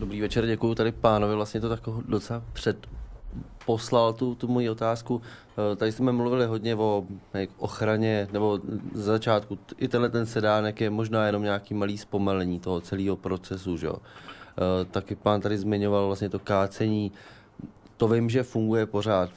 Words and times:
Dobrý 0.00 0.20
večer, 0.20 0.46
děkuji 0.46 0.74
tady 0.74 0.92
pánovi, 0.92 1.34
vlastně 1.34 1.60
to 1.60 1.68
tak 1.68 1.80
docela 2.08 2.42
před 2.52 2.86
poslal 3.66 4.12
tu, 4.12 4.34
tu 4.34 4.48
moji 4.48 4.70
otázku. 4.70 5.22
Eh, 5.72 5.76
tady 5.76 5.92
jsme 5.92 6.12
mluvili 6.12 6.46
hodně 6.46 6.76
o 6.76 7.06
ochraně, 7.58 8.28
nebo 8.32 8.60
z 8.94 9.04
začátku 9.04 9.58
i 9.76 9.88
tenhle 9.88 10.08
ten 10.08 10.26
sedánek 10.26 10.80
je 10.80 10.90
možná 10.90 11.26
jenom 11.26 11.42
nějaký 11.42 11.74
malý 11.74 11.98
zpomalení 11.98 12.60
toho 12.60 12.80
celého 12.80 13.16
procesu, 13.16 13.76
že 13.76 13.86
jo. 13.86 13.96
Eh, 13.96 14.84
taky 14.84 15.14
pán 15.14 15.40
tady 15.40 15.58
zmiňoval 15.58 16.06
vlastně 16.06 16.28
to 16.28 16.38
kácení. 16.38 17.12
To 17.96 18.08
vím, 18.08 18.30
že 18.30 18.42
funguje 18.42 18.86
pořád 18.86 19.30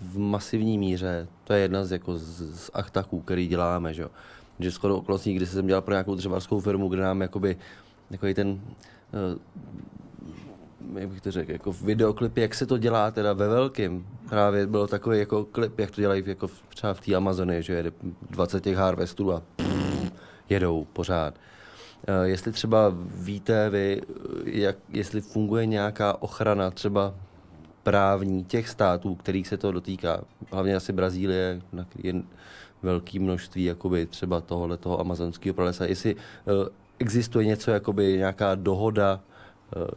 v 0.00 0.18
masivní 0.18 0.78
míře. 0.78 1.28
To 1.44 1.52
je 1.52 1.60
jedna 1.60 1.84
z, 1.84 1.92
jako 1.92 2.18
z, 2.18 2.56
z 2.56 2.70
achtaků, 2.74 3.20
který 3.20 3.48
děláme, 3.48 3.94
že 3.94 4.02
jo. 4.02 4.10
Že 4.58 4.70
skoro 4.70 4.96
okolností, 4.96 5.34
když 5.34 5.48
jsem 5.48 5.66
dělal 5.66 5.82
pro 5.82 5.94
nějakou 5.94 6.14
dřevařskou 6.14 6.60
firmu, 6.60 6.88
kde 6.88 7.02
nám 7.02 7.20
jakoby 7.20 7.56
takový 8.10 8.34
ten 8.34 8.60
eh, 9.14 9.38
jak 10.94 11.08
bych 11.08 11.20
to 11.20 11.30
řekl, 11.30 11.52
jako 11.52 11.72
videoklip, 11.72 12.36
jak 12.36 12.54
se 12.54 12.66
to 12.66 12.78
dělá 12.78 13.10
teda 13.10 13.32
ve 13.32 13.48
velkém. 13.48 14.06
Právě 14.28 14.66
bylo 14.66 14.86
takový 14.86 15.18
jako 15.18 15.44
klip, 15.44 15.78
jak 15.78 15.90
to 15.90 16.00
dělají 16.00 16.22
jako 16.26 16.48
v, 16.48 16.62
třeba 16.68 16.94
v 16.94 17.00
té 17.00 17.14
Amazony, 17.14 17.62
že 17.62 17.72
jede 17.72 17.92
20 18.30 18.64
těch 18.64 18.76
harvestů 18.76 19.32
a 19.32 19.42
jedou 20.48 20.86
pořád. 20.92 21.34
Uh, 22.08 22.24
jestli 22.24 22.52
třeba 22.52 22.92
víte 23.14 23.70
vy, 23.70 24.00
jak, 24.44 24.76
jestli 24.88 25.20
funguje 25.20 25.66
nějaká 25.66 26.22
ochrana 26.22 26.70
třeba 26.70 27.14
právní 27.82 28.44
těch 28.44 28.68
států, 28.68 29.14
kterých 29.14 29.48
se 29.48 29.56
to 29.56 29.72
dotýká, 29.72 30.20
hlavně 30.52 30.76
asi 30.76 30.92
Brazílie, 30.92 31.60
na 31.72 31.86
je 32.02 32.14
velké 32.82 33.20
množství 33.20 33.64
jakoby 33.64 34.06
třeba 34.06 34.40
tohohle 34.40 34.76
toho 34.76 35.00
amazonského 35.00 35.54
pralesa, 35.54 35.84
jestli 35.84 36.14
uh, 36.14 36.20
existuje 36.98 37.46
něco, 37.46 37.70
jakoby 37.70 38.16
nějaká 38.16 38.54
dohoda 38.54 39.20
Eh, 39.20 39.29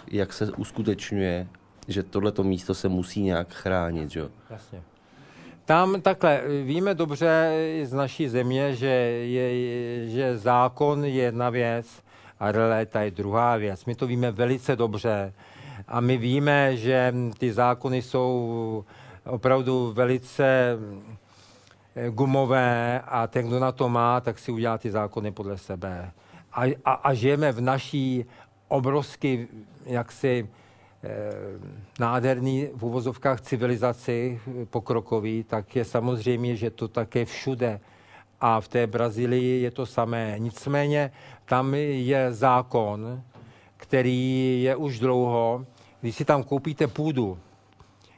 jak 0.08 0.34
se 0.34 0.52
uskutečňuje, 0.52 1.48
že 1.88 2.04
tohleto 2.04 2.44
místo 2.44 2.74
se 2.74 2.90
musí 2.90 3.22
nějak 3.22 3.54
chránit, 3.54 4.12
že? 4.12 4.30
Jasně. 4.50 4.82
Tam 5.66 6.02
takhle, 6.02 6.42
víme 6.64 6.94
dobře 6.94 7.52
z 7.84 7.94
naší 7.94 8.30
země, 8.30 8.76
že, 8.76 8.88
je, 8.88 10.10
že 10.10 10.38
zákon 10.38 11.06
je 11.06 11.12
jedna 11.12 11.50
věc 11.50 12.04
a 12.40 12.52
realita 12.52 13.02
je 13.02 13.12
druhá 13.12 13.58
věc. 13.58 13.86
My 13.86 13.96
to 13.96 14.08
víme 14.08 14.32
velice 14.32 14.76
dobře 14.76 15.34
a 15.88 16.00
my 16.00 16.18
víme, 16.18 16.78
že 16.78 17.14
ty 17.38 17.54
zákony 17.54 18.02
jsou 18.02 18.86
opravdu 19.26 19.94
velice 19.94 20.78
eh, 21.96 22.10
gumové 22.10 23.02
a 23.06 23.28
ten, 23.28 23.48
kdo 23.48 23.60
na 23.60 23.72
to 23.72 23.90
má, 23.90 24.22
tak 24.22 24.40
si 24.40 24.52
udělá 24.52 24.78
ty 24.78 24.92
zákony 24.92 25.32
podle 25.32 25.58
sebe. 25.58 26.12
A, 26.54 26.64
a, 26.86 26.92
a 26.92 27.14
žijeme 27.14 27.52
v 27.52 27.62
naší 27.62 28.26
obrovský 28.74 29.48
jaksi 29.86 30.50
eh, 31.04 31.10
nádherný 32.00 32.70
v 32.74 32.84
uvozovkách 32.84 33.42
civilizaci 33.42 34.40
eh, 34.40 34.66
pokrokový, 34.66 35.44
tak 35.44 35.76
je 35.76 35.86
samozřejmě, 35.86 36.56
že 36.56 36.70
to 36.70 36.88
také 36.88 37.26
všude. 37.26 37.80
A 38.42 38.62
v 38.62 38.68
té 38.68 38.88
Brazílii 38.88 39.62
je 39.62 39.72
to 39.72 39.86
samé. 39.86 40.36
Nicméně 40.38 41.12
tam 41.46 41.74
je 41.76 42.34
zákon, 42.34 43.22
který 43.78 44.64
je 44.64 44.76
už 44.76 45.00
dlouho. 45.00 45.66
Když 46.02 46.16
si 46.16 46.26
tam 46.26 46.44
koupíte 46.44 46.88
půdu, 46.88 47.38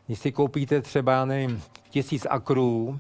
když 0.06 0.20
si 0.20 0.32
koupíte 0.32 0.82
třeba, 0.82 1.26
nevím, 1.26 1.62
tisíc 1.90 2.28
akrů, 2.30 3.00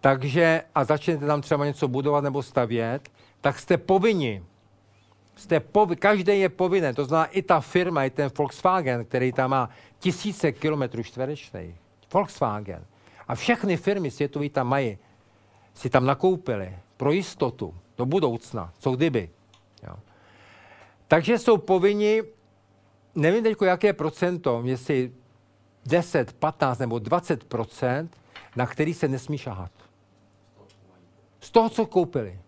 takže 0.00 0.62
a 0.74 0.84
začnete 0.84 1.26
tam 1.26 1.40
třeba 1.40 1.64
něco 1.66 1.88
budovat 1.88 2.24
nebo 2.24 2.42
stavět, 2.42 3.08
tak 3.40 3.58
jste 3.58 3.76
povinni 3.76 4.42
jste 5.38 5.60
povi, 5.60 5.96
každý 5.96 6.40
je 6.40 6.48
povinen, 6.48 6.94
to 6.94 7.04
znamená 7.04 7.26
i 7.26 7.42
ta 7.42 7.60
firma, 7.60 8.04
i 8.04 8.10
ten 8.10 8.30
Volkswagen, 8.38 9.04
který 9.04 9.32
tam 9.32 9.50
má 9.50 9.70
tisíce 9.98 10.52
kilometrů 10.52 11.02
čtverečných. 11.02 11.74
Volkswagen. 12.12 12.84
A 13.28 13.34
všechny 13.34 13.76
firmy 13.76 14.10
světové 14.10 14.48
tam 14.48 14.68
mají, 14.68 14.98
si 15.74 15.90
tam 15.90 16.06
nakoupili 16.06 16.76
pro 16.96 17.12
jistotu 17.12 17.74
do 17.98 18.06
budoucna, 18.06 18.72
co 18.78 18.90
kdyby. 18.90 19.30
Jo. 19.82 19.94
Takže 21.08 21.38
jsou 21.38 21.56
povinni, 21.56 22.22
nevím 23.14 23.42
teď, 23.42 23.56
jaké 23.64 23.92
procento, 23.92 24.62
jestli 24.64 25.12
10, 25.86 26.32
15 26.32 26.78
nebo 26.78 26.96
20% 26.96 28.08
na 28.56 28.66
který 28.66 28.94
se 28.94 29.08
nesmí 29.08 29.38
šahat. 29.38 29.70
Z 31.40 31.50
toho, 31.50 31.68
co 31.68 31.86
koupili. 31.86 32.38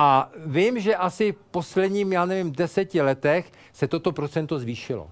A 0.00 0.30
vím, 0.46 0.80
že 0.80 0.96
asi 0.96 1.32
v 1.32 1.36
posledním, 1.50 2.12
já 2.12 2.24
nevím, 2.24 2.52
deseti 2.52 3.02
letech 3.02 3.52
se 3.72 3.88
toto 3.88 4.12
procento 4.12 4.58
zvýšilo. 4.58 5.10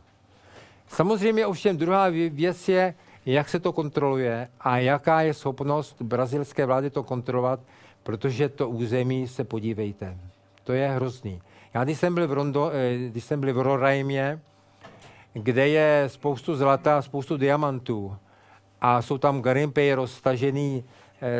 Samozřejmě 0.88 1.47
ovšem 1.47 1.76
druhá 1.76 2.08
věc 2.30 2.69
je, 2.69 2.94
jak 3.26 3.48
se 3.48 3.60
to 3.60 3.72
kontroluje 3.72 4.48
a 4.60 4.78
jaká 4.78 5.20
je 5.20 5.34
schopnost 5.34 6.02
brazilské 6.02 6.66
vlády 6.66 6.91
to 6.91 7.02
kontrolovat, 7.02 7.60
protože 8.02 8.48
to 8.48 8.69
území 8.69 9.28
se 9.28 9.44
podívejte. 9.44 10.19
To 10.64 10.72
je 10.72 10.88
hrozný. 10.88 11.42
Já 11.75 11.84
když 11.84 11.98
jsem 11.98 12.14
byl 12.14 12.28
v, 12.28 12.32
Rondo, 12.32 12.70
eh, 12.72 13.08
když 13.08 13.25
jsem 13.25 13.41
byl 13.41 13.54
v 13.54 13.60
Roraimě, 13.60 14.41
kde 15.32 15.69
je 15.69 16.04
spoustu 16.06 16.56
zlata, 16.56 17.02
spoustu 17.02 17.36
diamantů 17.36 18.16
a 18.80 19.02
jsou 19.02 19.19
tam 19.19 19.42
garimpy 19.42 19.94
roztažený 19.94 20.84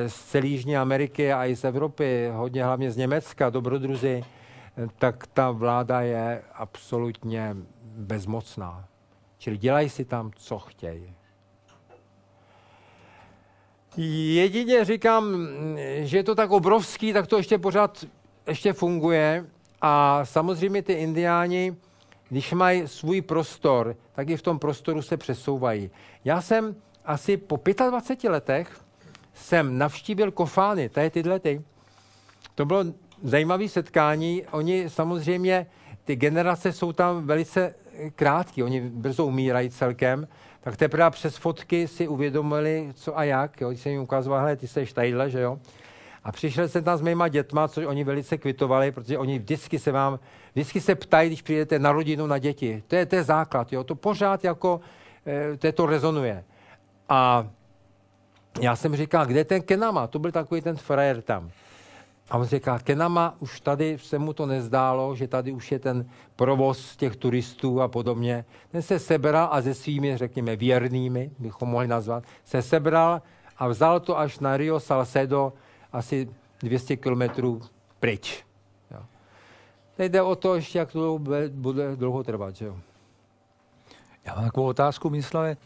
z 0.07 0.25
celé 0.25 0.47
Jižní 0.47 0.77
Ameriky 0.77 1.33
a 1.33 1.47
i 1.47 1.57
z 1.57 1.65
Evropy, 1.65 2.29
hodně 2.33 2.65
hlavně 2.65 2.91
z 2.91 2.97
Německa, 2.97 3.51
dobrodruzi, 3.51 4.25
eh, 4.25 4.87
tak 4.99 5.27
ta 5.27 5.51
vláda 5.51 6.01
je 6.01 6.43
absolutně 6.55 7.57
bezmocná. 7.83 8.89
Čili 9.39 9.57
dělají 9.57 9.89
si 9.89 10.05
tam, 10.05 10.31
co 10.37 10.59
chtějí. 10.59 11.15
Jedině 14.35 14.85
říkám, 14.85 15.49
že 16.01 16.17
je 16.17 16.25
to 16.25 16.35
tak 16.35 16.51
obrovský, 16.51 17.13
tak 17.13 17.27
to 17.27 17.37
ještě 17.37 17.59
pořád 17.59 18.05
ještě 18.47 18.73
funguje. 18.73 19.47
A 19.81 20.25
samozřejmě 20.25 20.83
ty 20.83 20.93
indiáni, 20.93 21.77
když 22.29 22.53
mají 22.53 22.89
svůj 22.89 23.21
prostor, 23.21 23.97
tak 24.13 24.29
i 24.29 24.37
v 24.37 24.43
tom 24.43 24.59
prostoru 24.59 25.03
se 25.03 25.17
přesouvají. 25.17 25.91
Já 26.25 26.41
jsem 26.41 26.77
asi 27.05 27.37
po 27.37 27.61
25 27.91 28.31
letech 28.31 28.86
jsem 29.37 29.79
navštívil 29.79 30.31
kofány, 30.31 30.89
to 30.89 31.01
je 31.01 31.11
tyhle 31.11 31.41
ty. 31.41 31.63
To 32.55 32.65
bylo 32.65 32.85
zajímavé 33.23 33.69
setkání. 33.69 34.43
Oni 34.51 34.91
samozřejmě, 34.91 35.67
ty 36.05 36.17
generace 36.17 36.73
jsou 36.73 36.93
tam 36.93 37.27
velice 37.27 37.75
krátké, 38.15 38.65
oni 38.65 38.81
brzo 38.81 39.27
umírají 39.27 39.71
celkem, 39.71 40.29
tak 40.61 40.77
teprve 40.77 41.11
přes 41.11 41.37
fotky 41.37 41.89
si 41.89 42.09
uvědomili, 42.09 42.93
co 42.95 43.19
a 43.19 43.25
jak. 43.25 43.61
Jo. 43.61 43.69
Když 43.69 43.81
jsem 43.81 43.93
jim 43.93 44.03
ukazoval, 44.03 44.41
hele, 44.41 44.57
ty 44.57 44.69
jsi 44.69 44.87
tadyhle, 44.95 45.31
že 45.31 45.41
jo. 45.41 45.59
A 46.25 46.33
přišel 46.33 46.69
jsem 46.69 46.85
tam 46.85 46.99
s 46.99 47.01
mýma 47.01 47.29
dětma, 47.29 47.69
což 47.69 47.85
oni 47.85 48.05
velice 48.05 48.39
kvitovali, 48.39 48.93
protože 48.93 49.19
oni 49.19 49.39
vždycky 49.39 49.79
se 49.79 49.93
vám, 49.93 50.19
vždycky 50.53 50.81
se 50.81 50.95
ptají, 50.95 51.29
když 51.29 51.43
přijdete 51.43 51.79
na 51.79 51.93
rodinu, 51.93 52.27
na 52.27 52.39
děti. 52.39 52.83
To 52.87 52.97
je, 52.97 53.07
to 53.07 53.17
je 53.17 53.23
základ, 53.23 53.73
jo. 53.73 53.85
To 53.85 53.95
pořád 53.95 54.45
jako, 54.45 54.81
eh, 55.27 55.57
to, 55.57 55.73
to 55.73 55.87
rezonuje. 55.87 56.45
A 57.09 57.49
já 58.61 58.77
jsem 58.77 58.97
říkal, 58.97 59.27
kde 59.27 59.41
je 59.41 59.45
ten 59.45 59.63
Kenama? 59.63 60.07
To 60.07 60.19
byl 60.19 60.33
takový 60.33 60.61
ten 60.61 60.77
frajer 60.77 61.23
tam. 61.23 61.51
A 62.31 62.39
on 62.39 62.45
říká, 62.45 62.79
Kenama, 62.79 63.35
už 63.39 63.61
tady 63.61 63.99
se 63.99 64.19
mu 64.19 64.33
to 64.33 64.47
nezdálo, 64.47 65.15
že 65.17 65.29
tady 65.29 65.53
už 65.53 65.73
je 65.73 65.79
ten 65.79 66.11
provoz 66.37 66.97
těch 66.97 67.17
turistů 67.17 67.83
a 67.83 67.89
podobně. 67.89 68.45
Ten 68.73 68.83
se 68.83 68.99
sebral 68.99 69.49
a 69.53 69.63
se 69.63 69.75
svými, 69.75 70.17
řekněme, 70.17 70.57
věrnými, 70.57 71.31
bychom 71.39 71.69
mohli 71.69 71.87
nazvat, 71.89 72.25
se 72.45 72.63
sebral 72.63 73.23
a 73.59 73.69
vzal 73.69 74.01
to 74.01 74.19
až 74.19 74.39
na 74.39 74.57
Rio 74.57 74.81
Salcedo, 74.81 75.53
asi 75.93 76.29
200 76.61 76.97
kilometrů 76.97 77.61
pryč. 78.01 78.45
Jo. 78.91 79.01
Teď 79.97 80.13
jde 80.13 80.23
o 80.23 80.37
to 80.37 80.55
ještě, 80.55 80.79
jak 80.79 80.93
to 80.93 81.19
bude 81.49 81.97
dlouho 81.97 82.25
trvat. 82.25 82.57
Že 82.57 82.67
jo? 82.67 82.77
Já 84.25 84.35
mám 84.35 84.45
takovou 84.45 84.67
otázku, 84.67 85.11
myslel, 85.11 85.57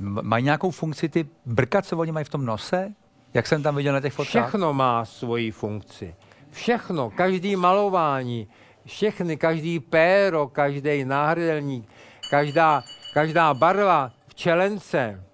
mají 0.00 0.44
nějakou 0.44 0.70
funkci 0.70 1.08
ty 1.08 1.28
brka, 1.46 1.82
co 1.82 1.98
oni 1.98 2.12
mají 2.12 2.24
v 2.24 2.28
tom 2.28 2.44
nose? 2.44 2.92
Jak 3.34 3.46
jsem 3.46 3.62
tam 3.62 3.76
viděl 3.76 3.92
na 3.92 4.00
těch 4.00 4.12
fotkách? 4.12 4.44
Všechno 4.44 4.74
má 4.74 5.04
svoji 5.04 5.50
funkci. 5.50 6.14
Všechno, 6.50 7.10
každý 7.10 7.56
malování, 7.56 8.48
všechny, 8.86 9.36
každý 9.36 9.80
péro, 9.80 10.48
každý 10.48 11.04
náhrdelník, 11.04 11.88
každá, 12.30 12.82
každá 13.14 13.54
barva 13.54 14.12
v 14.28 14.34
čelence 14.34 15.24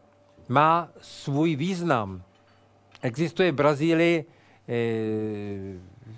má 0.49 0.89
svůj 1.01 1.57
význam. 1.57 2.23
Existuje 3.03 3.53
v 3.53 3.55
Brazílii 3.55 4.25
e, 4.69 4.75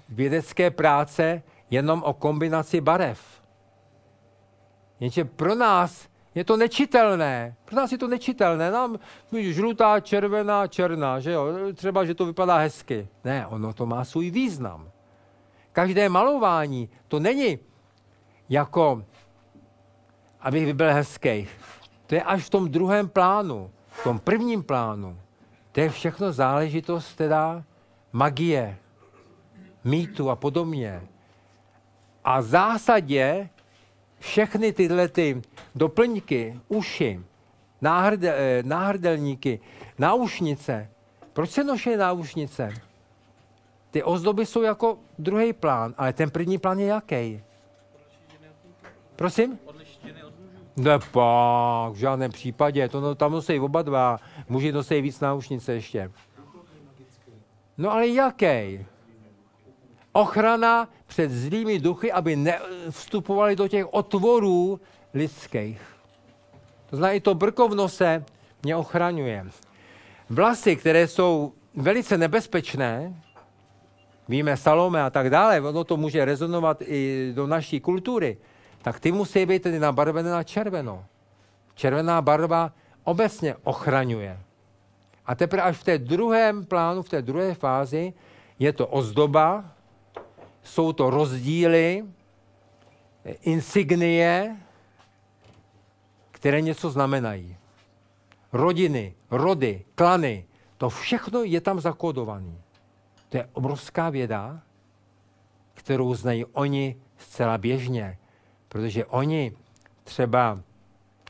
vědecké 0.08 0.70
práce 0.70 1.42
jenom 1.70 2.02
o 2.02 2.12
kombinaci 2.12 2.80
barev. 2.80 3.20
Jenže 5.00 5.24
pro 5.24 5.54
nás 5.54 6.08
je 6.34 6.44
to 6.44 6.56
nečitelné. 6.56 7.54
Pro 7.64 7.76
nás 7.76 7.92
je 7.92 7.98
to 7.98 8.08
nečitelné. 8.08 8.70
Nám 8.70 8.98
žlutá, 9.32 10.00
červená, 10.00 10.66
černá, 10.66 11.20
že 11.20 11.32
jo? 11.32 11.46
Třeba, 11.74 12.04
že 12.04 12.14
to 12.14 12.26
vypadá 12.26 12.56
hezky. 12.56 13.08
Ne, 13.24 13.46
ono 13.46 13.72
to 13.72 13.86
má 13.86 14.04
svůj 14.04 14.30
význam. 14.30 14.90
Každé 15.72 16.08
malování 16.08 16.88
to 17.08 17.20
není 17.20 17.58
jako 18.48 19.04
abych 20.44 20.74
byl 20.74 20.92
hezký. 20.92 21.48
To 22.06 22.14
je 22.14 22.22
až 22.22 22.44
v 22.44 22.50
tom 22.50 22.68
druhém 22.68 23.08
plánu, 23.08 23.70
v 23.88 24.04
tom 24.04 24.18
prvním 24.18 24.62
plánu. 24.62 25.18
To 25.72 25.80
je 25.80 25.88
všechno 25.88 26.32
záležitost 26.32 27.14
teda 27.14 27.64
magie, 28.12 28.76
mýtu 29.84 30.30
a 30.30 30.36
podobně. 30.36 31.02
A 32.24 32.40
v 32.40 32.44
zásadě 32.44 33.48
všechny 34.24 34.72
tyhle 34.72 35.08
ty 35.08 35.42
doplňky, 35.74 36.60
uši, 36.68 37.20
náhrde, 37.80 38.34
eh, 38.36 38.62
náhrdelníky, 38.62 39.60
náušnice. 39.98 40.90
Proč 41.32 41.50
se 41.50 41.64
noší 41.64 41.96
náušnice? 41.96 42.72
Ty 43.90 44.02
ozdoby 44.02 44.46
jsou 44.46 44.62
jako 44.62 44.98
druhý 45.18 45.52
plán, 45.52 45.94
ale 45.96 46.12
ten 46.12 46.30
první 46.30 46.58
plán 46.58 46.78
je 46.78 46.86
jaký? 46.86 47.42
Prosím? 49.16 49.58
Ne 50.76 50.98
pak, 50.98 51.92
v 51.92 51.96
žádném 51.96 52.30
případě. 52.30 52.88
To 52.88 53.00
no, 53.00 53.14
tam 53.14 53.32
nosí 53.32 53.60
oba 53.60 53.82
dva. 53.82 54.18
Muži 54.48 54.72
nosí 54.72 55.00
víc 55.00 55.20
náušnice 55.20 55.72
ještě. 55.72 56.10
No 57.78 57.92
ale 57.92 58.08
jaký? 58.08 58.86
Ochrana 60.16 60.88
před 61.06 61.30
zlými 61.30 61.78
duchy, 61.78 62.12
aby 62.12 62.36
nevstupovali 62.36 63.56
do 63.56 63.68
těch 63.68 63.94
otvorů 63.94 64.80
lidských. 65.14 65.80
To 66.90 66.96
znamená, 66.96 67.12
i 67.12 67.20
to 67.20 67.34
brko 67.34 67.68
v 67.68 67.74
nose 67.74 68.24
mě 68.62 68.76
ochraňuje. 68.76 69.46
Vlasy, 70.30 70.76
které 70.76 71.08
jsou 71.08 71.52
velice 71.74 72.18
nebezpečné, 72.18 73.14
víme 74.28 74.56
Salome 74.56 75.02
a 75.02 75.10
tak 75.10 75.30
dále, 75.30 75.60
ono 75.60 75.84
to 75.84 75.96
může 75.96 76.24
rezonovat 76.24 76.82
i 76.86 77.32
do 77.34 77.46
naší 77.46 77.80
kultury, 77.80 78.38
tak 78.82 79.00
ty 79.00 79.12
musí 79.12 79.46
být 79.46 79.62
tedy 79.62 79.78
nabarvené 79.78 80.30
na 80.30 80.42
červeno. 80.42 81.04
Červená 81.74 82.22
barva 82.22 82.72
obecně 83.04 83.54
ochraňuje. 83.64 84.38
A 85.26 85.34
teprve 85.34 85.62
až 85.62 85.76
v 85.76 85.84
té 85.84 85.98
druhém 85.98 86.64
plánu, 86.64 87.02
v 87.02 87.08
té 87.08 87.22
druhé 87.22 87.54
fázi, 87.54 88.12
je 88.58 88.72
to 88.72 88.86
ozdoba, 88.86 89.73
jsou 90.64 90.92
to 90.92 91.10
rozdíly, 91.10 92.04
insignie, 93.42 94.56
které 96.30 96.60
něco 96.60 96.90
znamenají. 96.90 97.56
Rodiny, 98.52 99.14
rody, 99.30 99.84
klany, 99.94 100.46
to 100.76 100.90
všechno 100.90 101.42
je 101.42 101.60
tam 101.60 101.80
zakódované. 101.80 102.54
To 103.28 103.36
je 103.36 103.48
obrovská 103.52 104.10
věda, 104.10 104.62
kterou 105.74 106.14
znají 106.14 106.44
oni 106.44 106.96
zcela 107.18 107.58
běžně. 107.58 108.18
Protože 108.68 109.04
oni 109.04 109.52
třeba 110.04 110.60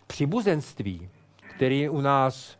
příbuzenství, 0.06 1.08
který 1.56 1.88
u 1.88 2.00
nás 2.00 2.58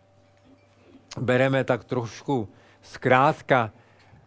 bereme 1.20 1.64
tak 1.64 1.84
trošku 1.84 2.48
zkrátka, 2.82 3.72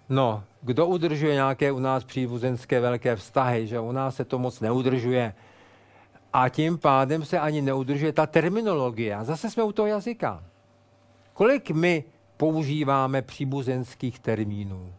no, 0.09 0.43
kdo 0.61 0.87
udržuje 0.87 1.33
nějaké 1.33 1.71
u 1.71 1.79
nás 1.79 2.03
příbuzenské 2.03 2.79
velké 2.79 3.15
vztahy, 3.15 3.67
že 3.67 3.79
u 3.79 3.91
nás 3.91 4.15
se 4.15 4.25
to 4.25 4.39
moc 4.39 4.59
neudržuje. 4.59 5.33
A 6.33 6.49
tím 6.49 6.77
pádem 6.77 7.25
se 7.25 7.39
ani 7.39 7.61
neudržuje 7.61 8.13
ta 8.13 8.25
terminologie. 8.25 9.15
A 9.15 9.23
zase 9.23 9.49
jsme 9.49 9.63
u 9.63 9.71
toho 9.71 9.87
jazyka. 9.87 10.43
Kolik 11.33 11.71
my 11.71 12.03
používáme 12.37 13.21
příbuzenských 13.21 14.19
termínů? 14.19 14.93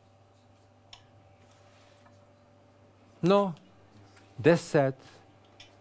No, 3.23 3.55
deset, 4.39 4.97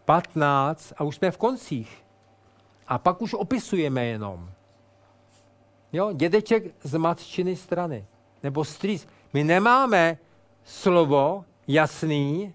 15 0.06 0.94
a 0.98 1.04
už 1.04 1.16
jsme 1.16 1.32
v 1.32 1.38
koncích. 1.38 2.04
A 2.88 2.98
pak 2.98 3.22
už 3.22 3.34
opisujeme 3.34 4.06
jenom. 4.06 4.50
Jo, 5.94 6.14
dědeček 6.14 6.64
z 6.84 6.98
matčiny 6.98 7.56
strany. 7.56 8.06
Nebo 8.44 8.66
strýc. 8.66 9.08
My 9.34 9.44
nemáme 9.44 10.18
slovo 10.64 11.46
jasný 11.68 12.54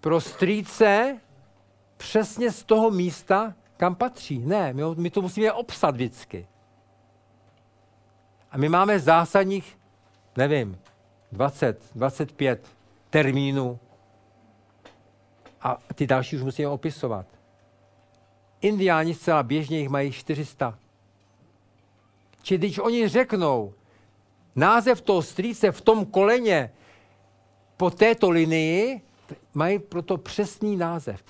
pro 0.00 0.20
strýce 0.20 1.20
přesně 1.96 2.52
z 2.52 2.64
toho 2.64 2.90
místa, 2.90 3.54
kam 3.76 3.94
patří. 3.94 4.38
Ne, 4.38 4.72
my, 4.72 4.82
my 4.94 5.10
to 5.10 5.22
musíme 5.22 5.52
obsat 5.52 5.90
vždycky. 5.90 6.46
A 8.50 8.58
my 8.58 8.68
máme 8.68 8.98
zásadních, 8.98 9.78
nevím, 10.36 10.78
20, 11.32 11.82
25 11.94 12.66
termínů 13.10 13.78
a 15.60 15.78
ty 15.94 16.06
další 16.06 16.36
už 16.36 16.42
musíme 16.42 16.68
opisovat. 16.68 17.26
Indiáni 18.60 19.14
zcela 19.14 19.42
běžně 19.42 19.78
jich 19.78 19.88
mají 19.88 20.12
400. 20.12 20.78
Či 22.42 22.58
když 22.58 22.78
oni 22.78 23.08
řeknou, 23.08 23.74
název 24.56 25.00
toho 25.00 25.22
strýce 25.22 25.72
v 25.72 25.80
tom 25.80 26.06
koleně 26.06 26.72
po 27.76 27.90
této 27.90 28.30
linii, 28.30 29.00
mají 29.54 29.78
proto 29.78 30.16
přesný 30.16 30.76
název. 30.76 31.20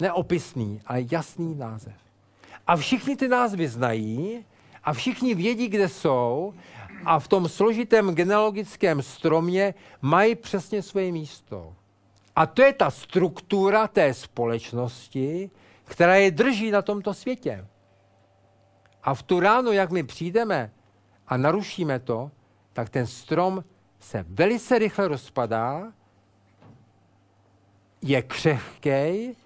Neopisný, 0.00 0.80
ale 0.86 1.04
jasný 1.10 1.54
název. 1.54 1.94
A 2.66 2.76
všichni 2.76 3.16
ty 3.16 3.28
názvy 3.28 3.68
znají 3.68 4.44
a 4.84 4.92
všichni 4.92 5.34
vědí, 5.34 5.68
kde 5.68 5.88
jsou 5.88 6.54
a 7.04 7.18
v 7.18 7.28
tom 7.28 7.48
složitém 7.48 8.14
genealogickém 8.14 9.02
stromě 9.02 9.74
mají 10.02 10.34
přesně 10.34 10.82
svoje 10.82 11.12
místo. 11.12 11.74
A 12.36 12.46
to 12.46 12.62
je 12.62 12.72
ta 12.72 12.90
struktura 12.90 13.88
té 13.88 14.14
společnosti, 14.14 15.50
která 15.84 16.16
je 16.16 16.30
drží 16.30 16.70
na 16.70 16.82
tomto 16.82 17.14
světě. 17.14 17.66
A 19.02 19.14
v 19.14 19.22
tu 19.22 19.40
ránu, 19.40 19.72
jak 19.72 19.90
my 19.90 20.02
přijdeme 20.02 20.70
a 21.28 21.36
narušíme 21.36 21.98
to, 21.98 22.30
tak 22.72 22.90
ten 22.90 23.06
strom 23.06 23.64
se 24.00 24.24
velice 24.28 24.78
rychle 24.78 25.08
rozpadá, 25.08 25.92
je 28.02 28.22
křehký 28.22 29.36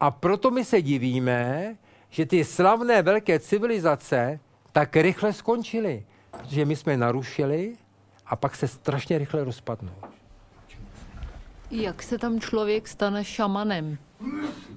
a 0.00 0.10
proto 0.10 0.50
my 0.50 0.64
se 0.64 0.82
divíme, 0.82 1.76
že 2.10 2.26
ty 2.26 2.44
slavné 2.44 3.02
velké 3.02 3.38
civilizace 3.38 4.40
tak 4.72 4.96
rychle 4.96 5.32
skončily. 5.32 6.06
Protože 6.30 6.64
my 6.64 6.76
jsme 6.76 6.96
narušili 6.96 7.76
a 8.26 8.36
pak 8.36 8.56
se 8.56 8.68
strašně 8.68 9.18
rychle 9.18 9.44
rozpadnou. 9.44 9.92
Jak 11.70 12.02
se 12.02 12.18
tam 12.18 12.40
člověk 12.40 12.88
stane 12.88 13.24
šamanem? 13.24 13.98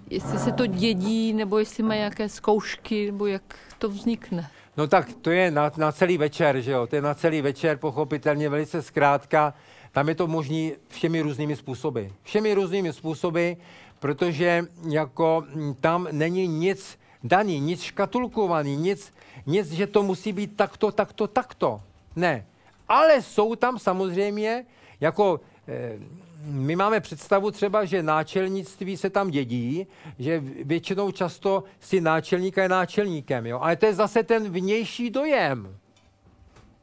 Jestli 0.10 0.40
se 0.40 0.52
to 0.52 0.66
dědí, 0.66 1.34
nebo 1.34 1.60
jestli 1.60 1.84
má 1.84 1.96
nějaké 1.96 2.30
zkoušky, 2.30 3.06
nebo 3.12 3.26
jak 3.26 3.56
to 3.78 3.90
vznikne? 3.90 4.50
No 4.78 4.88
tak 4.88 5.14
to 5.22 5.32
je 5.32 5.52
na, 5.52 5.72
na 5.78 5.92
celý 5.92 6.18
večer, 6.18 6.62
že 6.62 6.72
jo? 6.72 6.88
To 6.88 6.96
je 6.96 7.02
na 7.02 7.14
celý 7.14 7.42
večer, 7.42 7.78
pochopitelně 7.78 8.50
velice 8.50 8.82
zkrátka. 8.82 9.54
Tam 9.92 10.10
je 10.10 10.16
to 10.16 10.28
možný 10.28 10.74
všemi 10.88 11.22
různými 11.22 11.56
způsoby. 11.56 12.04
Všemi 12.24 12.54
různými 12.54 12.94
způsoby, 12.94 13.52
protože 14.00 14.66
jako 14.90 15.44
tam 15.82 16.08
není 16.12 16.48
nic 16.48 17.00
daný, 17.24 17.60
nic 17.60 17.82
škatulkovaný, 17.82 18.78
nic, 18.78 19.14
nic, 19.46 19.72
že 19.72 19.88
to 19.88 20.04
musí 20.04 20.34
být 20.34 20.56
takto, 20.56 20.92
takto, 20.92 21.28
takto. 21.28 21.82
Ne. 22.16 22.46
Ale 22.88 23.22
jsou 23.22 23.56
tam 23.56 23.80
samozřejmě 23.80 24.66
jako 25.02 25.40
eh, 25.68 26.00
my 26.46 26.76
máme 26.76 27.00
představu 27.00 27.52
třeba, 27.52 27.86
že 27.86 28.04
náčelnictví 28.04 28.98
se 28.98 29.10
tam 29.10 29.32
dědí, 29.32 29.88
že 30.20 30.40
většinou 30.64 31.12
často 31.12 31.64
si 31.80 32.02
náčelníka 32.02 32.64
je 32.64 32.70
náčelníkem, 32.70 33.46
jo? 33.46 33.60
ale 33.62 33.76
to 33.76 33.86
je 33.86 33.94
zase 33.94 34.24
ten 34.24 34.50
vnější 34.50 35.10
dojem. 35.10 35.78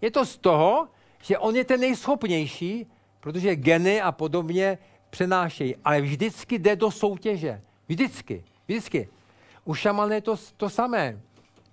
Je 0.01 0.11
to 0.11 0.27
z 0.27 0.37
toho, 0.37 0.89
že 1.23 1.39
on 1.39 1.57
je 1.57 1.65
ten 1.65 1.81
nejschopnější, 1.81 2.87
protože 3.21 3.57
geny 3.57 4.01
a 4.01 4.13
podobně 4.13 4.79
přenášejí, 5.11 5.77
ale 5.85 6.01
vždycky 6.01 6.59
jde 6.59 6.77
do 6.77 6.91
soutěže. 6.91 7.61
Vždycky, 7.89 8.45
vždycky. 8.67 9.09
U 9.65 9.75
šamana 9.75 10.15
je 10.15 10.21
to, 10.21 10.37
to 10.57 10.71
samé. 10.71 11.21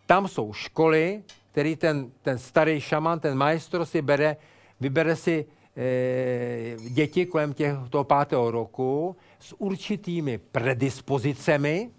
Tam 0.06 0.28
jsou 0.28 0.54
školy, 0.54 1.24
který 1.52 1.76
ten, 1.76 2.12
ten 2.22 2.38
starý 2.38 2.82
šaman, 2.82 3.20
ten 3.20 3.38
majstro 3.38 3.86
si 3.86 4.02
bere, 4.02 4.38
vybere 4.80 5.16
si 5.16 5.46
děti 6.90 7.26
kolem 7.26 7.54
těch, 7.54 7.74
toho 7.90 8.04
pátého 8.04 8.52
roku 8.52 9.16
s 9.40 9.62
určitými 9.62 10.38
predispozicemi. 10.38 11.92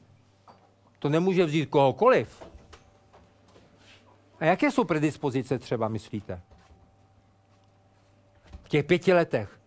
To 0.99 1.09
nemůže 1.09 1.45
vzít 1.45 1.67
kohokoliv. 1.67 2.43
A 4.41 4.45
jaké 4.45 4.71
jsou 4.71 4.85
predispozice 4.85 5.59
třeba, 5.59 5.89
myslíte? 5.89 6.41
V 8.63 8.69
těch 8.69 8.85
pěti 8.85 9.13
letech. 9.13 9.61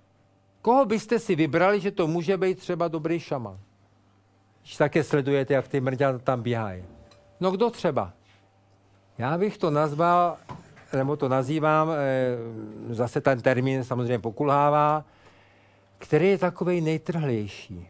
Koho 0.61 0.85
byste 0.85 1.19
si 1.19 1.35
vybrali, 1.35 1.79
že 1.79 1.91
to 1.91 2.07
může 2.07 2.37
být 2.37 2.59
třeba 2.59 2.87
dobrý 2.87 3.19
šaman? 3.19 3.59
Když 4.61 4.77
také 4.77 5.03
sledujete, 5.03 5.53
jak 5.53 5.67
ty 5.67 5.81
mrďata 5.81 6.19
tam 6.19 6.41
běhají. 6.41 6.83
No 7.39 7.51
kdo 7.51 7.69
třeba? 7.69 8.13
Já 9.17 9.37
bych 9.37 9.57
to 9.57 9.71
nazval, 9.71 10.37
nebo 10.93 11.15
to 11.15 11.29
nazývám, 11.29 11.89
e, 11.91 11.95
zase 12.93 13.21
ten 13.21 13.41
termín 13.41 13.83
samozřejmě 13.83 14.19
pokulhává, 14.19 15.05
který 15.97 16.29
je 16.29 16.37
takový 16.37 16.81
nejtrhlejší. 16.81 17.87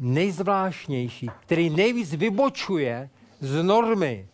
nejzvláštnější, 0.00 1.30
který 1.40 1.70
nejvíc 1.70 2.14
vybočuje 2.14 3.10
z 3.40 3.62
normy. 3.62 4.28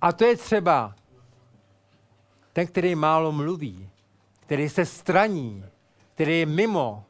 A 0.00 0.12
to 0.12 0.24
je 0.24 0.36
třeba 0.36 0.94
ten, 2.52 2.66
který 2.66 2.94
málo 2.94 3.32
mluví, 3.32 3.88
který 4.40 4.68
se 4.68 4.84
straní, 4.84 5.64
který 6.14 6.38
je 6.38 6.46
mimo. 6.46 7.04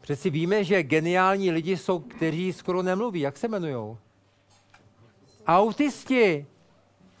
Přeci 0.00 0.30
víme, 0.30 0.64
že 0.64 0.82
geniální 0.82 1.50
lidi 1.50 1.76
jsou, 1.76 1.98
kteří 1.98 2.52
skoro 2.52 2.82
nemluví. 2.82 3.20
Jak 3.20 3.36
se 3.36 3.46
jmenují? 3.46 3.96
Autisti. 5.46 6.46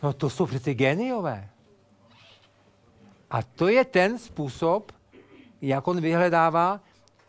No 0.04 0.12
to 0.12 0.30
jsou 0.30 0.46
přeci 0.46 0.74
geniové. 0.74 1.48
A 3.30 3.42
to 3.42 3.68
je 3.68 3.84
ten 3.84 4.18
způsob, 4.18 4.92
jak 5.62 5.88
on 5.88 6.00
vyhledává 6.00 6.80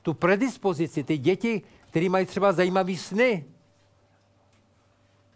tu 0.01 0.13
predispozici. 0.13 1.03
Ty 1.03 1.17
děti, 1.17 1.62
které 1.89 2.10
mají 2.10 2.25
třeba 2.25 2.51
zajímavé 2.51 2.96
sny. 2.96 3.46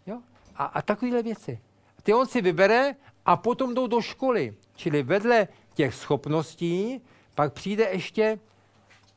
Jo? 0.06 0.20
A, 0.56 0.64
a 0.64 0.82
takovéhle 0.82 1.22
věci. 1.22 1.60
Ty 2.02 2.14
on 2.14 2.26
si 2.26 2.40
vybere 2.40 2.94
a 3.26 3.36
potom 3.36 3.74
jdou 3.74 3.86
do 3.86 4.00
školy. 4.00 4.56
Čili 4.74 5.02
vedle 5.02 5.48
těch 5.74 5.94
schopností 5.94 7.00
pak 7.34 7.52
přijde 7.52 7.88
ještě 7.92 8.38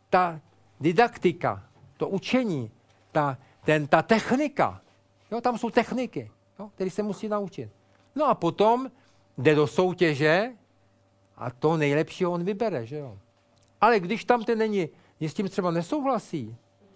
ta 0.10 0.40
didaktika, 0.80 1.64
to 1.98 2.08
učení, 2.08 2.72
ta, 3.12 3.38
ten, 3.66 3.88
ta 3.88 4.02
technika. 4.02 4.82
Jo, 5.32 5.42
tam 5.42 5.58
jsou 5.58 5.70
techniky, 5.70 6.32
které 6.76 6.90
se 6.90 7.04
musí 7.04 7.28
naučit. 7.28 7.83
No 8.16 8.26
a 8.26 8.36
potom 8.36 8.92
jde 9.38 9.56
do 9.56 9.68
soutěže 9.68 10.54
a 11.38 11.52
to 11.52 11.78
nejlepšího 11.78 12.32
on 12.32 12.44
vybere, 12.44 12.86
že 12.86 12.98
jo. 12.98 13.18
Ale 13.82 14.00
když 14.00 14.26
tam 14.26 14.44
ten 14.44 14.58
není, 14.58 14.90
s 15.22 15.34
tím 15.34 15.50
třeba 15.50 15.72
nesouhlasí, 15.72 16.56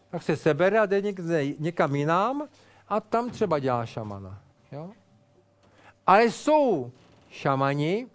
tak 0.09 0.23
se 0.23 0.37
sebere 0.37 0.79
a 0.79 0.85
jde 0.85 1.01
někde, 1.01 1.45
někam 1.59 1.95
jinam 1.95 2.47
a 2.87 2.99
tam 2.99 3.29
třeba 3.29 3.59
dělá 3.59 3.85
šamana. 3.85 4.41
Jo? 4.71 4.91
Ale 6.07 6.23
jsou 6.23 6.91
šamani, 7.29 8.07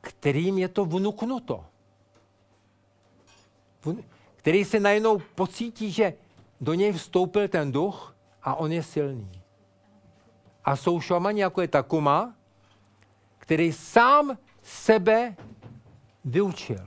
kterým 0.00 0.58
je 0.58 0.68
to 0.68 0.84
vnuknuto. 0.84 1.64
Který 4.36 4.64
se 4.64 4.80
najednou 4.80 5.18
pocítí, 5.34 5.92
že 5.92 6.14
do 6.60 6.74
něj 6.74 6.92
vstoupil 6.92 7.48
ten 7.48 7.72
duch 7.72 8.16
a 8.42 8.54
on 8.54 8.72
je 8.72 8.82
silný. 8.82 9.43
A 10.64 10.76
jsou 10.76 11.00
šamani, 11.00 11.40
jako 11.40 11.60
je 11.60 11.68
Takuma, 11.68 12.34
který 13.38 13.72
sám 13.72 14.38
sebe 14.62 15.36
vyučil. 16.24 16.80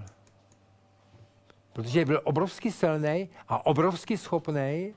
Protože 1.73 2.05
byl 2.05 2.21
obrovsky 2.23 2.71
silný 2.71 3.29
a 3.47 3.65
obrovsky 3.65 4.17
schopný 4.17 4.93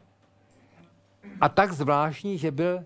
a 1.41 1.49
tak 1.49 1.73
zvláštní, 1.73 2.39
že 2.39 2.51
byl, 2.51 2.85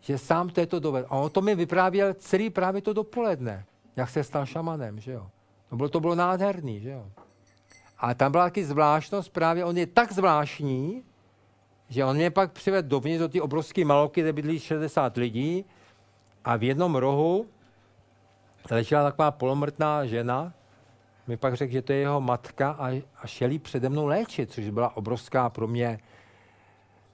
že 0.00 0.18
sám 0.18 0.48
této 0.48 0.80
dovedl. 0.80 1.06
A 1.10 1.16
on 1.16 1.30
to 1.30 1.40
mi 1.40 1.54
vyprávěl 1.54 2.14
celý 2.14 2.50
právě 2.50 2.82
to 2.82 2.92
dopoledne, 2.92 3.64
jak 3.96 4.10
se 4.10 4.24
stal 4.24 4.46
šamanem, 4.46 5.00
že 5.00 5.12
jo. 5.12 5.30
To 5.68 5.76
bylo, 5.76 5.88
to 5.88 6.00
bylo 6.00 6.14
nádherný, 6.14 6.80
že 6.80 6.90
jo. 6.90 7.10
A 7.98 8.14
tam 8.14 8.32
byla 8.32 8.44
taky 8.44 8.64
zvláštnost, 8.64 9.32
právě 9.32 9.64
on 9.64 9.76
je 9.76 9.86
tak 9.86 10.12
zvláštní, 10.12 11.04
že 11.88 12.04
on 12.04 12.16
mě 12.16 12.30
pak 12.30 12.52
přivedl 12.52 12.88
dovnitř 12.88 13.20
do 13.20 13.28
té 13.28 13.42
obrovské 13.42 13.84
maloky, 13.84 14.20
kde 14.20 14.32
bydlí 14.32 14.60
60 14.60 15.16
lidí 15.16 15.64
a 16.44 16.56
v 16.56 16.62
jednom 16.62 16.94
rohu 16.94 17.46
ležela 18.70 19.04
taková 19.04 19.30
polomrtná 19.30 20.06
žena, 20.06 20.52
mi 21.26 21.36
pak 21.36 21.54
řekl, 21.54 21.72
že 21.72 21.82
to 21.82 21.92
je 21.92 21.98
jeho 21.98 22.20
matka 22.20 22.70
a, 22.70 23.02
a 23.22 23.26
šel 23.26 23.50
jí 23.50 23.58
přede 23.58 23.88
mnou 23.88 24.06
léčit, 24.06 24.52
což 24.52 24.70
byla 24.70 24.96
obrovská 24.96 25.50
pro 25.50 25.68
mě 25.68 25.98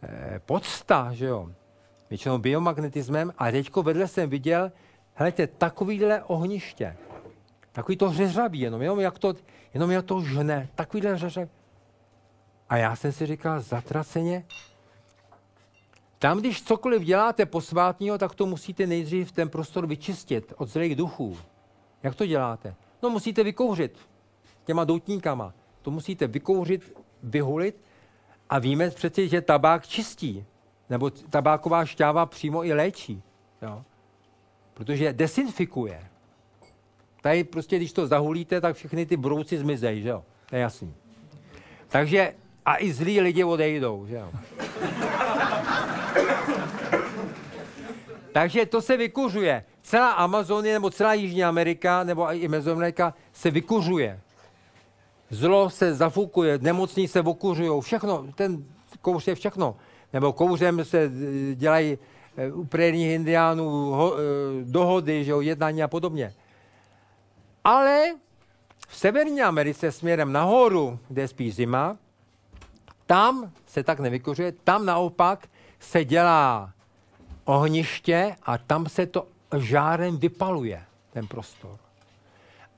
eh, 0.03 0.41
podsta, 0.47 1.13
že 1.13 1.27
jo. 1.27 1.51
Většinou 2.11 2.39
biomagnetismem 2.39 3.33
a 3.39 3.51
teďko 3.51 3.83
vedle 3.83 4.09
jsem 4.09 4.31
viděl, 4.31 4.73
hledajte, 5.15 5.47
takovýhle 5.47 6.23
ohniště. 6.23 6.97
Takový 7.73 7.97
to 7.97 8.13
řeřabí, 8.13 8.61
jenom, 8.61 8.83
jenom 8.83 9.01
jak 9.01 9.19
to, 9.19 9.35
jenom 9.75 9.91
jak 9.91 10.05
to 10.05 10.21
žne, 10.21 10.69
takovýhle 10.75 11.19
řeřabí. 11.19 11.51
A 12.73 12.77
já 12.77 12.97
jsem 12.97 13.13
si 13.13 13.27
říkal, 13.27 13.61
zatraceně, 13.61 14.45
tam, 16.19 16.39
když 16.39 16.63
cokoliv 16.63 17.03
děláte 17.03 17.47
posvátního, 17.47 18.19
tak 18.19 18.35
to 18.35 18.47
musíte 18.47 18.87
nejdřív 18.87 19.33
ten 19.33 19.49
prostor 19.49 19.87
vyčistit 19.87 20.53
od 20.57 20.69
zlých 20.69 20.97
duchů. 20.97 21.39
Jak 22.03 22.15
to 22.15 22.27
děláte? 22.27 22.75
No 23.03 23.11
musíte 23.11 23.45
vykouřit 23.45 23.99
těma 24.65 24.85
doutníkama. 24.85 25.55
To 25.83 25.91
musíte 25.91 26.27
vykouřit, 26.27 26.97
vyhulit 27.23 27.83
a 28.51 28.59
víme 28.59 28.91
přeci, 28.91 29.29
že 29.29 29.41
tabák 29.41 29.87
čistí. 29.87 30.45
Nebo 30.91 31.11
tabáková 31.11 31.85
šťáva 31.85 32.27
přímo 32.27 32.65
i 32.65 32.73
léčí. 32.73 33.23
Jo? 33.63 33.85
Protože 34.75 35.13
desinfikuje. 35.13 36.09
Tady 37.23 37.45
prostě, 37.45 37.77
když 37.77 37.93
to 37.93 38.07
zahulíte, 38.07 38.61
tak 38.61 38.77
všechny 38.77 39.07
ty 39.07 39.17
brouci 39.17 39.59
zmizejí, 39.59 40.03
že 40.03 40.09
jo? 40.09 40.25
To 40.47 40.57
je 40.57 40.63
jasný. 40.63 40.95
Takže 41.89 42.35
a 42.67 42.77
i 42.77 42.93
zlí 42.93 43.21
lidi 43.21 43.45
odejdou, 43.45 44.07
že 44.07 44.15
jo? 44.15 44.31
Takže 48.33 48.67
to 48.67 48.83
se 48.83 48.97
vykuřuje. 48.97 49.65
Celá 49.83 50.11
Amazonie 50.11 50.75
nebo 50.75 50.91
celá 50.91 51.15
Jižní 51.15 51.45
Amerika 51.45 52.05
nebo 52.05 52.33
i 52.33 52.49
Mezoamerika 52.49 53.15
se 53.33 53.51
vykuřuje. 53.51 54.21
Zlo 55.31 55.71
se 55.71 55.95
zafukuje, 55.95 56.59
nemocní 56.59 57.09
se 57.09 57.21
okuřují, 57.21 57.81
všechno, 57.81 58.27
ten 58.35 58.65
kouř 59.01 59.27
je 59.27 59.35
všechno. 59.35 59.77
Nebo 60.13 60.33
kouřem 60.33 60.85
se 60.85 60.99
eh, 60.99 61.55
dělají 61.55 61.99
eh, 62.37 62.53
u 62.53 62.65
prérních 62.65 63.11
indiánů 63.11 63.95
eh, 63.95 64.19
dohody, 64.65 65.25
že 65.25 65.31
jo, 65.31 65.41
jednání 65.41 65.83
a 65.83 65.89
podobně. 65.89 66.35
Ale 67.65 68.05
v 68.89 68.97
Severní 68.97 69.43
Americe 69.43 69.93
směrem 69.93 70.33
nahoru, 70.33 70.99
kde 71.09 71.23
je 71.23 71.29
spíš 71.29 71.55
zima, 71.55 71.97
tam 73.13 73.53
se 73.67 73.83
tak 73.83 74.01
nevykuřuje, 74.01 74.53
tam 74.53 74.87
naopak 74.87 75.49
se 75.81 76.05
dělá 76.05 76.73
ohniště 77.45 78.37
a 78.43 78.59
tam 78.59 78.87
se 78.87 79.07
to 79.07 79.27
žárem 79.57 80.17
vypaluje, 80.17 80.83
ten 81.13 81.27
prostor. 81.27 81.77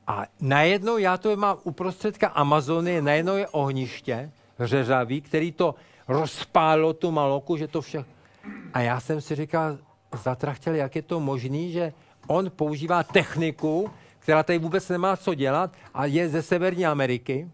A 0.07 0.27
najednou, 0.41 0.99
já 0.99 1.17
to 1.17 1.37
mám 1.37 1.57
uprostředka 1.63 2.29
Amazonie, 2.29 3.03
najednou 3.03 3.37
je 3.37 3.49
ohniště 3.49 4.31
řeřavý, 4.61 5.21
který 5.21 5.53
to 5.53 5.75
rozpálo 6.09 6.93
tu 6.93 7.11
maloku, 7.11 7.57
že 7.57 7.69
to 7.69 7.81
vše... 7.81 8.05
A 8.73 8.81
já 8.81 9.01
jsem 9.01 9.21
si 9.21 9.35
říkal, 9.35 9.79
zatrachtěl, 10.23 10.75
jak 10.75 10.97
je 10.97 11.03
to 11.03 11.21
možný, 11.21 11.73
že 11.73 11.93
on 12.27 12.51
používá 12.51 13.03
techniku, 13.03 13.91
která 14.19 14.43
tady 14.43 14.59
vůbec 14.59 14.89
nemá 14.89 15.17
co 15.17 15.35
dělat 15.35 15.73
a 15.95 16.07
je 16.07 16.29
ze 16.29 16.43
Severní 16.43 16.87
Ameriky. 16.87 17.49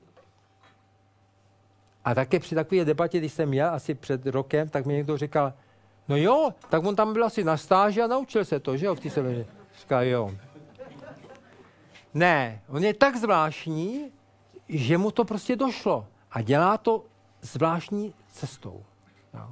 A 2.05 2.15
také 2.15 2.41
při 2.41 2.55
takové 2.55 2.85
debatě, 2.85 3.19
když 3.19 3.33
jsem 3.33 3.49
měl 3.49 3.69
asi 3.69 3.95
před 3.95 4.27
rokem, 4.27 4.69
tak 4.69 4.87
mi 4.87 4.93
někdo 4.93 5.17
říkal, 5.17 5.53
No 6.11 6.17
jo, 6.17 6.55
tak 6.69 6.85
on 6.85 6.97
tam 6.97 7.13
byl 7.13 7.25
asi 7.25 7.45
na 7.45 7.57
stáži 7.57 8.03
a 8.03 8.07
naučil 8.07 8.45
se 8.45 8.61
to, 8.61 8.77
že 8.77 8.87
jo, 8.87 8.95
v 8.95 9.01
té 9.01 9.11
severní. 9.11 9.47
Říká, 9.81 10.03
jo. 10.03 10.31
Ne, 12.15 12.63
on 12.69 12.85
je 12.85 12.95
tak 12.95 13.17
zvláštní, 13.17 14.13
že 14.69 14.99
mu 14.99 15.11
to 15.11 15.25
prostě 15.25 15.57
došlo. 15.57 16.07
A 16.31 16.43
dělá 16.43 16.79
to 16.79 17.05
zvláštní 17.41 18.15
cestou. 18.33 18.83
Jo. 19.35 19.49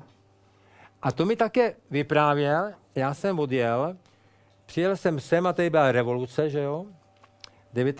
A 1.02 1.12
to 1.12 1.26
mi 1.26 1.36
také 1.36 1.74
vyprávěl, 1.90 2.72
já 2.94 3.14
jsem 3.14 3.38
odjel, 3.38 3.96
přijel 4.66 4.96
jsem 4.96 5.20
sem 5.20 5.46
a 5.46 5.52
tady 5.52 5.70
byla 5.70 5.92
revoluce, 5.92 6.50
že 6.50 6.60
jo, 6.60 6.86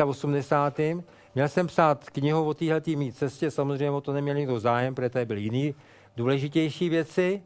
89. 0.05 1.05
Měl 1.35 1.49
jsem 1.49 1.67
psát 1.67 2.11
knihu 2.11 2.45
o 2.45 2.55
téhle 2.55 2.83
mý 2.97 3.13
cestě, 3.13 3.51
samozřejmě 3.51 3.91
o 3.91 4.01
to 4.01 4.13
neměl 4.13 4.35
nikdo 4.35 4.61
zájem, 4.61 4.95
protože 4.95 5.11
tady 5.11 5.25
byly 5.25 5.41
jiný 5.41 5.75
důležitější 6.17 6.89
věci. 6.89 7.43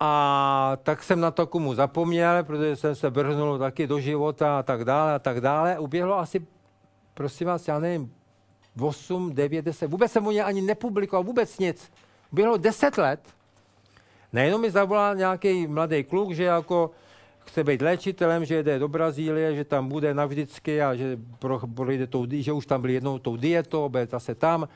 A 0.00 0.78
tak 0.82 1.02
jsem 1.02 1.20
na 1.20 1.30
to 1.30 1.46
komu 1.46 1.74
zapomněl, 1.74 2.44
protože 2.44 2.76
jsem 2.76 2.94
se 2.94 3.10
vrhnul 3.10 3.58
taky 3.58 3.86
do 3.86 4.00
života 4.00 4.58
a 4.58 4.62
tak 4.62 4.84
dále 4.84 5.14
a 5.14 5.18
tak 5.18 5.40
dále. 5.40 5.78
Uběhlo 5.78 6.18
asi, 6.18 6.46
prosím 7.14 7.46
vás, 7.46 7.68
já 7.68 7.78
nevím, 7.78 8.14
8, 8.80 9.34
9, 9.34 9.64
10, 9.64 9.86
vůbec 9.86 10.12
jsem 10.12 10.26
o 10.26 10.30
ně 10.30 10.44
ani 10.44 10.60
nepublikoval, 10.60 11.24
vůbec 11.24 11.58
nic. 11.58 11.92
Bylo 12.32 12.56
10 12.56 12.98
let. 12.98 13.20
Nejenom 14.32 14.60
mi 14.60 14.70
zavolal 14.70 15.14
nějaký 15.14 15.66
mladý 15.66 16.04
kluk, 16.04 16.32
že 16.32 16.44
jako 16.44 16.90
chce 17.52 17.64
být 17.64 17.82
léčitelem, 17.82 18.44
že 18.44 18.62
jde 18.62 18.78
do 18.78 18.88
Brazílie, 18.88 19.54
že 19.54 19.64
tam 19.64 19.88
bude 19.88 20.14
navždycky 20.14 20.82
a 20.82 20.94
že 20.94 21.18
projde 21.74 22.06
tou, 22.06 22.26
že 22.30 22.52
už 22.52 22.66
tam 22.66 22.80
byl 22.80 22.90
jednou 22.90 23.18
tou 23.18 23.36
dietou, 23.36 23.88
bude 23.88 24.06
zase 24.06 24.34
tam 24.34 24.68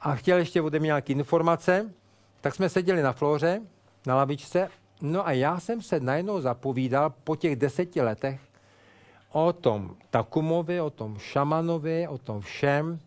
a 0.00 0.14
chtěl 0.14 0.38
ještě 0.38 0.62
ode 0.62 0.78
mě 0.78 0.86
nějaké 0.86 1.12
informace, 1.12 1.94
tak 2.40 2.54
jsme 2.54 2.68
seděli 2.68 3.02
na 3.02 3.12
floře 3.12 3.62
na 4.06 4.16
lavičce. 4.16 4.68
No 5.02 5.26
a 5.26 5.32
já 5.32 5.60
jsem 5.60 5.82
se 5.82 6.00
najednou 6.00 6.40
zapovídal 6.40 7.14
po 7.24 7.36
těch 7.36 7.56
deseti 7.56 8.02
letech 8.02 8.40
o 9.32 9.52
tom 9.52 9.96
Takumovi, 10.10 10.80
o 10.80 10.90
tom 10.90 11.18
šamanovi, 11.18 12.08
o 12.08 12.18
tom 12.18 12.40
všem. 12.40 12.98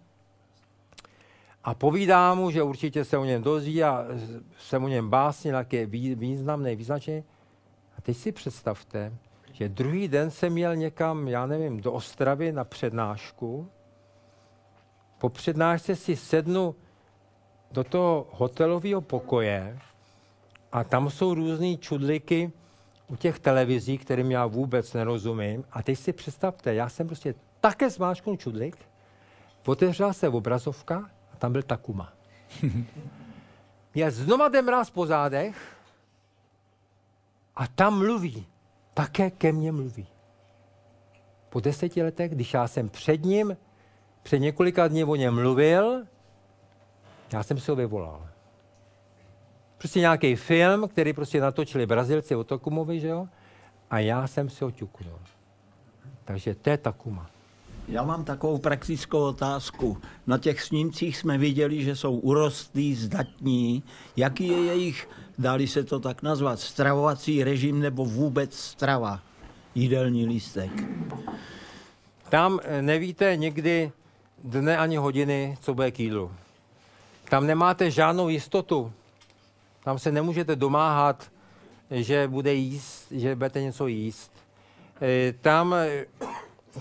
a 1.63 1.73
povídá 1.73 2.33
mu, 2.33 2.51
že 2.51 2.63
určitě 2.63 3.03
se 3.03 3.17
o 3.17 3.25
něm 3.25 3.43
dozví 3.43 3.83
a 3.83 4.05
se 4.57 4.77
o 4.77 4.87
něm 4.87 5.09
básně, 5.09 5.51
jak 5.51 5.73
je 5.73 5.85
významný, 6.15 6.75
význačný. 6.75 7.23
A 7.97 8.01
teď 8.01 8.17
si 8.17 8.31
představte, 8.31 9.13
že 9.51 9.69
druhý 9.69 10.07
den 10.07 10.31
jsem 10.31 10.53
měl 10.53 10.75
někam, 10.75 11.27
já 11.27 11.45
nevím, 11.45 11.81
do 11.81 11.93
Ostravy 11.93 12.51
na 12.51 12.63
přednášku. 12.63 13.69
Po 15.17 15.29
přednášce 15.29 15.95
si 15.95 16.15
sednu 16.15 16.75
do 17.71 17.83
toho 17.83 18.27
hotelového 18.31 19.01
pokoje 19.01 19.79
a 20.71 20.83
tam 20.83 21.09
jsou 21.09 21.33
různé 21.33 21.77
čudliky 21.77 22.51
u 23.07 23.15
těch 23.15 23.39
televizí, 23.39 23.97
kterým 23.97 24.31
já 24.31 24.45
vůbec 24.45 24.93
nerozumím. 24.93 25.63
A 25.71 25.83
teď 25.83 25.99
si 25.99 26.13
představte, 26.13 26.73
já 26.73 26.89
jsem 26.89 27.07
prostě 27.07 27.35
také 27.59 27.89
zmáčknul 27.89 28.37
čudlik, 28.37 28.77
otevřela 29.65 30.13
se 30.13 30.29
obrazovka 30.29 31.09
a 31.33 31.35
tam 31.37 31.51
byl 31.51 31.63
Takuma. 31.63 32.13
Já 33.95 34.11
znova 34.11 34.47
jdem 34.47 34.65
mráz 34.65 34.89
po 34.89 35.05
zádech 35.05 35.76
a 37.57 37.67
tam 37.67 37.97
mluví. 37.97 38.47
Také 38.93 39.29
ke 39.29 39.51
mně 39.51 39.71
mluví. 39.71 40.07
Po 41.49 41.59
deseti 41.59 42.03
letech, 42.03 42.31
když 42.31 42.53
já 42.53 42.67
jsem 42.67 42.89
před 42.89 43.25
ním, 43.25 43.57
před 44.23 44.39
několika 44.39 44.87
dní 44.87 45.03
o 45.03 45.15
něm 45.15 45.35
mluvil, 45.35 46.03
já 47.33 47.43
jsem 47.43 47.59
si 47.59 47.71
ho 47.71 47.75
vyvolal. 47.75 48.27
Prostě 49.77 49.99
nějaký 49.99 50.35
film, 50.35 50.87
který 50.87 51.13
prostě 51.13 51.41
natočili 51.41 51.85
Brazilci 51.85 52.35
o 52.35 52.43
Takumovi, 52.43 52.99
že 52.99 53.07
jo? 53.07 53.27
A 53.89 53.99
já 53.99 54.27
jsem 54.27 54.49
si 54.49 54.63
ho 54.63 54.71
ťuknul. 54.71 55.19
Takže 56.25 56.55
to 56.55 56.69
je 56.69 56.77
Takuma. 56.77 57.29
Já 57.87 58.03
mám 58.03 58.23
takovou 58.23 58.57
praktickou 58.57 59.19
otázku. 59.19 59.97
Na 60.27 60.37
těch 60.37 60.61
snímcích 60.61 61.17
jsme 61.17 61.37
viděli, 61.37 61.83
že 61.83 61.95
jsou 61.95 62.17
urostlí, 62.17 62.95
zdatní. 62.95 63.83
Jaký 64.15 64.47
je 64.47 64.57
jejich, 64.57 65.09
dali 65.37 65.67
se 65.67 65.83
to 65.83 65.99
tak 65.99 66.23
nazvat, 66.23 66.59
stravovací 66.59 67.43
režim 67.43 67.79
nebo 67.79 68.05
vůbec 68.05 68.59
strava? 68.59 69.19
Jídelní 69.75 70.25
lístek. 70.25 70.71
Tam 72.29 72.59
eh, 72.63 72.81
nevíte 72.81 73.35
někdy 73.35 73.91
dne 74.43 74.77
ani 74.77 74.97
hodiny, 74.97 75.57
co 75.61 75.73
bude 75.73 75.91
k 75.91 75.99
jídlu. 75.99 76.31
Tam 77.29 77.47
nemáte 77.47 77.91
žádnou 77.91 78.29
jistotu. 78.29 78.91
Tam 79.83 79.99
se 79.99 80.11
nemůžete 80.11 80.55
domáhat, 80.55 81.31
že 81.91 82.27
bude 82.27 82.53
jíst, 82.53 83.11
že 83.11 83.35
budete 83.35 83.61
něco 83.61 83.87
jíst. 83.87 84.31
Eh, 85.01 85.33
tam 85.41 85.73
eh, 85.73 86.05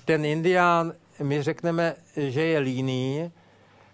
ten 0.04 0.24
indián, 0.24 0.92
my 1.22 1.42
řekneme, 1.42 1.94
že 2.16 2.42
je 2.42 2.58
líný, 2.58 3.30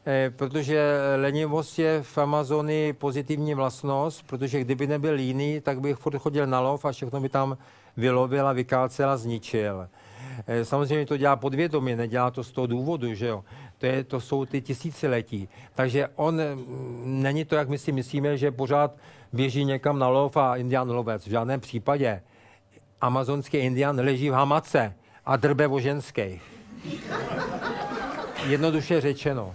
eh, 0.07 0.33
protože 0.37 0.99
lenivost 1.17 1.79
je 1.79 2.03
v 2.03 2.19
Amazonii 2.19 2.93
pozitivní 2.93 3.55
vlastnost, 3.55 4.27
protože 4.27 4.61
kdyby 4.61 4.87
nebyl 4.87 5.15
líný, 5.15 5.61
tak 5.61 5.81
bych 5.81 5.97
furt 5.97 6.19
chodil 6.19 6.47
na 6.47 6.61
lov 6.61 6.85
a 6.85 6.93
všechno 6.93 7.21
by 7.21 7.29
tam 7.29 7.59
vylovil 7.97 8.49
a 8.49 8.53
vykácel 8.53 9.11
a 9.11 9.17
zničil. 9.17 9.89
Eh, 10.47 10.65
samozřejmě 10.65 11.07
to 11.07 11.17
dělá 11.17 11.37
podvědomě, 11.37 11.97
nedělá 11.97 12.31
to 12.31 12.45
z 12.45 12.53
toho 12.53 12.67
důvodu, 12.67 13.15
že 13.15 13.27
jo. 13.27 13.45
To, 13.79 13.87
je, 13.87 14.05
to 14.05 14.21
jsou 14.21 14.45
ty 14.45 14.61
tisíciletí. 14.61 15.49
Takže 15.75 16.09
on 16.17 16.35
mm, 16.35 17.23
není 17.23 17.45
to, 17.45 17.55
jak 17.55 17.69
my 17.69 17.79
si 17.79 17.93
myslíme, 17.93 18.37
že 18.37 18.51
pořád 18.51 18.95
běží 19.33 19.65
někam 19.65 19.99
na 19.99 20.09
lov 20.09 20.37
a 20.37 20.57
indián 20.57 20.91
lovec. 20.91 21.27
V 21.27 21.31
žádném 21.31 21.61
případě. 21.61 22.23
Amazonský 23.01 23.57
indián 23.57 24.01
leží 24.01 24.31
v 24.31 24.33
hamace 24.33 24.95
a 25.25 25.37
drbe 25.37 25.69
o 25.69 25.81
ženských. 25.81 26.43
Jednoduše 28.47 29.01
řečeno. 29.01 29.55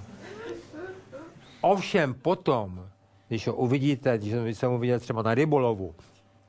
Ovšem 1.62 2.14
potom, 2.14 2.90
když 3.28 3.48
ho 3.48 3.54
uvidíte, 3.54 4.18
když 4.18 4.58
jsem 4.58 4.72
uviděl 4.72 5.00
třeba 5.00 5.22
na 5.22 5.34
rybolovu, 5.34 5.96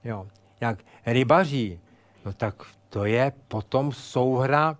jo, 0.04 0.26
jak 0.60 0.78
rybaří, 1.06 1.80
no 2.24 2.32
tak 2.32 2.54
to 2.88 3.04
je 3.04 3.32
potom 3.48 3.92
souhra, 3.92 4.76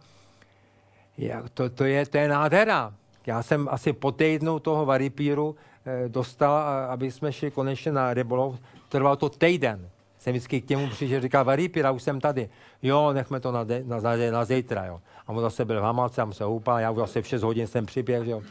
jak 1.18 1.51
to, 1.51 1.70
to, 1.70 1.85
je, 1.85 2.07
to 2.07 2.18
je 2.18 2.29
nádhera. 2.29 2.94
Já 3.27 3.42
jsem 3.42 3.68
asi 3.70 3.92
po 3.92 4.12
týdnu 4.12 4.59
toho 4.59 4.87
varipíru 4.87 5.57
eh, 5.87 6.09
dostal, 6.09 6.62
aby 6.88 7.11
jsme 7.11 7.33
šli 7.33 7.51
konečně 7.51 7.92
na 7.92 8.14
rybolov. 8.14 8.59
Trvalo 8.88 9.16
to 9.16 9.29
týden 9.29 9.90
jsem 10.18 10.33
vždycky 10.33 10.61
k 10.61 10.68
němu 10.68 10.88
přišel, 10.88 11.20
říkal, 11.20 11.44
Varipira, 11.44 11.90
už 11.90 12.02
jsem 12.02 12.20
tady. 12.20 12.48
Jo, 12.83 13.12
nechme 13.12 13.40
to 13.40 13.52
na, 13.52 13.64
de, 13.64 13.83
na, 13.85 14.00
na, 14.00 14.16
na 14.31 14.44
zítra, 14.44 14.87
jo. 14.87 15.00
A 15.26 15.28
on 15.33 15.40
zase 15.40 15.64
byl 15.64 15.81
v 15.81 15.85
hamalce, 15.85 16.16
tam 16.16 16.33
se 16.33 16.44
houpal, 16.44 16.78
já 16.78 16.90
už 16.90 17.02
asi 17.02 17.22
v 17.22 17.26
6 17.26 17.42
hodin 17.42 17.66
jsem 17.66 17.87
přiběhl, 17.87 18.31
jo. 18.31 18.42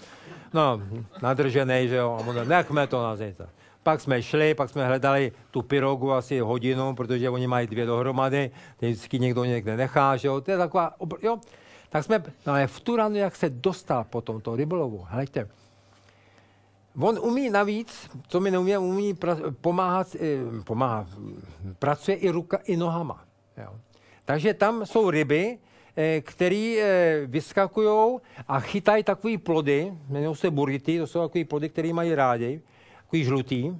No, 0.53 0.81
nadržený, 1.21 1.87
že 1.87 1.95
jo, 1.95 2.17
a 2.19 2.27
on, 2.27 2.47
nechme 2.47 2.87
to 2.87 3.03
na 3.03 3.15
zítra. 3.15 3.47
Pak 3.83 4.01
jsme 4.01 4.21
šli, 4.21 4.53
pak 4.53 4.69
jsme 4.69 4.87
hledali 4.87 5.31
tu 5.51 5.61
pirogu 5.61 6.13
asi 6.13 6.39
hodinu, 6.39 6.95
protože 6.95 7.29
oni 7.29 7.47
mají 7.47 7.67
dvě 7.67 7.85
dohromady, 7.85 8.51
teď 8.77 8.89
vždycky 8.89 9.19
někdo 9.19 9.43
někde 9.43 9.77
nechá, 9.77 10.17
že 10.17 10.27
jo, 10.27 10.41
to 10.41 10.51
je 10.51 10.57
taková, 10.57 10.93
jo. 11.21 11.37
Tak 11.89 12.03
jsme, 12.03 12.23
no 12.45 12.53
ale 12.53 12.67
v 12.67 12.79
tu 12.79 12.95
ranu, 12.95 13.15
jak 13.15 13.35
se 13.35 13.49
dostal 13.49 14.03
potom 14.03 14.41
to 14.41 14.55
rybolovu, 14.55 15.05
hleďte, 15.09 15.47
On 17.01 17.19
umí 17.19 17.49
navíc, 17.49 18.09
co 18.27 18.39
mi 18.39 18.51
neumí, 18.51 18.77
umí 18.77 19.13
pra, 19.13 19.37
pomáhat, 19.61 20.15
eh, 20.15 20.39
pomáhá, 20.63 21.07
pracuje 21.79 22.17
i 22.17 22.29
ruka, 22.29 22.57
i 22.65 22.77
nohama. 22.77 23.25
Jo. 23.57 23.75
Takže 24.25 24.53
tam 24.53 24.85
jsou 24.85 25.09
ryby, 25.09 25.57
eh, 25.95 26.21
které 26.21 26.75
eh, 26.79 27.21
vyskakují 27.25 28.19
a 28.47 28.59
chytají 28.59 29.03
takové 29.03 29.37
plody, 29.37 29.93
jmenují 30.09 30.35
se 30.35 30.51
burity, 30.51 30.99
to 30.99 31.07
jsou 31.07 31.21
takové 31.21 31.45
plody, 31.45 31.69
které 31.69 31.93
mají 31.93 32.15
rádi, 32.15 32.61
takový 33.03 33.23
žlutý. 33.23 33.73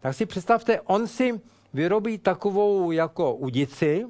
Tak 0.00 0.14
si 0.14 0.26
představte, 0.26 0.80
on 0.80 1.06
si 1.06 1.40
vyrobí 1.74 2.18
takovou 2.18 2.90
jako 2.90 3.34
udici, 3.34 4.06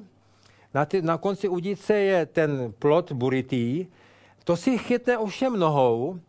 na, 0.73 0.85
ty, 0.85 1.01
na 1.01 1.17
konci 1.17 1.47
udice 1.47 1.93
je 1.93 2.25
ten 2.25 2.73
plod 2.79 3.11
buritý, 3.11 3.87
to 4.43 4.57
si 4.57 4.77
chytne 4.77 5.17
ovšem 5.17 5.59
nohou 5.59 6.19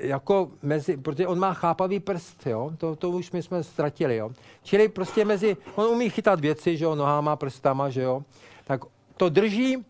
jako 0.00 0.50
mezi, 0.62 0.96
protože 0.96 1.26
on 1.26 1.38
má 1.38 1.54
chápavý 1.54 2.00
prst, 2.00 2.46
jo? 2.46 2.72
To, 2.78 2.96
to 2.96 3.10
už 3.10 3.32
my 3.32 3.42
jsme 3.42 3.62
ztratili, 3.62 4.16
jo? 4.16 4.30
Čili 4.62 4.88
prostě 4.88 5.24
mezi, 5.24 5.56
on 5.74 5.86
umí 5.86 6.10
chytat 6.10 6.40
věci, 6.40 6.76
že 6.76 6.84
jo, 6.84 6.94
nohama, 6.94 7.36
prstama, 7.36 7.90
že 7.90 8.02
jo? 8.02 8.24
Tak 8.64 8.80
to 9.16 9.28
drží 9.28 9.84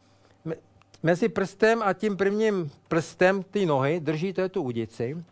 mezi 1.02 1.28
prstem 1.28 1.82
a 1.82 1.92
tím 1.92 2.16
prvním 2.16 2.70
prstem 2.88 3.42
ty 3.42 3.66
nohy, 3.66 4.00
drží 4.00 4.32
to 4.32 4.48
tu 4.48 4.62
udici, 4.62 5.24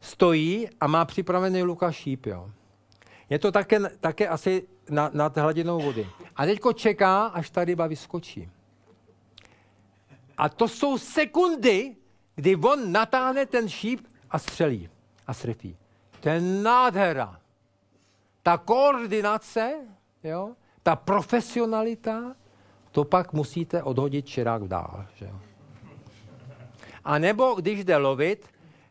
stojí 0.00 0.68
a 0.80 0.86
má 0.86 1.04
připravený 1.04 1.62
luka 1.62 1.92
šíp, 1.92 2.26
jo? 2.26 2.50
Je 3.30 3.38
to 3.38 3.52
také, 3.52 3.80
také 4.00 4.28
asi 4.28 4.62
na, 4.90 5.10
nad 5.14 5.36
hladinou 5.36 5.80
vody. 5.80 6.06
A 6.36 6.46
teďko 6.46 6.72
čeká, 6.72 7.26
až 7.26 7.50
ta 7.50 7.64
ryba 7.64 7.86
vyskočí. 7.86 8.48
A 10.38 10.48
to 10.48 10.68
jsou 10.68 10.98
sekundy, 10.98 11.96
kdy 12.42 12.56
on 12.56 12.92
natáhne 12.92 13.46
ten 13.46 13.68
šíp 13.68 14.06
a 14.30 14.38
střelí 14.38 14.88
a 15.26 15.34
srefí. 15.34 15.76
To 16.20 16.28
je 16.28 16.40
nádhera. 16.40 17.38
Ta 18.42 18.58
koordinace, 18.58 19.74
jo, 20.24 20.58
ta 20.82 20.96
profesionalita, 20.96 22.34
to 22.90 23.04
pak 23.04 23.32
musíte 23.32 23.82
odhodit 23.82 24.26
čirák 24.26 24.68
dál. 24.68 25.06
Že 25.14 25.24
jo. 25.24 25.40
A 27.04 27.18
nebo 27.18 27.54
když 27.54 27.84
jde 27.84 27.96
lovit 27.96 28.48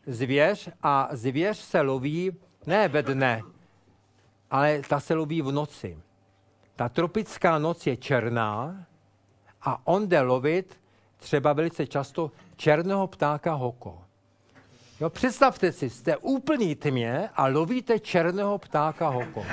zvěř 0.08 0.70
a 0.84 1.10
zvěř 1.12 1.58
se 1.58 1.82
loví 1.82 2.32
ne 2.66 2.88
ve 2.88 3.04
dne, 3.04 3.42
ale 4.52 4.82
ta 4.88 5.00
se 5.00 5.14
loví 5.14 5.42
v 5.42 5.52
noci. 5.52 6.00
Ta 6.76 6.90
tropická 6.90 7.60
noc 7.60 7.88
je 7.88 7.98
černá 7.98 8.86
a 9.62 9.88
on 9.88 10.08
jde 10.08 10.22
lovit 10.22 10.80
třeba 11.18 11.54
velice 11.54 11.88
často 11.88 12.32
černého 12.62 13.08
ptáka 13.08 13.54
hoko. 13.54 14.02
Jo, 15.00 15.10
představte 15.10 15.72
si, 15.72 15.90
jste 15.90 16.18
úplný 16.18 16.76
tmě 16.76 17.30
a 17.36 17.48
lovíte 17.48 18.00
černého 18.00 18.58
ptáka 18.58 19.10
hoko. 19.10 19.46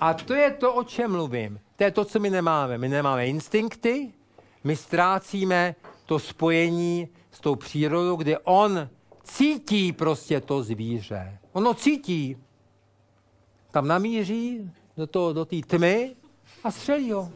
A 0.00 0.14
to 0.14 0.34
je 0.34 0.50
to, 0.50 0.74
o 0.74 0.84
čem 0.84 1.10
mluvím. 1.10 1.60
To 1.76 1.84
je 1.84 1.90
to, 1.90 2.04
co 2.04 2.18
my 2.18 2.30
nemáme. 2.30 2.78
My 2.78 2.88
nemáme 2.88 3.26
instinkty, 3.26 4.12
my 4.64 4.76
ztrácíme 4.76 5.74
to 6.06 6.18
spojení 6.18 7.08
s 7.30 7.40
tou 7.40 7.56
přírodou, 7.56 8.16
kde 8.16 8.38
on 8.38 8.88
cítí 9.22 9.92
prostě 9.92 10.40
to 10.40 10.62
zvíře. 10.62 11.38
Ono 11.52 11.74
cítí. 11.74 12.36
Tam 13.70 13.88
namíří 13.88 14.70
do 14.96 15.06
té 15.06 15.18
do 15.32 15.44
tmy 15.44 16.16
a 16.64 16.70
střelí 16.70 17.12
ho. 17.12 17.30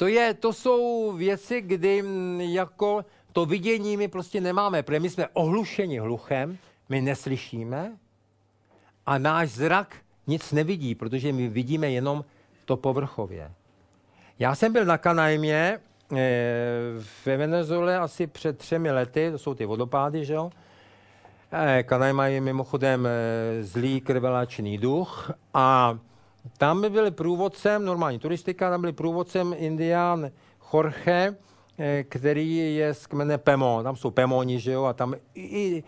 To, 0.00 0.06
je, 0.06 0.34
to 0.34 0.52
jsou 0.52 1.12
věci, 1.12 1.60
kdy 1.60 2.02
jako 2.38 3.04
to 3.32 3.46
vidění 3.46 3.96
my 3.96 4.08
prostě 4.08 4.40
nemáme, 4.40 4.82
protože 4.82 5.00
my 5.00 5.10
jsme 5.10 5.28
ohlušeni 5.32 5.98
hluchem, 5.98 6.58
my 6.88 7.00
neslyšíme 7.00 7.92
a 9.06 9.18
náš 9.18 9.50
zrak 9.50 9.96
nic 10.26 10.52
nevidí, 10.52 10.94
protože 10.94 11.32
my 11.32 11.48
vidíme 11.48 11.90
jenom 11.90 12.24
to 12.64 12.76
povrchově. 12.76 13.52
Já 14.38 14.54
jsem 14.54 14.72
byl 14.72 14.84
na 14.84 14.98
Kanajmě 14.98 15.78
eh, 16.12 16.18
ve 17.26 17.36
Venezuele 17.36 17.98
asi 17.98 18.26
před 18.26 18.58
třemi 18.58 18.90
lety, 18.90 19.30
to 19.32 19.38
jsou 19.38 19.54
ty 19.54 19.66
vodopády, 19.66 20.24
že 20.24 20.34
jo? 20.34 20.50
Eh, 21.52 21.82
Kanajma 21.82 22.26
je 22.26 22.40
mimochodem 22.40 23.06
eh, 23.06 23.62
zlý 23.62 24.00
krvelačný 24.00 24.78
duch 24.78 25.32
a 25.54 25.98
tam 26.58 26.80
byl 26.80 27.10
průvodcem, 27.10 27.84
normální 27.84 28.18
turistika, 28.18 28.70
tam 28.70 28.80
byl 28.80 28.92
průvodcem 28.92 29.54
indián 29.56 30.30
Jorge, 30.74 31.36
eh, 31.78 32.04
který 32.04 32.74
je 32.76 32.94
z 32.94 33.06
kmene 33.06 33.38
Pemon. 33.38 33.84
Tam 33.84 33.96
jsou 33.96 34.10
Pemoni, 34.10 34.60
že 34.60 34.72
jo, 34.72 34.84
a 34.84 34.92
tam 34.92 35.14
i, 35.34 35.84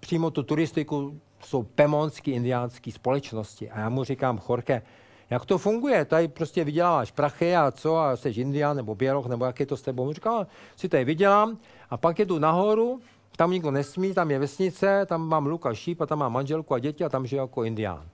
přímo 0.00 0.30
tu 0.30 0.42
turistiku 0.42 1.20
jsou 1.44 1.62
pemonské 1.62 2.30
indiánské 2.30 2.92
společnosti. 2.92 3.70
A 3.70 3.80
já 3.80 3.88
mu 3.88 4.04
říkám, 4.04 4.40
Jorge, 4.48 4.82
jak 5.30 5.46
to 5.46 5.58
funguje? 5.58 6.04
Tady 6.04 6.28
prostě 6.28 6.64
vyděláváš 6.64 7.10
prachy 7.10 7.56
a 7.56 7.70
co, 7.70 7.96
a 7.96 8.16
jsi 8.16 8.28
indián 8.28 8.76
nebo 8.76 8.94
běloch, 8.94 9.26
nebo 9.26 9.44
jak 9.44 9.60
je 9.60 9.66
to 9.66 9.76
s 9.76 9.82
tebou? 9.82 10.08
On 10.08 10.14
říká, 10.14 10.46
si 10.76 10.88
tady 10.88 11.04
vydělám 11.04 11.58
a 11.90 11.96
pak 11.96 12.18
jedu 12.18 12.38
nahoru, 12.38 13.00
tam 13.36 13.50
nikdo 13.50 13.70
nesmí, 13.70 14.14
tam 14.14 14.30
je 14.30 14.38
vesnice, 14.38 15.06
tam 15.06 15.28
mám 15.28 15.46
luka 15.46 15.74
šíp 15.74 16.00
a 16.00 16.06
tam 16.06 16.18
mám 16.18 16.32
manželku 16.32 16.74
a 16.74 16.78
děti 16.78 17.04
a 17.04 17.08
tam 17.08 17.26
žiju 17.26 17.42
jako 17.42 17.64
indián. 17.64 18.08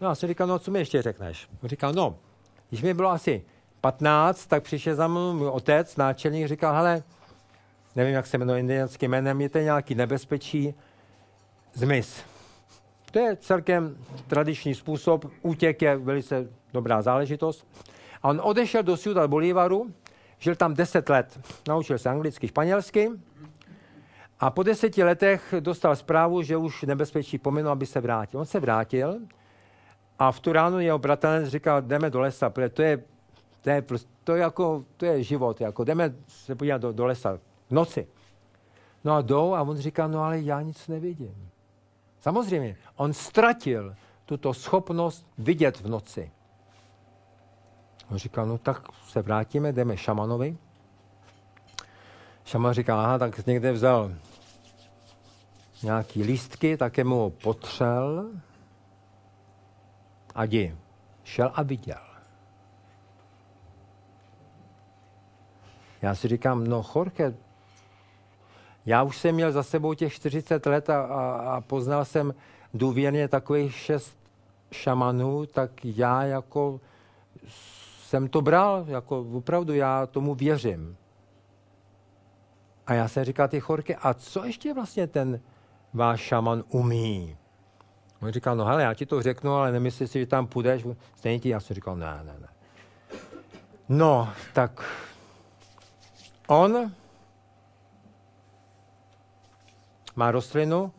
No 0.00 0.08
a 0.08 0.14
jsem 0.14 0.28
říkal, 0.28 0.46
no 0.46 0.58
co 0.58 0.70
mi 0.70 0.78
ještě 0.78 1.02
řekneš? 1.02 1.48
Říkal, 1.64 1.92
no, 1.92 2.18
když 2.68 2.82
mi 2.82 2.94
bylo 2.94 3.10
asi 3.10 3.44
15, 3.80 4.46
tak 4.46 4.62
přišel 4.62 4.94
za 4.94 5.08
mnou 5.08 5.32
můj 5.32 5.48
otec, 5.48 5.96
náčelník, 5.96 6.48
říkal, 6.48 6.74
hele, 6.74 7.02
nevím, 7.96 8.14
jak 8.14 8.26
se 8.26 8.38
jmenuje 8.38 8.60
indiánským 8.60 9.10
jménem, 9.10 9.40
je 9.40 9.48
to 9.48 9.58
nějaký 9.58 9.94
nebezpečí, 9.94 10.74
zmiz. 11.72 12.22
To 13.10 13.18
je 13.18 13.36
celkem 13.36 13.96
tradiční 14.26 14.74
způsob, 14.74 15.24
útěk 15.42 15.82
je 15.82 15.96
velice 15.96 16.48
dobrá 16.72 17.02
záležitost. 17.02 17.66
A 18.22 18.28
on 18.28 18.40
odešel 18.44 18.82
do 18.82 18.96
Ciudad 18.96 19.30
Bolívaru, 19.30 19.94
žil 20.38 20.56
tam 20.56 20.74
10 20.74 21.08
let, 21.08 21.40
naučil 21.68 21.98
se 21.98 22.08
anglicky, 22.08 22.48
španělsky 22.48 23.10
a 24.40 24.50
po 24.50 24.62
deseti 24.62 25.04
letech 25.04 25.54
dostal 25.60 25.96
zprávu, 25.96 26.42
že 26.42 26.56
už 26.56 26.82
nebezpečí 26.82 27.38
pominul, 27.38 27.72
aby 27.72 27.86
se 27.86 28.00
vrátil. 28.00 28.40
On 28.40 28.46
se 28.46 28.60
vrátil 28.60 29.20
a 30.20 30.32
v 30.32 30.40
tu 30.40 30.52
ránu 30.52 30.80
jeho 30.80 30.98
bratranec 30.98 31.48
říkal, 31.48 31.82
jdeme 31.82 32.10
do 32.10 32.20
lesa, 32.20 32.50
protože 32.50 32.68
to 32.68 32.82
je, 32.82 33.02
to 33.60 33.70
je, 33.70 33.82
prostě, 33.82 34.10
to 34.24 34.34
je, 34.34 34.42
jako, 34.42 34.84
to 34.96 35.06
je 35.06 35.22
život, 35.22 35.60
jako 35.60 35.84
jdeme 35.84 36.14
se 36.28 36.54
podívat 36.54 36.78
do, 36.78 36.92
do 36.92 37.06
lesa 37.06 37.38
v 37.68 37.72
noci. 37.72 38.06
No 39.04 39.14
a 39.14 39.22
jdou 39.22 39.54
a 39.54 39.62
on 39.62 39.76
říká, 39.76 40.06
no 40.06 40.22
ale 40.22 40.40
já 40.40 40.60
nic 40.60 40.88
nevidím. 40.88 41.50
Samozřejmě, 42.20 42.76
on 42.96 43.12
ztratil 43.12 43.94
tuto 44.26 44.54
schopnost 44.54 45.26
vidět 45.38 45.80
v 45.80 45.88
noci. 45.88 46.30
On 48.10 48.16
říká, 48.18 48.44
no 48.44 48.58
tak 48.58 48.82
se 49.08 49.22
vrátíme, 49.22 49.72
jdeme 49.72 49.96
šamanovi. 49.96 50.56
Šaman 52.44 52.74
říká, 52.74 53.02
aha, 53.02 53.18
tak 53.18 53.46
někde 53.46 53.72
vzal 53.72 54.12
nějaký 55.82 56.22
lístky, 56.22 56.76
také 56.76 57.04
mu 57.04 57.16
ho 57.16 57.30
potřel 57.30 58.30
a 60.34 60.44
jdi. 60.44 60.76
Šel 61.24 61.52
a 61.54 61.62
viděl. 61.62 62.00
Já 66.02 66.14
si 66.14 66.28
říkám, 66.28 66.66
no 66.66 66.84
Jorge, 66.94 67.34
já 68.86 69.02
už 69.02 69.16
jsem 69.16 69.34
měl 69.34 69.52
za 69.52 69.62
sebou 69.62 69.94
těch 69.94 70.12
40 70.12 70.66
let 70.66 70.90
a, 70.90 71.02
a, 71.02 71.56
a 71.56 71.60
poznal 71.60 72.04
jsem 72.04 72.34
důvěrně 72.74 73.28
takových 73.28 73.74
šest 73.74 74.16
šamanů, 74.72 75.46
tak 75.46 75.84
já 75.84 76.22
jako 76.22 76.80
jsem 78.00 78.28
to 78.28 78.42
bral, 78.42 78.84
jako 78.88 79.20
opravdu 79.20 79.74
já 79.74 80.06
tomu 80.06 80.34
věřím. 80.34 80.96
A 82.86 82.94
já 82.94 83.08
jsem 83.08 83.24
říkal 83.24 83.48
ty 83.48 83.60
chorky, 83.60 83.96
a 83.96 84.14
co 84.14 84.44
ještě 84.44 84.74
vlastně 84.74 85.06
ten 85.06 85.40
váš 85.94 86.20
šaman 86.20 86.64
umí? 86.68 87.36
On 88.22 88.32
říkal, 88.32 88.56
no 88.56 88.64
hele, 88.64 88.82
já 88.82 88.94
ti 88.94 89.06
to 89.06 89.22
řeknu, 89.22 89.52
ale 89.52 89.72
nemyslím 89.72 90.08
si, 90.08 90.20
že 90.20 90.26
tam 90.26 90.46
půjdeš. 90.46 90.86
Stejně 91.16 91.40
ti, 91.40 91.48
já 91.48 91.60
jsem 91.60 91.74
říkal, 91.74 91.96
ne, 91.96 92.20
ne, 92.24 92.34
ne. 92.40 92.48
No, 93.88 94.32
tak 94.52 94.84
on 96.46 96.92
má 100.16 100.30
rostlinu, 100.30 100.92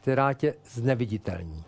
která 0.00 0.32
tě 0.32 0.54
zneviditelní. 0.64 1.64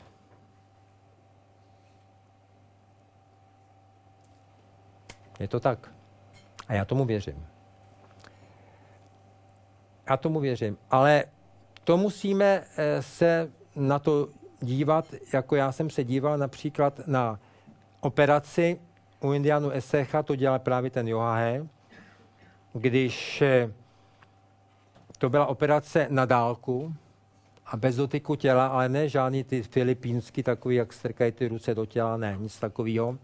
Je 5.40 5.48
to 5.48 5.60
tak. 5.60 5.90
A 6.68 6.74
já 6.74 6.84
tomu 6.84 7.04
věřím. 7.04 7.46
Já 10.10 10.16
tomu 10.16 10.40
věřím. 10.40 10.78
Ale 10.90 11.24
to 11.84 11.96
musíme 11.96 12.64
eh, 12.76 13.02
se 13.02 13.52
na 13.76 13.98
to 13.98 14.28
dívat, 14.60 15.14
jako 15.32 15.56
já 15.56 15.72
jsem 15.72 15.90
se 15.90 16.04
díval 16.04 16.38
například 16.38 17.00
na 17.06 17.38
operaci 18.00 18.80
u 19.20 19.32
Indianu 19.32 19.70
Esecha, 19.70 20.22
to 20.22 20.36
dělal 20.36 20.58
právě 20.58 20.90
ten 20.90 21.08
Johahe, 21.08 21.66
když 22.72 23.42
eh, 23.42 23.72
to 25.18 25.30
byla 25.30 25.46
operace 25.46 26.06
na 26.10 26.24
dálku 26.24 26.94
a 27.66 27.76
bez 27.76 27.96
dotyku 27.96 28.36
těla, 28.36 28.66
ale 28.66 28.88
ne 28.88 29.08
žádný 29.08 29.44
ty 29.44 29.62
filipínský, 29.62 30.42
takový, 30.42 30.76
jak 30.76 30.92
strkají 30.92 31.32
ty 31.32 31.48
ruce 31.48 31.74
do 31.74 31.86
těla, 31.86 32.16
ne, 32.16 32.36
nic 32.40 32.58
takového. 32.58 33.18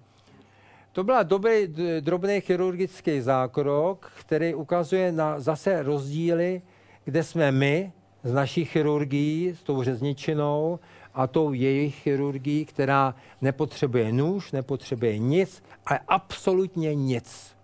To 0.93 1.05
byl 1.05 1.25
dobrý 1.25 1.75
drobný 2.01 2.41
chirurgický 2.41 3.21
zákrok, 3.21 4.13
který 4.21 4.55
ukazuje 4.55 5.13
na 5.13 5.41
zase 5.41 5.83
rozdíly, 5.83 6.63
kde 7.05 7.25
jsme 7.25 7.53
my 7.53 7.93
z 8.29 8.33
naší 8.33 8.65
chirurgií, 8.65 9.55
s 9.55 9.63
tou 9.63 9.83
řezničinou 9.83 10.79
a 11.15 11.27
tou 11.27 11.53
jejich 11.53 11.95
chirurgií, 11.95 12.65
která 12.65 13.15
nepotřebuje 13.41 14.13
nůž, 14.13 14.53
nepotřebuje 14.53 15.19
nic, 15.19 15.63
ale 15.87 16.01
absolutně 16.09 16.95
nic. 16.95 17.57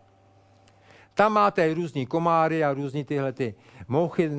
Tam 1.15 1.33
máte 1.33 1.75
různý 1.75 2.07
komáry 2.07 2.65
a 2.65 2.73
různý 2.75 3.05
tyhle 3.05 3.33
ty 3.33 3.55
mouchy, 3.89 4.31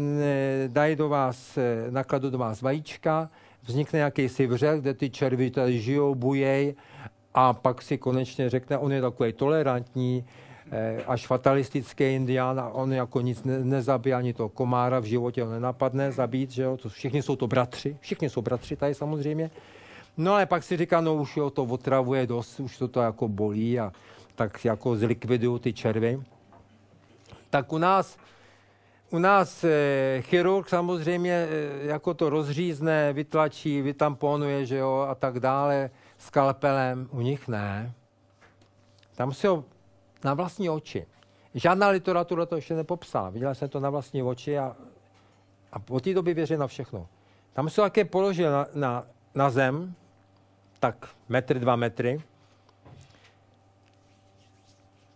dají 0.67 0.95
do 0.95 1.09
vás, 1.09 1.57
nakladou 1.89 2.29
do 2.29 2.37
vás 2.37 2.61
vajíčka, 2.61 3.29
vznikne 3.63 3.99
jakýsi 3.99 4.47
vřel, 4.47 4.81
kde 4.81 4.93
ty 4.93 5.09
červy 5.09 5.51
tady 5.51 5.79
žijou, 5.79 6.15
bujej 6.15 6.75
a 7.33 7.53
pak 7.53 7.81
si 7.81 7.97
konečně 7.97 8.49
řekne, 8.49 8.77
on 8.77 8.91
je 8.91 9.01
takový 9.01 9.33
tolerantní, 9.33 10.25
až 11.07 11.27
fatalistický 11.27 12.03
indián 12.03 12.59
a 12.59 12.69
on 12.69 12.93
jako 12.93 13.21
nic 13.21 13.43
ne, 13.43 13.59
nezabije, 13.59 14.15
ani 14.15 14.33
to 14.33 14.49
komára 14.49 14.99
v 14.99 15.03
životě 15.03 15.43
ho 15.43 15.51
nenapadne 15.51 16.11
zabít, 16.11 16.51
že 16.51 16.63
jo? 16.63 16.77
To, 16.77 16.89
všichni 16.89 17.21
jsou 17.21 17.35
to 17.35 17.47
bratři, 17.47 17.97
všichni 17.99 18.29
jsou 18.29 18.41
bratři 18.41 18.75
tady 18.75 18.93
samozřejmě. 18.93 19.51
No 20.17 20.33
ale 20.33 20.45
pak 20.45 20.63
si 20.63 20.77
říká, 20.77 21.01
no 21.01 21.15
už 21.15 21.37
jo, 21.37 21.49
to 21.49 21.63
otravuje 21.63 22.27
dost, 22.27 22.59
už 22.59 22.77
to, 22.77 22.87
to 22.87 23.01
jako 23.01 23.27
bolí 23.27 23.79
a 23.79 23.91
tak 24.35 24.65
jako 24.65 24.95
zlikvidují 24.95 25.59
ty 25.59 25.73
červy. 25.73 26.21
Tak 27.49 27.73
u 27.73 27.77
nás, 27.77 28.17
u 29.09 29.19
nás 29.19 29.63
e, 29.63 30.21
chirurg 30.21 30.69
samozřejmě 30.69 31.31
e, 31.31 31.47
jako 31.85 32.13
to 32.13 32.29
rozřízne, 32.29 33.13
vytlačí, 33.13 33.81
vytamponuje, 33.81 34.65
že 34.65 34.77
jo, 34.77 35.07
a 35.09 35.15
tak 35.15 35.39
dále 35.39 35.89
skalpelem, 36.17 37.09
u 37.11 37.21
nich 37.21 37.47
ne. 37.47 37.93
Tam 39.15 39.33
si 39.33 39.47
ho 39.47 39.63
na 40.25 40.33
vlastní 40.33 40.69
oči. 40.69 41.05
Žádná 41.53 41.87
literatura 41.87 42.45
to 42.45 42.55
ještě 42.55 42.73
nepopsala. 42.73 43.29
Viděl 43.29 43.55
jsem 43.55 43.69
to 43.69 43.79
na 43.79 43.89
vlastní 43.89 44.23
oči 44.23 44.57
a, 44.57 44.75
a 45.71 45.79
po 45.79 45.99
té 45.99 46.13
době 46.13 46.33
věřím 46.33 46.59
na 46.59 46.67
všechno. 46.67 47.07
Tam 47.53 47.69
se 47.69 47.81
také 47.81 48.05
položil 48.05 48.51
na, 48.51 48.67
na, 48.73 49.03
na 49.35 49.49
zem, 49.49 49.93
tak 50.79 51.09
metr, 51.29 51.59
dva 51.59 51.75
metry. 51.75 52.21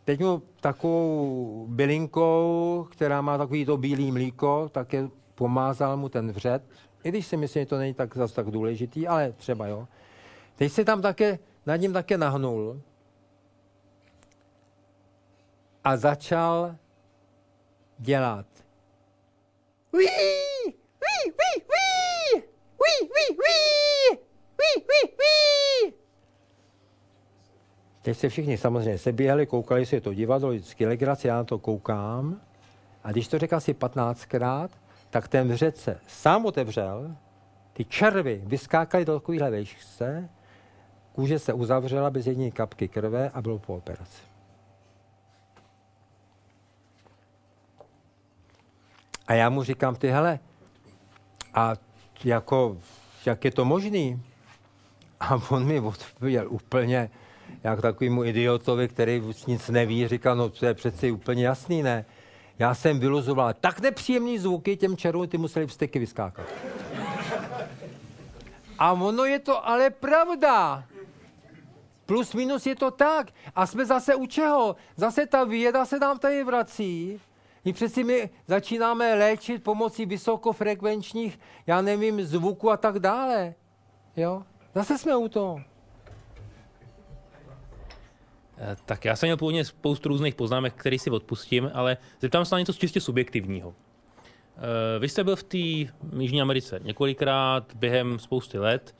Teď 0.06 0.20
mu 0.20 0.42
takovou 0.62 1.66
bylinkou, 1.70 2.88
která 2.92 3.22
má 3.22 3.38
takový 3.38 3.66
to 3.66 3.78
bílý 3.78 4.12
mlíko, 4.12 4.70
také 4.72 5.08
pomázal 5.36 5.98
mu 5.98 6.10
ten 6.10 6.32
vřet. 6.32 6.64
I 7.04 7.10
když 7.10 7.28
si 7.28 7.38
myslím, 7.38 7.62
že 7.62 7.70
to 7.70 7.78
není 7.78 7.94
tak 7.94 8.18
zase 8.18 8.36
tak 8.36 8.52
důležitý, 8.52 9.08
ale 9.08 9.32
třeba 9.32 9.68
jo. 9.68 9.88
Teď 10.56 10.72
se 10.72 10.86
tam 10.86 11.02
také, 11.02 11.40
nad 11.66 11.76
ním 11.76 11.94
také 11.94 12.18
nahnul 12.18 12.82
a 15.90 15.98
začal 15.98 16.76
dělat. 17.98 18.46
Teď 28.02 28.18
se 28.18 28.30
všichni 28.30 28.58
samozřejmě 28.58 28.98
seběhli, 28.98 29.46
koukali, 29.46 29.86
si 29.86 30.02
to 30.02 30.14
divadlo, 30.14 30.50
vždycky 30.50 30.86
legrace, 30.86 31.28
já 31.28 31.36
na 31.36 31.44
to 31.44 31.60
koukám. 31.60 32.42
A 33.04 33.12
když 33.12 33.28
to 33.28 33.40
řekl 33.40 33.56
asi 33.56 33.74
15krát, 33.74 34.70
tak 35.10 35.28
ten 35.28 35.52
vřet 35.52 35.78
se 35.78 36.00
sám 36.08 36.46
otevřel, 36.46 37.16
ty 37.74 37.86
červy 37.86 38.42
vyskákaly 38.46 39.06
do 39.06 39.20
takovéhle 39.20 39.50
vejšce, 39.50 40.30
kůže 41.14 41.40
se 41.40 41.54
uzavřela 41.54 42.10
bez 42.10 42.28
jedné 42.28 42.52
kapky 42.52 42.88
krve 42.88 43.30
a 43.30 43.42
bylo 43.42 43.60
po 43.60 43.76
operaci. 43.76 44.29
A 49.30 49.34
já 49.34 49.50
mu 49.50 49.64
říkám, 49.64 49.96
ty 49.96 50.08
hele, 50.08 50.40
a 51.54 51.74
jako, 52.24 52.78
jak 53.26 53.46
je 53.46 53.52
to 53.52 53.66
možný? 53.66 54.24
A 55.20 55.42
on 55.50 55.66
mi 55.66 55.80
odpověděl 55.80 56.46
úplně, 56.50 57.10
jak 57.64 57.82
takovýmu 57.82 58.24
idiotovi, 58.24 58.88
který 58.88 59.24
nic 59.48 59.70
neví, 59.70 60.08
říkal, 60.08 60.36
no 60.36 60.50
to 60.50 60.66
je 60.66 60.74
přeci 60.74 61.12
úplně 61.12 61.46
jasný, 61.46 61.84
ne? 61.84 62.06
Já 62.60 62.76
jsem 62.76 63.00
vyluzoval 63.00 63.54
tak 63.54 63.80
nepříjemný 63.80 64.40
zvuky 64.40 64.78
těm 64.78 64.98
červům, 64.98 65.28
ty 65.28 65.38
museli 65.38 65.68
vsteky 65.68 66.00
vyskákat. 66.00 66.46
A 68.80 68.92
ono 68.92 69.26
je 69.26 69.40
to 69.40 69.68
ale 69.68 69.90
pravda. 69.90 70.84
Plus 72.06 72.34
minus 72.34 72.66
je 72.66 72.76
to 72.76 72.92
tak. 72.92 73.28
A 73.56 73.66
jsme 73.66 73.86
zase 73.86 74.16
u 74.16 74.26
čeho? 74.26 74.76
Zase 74.96 75.26
ta 75.26 75.44
věda 75.44 75.86
se 75.86 76.00
nám 76.00 76.20
tady 76.20 76.44
vrací. 76.44 77.20
My 77.66 77.74
přeci 77.74 78.04
my 78.04 78.30
začínáme 78.48 79.16
léčit 79.16 79.64
pomocí 79.64 80.06
vysokofrekvenčních, 80.06 81.40
já 81.68 81.82
nevím, 81.82 82.24
zvuku 82.24 82.72
a 82.72 82.78
tak 82.78 83.00
dále. 83.00 83.54
Jo? 84.16 84.44
Zase 84.76 84.98
jsme 84.98 85.16
u 85.16 85.28
toho. 85.28 85.62
Eh, 88.58 88.76
tak 88.86 89.06
já 89.06 89.16
jsem 89.16 89.28
měl 89.28 89.38
původně 89.38 89.66
spoustu 89.66 90.10
různých 90.10 90.36
poznámek, 90.36 90.74
které 90.74 91.00
si 91.00 91.10
odpustím, 91.10 91.72
ale 91.74 91.98
zeptám 92.22 92.46
se 92.46 92.56
na 92.56 92.60
něco 92.60 92.74
čistě 92.74 93.02
subjektivního. 93.02 93.74
Eh, 94.58 95.00
vy 95.00 95.10
jste 95.10 95.24
byl 95.24 95.36
v 95.36 95.44
té 95.44 95.58
Jižní 96.20 96.42
Americe 96.42 96.80
několikrát 96.84 97.74
během 97.76 98.20
spousty 98.20 98.60
let. 98.60 98.96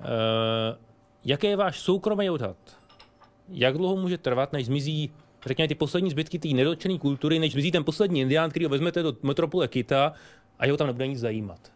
Eh, 0.00 0.04
jaký 1.24 1.46
je 1.46 1.56
váš 1.56 1.80
soukromý 1.80 2.30
odhad? 2.30 2.56
Jak 3.48 3.76
dlouho 3.76 3.96
může 3.96 4.18
trvat, 4.18 4.52
než 4.52 4.66
zmizí, 4.66 5.12
řekněme, 5.46 5.68
ty 5.68 5.74
poslední 5.74 6.10
zbytky 6.10 6.38
té 6.38 6.48
nedotčené 6.48 6.98
kultury, 6.98 7.38
než 7.38 7.52
zmizí 7.52 7.72
ten 7.72 7.84
poslední 7.84 8.20
indián, 8.20 8.50
který 8.50 8.64
ho 8.64 8.70
vezmete 8.70 9.02
do 9.02 9.16
metropole 9.22 9.68
Kita 9.68 10.12
a 10.58 10.66
jeho 10.66 10.76
tam 10.76 10.86
nebude 10.86 11.06
nic 11.06 11.18
zajímat? 11.18 11.74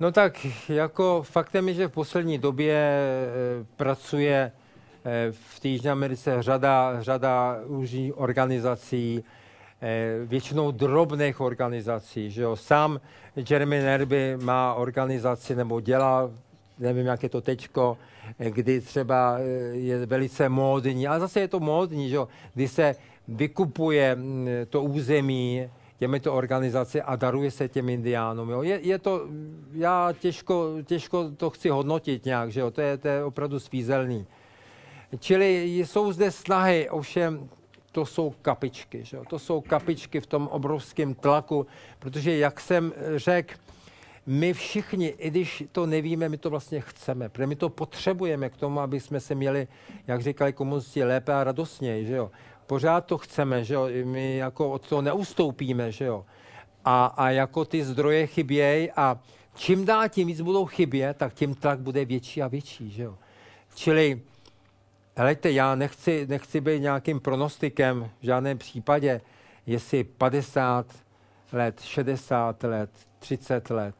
No 0.00 0.12
tak 0.12 0.46
jako 0.68 1.22
faktem 1.22 1.68
je, 1.68 1.74
že 1.74 1.88
v 1.88 1.92
poslední 1.92 2.38
době 2.38 2.74
e, 2.74 3.64
pracuje 3.76 4.52
e, 5.04 5.32
v 5.32 5.64
Jižní 5.64 5.90
Americe 5.90 6.42
řada, 6.42 7.02
řada 7.02 7.56
organizací, 8.14 9.24
e, 9.82 10.26
většinou 10.26 10.70
drobných 10.70 11.40
organizací. 11.40 12.30
Že 12.30 12.42
jo. 12.42 12.56
Sám 12.56 13.00
Jeremy 13.50 13.82
Nerby 13.82 14.36
má 14.36 14.74
organizaci 14.74 15.56
nebo 15.56 15.80
dělá, 15.80 16.30
nevím, 16.78 17.06
jak 17.06 17.22
je 17.22 17.28
to 17.28 17.40
tečko, 17.40 17.98
kdy 18.38 18.80
třeba 18.80 19.38
je 19.72 20.06
velice 20.06 20.48
módní, 20.48 21.06
ale 21.06 21.20
zase 21.20 21.40
je 21.40 21.48
to 21.48 21.60
módní, 21.60 22.08
že 22.08 22.18
kdy 22.54 22.68
se 22.68 22.96
vykupuje 23.28 24.18
to 24.70 24.82
území, 24.82 25.70
těmito 25.98 26.34
organizace 26.34 27.02
a 27.02 27.16
daruje 27.16 27.50
se 27.50 27.68
těm 27.68 27.88
indiánům. 27.88 28.50
Jo. 28.50 28.62
Je, 28.62 28.80
je 28.82 28.98
to, 28.98 29.26
já 29.72 30.12
těžko, 30.18 30.72
těžko 30.84 31.30
to 31.36 31.50
chci 31.50 31.68
hodnotit 31.68 32.24
nějak, 32.24 32.52
že 32.52 32.60
jo. 32.60 32.70
To, 32.70 32.80
je, 32.80 32.98
to 32.98 33.08
je 33.08 33.24
opravdu 33.24 33.60
svízelný. 33.60 34.26
Čili 35.18 35.64
jsou 35.78 36.12
zde 36.12 36.30
snahy, 36.30 36.90
ovšem 36.90 37.48
to 37.92 38.06
jsou 38.06 38.34
kapičky. 38.42 39.04
Že 39.04 39.16
jo? 39.16 39.24
To 39.28 39.38
jsou 39.38 39.60
kapičky 39.60 40.20
v 40.20 40.26
tom 40.26 40.48
obrovském 40.48 41.14
tlaku, 41.14 41.66
protože, 41.98 42.36
jak 42.38 42.60
jsem 42.60 42.92
řekl, 43.16 43.54
my 44.26 44.52
všichni, 44.52 45.06
i 45.06 45.30
když 45.30 45.64
to 45.72 45.86
nevíme, 45.86 46.28
my 46.28 46.38
to 46.38 46.50
vlastně 46.50 46.80
chceme, 46.80 47.28
protože 47.28 47.46
my 47.46 47.56
to 47.56 47.68
potřebujeme 47.68 48.50
k 48.50 48.56
tomu, 48.56 48.80
aby 48.80 49.00
jsme 49.00 49.20
se 49.20 49.34
měli, 49.34 49.68
jak 50.06 50.22
říkali 50.22 50.52
komunisti, 50.52 51.04
lépe 51.04 51.34
a 51.34 51.44
radostněji, 51.44 52.06
že 52.06 52.14
jo 52.16 52.30
pořád 52.66 53.00
to 53.00 53.18
chceme, 53.18 53.64
že 53.64 53.74
jo, 53.74 53.88
my 54.04 54.36
jako 54.36 54.70
od 54.70 54.88
toho 54.88 55.02
neustoupíme, 55.02 55.92
že 55.92 56.04
jo. 56.04 56.24
A, 56.84 57.06
a 57.06 57.30
jako 57.30 57.64
ty 57.64 57.84
zdroje 57.84 58.26
chybějí 58.26 58.90
a 58.90 59.20
čím 59.54 59.84
dál 59.84 60.08
tím 60.08 60.28
víc 60.28 60.40
budou 60.40 60.66
chybět, 60.66 61.16
tak 61.16 61.34
tím 61.34 61.54
tlak 61.54 61.78
bude 61.78 62.04
větší 62.04 62.42
a 62.42 62.48
větší, 62.48 62.90
že 62.90 63.02
jo. 63.02 63.18
Čili, 63.74 64.20
helejte, 65.16 65.50
já 65.50 65.74
nechci, 65.74 66.26
nechci 66.26 66.60
být 66.60 66.80
nějakým 66.80 67.20
pronostikem 67.20 68.10
v 68.20 68.24
žádném 68.24 68.58
případě, 68.58 69.20
jestli 69.66 70.04
50 70.04 70.86
let, 71.54 71.80
60 71.80 72.62
let, 72.62 72.90
30 73.18 73.70
let. 73.70 73.94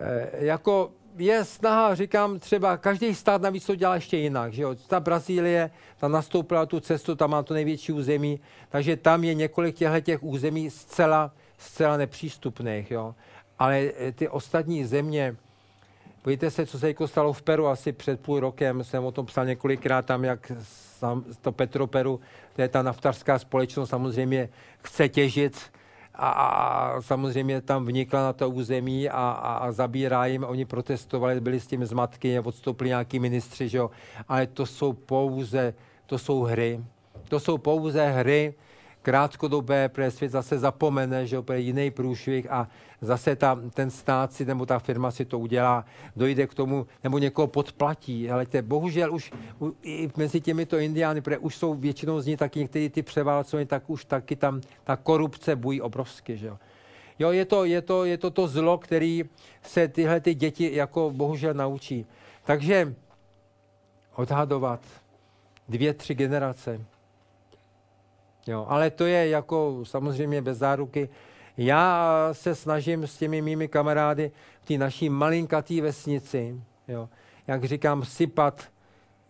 E, 0.00 0.44
jako 0.44 0.92
je 1.16 1.44
snaha, 1.44 1.94
říkám, 1.94 2.38
třeba 2.38 2.76
každý 2.76 3.14
stát 3.14 3.42
navíc 3.42 3.66
to 3.66 3.74
dělá 3.74 3.94
ještě 3.94 4.16
jinak. 4.16 4.52
Že 4.52 4.62
jo? 4.62 4.74
Ta 4.86 5.00
Brazílie, 5.00 5.70
ta 5.98 6.08
nastoupila 6.08 6.66
tu 6.66 6.80
cestu, 6.80 7.14
tam 7.14 7.30
má 7.30 7.42
to 7.42 7.54
největší 7.54 7.92
území, 7.92 8.40
takže 8.68 8.96
tam 8.96 9.24
je 9.24 9.34
několik 9.34 9.76
těchto 9.76 10.00
těch 10.00 10.22
území 10.22 10.70
zcela, 10.70 11.32
zcela 11.58 11.96
nepřístupných. 11.96 12.90
Jo? 12.90 13.14
Ale 13.58 13.90
eh, 13.98 14.12
ty 14.12 14.28
ostatní 14.28 14.84
země, 14.84 15.36
Podívejte 16.22 16.50
se, 16.50 16.66
co 16.66 16.78
se 16.78 16.88
jako 16.88 17.08
stalo 17.08 17.32
v 17.32 17.42
Peru 17.42 17.66
asi 17.66 17.92
před 17.92 18.20
půl 18.20 18.40
rokem, 18.40 18.84
jsem 18.84 19.04
o 19.04 19.12
tom 19.12 19.26
psal 19.26 19.46
několikrát 19.46 20.06
tam, 20.06 20.24
jak 20.24 20.52
to 21.40 21.52
Petroperu, 21.52 22.20
to 22.56 22.62
je 22.62 22.68
ta 22.68 22.82
naftařská 22.82 23.38
společnost, 23.38 23.90
samozřejmě 23.90 24.48
chce 24.82 25.08
těžit 25.08 25.72
a, 26.14 26.28
a 26.30 27.02
samozřejmě 27.02 27.60
tam 27.60 27.84
vnikla 27.84 28.22
na 28.22 28.32
to 28.32 28.50
území 28.50 29.08
a, 29.08 29.30
a, 29.30 29.54
a 29.54 29.72
zabírá 29.72 30.26
jim. 30.26 30.44
Oni 30.44 30.64
protestovali, 30.64 31.40
byli 31.40 31.60
s 31.60 31.66
tím 31.66 31.84
zmatky, 31.84 32.40
odstoupili 32.40 32.88
nějaký 32.88 33.18
ministři, 33.18 33.68
že 33.68 33.78
jo? 33.78 33.90
ale 34.28 34.46
to 34.46 34.66
jsou 34.66 34.92
pouze, 34.92 35.74
to 36.06 36.18
jsou 36.18 36.42
hry. 36.42 36.84
To 37.28 37.40
jsou 37.40 37.58
pouze 37.58 38.06
hry, 38.06 38.54
krátkodobé, 39.02 39.88
protože 39.88 40.10
svět 40.10 40.28
zase 40.28 40.58
zapomene, 40.58 41.26
že 41.26 41.42
je 41.52 41.60
jiný 41.60 41.90
průšvih 41.90 42.50
a 42.50 42.68
zase 43.00 43.36
ta, 43.36 43.60
ten 43.74 43.90
stát 43.90 44.32
si 44.32 44.44
nebo 44.44 44.66
ta 44.66 44.78
firma 44.78 45.10
si 45.10 45.24
to 45.24 45.38
udělá, 45.38 45.84
dojde 46.16 46.46
k 46.46 46.54
tomu, 46.54 46.86
nebo 47.04 47.18
někoho 47.18 47.46
podplatí. 47.46 48.30
Ale 48.30 48.46
te, 48.46 48.62
bohužel 48.62 49.14
už 49.14 49.32
u, 49.60 49.74
i 49.82 50.10
mezi 50.16 50.40
těmito 50.40 50.78
indiány, 50.78 51.20
protože 51.20 51.38
už 51.38 51.56
jsou 51.56 51.74
většinou 51.74 52.20
z 52.20 52.26
nich 52.26 52.38
taky 52.38 52.58
některý 52.58 52.88
ty 52.88 53.02
převálcování, 53.02 53.66
tak 53.66 53.90
už 53.90 54.04
taky 54.04 54.36
tam 54.36 54.60
ta 54.84 54.96
korupce 54.96 55.56
bují 55.56 55.80
obrovsky. 55.80 56.36
Že 56.36 56.46
jo. 56.46 56.58
Jo, 57.18 57.32
je 57.32 57.44
to, 57.44 57.64
je, 57.64 57.82
to, 57.82 58.04
je 58.04 58.18
to 58.18 58.30
to 58.30 58.48
zlo, 58.48 58.78
který 58.78 59.24
se 59.62 59.88
tyhle 59.88 60.20
ty 60.20 60.34
děti 60.34 60.76
jako 60.76 61.10
bohužel 61.10 61.54
naučí. 61.54 62.06
Takže 62.44 62.94
odhadovat 64.16 64.80
dvě, 65.68 65.94
tři 65.94 66.14
generace, 66.14 66.80
Jo, 68.46 68.66
ale 68.68 68.90
to 68.90 69.06
je 69.06 69.28
jako 69.28 69.80
samozřejmě 69.82 70.42
bez 70.42 70.58
záruky. 70.58 71.08
Já 71.56 72.28
se 72.32 72.54
snažím 72.54 73.06
s 73.06 73.18
těmi 73.18 73.42
mými 73.42 73.68
kamarády 73.68 74.30
v 74.60 74.64
té 74.64 74.78
naší 74.78 75.08
malinkatý 75.08 75.80
vesnici, 75.80 76.60
jo, 76.88 77.08
jak 77.46 77.64
říkám, 77.64 78.04
sypat 78.04 78.68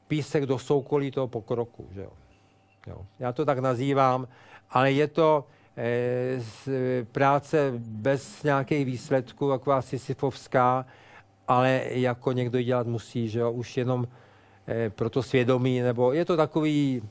písek 0.08 0.46
do 0.46 0.58
soukolí 0.58 1.10
toho 1.10 1.28
pokroku. 1.28 1.88
Že 1.90 2.00
jo. 2.00 2.10
Jo. 2.86 3.06
Já 3.18 3.32
to 3.32 3.44
tak 3.44 3.58
nazývám, 3.58 4.28
ale 4.70 4.92
je 4.92 5.08
to 5.08 5.46
e, 5.76 6.40
z, 6.40 6.68
práce 7.12 7.72
bez 7.76 8.42
nějakých 8.42 8.86
výsledků, 8.86 9.50
taková 9.50 9.82
sisyfovská, 9.82 10.86
ale 11.48 11.82
jako 11.88 12.32
někdo 12.32 12.62
dělat 12.62 12.86
musí, 12.86 13.28
že 13.28 13.40
jo, 13.40 13.52
už 13.52 13.76
jenom 13.76 14.08
e, 14.68 14.90
pro 14.90 15.10
to 15.10 15.22
svědomí, 15.22 15.80
nebo 15.80 16.12
je 16.12 16.24
to 16.24 16.36
takový 16.36 17.02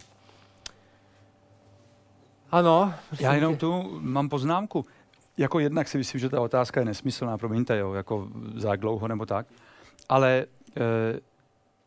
ano. 2.51 2.93
Já 3.19 3.33
jenom 3.33 3.57
tu 3.57 3.99
mám 3.99 4.29
poznámku. 4.29 4.85
Jako 5.37 5.59
jednak 5.59 5.87
si 5.87 5.97
myslím, 5.97 6.21
že 6.21 6.29
ta 6.29 6.41
otázka 6.41 6.79
je 6.79 6.85
nesmyslná, 6.85 7.37
promiňte, 7.37 7.77
jo, 7.77 7.93
jako 7.93 8.27
za 8.55 8.75
dlouho 8.75 9.07
nebo 9.07 9.25
tak. 9.25 9.47
Ale 10.09 10.31
e, 10.31 10.45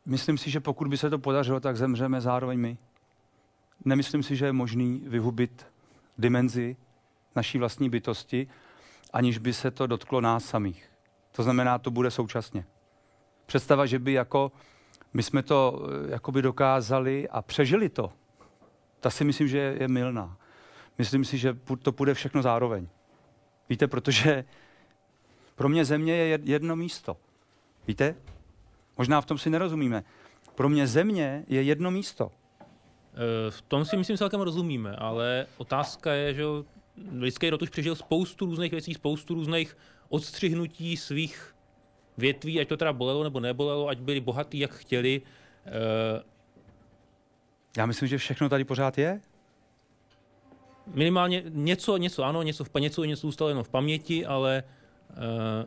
myslím 0.06 0.38
si, 0.38 0.50
že 0.50 0.60
pokud 0.60 0.88
by 0.88 0.96
se 0.96 1.10
to 1.10 1.18
podařilo, 1.18 1.60
tak 1.60 1.76
zemřeme 1.76 2.20
zároveň 2.20 2.58
my. 2.58 2.78
Nemyslím 3.84 4.22
si, 4.22 4.36
že 4.36 4.46
je 4.46 4.52
možný 4.52 5.02
vyhubit 5.06 5.66
dimenzi 6.18 6.76
naší 7.36 7.58
vlastní 7.58 7.90
bytosti, 7.90 8.48
aniž 9.12 9.38
by 9.38 9.52
se 9.52 9.70
to 9.70 9.86
dotklo 9.86 10.20
nás 10.20 10.44
samých. 10.44 10.90
To 11.32 11.42
znamená, 11.42 11.78
to 11.78 11.90
bude 11.90 12.10
současně. 12.10 12.64
Představa, 13.46 13.86
že 13.86 13.98
by 13.98 14.12
jako 14.12 14.52
my 15.14 15.22
jsme 15.22 15.42
to 15.42 15.86
e, 16.08 16.12
jakoby 16.12 16.42
dokázali 16.42 17.28
a 17.28 17.42
přežili 17.42 17.88
to, 17.88 18.12
ta 19.00 19.10
si 19.10 19.24
myslím, 19.24 19.48
že 19.48 19.58
je, 19.58 19.76
je 19.80 19.88
milná 19.88 20.36
myslím 20.98 21.24
si, 21.24 21.38
že 21.38 21.56
to 21.82 21.92
půjde 21.92 22.14
všechno 22.14 22.42
zároveň. 22.42 22.88
Víte, 23.68 23.88
protože 23.88 24.44
pro 25.54 25.68
mě 25.68 25.84
země 25.84 26.16
je 26.16 26.38
jedno 26.42 26.76
místo. 26.76 27.16
Víte? 27.86 28.14
Možná 28.98 29.20
v 29.20 29.26
tom 29.26 29.38
si 29.38 29.50
nerozumíme. 29.50 30.04
Pro 30.54 30.68
mě 30.68 30.86
země 30.86 31.44
je 31.48 31.62
jedno 31.62 31.90
místo. 31.90 32.30
E, 32.30 33.50
v 33.50 33.62
tom 33.62 33.84
si 33.84 33.96
myslím 33.96 34.16
celkem 34.16 34.40
rozumíme, 34.40 34.96
ale 34.96 35.46
otázka 35.56 36.12
je, 36.12 36.34
že 36.34 36.44
lidský 37.18 37.50
rod 37.50 37.62
už 37.62 37.68
přežil 37.68 37.94
spoustu 37.94 38.46
různých 38.46 38.72
věcí, 38.72 38.94
spoustu 38.94 39.34
různých 39.34 39.76
odstřihnutí 40.08 40.96
svých 40.96 41.54
větví, 42.18 42.60
ať 42.60 42.68
to 42.68 42.76
teda 42.76 42.92
bolelo 42.92 43.24
nebo 43.24 43.40
nebolelo, 43.40 43.88
ať 43.88 43.98
byli 43.98 44.20
bohatí, 44.20 44.58
jak 44.58 44.70
chtěli. 44.70 45.22
Eh, 45.66 46.22
Já 47.76 47.86
myslím, 47.86 48.08
že 48.08 48.18
všechno 48.18 48.48
tady 48.48 48.64
pořád 48.64 48.98
je. 48.98 49.20
Minimálně 50.86 51.42
něco, 51.48 51.96
něco 51.96 52.24
ano, 52.24 52.42
něco, 52.42 52.64
v, 52.64 52.70
něco, 52.78 53.04
něco 53.04 53.26
zůstalo 53.26 53.48
jenom 53.48 53.64
v 53.64 53.68
paměti, 53.68 54.26
ale 54.26 54.62
uh, 55.10 55.64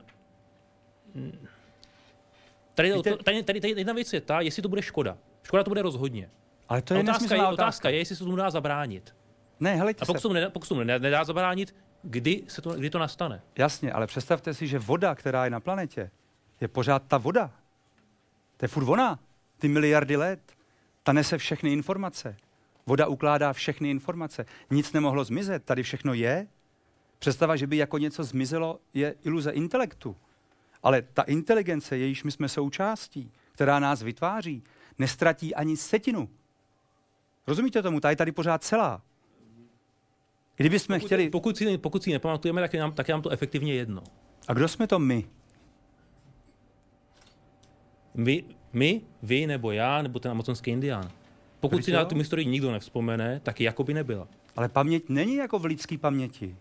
tady, 2.74 2.94
Víte- 2.94 3.18
tady, 3.24 3.44
tady, 3.44 3.62
tady 3.62 3.74
jedna 3.78 3.94
věc 3.94 4.14
je 4.14 4.22
ta, 4.22 4.42
jestli 4.42 4.62
to 4.62 4.70
bude 4.70 4.82
škoda. 4.82 5.18
Škoda 5.44 5.64
to 5.64 5.70
bude 5.70 5.82
rozhodně. 5.82 6.30
Ale 6.70 6.82
to 6.82 6.94
je 6.94 7.00
otázka, 7.00 7.12
je, 7.12 7.24
nesmyslná 7.24 7.50
otázka 7.50 7.90
je, 7.90 7.98
jestli 7.98 8.16
se 8.16 8.24
tomu 8.24 8.36
dá 8.36 8.50
zabránit. 8.50 9.16
Ne, 9.60 9.76
helejte 9.76 10.02
A 10.02 10.06
pokud 10.06 10.18
se. 10.18 10.22
tomu 10.22 10.34
nedá, 10.34 10.50
pokud 10.50 10.70
tomu 10.70 10.84
nedá, 10.84 10.98
nedá 10.98 11.24
zabránit, 11.24 11.76
kdy, 12.02 12.44
se 12.48 12.62
to, 12.62 12.74
kdy 12.74 12.90
to 12.90 13.00
nastane? 13.00 13.42
Jasně, 13.58 13.92
ale 13.92 14.08
představte 14.08 14.54
si, 14.54 14.68
že 14.68 14.80
voda, 14.80 15.16
která 15.16 15.46
je 15.46 15.50
na 15.52 15.60
planetě, 15.60 16.12
je 16.62 16.68
pořád 16.68 17.04
ta 17.08 17.18
voda. 17.18 17.52
To 18.58 18.66
je 18.66 18.68
furt 18.68 18.90
ona. 18.90 19.20
Ty 19.58 19.68
miliardy 19.68 20.18
let. 20.18 20.40
Ta 21.04 21.14
nese 21.14 21.38
všechny 21.38 21.74
informace. 21.74 22.38
Voda 22.88 23.08
ukládá 23.08 23.54
všechny 23.54 23.90
informace. 23.90 24.46
Nic 24.72 24.94
nemohlo 24.94 25.24
zmizet. 25.24 25.64
Tady 25.64 25.84
všechno 25.84 26.14
je. 26.14 26.48
Představa, 27.20 27.56
že 27.56 27.68
by 27.68 27.78
jako 27.78 27.98
něco 27.98 28.24
zmizelo, 28.24 28.80
je 28.94 29.16
iluze 29.24 29.52
intelektu. 29.52 30.16
Ale 30.84 31.02
ta 31.02 31.22
inteligence, 31.22 31.98
jejíž 31.98 32.24
my 32.24 32.32
jsme 32.32 32.50
součástí, 32.50 33.32
která 33.52 33.80
nás 33.80 34.02
vytváří, 34.02 34.64
nestratí 35.00 35.56
ani 35.56 35.78
setinu. 35.78 36.30
Rozumíte 37.48 37.82
tomu? 37.82 38.00
Ta 38.00 38.10
je 38.10 38.16
tady 38.16 38.32
pořád 38.32 38.64
celá. 38.64 39.02
Kdybychom 40.56 40.96
Pokud, 40.96 41.06
chtěli... 41.06 41.30
pokud, 41.30 41.58
si, 41.58 41.78
pokud 41.78 42.04
si 42.04 42.12
nepamatujeme, 42.12 42.62
tak 42.62 42.74
je, 42.74 42.80
nám, 42.80 42.94
tak 42.94 43.08
je 43.08 43.12
nám 43.12 43.22
to 43.22 43.30
efektivně 43.30 43.74
jedno. 43.74 44.04
A 44.48 44.54
kdo 44.54 44.68
jsme 44.68 44.88
to 44.88 45.00
my? 45.00 45.28
My, 48.14 48.44
my, 48.74 49.02
vy 49.24 49.48
nebo 49.48 49.72
já, 49.72 50.02
nebo 50.02 50.20
ten 50.20 50.32
amazonský 50.32 50.72
indián. 50.72 51.12
Pokud 51.70 51.86
si 51.86 51.92
na 51.92 52.06
tu 52.06 52.16
historii 52.16 52.46
nikdo 52.46 52.72
nevzpomene, 52.72 53.40
tak 53.44 53.62
jako 53.62 53.84
by 53.84 53.94
nebyla. 53.94 54.28
Ale 54.56 54.70
paměť 54.70 55.04
není 55.10 55.36
jako 55.36 55.60
v 55.60 55.66
lidské 55.66 55.98
paměti. 55.98 56.56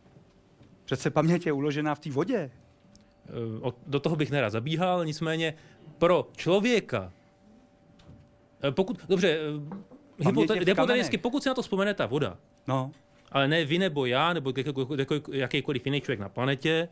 Přece 0.84 1.10
paměť 1.10 1.46
je 1.46 1.52
uložená 1.52 1.94
v 1.94 1.98
té 1.98 2.10
vodě. 2.10 2.50
Eh, 3.66 3.70
Do 3.86 4.00
toho 4.00 4.16
bych 4.16 4.30
nerad 4.30 4.50
zabíhal, 4.50 5.04
nicméně 5.04 5.54
pro 5.98 6.28
člověka, 6.36 7.12
eh, 8.62 8.70
pokud, 8.70 8.98
dobře, 9.08 9.38
eh, 9.38 10.24
hypoteticky, 10.64 11.18
pokud 11.18 11.42
si 11.42 11.48
na 11.48 11.54
to 11.54 11.62
vzpomene 11.62 11.94
ta 11.94 12.06
voda, 12.06 12.38
No, 12.68 12.90
ale 13.32 13.48
ne 13.48 13.64
vy 13.64 13.78
nebo 13.78 14.06
já, 14.06 14.32
nebo 14.32 14.50
jakýkoliv- 14.50 14.98
jaký- 14.98 15.22
jakýkoliv 15.38 15.86
jiný 15.86 16.00
člověk 16.00 16.20
na 16.20 16.28
planetě, 16.28 16.88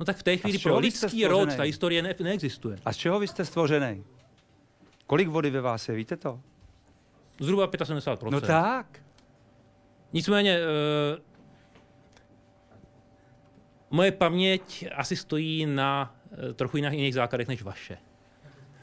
no 0.00 0.06
tak 0.06 0.16
v 0.16 0.22
té 0.22 0.36
chvíli 0.36 0.58
pro 0.58 0.78
lidský 0.78 1.26
rod 1.26 1.54
ta 1.54 1.62
historie 1.62 2.02
ne, 2.02 2.14
neexistuje. 2.22 2.76
a 2.84 2.92
z 2.92 2.96
čeho 2.96 3.18
vy 3.20 3.28
jste 3.28 3.44
stvořený? 3.44 4.04
Kolik 5.06 5.28
vody 5.28 5.50
ve 5.50 5.60
vás 5.60 5.88
je, 5.88 5.94
víte 5.94 6.16
to? 6.16 6.40
Zhruba 7.40 7.66
75%. 7.66 8.30
No 8.30 8.40
tak. 8.40 9.02
Nicméně, 10.12 10.58
uh, 10.58 11.22
moje 13.90 14.12
paměť 14.12 14.86
asi 14.96 15.16
stojí 15.16 15.66
na 15.66 16.14
uh, 16.30 16.52
trochu 16.52 16.76
jiných, 16.76 16.92
jiných 16.92 17.14
základech 17.14 17.48
než 17.48 17.62
vaše. 17.62 17.98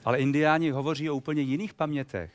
Ale 0.05 0.19
indiáni 0.19 0.69
hovoří 0.69 1.09
o 1.09 1.15
úplně 1.15 1.41
jiných 1.41 1.73
pamětech. 1.73 2.31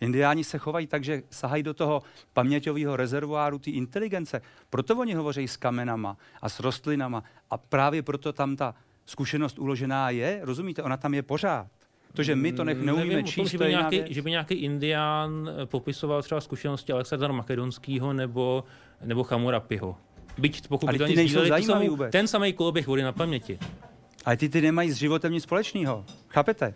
Indiáni 0.00 0.44
se 0.44 0.58
chovají 0.58 0.86
tak, 0.86 1.04
že 1.04 1.22
sahají 1.30 1.62
do 1.62 1.74
toho 1.74 2.02
paměťového 2.32 2.96
rezervoáru 2.96 3.58
té 3.58 3.70
inteligence. 3.70 4.42
Proto 4.70 4.96
oni 4.96 5.14
hovoří 5.14 5.48
s 5.48 5.56
kamenama 5.56 6.16
a 6.42 6.48
s 6.48 6.60
rostlinama. 6.60 7.22
A 7.50 7.58
právě 7.58 8.02
proto 8.02 8.32
tam 8.32 8.56
ta 8.56 8.74
zkušenost 9.06 9.58
uložená 9.58 10.10
je. 10.10 10.40
Rozumíte? 10.42 10.82
Ona 10.82 10.96
tam 10.96 11.14
je 11.14 11.22
pořád. 11.22 11.70
To, 12.14 12.22
že 12.22 12.36
my 12.36 12.52
to 12.52 12.64
nech 12.64 12.78
neumíme 12.78 13.04
Nevím 13.06 13.18
o 13.18 13.22
tom, 13.22 13.32
číst, 13.32 13.50
že 13.50 13.58
by, 13.58 13.68
nějaký, 13.68 13.96
věc. 13.98 14.08
že 14.10 14.22
by 14.22 14.30
nějaký 14.30 14.54
indián 14.54 15.50
eh, 15.62 15.66
popisoval 15.66 16.22
třeba 16.22 16.40
zkušenosti 16.40 16.92
Alexandra 16.92 17.32
Makedonského 17.32 18.12
nebo, 18.12 18.64
nebo 19.04 19.22
Chamurapiho. 19.24 19.96
Byť 20.38 20.68
pokud 20.68 20.88
Ale 20.88 20.98
by 20.98 21.14
to 21.14 21.22
sdíleli 21.22 21.62
samou- 21.62 21.88
vůbec. 21.90 22.12
ten 22.12 22.26
samý 22.26 22.52
koloběh 22.52 22.86
vody 22.86 23.02
na 23.02 23.12
paměti. 23.12 23.58
Ale 24.24 24.36
ty 24.36 24.48
ty 24.48 24.60
nemají 24.60 24.90
s 24.90 24.96
životem 24.96 25.32
nic 25.32 25.42
společného. 25.42 26.04
Chápete? 26.28 26.74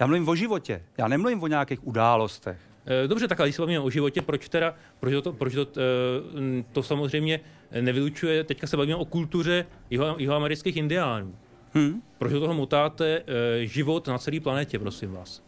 Já 0.00 0.06
mluvím 0.06 0.28
o 0.28 0.34
životě. 0.34 0.82
Já 0.98 1.08
nemluvím 1.08 1.42
o 1.42 1.46
nějakých 1.46 1.86
událostech. 1.86 2.58
Eh, 3.04 3.08
Dobře, 3.08 3.28
tak 3.28 3.40
ale 3.40 3.48
když 3.48 3.56
se 3.56 3.62
bavíme 3.62 3.80
o 3.80 3.90
životě, 3.90 4.22
proč 4.22 4.48
teda, 4.48 4.74
proč 5.00 5.14
to, 5.24 5.32
proč 5.32 5.54
to, 5.54 5.66
eh, 5.76 6.40
mm, 6.40 6.64
to 6.72 6.82
samozřejmě 6.82 7.40
nevylučuje, 7.80 8.44
teďka 8.44 8.66
se 8.66 8.76
bavíme 8.76 8.96
o 8.96 9.04
kultuře 9.04 9.66
jeho, 9.90 10.14
jihoamerických 10.18 10.76
indiánů. 10.76 11.34
Hm? 11.74 12.02
Proč 12.18 12.32
do 12.32 12.40
toho 12.40 12.54
motáte 12.54 13.22
eh, 13.26 13.66
život 13.66 14.08
na 14.08 14.18
celé 14.18 14.40
planetě, 14.40 14.78
prosím 14.78 15.12
vás? 15.12 15.42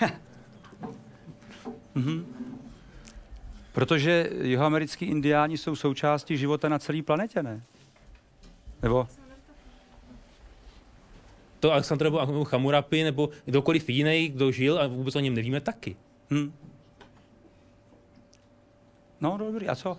Protože 3.72 4.30
jihoamerický 4.42 5.04
indiáni 5.06 5.58
jsou 5.58 5.76
součástí 5.76 6.36
života 6.36 6.68
na 6.68 6.78
celé 6.78 7.02
planetě, 7.02 7.42
ne? 7.42 7.62
Nebo 8.82 9.08
To 11.60 11.72
Alexandr 11.72 12.04
nebo 12.04 12.44
Chamurapi 12.44 13.04
nebo 13.04 13.30
kdokoliv 13.44 13.90
jiný, 13.90 14.28
kdo 14.28 14.52
žil 14.52 14.78
a 14.78 14.86
vůbec 14.86 15.16
o 15.16 15.20
něm 15.20 15.34
nevíme 15.34 15.60
taky. 15.60 15.96
Hm. 16.30 16.52
No, 19.20 19.36
dobrý, 19.38 19.68
a 19.68 19.74
co? 19.74 19.96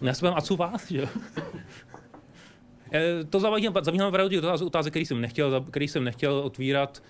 Já 0.00 0.14
se 0.14 0.28
a 0.28 0.40
co 0.40 0.56
vás, 0.56 0.90
že? 0.90 1.08
Eh, 2.92 3.24
To 3.24 3.40
zavádím, 3.40 3.72
zavádím 3.82 4.28
těch 4.28 4.38
otázek, 4.38 4.66
otázek, 4.66 4.92
který 4.92 5.06
jsem 5.06 5.20
nechtěl, 5.20 5.60
který 5.70 5.88
jsem 5.88 6.04
nechtěl 6.04 6.32
otvírat 6.34 7.02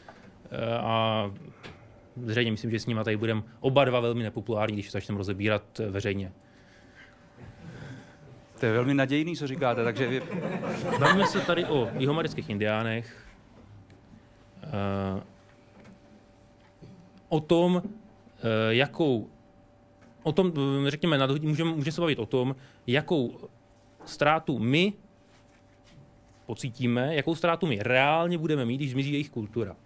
eh, 0.51 0.79
a 0.79 1.31
zřejmě 2.27 2.51
myslím, 2.51 2.71
že 2.71 2.79
s 2.81 2.87
nimi 2.87 3.05
tady 3.05 3.17
budeme 3.17 3.43
oba 3.61 3.85
dva 3.85 4.01
velmi 4.01 4.23
nepopulární, 4.23 4.77
když 4.77 4.91
začneme 4.91 5.19
rozebírat 5.19 5.81
eh, 5.81 5.91
veřejně. 5.91 6.33
To 8.61 8.67
je 8.67 8.73
velmi 8.73 8.95
nadějný, 8.95 9.37
co 9.37 9.47
říkáte, 9.47 9.85
takže 9.85 10.09
vy... 10.09 10.23
Bavíme 10.99 11.27
se 11.27 11.41
tady 11.41 11.65
o 11.65 11.89
jihoamerických 11.99 12.51
indiánech, 12.51 13.27
o 17.29 17.41
tom, 17.41 17.83
jakou, 18.71 19.29
o 20.23 20.33
tom, 20.33 20.53
řekněme, 20.89 21.19
nadhodí- 21.19 21.49
můžeme, 21.49 21.71
můžeme 21.71 21.93
se 21.93 22.01
bavit 22.01 22.19
o 22.19 22.27
tom, 22.27 22.57
jakou 22.87 23.39
ztrátu 24.05 24.59
my 24.59 24.93
pocítíme, 26.51 27.15
jakou 27.15 27.35
ztrátu 27.35 27.67
my 27.67 27.79
reálně 27.83 28.39
budeme 28.39 28.65
mít, 28.65 28.77
když 28.77 28.91
zmizí 28.91 29.13
jejich 29.13 29.31
kultura. 29.31 29.77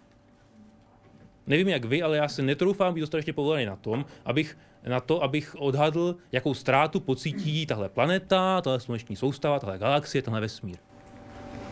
Nevím, 1.47 1.67
jak 1.67 1.85
vy, 1.85 2.01
ale 2.01 2.17
já 2.17 2.27
se 2.27 2.41
netroufám 2.41 2.93
být 2.93 3.01
dostatečně 3.01 3.33
povolaný 3.33 3.65
na 3.65 3.75
tom, 3.75 4.05
abych 4.25 4.57
na 4.87 4.99
to, 4.99 5.23
abych 5.23 5.55
odhadl, 5.59 6.15
jakou 6.31 6.53
ztrátu 6.53 6.99
pocítí 6.99 7.65
tahle 7.65 7.89
planeta, 7.89 8.61
tahle 8.61 8.79
sluneční 8.79 9.15
soustava, 9.15 9.59
tahle 9.59 9.77
galaxie, 9.77 10.21
tenhle 10.21 10.41
vesmír. 10.41 10.77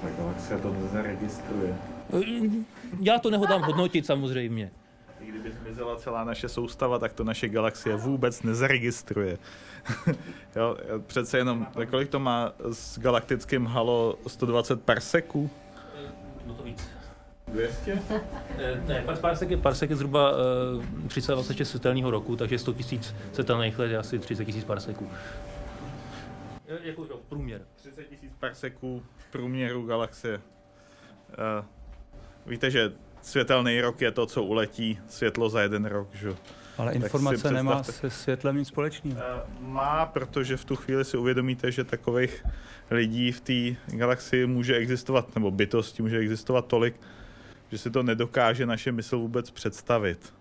Ta 0.02 0.10
galaxie 0.18 0.60
to 0.60 0.74
nezaregistruje. 0.74 1.76
Já 3.02 3.20
to 3.20 3.30
nehodlám 3.30 3.62
hodnotit 3.62 4.06
samozřejmě. 4.06 4.72
I 5.24 5.32
kdyby 5.32 5.52
zmizela 5.52 5.96
celá 5.96 6.24
naše 6.24 6.50
soustava, 6.50 7.00
tak 7.00 7.14
to 7.14 7.24
naše 7.24 7.50
galaxie 7.50 7.96
vůbec 7.96 8.44
nezaregistruje. 8.44 9.38
jo, 10.56 10.78
přece 11.08 11.38
jenom, 11.38 11.68
kolik 11.90 12.10
to 12.10 12.20
má 12.20 12.54
s 12.72 13.00
galaktickým 13.00 13.66
halo 13.66 14.16
120 14.28 14.82
parseků? 14.84 15.50
No 16.46 16.54
to 16.54 16.64
víc. 16.64 16.90
200? 17.48 18.02
Ne, 18.88 19.04
parsek 19.22 19.50
je, 19.50 19.58
parsek 19.58 19.90
je 19.90 19.96
zhruba 19.96 20.32
uh, 20.32 21.08
326 21.08 21.70
světelného 21.70 22.12
roku, 22.12 22.36
takže 22.36 22.60
100 22.60 22.74
tisíc 22.74 23.16
světelných 23.34 23.80
let 23.80 23.92
je 23.92 23.98
asi 23.98 24.20
30 24.20 24.46
tisíc 24.46 24.64
parseků. 24.64 25.10
Je- 26.68 26.80
Jako 26.84 27.04
průměr. 27.30 27.62
30 27.76 28.04
tisíc 28.04 28.32
parseků 28.40 29.04
v 29.18 29.32
průměru 29.32 29.86
galaxie. 29.86 30.42
Uh, 31.60 31.66
víte, 32.46 32.72
že 32.72 32.92
světelný 33.24 33.82
rok 33.82 34.02
je 34.02 34.12
to, 34.12 34.26
co 34.26 34.44
uletí 34.44 35.00
světlo 35.08 35.50
za 35.50 35.62
jeden 35.62 35.86
rok, 35.86 36.08
že? 36.14 36.36
Ale 36.78 36.92
si 36.92 36.98
informace 36.98 37.52
nemá 37.52 37.84
se 37.84 38.10
světlem 38.10 38.58
nic 38.58 38.68
společného. 38.68 39.18
Eh, 39.20 39.42
Má, 39.60 40.06
protože 40.06 40.58
v 40.58 40.66
tu 40.66 40.76
chvíli 40.76 41.06
si 41.06 41.18
uvědomíte, 41.18 41.72
že 41.72 41.84
takových 41.84 42.46
lidí 42.92 43.32
v 43.32 43.42
té 43.42 43.98
galaxii 43.98 44.46
může 44.46 44.76
existovat, 44.76 45.36
nebo 45.36 45.52
bytosti 45.52 46.04
může 46.04 46.18
existovat 46.18 46.68
tolik, 46.68 46.96
že 47.72 47.78
si 47.78 47.92
to 47.92 48.04
nedokáže 48.04 48.66
naše 48.66 48.92
mysl 48.92 49.18
vůbec 49.18 49.52
představit. 49.52 50.34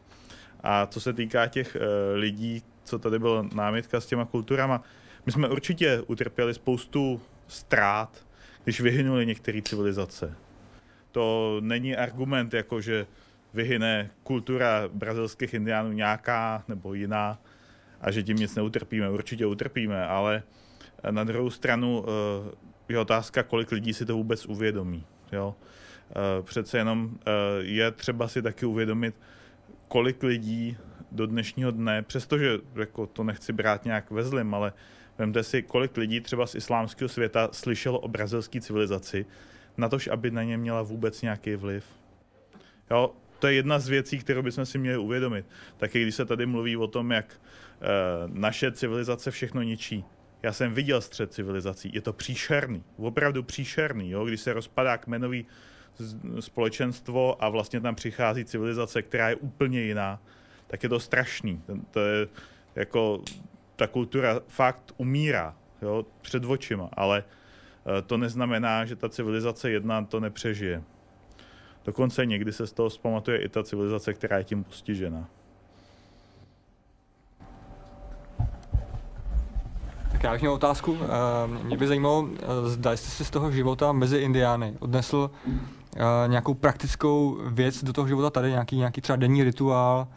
A 0.61 0.87
co 0.87 1.01
se 1.01 1.13
týká 1.13 1.47
těch 1.47 1.77
eh, 1.77 2.15
lidí, 2.15 2.63
co 2.85 2.99
tady 2.99 3.19
byla 3.19 3.47
námitka 3.55 4.01
s 4.01 4.07
těma 4.07 4.25
kulturama, 4.25 4.83
my 5.27 5.33
jsme 5.33 5.49
určitě 5.49 6.03
utrpěli 6.07 6.55
spoustu 6.55 7.21
ztrát, 7.49 8.27
když 8.65 8.81
vyhynuly 8.81 9.27
některé 9.27 9.63
civilizace. 9.63 10.35
To 11.13 11.57
není 11.61 11.97
argument, 11.97 12.55
jako 12.55 12.81
že 12.81 13.07
vyhyne 13.55 14.11
kultura 14.23 14.89
brazilských 14.93 15.55
indiánů 15.55 15.93
nějaká 15.93 16.65
nebo 16.69 16.95
jiná 16.95 17.39
a 18.01 18.11
že 18.11 18.23
tím 18.23 18.37
nic 18.37 18.55
neutrpíme. 18.55 19.11
Určitě 19.11 19.47
utrpíme, 19.47 20.07
ale 20.07 20.43
na 21.11 21.25
druhou 21.25 21.51
stranu 21.51 22.05
eh, 22.05 22.93
je 22.93 22.99
otázka, 22.99 23.43
kolik 23.43 23.73
lidí 23.73 23.95
si 23.95 24.07
to 24.07 24.17
vůbec 24.17 24.47
uvědomí. 24.47 25.05
Jo? 25.33 25.55
Eh, 26.11 26.43
přece 26.43 26.79
jenom 26.79 27.11
eh, 27.27 27.31
je 27.59 27.91
třeba 27.91 28.29
si 28.29 28.43
taky 28.43 28.67
uvědomit, 28.67 29.15
kolik 29.89 30.23
lidí 30.23 30.77
do 31.13 31.27
dnešního 31.27 31.71
dne, 31.71 32.03
přestože 32.03 32.59
jako 32.75 33.07
to 33.07 33.25
nechci 33.25 33.53
brát 33.53 33.85
nějak 33.85 34.11
ve 34.11 34.25
zlim, 34.25 34.55
ale 34.55 34.73
vemte 35.19 35.43
si, 35.43 35.63
kolik 35.63 35.97
lidí 35.97 36.21
třeba 36.21 36.47
z 36.47 36.55
islámského 36.55 37.09
světa 37.09 37.49
slyšelo 37.53 37.99
o 37.99 38.09
brazilské 38.09 38.61
civilizaci, 38.61 39.27
na 39.77 39.89
tož, 39.89 40.09
aby 40.09 40.31
na 40.31 40.43
ně 40.43 40.57
měla 40.57 40.83
vůbec 40.83 41.23
nějaký 41.23 41.57
vliv. 41.57 41.85
Jo, 42.91 43.13
to 43.39 43.47
je 43.47 43.55
jedna 43.55 43.79
z 43.79 43.89
věcí, 43.89 44.19
kterou 44.19 44.43
bychom 44.43 44.67
si 44.67 44.79
měli 44.79 44.99
uvědomit. 44.99 45.47
Taky 45.77 46.03
když 46.03 46.15
se 46.15 46.25
tady 46.25 46.47
mluví 46.47 46.77
o 46.77 46.87
tom, 46.87 47.11
jak 47.11 47.35
e, 47.35 47.39
naše 48.27 48.73
civilizace 48.73 49.31
všechno 49.31 49.63
ničí. 49.63 50.05
Já 50.43 50.53
jsem 50.53 50.75
viděl 50.75 51.01
střed 51.01 51.33
civilizací, 51.33 51.91
je 51.95 52.01
to 52.01 52.13
příšerný, 52.13 52.85
opravdu 52.97 53.43
příšerný, 53.43 54.11
jo? 54.11 54.25
když 54.25 54.41
se 54.41 54.53
rozpadá 54.53 54.97
kmenový 54.97 55.47
společenstvo 56.41 57.45
a 57.45 57.49
vlastně 57.49 57.81
tam 57.81 57.95
přichází 57.95 58.45
civilizace, 58.45 59.03
která 59.03 59.29
je 59.29 59.37
úplně 59.37 59.81
jiná, 59.81 60.23
tak 60.67 60.83
je 60.83 60.89
to 60.89 61.01
strašný. 61.01 61.63
To 61.91 62.01
je 62.01 62.29
jako 62.75 63.23
ta 63.77 63.87
kultura 63.87 64.41
fakt 64.49 64.93
umírá 64.97 65.57
jo, 65.83 66.07
před 66.21 66.45
očima, 66.45 66.89
ale 66.93 67.25
to 68.07 68.19
neznamená, 68.19 68.85
že 68.85 68.97
ta 68.97 69.09
civilizace 69.09 69.71
jedna 69.71 70.05
to 70.05 70.21
nepřežije. 70.21 70.83
Dokonce 71.85 72.27
někdy 72.27 72.53
se 72.53 72.67
z 72.67 72.73
toho 72.73 72.91
zpamatuje 72.91 73.39
i 73.39 73.49
ta 73.49 73.63
civilizace, 73.63 74.15
která 74.15 74.39
je 74.39 74.45
tím 74.45 74.65
postižena. 74.65 75.29
Tak 80.13 80.23
já 80.23 80.33
bych 80.33 80.41
měl 80.41 80.53
otázku. 80.53 80.99
Eh, 81.03 81.65
mě 81.65 81.77
by 81.77 81.87
zajímalo, 81.87 82.29
eh, 82.33 82.69
zda 82.69 82.97
jste 82.97 83.09
si 83.09 83.25
z 83.25 83.31
toho 83.31 83.51
života 83.51 83.93
mezi 83.93 84.19
Indiány 84.19 84.75
odnesl 84.81 85.31
nějakou 86.27 86.55
praktickou 86.55 87.39
věc 87.49 87.85
do 87.85 87.93
toho 87.93 88.09
života 88.09 88.31
tady, 88.31 88.51
nějaký, 88.51 88.77
nějaký 88.77 89.01
třeba 89.01 89.17
denní 89.17 89.45
rituál, 89.45 90.09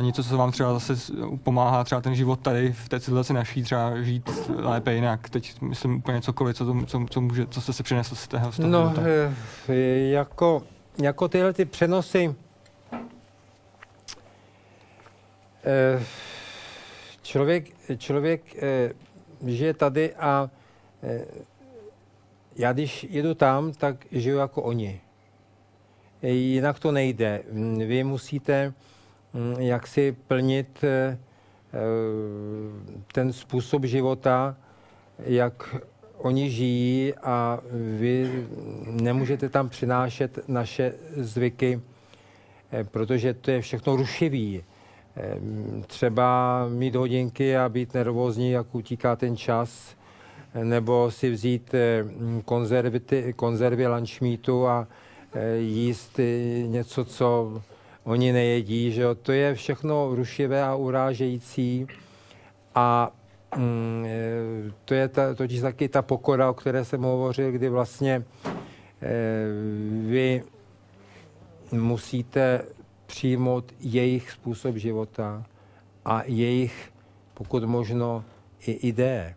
něco, 0.00 0.24
co 0.24 0.36
vám 0.38 0.52
třeba 0.52 0.78
zase 0.78 1.12
pomáhá 1.42 1.84
třeba 1.84 2.00
ten 2.00 2.14
život 2.14 2.40
tady 2.40 2.72
v 2.72 2.88
té 2.88 3.00
civilizaci 3.00 3.32
naší 3.32 3.62
třeba 3.62 4.02
žít 4.02 4.30
lépe 4.56 4.94
jinak. 4.94 5.30
Teď 5.30 5.60
myslím 5.60 5.96
úplně 5.96 6.20
cokoliv, 6.20 6.56
co, 6.56 6.64
to, 6.64 6.86
co, 6.86 7.06
co, 7.10 7.20
může, 7.20 7.46
co 7.46 7.60
jste 7.60 7.72
si 7.72 7.82
přinesl 7.82 8.14
z 8.14 8.28
toho, 8.28 8.52
z 8.52 8.56
toho 8.56 8.68
No, 8.68 8.88
života. 8.88 9.02
e, 9.68 10.08
jako, 10.08 10.62
jako 11.02 11.28
tyhle 11.28 11.52
ty 11.52 11.64
přenosy 11.64 12.34
člověk, 17.22 17.64
člověk 17.96 18.42
žije 19.46 19.74
tady 19.74 20.14
a 20.14 20.50
já 22.56 22.72
když 22.72 23.06
jedu 23.10 23.34
tam, 23.34 23.72
tak 23.72 24.06
žiju 24.12 24.36
jako 24.36 24.62
oni. 24.62 25.00
Jinak 26.22 26.78
to 26.78 26.92
nejde. 26.92 27.42
Vy 27.86 28.04
musíte 28.04 28.74
mm, 29.32 29.54
jak 29.58 29.86
si 29.86 30.12
plnit 30.12 30.84
eh, 30.84 31.18
ten 33.12 33.32
způsob 33.32 33.84
života, 33.84 34.56
jak 35.18 35.76
oni 36.18 36.50
žijí 36.50 37.14
a 37.14 37.60
vy 37.98 38.46
nemůžete 38.84 39.48
tam 39.48 39.68
přinášet 39.68 40.48
naše 40.48 40.94
zvyky, 41.16 41.80
eh, 42.72 42.84
protože 42.84 43.34
to 43.34 43.50
je 43.50 43.60
všechno 43.60 43.96
rušivý. 43.96 44.64
Eh, 45.16 45.36
třeba 45.86 46.66
mít 46.68 46.94
hodinky 46.94 47.56
a 47.56 47.68
být 47.68 47.94
nervózní, 47.94 48.50
jak 48.50 48.74
utíká 48.74 49.16
ten 49.16 49.36
čas, 49.36 49.96
nebo 50.54 51.10
si 51.10 51.30
vzít 51.30 51.74
eh, 51.74 52.04
konzervy, 52.44 53.00
konzervy 53.36 53.86
lunchmeatu 53.86 54.66
a 54.66 54.88
eh, 55.32 55.56
jíst 55.56 56.20
něco, 56.66 57.04
co 57.04 57.60
oni 58.04 58.32
nejedí, 58.32 58.92
že 58.92 59.02
jo? 59.02 59.14
to 59.14 59.32
je 59.32 59.54
všechno 59.54 60.14
rušivé 60.14 60.62
a 60.62 60.74
urážející 60.74 61.86
a 62.74 63.12
mm, 63.56 64.04
eh, 64.06 64.72
to 64.84 64.94
je 64.94 65.08
ta, 65.08 65.34
totiž 65.34 65.60
taky 65.60 65.88
ta 65.88 66.02
pokora, 66.02 66.50
o 66.50 66.54
které 66.54 66.84
jsem 66.84 67.02
hovořil, 67.02 67.52
kdy 67.52 67.68
vlastně 67.68 68.24
vy 70.06 70.42
musíte 71.72 72.64
přijmout 73.06 73.72
jejich 73.80 74.30
způsob 74.30 74.76
života 74.76 75.44
a 76.04 76.22
jejich, 76.26 76.92
pokud 77.34 77.64
možno, 77.64 78.24
i 78.66 78.72
ideje. 78.72 79.34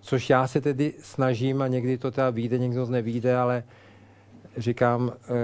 Což 0.00 0.30
já 0.30 0.46
se 0.46 0.60
tedy 0.60 0.94
snažím 1.02 1.62
a 1.62 1.68
někdy 1.68 1.98
to 1.98 2.10
teda 2.10 2.30
vyjde, 2.30 2.58
někdy 2.58 2.76
to 2.76 2.86
nevíde, 2.86 3.36
ale 3.36 3.64
říkám, 4.56 5.12
e, 5.12 5.34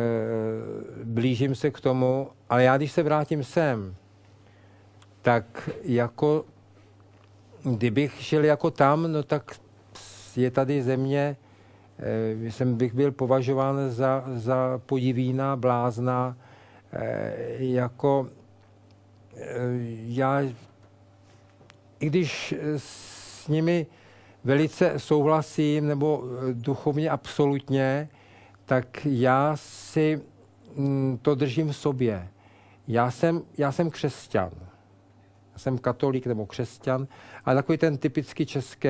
blížím 1.04 1.54
se 1.54 1.70
k 1.70 1.80
tomu, 1.80 2.28
ale 2.48 2.64
já 2.64 2.76
když 2.76 2.92
se 2.92 3.02
vrátím 3.02 3.44
sem, 3.44 3.94
tak 5.22 5.70
jako 5.82 6.44
kdybych 7.62 8.22
šel 8.22 8.44
jako 8.44 8.70
tam, 8.70 9.12
no 9.12 9.22
tak 9.22 9.56
je 10.36 10.50
tady 10.50 10.82
země, 10.82 11.36
e, 11.98 12.50
jsem 12.50 12.76
bych 12.76 12.94
byl 12.94 13.12
považován 13.12 13.90
za, 13.90 14.24
za 14.34 14.80
podivína, 14.86 15.56
blázna, 15.56 16.36
e, 16.92 17.34
jako 17.58 18.28
e, 19.36 19.44
já, 20.06 20.40
i 22.00 22.06
když 22.06 22.54
s 22.76 23.48
nimi 23.48 23.86
velice 24.46 24.92
souhlasím, 24.96 25.86
nebo 25.86 26.24
eh, 26.24 26.54
duchovně 26.54 27.10
absolutně, 27.10 28.08
tak 28.64 28.86
já 29.04 29.52
si 29.56 30.20
mm, 30.76 31.18
to 31.22 31.34
držím 31.34 31.68
v 31.68 31.76
sobě. 31.76 32.28
Já 32.88 33.10
jsem, 33.10 33.42
já 33.58 33.72
jsem 33.72 33.90
křesťan. 33.90 34.50
Já 35.52 35.58
jsem 35.58 35.78
katolík 35.78 36.26
nebo 36.26 36.46
křesťan, 36.46 37.06
ale 37.44 37.56
takový 37.56 37.78
ten 37.78 37.98
typicky 37.98 38.46
český, 38.46 38.88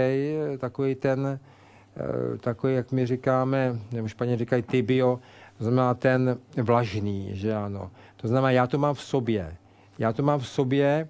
takový 0.59 0.95
ten, 0.95 1.41
eh, 1.97 2.39
takový, 2.39 2.75
jak 2.75 2.93
my 2.93 3.07
říkáme, 3.07 3.79
nebo 3.93 4.09
špatně 4.09 4.37
říkají 4.37 4.63
tibio, 4.63 5.21
to 5.59 5.65
znamená 5.65 5.95
ten 5.95 6.39
vlažný, 6.63 7.31
že 7.33 7.55
ano. 7.55 7.91
To 8.17 8.29
znamená, 8.29 8.51
já 8.51 8.67
to 8.67 8.79
mám 8.79 8.95
v 8.95 9.03
sobě. 9.03 9.57
Já 9.99 10.13
to 10.13 10.23
mám 10.23 10.41
v 10.41 10.49
sobě 10.49 11.09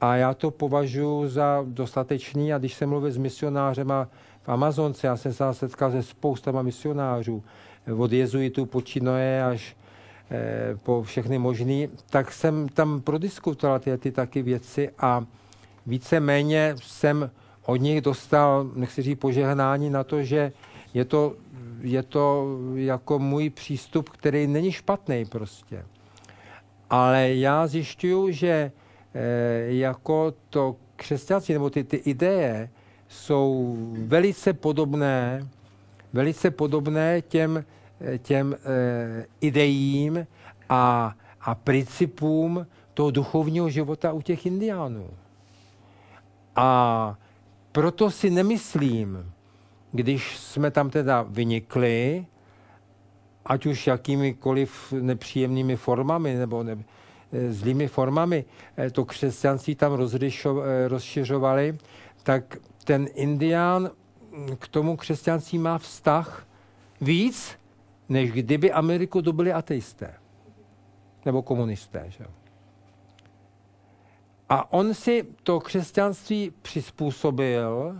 a 0.00 0.16
já 0.16 0.34
to 0.34 0.50
považuji 0.50 1.28
za 1.28 1.64
dostatečný 1.64 2.52
a 2.52 2.58
když 2.58 2.74
jsem 2.74 2.88
mluvil 2.88 3.10
s 3.10 3.16
misionářema 3.16 4.08
v 4.42 4.48
Amazonce, 4.48 5.06
já 5.06 5.16
jsem 5.16 5.32
se 5.32 5.54
setkal 5.54 5.90
se 5.90 6.02
spoustama 6.02 6.62
misionářů, 6.62 7.42
od 7.96 8.12
jezuitů 8.12 8.66
počínaje 8.66 9.44
až 9.44 9.76
eh, 10.30 10.76
po 10.82 11.02
všechny 11.02 11.38
možný, 11.38 11.88
tak 12.10 12.32
jsem 12.32 12.68
tam 12.68 13.00
prodiskutoval 13.00 13.78
ty, 13.78 13.98
ty 13.98 14.12
taky 14.12 14.42
věci 14.42 14.90
a 14.98 15.24
víceméně 15.86 16.74
jsem 16.82 17.30
od 17.66 17.76
nich 17.76 18.00
dostal, 18.00 18.70
nechci 18.74 19.02
říct 19.02 19.18
požehnání 19.18 19.90
na 19.90 20.04
to, 20.04 20.22
že 20.22 20.52
je 20.94 21.04
to, 21.04 21.34
je 21.80 22.02
to 22.02 22.56
jako 22.74 23.18
můj 23.18 23.50
přístup, 23.50 24.08
který 24.08 24.46
není 24.46 24.72
špatný 24.72 25.24
prostě. 25.24 25.84
Ale 26.90 27.34
já 27.34 27.66
zjišťuju, 27.66 28.30
že 28.30 28.72
jako 29.68 30.34
to 30.50 30.76
křesťanství 30.96 31.54
nebo 31.54 31.70
ty, 31.70 31.84
ty 31.84 31.96
ideje 31.96 32.70
jsou 33.08 33.76
velice 34.06 34.52
podobné, 34.52 35.48
velice 36.12 36.50
podobné 36.50 37.22
těm, 37.22 37.64
eh, 38.00 38.18
těm 38.18 38.54
e, 38.54 39.26
idejím 39.40 40.26
a, 40.68 41.14
a 41.40 41.54
principům 41.54 42.66
toho 42.94 43.10
duchovního 43.10 43.70
života 43.70 44.12
u 44.12 44.22
těch 44.22 44.46
indiánů. 44.46 45.10
A 46.56 47.18
proto 47.72 48.10
si 48.10 48.30
nemyslím, 48.30 49.32
když 49.92 50.38
jsme 50.38 50.70
tam 50.70 50.90
teda 50.90 51.22
vynikli, 51.22 52.26
ať 53.44 53.66
už 53.66 53.86
jakýmikoliv 53.86 54.92
nepříjemnými 54.92 55.76
formami 55.76 56.34
nebo 56.34 56.62
ne, 56.62 56.76
Eh, 56.76 56.97
zlými 57.50 57.88
formami 57.88 58.44
eh, 58.76 58.90
to 58.90 59.04
křesťanství 59.04 59.74
tam 59.74 59.92
eh, 59.92 60.88
rozšiřovali, 60.88 61.78
tak 62.22 62.56
ten 62.84 63.08
indián 63.14 63.90
hm, 64.32 64.56
k 64.58 64.68
tomu 64.68 64.96
křesťanství 64.96 65.58
má 65.58 65.78
vztah 65.78 66.46
víc, 67.00 67.58
než 68.08 68.32
kdyby 68.32 68.72
Ameriku 68.72 69.20
dobili 69.20 69.52
ateisté 69.52 70.14
nebo 71.24 71.42
komunisté. 71.42 72.04
Že? 72.08 72.24
A 74.48 74.72
on 74.72 74.94
si 74.94 75.26
to 75.42 75.60
křesťanství 75.60 76.52
přizpůsobil 76.62 77.98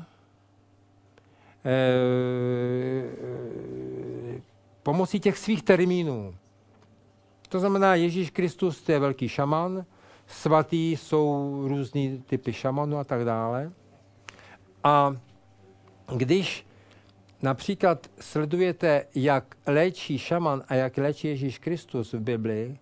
eh, 1.65 3.05
pomocí 4.83 5.21
těch 5.21 5.39
svých 5.39 5.63
termínů. 5.63 6.35
To 7.49 7.61
znamená, 7.61 7.95
Ježíš 7.95 8.31
Kristus 8.31 8.83
to 8.83 8.93
je 8.93 8.99
velký 8.99 9.29
šaman, 9.29 9.85
svatý 10.27 10.93
jsou 10.93 11.61
různý 11.69 12.23
typy 12.27 12.53
šamanů 12.53 12.99
a 12.99 13.05
tak 13.05 13.25
dále. 13.25 13.73
A 14.85 15.17
když 16.17 16.67
například 17.43 18.07
sledujete, 18.21 19.07
jak 19.15 19.55
léčí 19.67 20.19
šaman 20.19 20.63
a 20.69 20.75
jak 20.75 20.97
léčí 20.97 21.29
Ježíš 21.29 21.59
Kristus 21.59 22.13
v 22.13 22.21
Biblii, 22.21 22.79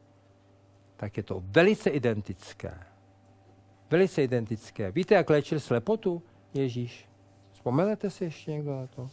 tak 0.97 1.17
je 1.17 1.23
to 1.23 1.43
velice 1.47 1.91
identické. 1.91 2.79
Velice 3.91 4.23
identické. 4.23 4.91
Víte, 4.91 5.15
jak 5.15 5.31
léčil 5.31 5.61
slepotu 5.61 6.23
Ježíš? 6.55 7.09
Vzpomenete 7.53 8.11
si 8.11 8.25
ještě 8.25 8.51
někdo 8.51 8.77
na 8.77 8.87
to? 8.87 9.11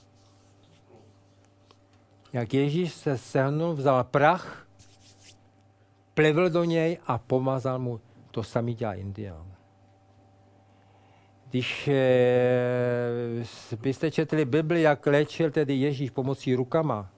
Jak 2.34 2.54
Ježíš 2.54 2.94
se 2.94 3.18
sehnul, 3.18 3.74
vzal 3.74 4.04
prach, 4.04 4.63
plivl 6.14 6.50
do 6.50 6.64
něj 6.64 6.98
a 7.08 7.18
pomazal 7.18 7.80
mu. 7.80 8.00
To 8.32 8.44
samý 8.44 8.74
dělá 8.74 8.94
Indián. 8.94 9.46
Když 11.50 11.88
e, 11.88 13.46
byste 13.82 14.12
četli 14.12 14.46
Bibli, 14.46 14.82
jak 14.82 15.06
léčil 15.06 15.52
tedy 15.52 15.74
Ježíš 15.74 16.10
pomocí 16.10 16.56
rukama, 16.56 17.10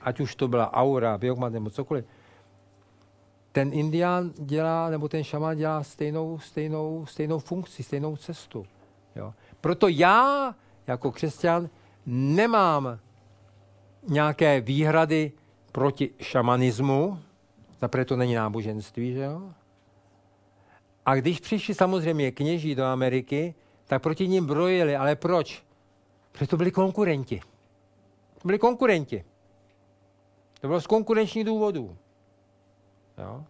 ať 0.00 0.20
už 0.20 0.34
to 0.34 0.48
byla 0.48 0.72
aura, 0.72 1.18
biogmat 1.18 1.52
nebo 1.52 1.70
cokoliv, 1.70 2.04
ten 3.52 3.70
indián 3.72 4.32
dělá, 4.38 4.90
nebo 4.90 5.08
ten 5.08 5.24
šamán 5.24 5.56
dělá 5.56 5.82
stejnou, 5.82 6.38
stejnou, 6.38 7.06
stejnou 7.06 7.38
funkci, 7.38 7.82
stejnou 7.82 8.16
cestu. 8.16 8.66
Jo. 9.16 9.34
Proto 9.60 9.88
já 9.88 10.54
jako 10.86 11.12
křesťan 11.12 11.68
nemám 12.06 12.98
nějaké 14.08 14.60
výhrady 14.60 15.32
proti 15.72 16.10
šamanismu, 16.20 17.18
zaprvé 17.80 18.04
to 18.04 18.16
není 18.16 18.34
náboženství, 18.34 19.12
že 19.12 19.20
jo? 19.20 19.52
A 21.06 21.14
když 21.14 21.40
přišli 21.40 21.74
samozřejmě 21.74 22.30
kněží 22.30 22.74
do 22.74 22.84
Ameriky, 22.84 23.54
tak 23.86 24.02
proti 24.02 24.28
ním 24.28 24.46
brojili. 24.46 24.96
Ale 24.96 25.16
proč? 25.16 25.62
Protože 26.32 26.46
to 26.46 26.56
byli 26.56 26.70
konkurenti. 26.70 27.40
To 28.42 28.48
byli 28.48 28.58
konkurenti. 28.58 29.24
To 30.60 30.66
bylo 30.66 30.80
z 30.80 30.86
konkurenčních 30.86 31.44
důvodů. 31.44 31.96
Jo? 33.18 33.44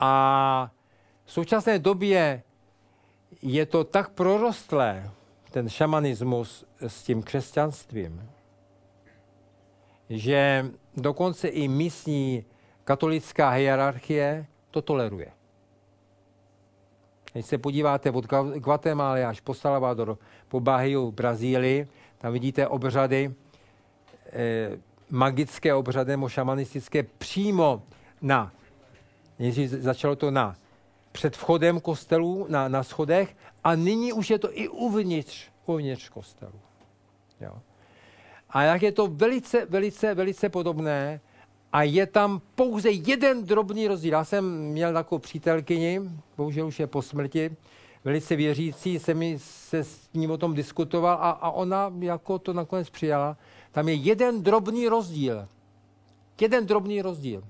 A 0.00 0.70
v 1.24 1.32
současné 1.32 1.78
době 1.78 2.42
je 3.42 3.66
to 3.66 3.84
tak 3.84 4.10
prorostlé, 4.10 5.10
ten 5.50 5.68
šamanismus 5.68 6.64
s 6.80 7.02
tím 7.02 7.22
křesťanstvím, 7.22 8.30
že 10.10 10.70
dokonce 10.96 11.48
i 11.48 11.68
místní 11.68 12.44
katolická 12.86 13.50
hierarchie 13.50 14.46
to 14.70 14.82
toleruje. 14.82 15.32
Když 17.32 17.46
se 17.46 17.58
podíváte 17.58 18.10
od 18.10 18.26
Guatemaly 18.56 19.24
až 19.24 19.40
po 19.40 19.54
Salvador, 19.54 20.18
po 20.48 20.60
Bahiu, 20.60 21.10
Brazílii, 21.10 21.88
tam 22.18 22.32
vidíte 22.32 22.68
obřady, 22.68 23.34
eh, 24.32 24.78
magické 25.10 25.74
obřady 25.74 26.10
nebo 26.10 26.28
šamanistické 26.28 27.02
přímo 27.02 27.82
na, 28.22 28.52
začalo 29.66 30.16
to 30.16 30.30
na 30.30 30.56
před 31.12 31.36
vchodem 31.36 31.80
kostelů, 31.80 32.46
na, 32.48 32.68
na 32.68 32.82
schodech 32.82 33.36
a 33.64 33.74
nyní 33.74 34.12
už 34.12 34.30
je 34.30 34.38
to 34.38 34.48
i 34.58 34.68
uvnitř, 34.68 35.48
uvnitř 35.66 36.08
kostelů. 36.08 36.60
Jo. 37.40 37.52
A 38.50 38.62
jak 38.62 38.82
je 38.82 38.92
to 38.92 39.06
velice, 39.06 39.66
velice, 39.66 40.14
velice 40.14 40.48
podobné 40.48 41.20
a 41.76 41.82
je 41.82 42.06
tam 42.06 42.40
pouze 42.54 42.90
jeden 42.90 43.44
drobný 43.44 43.88
rozdíl. 43.88 44.12
Já 44.12 44.24
jsem 44.24 44.58
měl 44.58 44.92
takovou 44.92 45.18
přítelkyni, 45.18 46.00
bohužel 46.36 46.66
už 46.66 46.80
je 46.80 46.86
po 46.86 47.02
smrti, 47.02 47.56
velice 48.04 48.36
věřící, 48.36 48.98
se 48.98 49.14
mi 49.14 49.38
se 49.38 49.84
s 49.84 50.12
ním 50.14 50.30
o 50.30 50.38
tom 50.38 50.54
diskutoval 50.54 51.18
a, 51.20 51.30
a 51.30 51.50
ona 51.50 51.92
jako 51.98 52.38
to 52.38 52.52
nakonec 52.52 52.90
přijala. 52.90 53.36
Tam 53.72 53.88
je 53.88 53.94
jeden 53.94 54.42
drobný 54.42 54.88
rozdíl. 54.88 55.48
Jeden 56.40 56.66
drobný 56.66 57.02
rozdíl. 57.02 57.44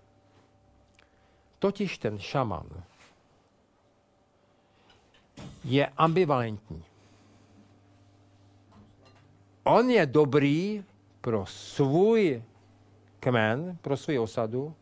Totiž 1.58 1.98
ten 1.98 2.18
šaman 2.18 2.66
je 5.64 5.86
ambivalentní. 5.86 6.84
On 9.64 9.90
je 9.90 10.06
dobrý 10.06 10.84
pro 11.20 11.46
svůj 11.46 12.42
kmen, 13.20 13.78
pro 13.82 13.96
svou 13.96 14.22
osadu, 14.22 14.74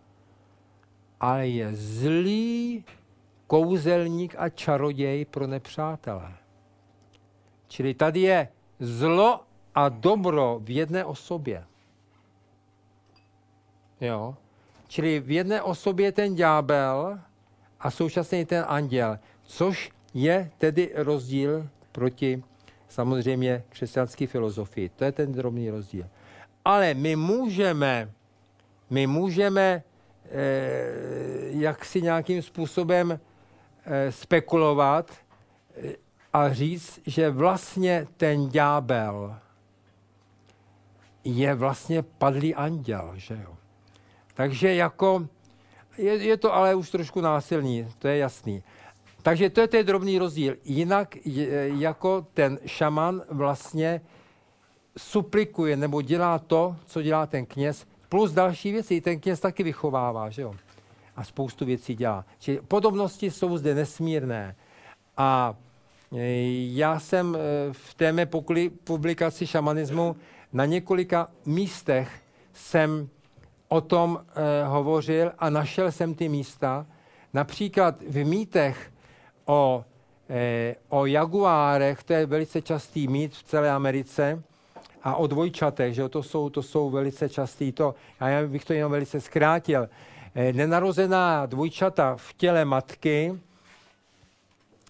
ale 1.20 1.48
je 1.48 1.74
zlý 1.74 2.84
kouzelník 3.46 4.34
a 4.38 4.48
čaroděj 4.48 5.24
pro 5.24 5.46
nepřátele. 5.46 6.32
Čili 7.68 7.94
tady 7.94 8.20
je 8.20 8.48
zlo 8.80 9.40
a 9.74 9.88
dobro 9.88 10.60
v 10.62 10.70
jedné 10.70 11.04
osobě. 11.04 11.64
Jo? 14.00 14.36
Čili 14.88 15.20
v 15.20 15.30
jedné 15.30 15.62
osobě 15.62 16.12
ten 16.12 16.34
ďábel 16.34 17.18
a 17.80 17.90
současně 17.90 18.46
ten 18.46 18.64
anděl, 18.68 19.18
což 19.42 19.90
je 20.14 20.50
tedy 20.58 20.92
rozdíl 20.94 21.68
proti 21.92 22.42
samozřejmě 22.88 23.64
křesťanské 23.68 24.26
filozofii. 24.26 24.88
To 24.88 25.04
je 25.04 25.12
ten 25.12 25.32
drobný 25.32 25.70
rozdíl. 25.70 26.06
Ale 26.64 26.94
my 26.94 27.16
můžeme 27.16 28.10
my 28.90 29.06
můžeme 29.06 29.82
eh, 30.24 30.32
jak 31.50 31.84
si 31.84 32.02
nějakým 32.02 32.42
způsobem 32.42 33.20
eh, 33.84 34.12
spekulovat 34.12 35.10
eh, 35.76 35.92
a 36.32 36.52
říct, 36.52 37.00
že 37.06 37.30
vlastně 37.30 38.06
ten 38.16 38.48
ďábel 38.48 39.36
je 41.24 41.54
vlastně 41.54 42.02
padlý 42.02 42.54
anděl, 42.54 43.12
že 43.16 43.34
jo. 43.44 43.56
Takže 44.34 44.74
jako, 44.74 45.26
je, 45.98 46.16
je 46.16 46.36
to 46.36 46.54
ale 46.54 46.74
už 46.74 46.90
trošku 46.90 47.20
násilný, 47.20 47.88
to 47.98 48.08
je 48.08 48.18
jasný. 48.18 48.62
Takže 49.22 49.50
to 49.50 49.60
je 49.60 49.68
ten 49.68 49.86
drobný 49.86 50.18
rozdíl. 50.18 50.56
Jinak 50.64 51.26
je, 51.26 51.70
jako 51.78 52.26
ten 52.34 52.58
šaman 52.66 53.22
vlastně 53.30 54.00
suplikuje 54.98 55.76
nebo 55.76 56.02
dělá 56.02 56.38
to, 56.38 56.76
co 56.86 57.02
dělá 57.02 57.26
ten 57.26 57.46
kněz, 57.46 57.86
Plus 58.14 58.32
další 58.32 58.72
věci, 58.72 59.00
ten 59.00 59.20
kněz 59.20 59.40
taky 59.40 59.62
vychovává, 59.62 60.30
že 60.30 60.42
jo? 60.42 60.54
A 61.16 61.24
spoustu 61.24 61.64
věcí 61.64 61.94
dělá. 61.94 62.24
Čili 62.38 62.60
podobnosti 62.68 63.30
jsou 63.30 63.58
zde 63.58 63.74
nesmírné. 63.74 64.56
A 65.16 65.54
e, 66.12 66.18
já 66.74 67.00
jsem 67.00 67.36
e, 67.36 67.38
v 67.72 67.94
té 67.94 68.12
mé 68.12 68.26
publikaci 68.84 69.46
šamanismu 69.46 70.16
na 70.52 70.64
několika 70.64 71.28
místech 71.46 72.22
jsem 72.52 73.08
o 73.68 73.80
tom 73.80 74.18
eh, 74.20 74.64
hovořil 74.64 75.32
a 75.38 75.50
našel 75.50 75.92
jsem 75.92 76.14
ty 76.14 76.28
místa. 76.28 76.86
Například 77.32 78.02
v 78.08 78.24
mýtech 78.24 78.92
o, 79.44 79.84
o 80.88 81.06
jaguárech, 81.06 82.04
to 82.04 82.12
je 82.12 82.26
velice 82.26 82.62
častý 82.62 83.08
mýt 83.08 83.34
v 83.34 83.42
celé 83.42 83.70
Americe, 83.70 84.42
a 85.04 85.14
o 85.16 85.26
dvojčatech, 85.26 85.94
že 85.94 86.08
to 86.08 86.22
jsou, 86.22 86.50
to 86.50 86.62
jsou 86.62 86.90
velice 86.90 87.28
častý 87.28 87.72
to. 87.72 87.94
A 88.20 88.28
já 88.28 88.46
bych 88.46 88.64
to 88.64 88.72
jenom 88.72 88.92
velice 88.92 89.20
zkrátil. 89.20 89.88
Eh, 90.34 90.52
nenarozená 90.52 91.46
dvojčata 91.46 92.16
v 92.16 92.32
těle 92.32 92.64
matky 92.64 93.38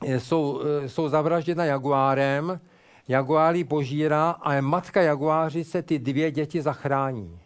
eh, 0.06 0.20
jsou, 0.20 0.60
eh, 0.84 0.88
jsou 0.88 1.08
zavražděna 1.08 1.64
jaguárem, 1.64 2.60
jaguári 3.08 3.64
požírá 3.64 4.30
a 4.30 4.60
matka 4.60 5.02
jaguáři 5.02 5.64
se 5.64 5.82
ty 5.82 5.98
dvě 5.98 6.30
děti 6.30 6.62
zachrání. 6.62 7.43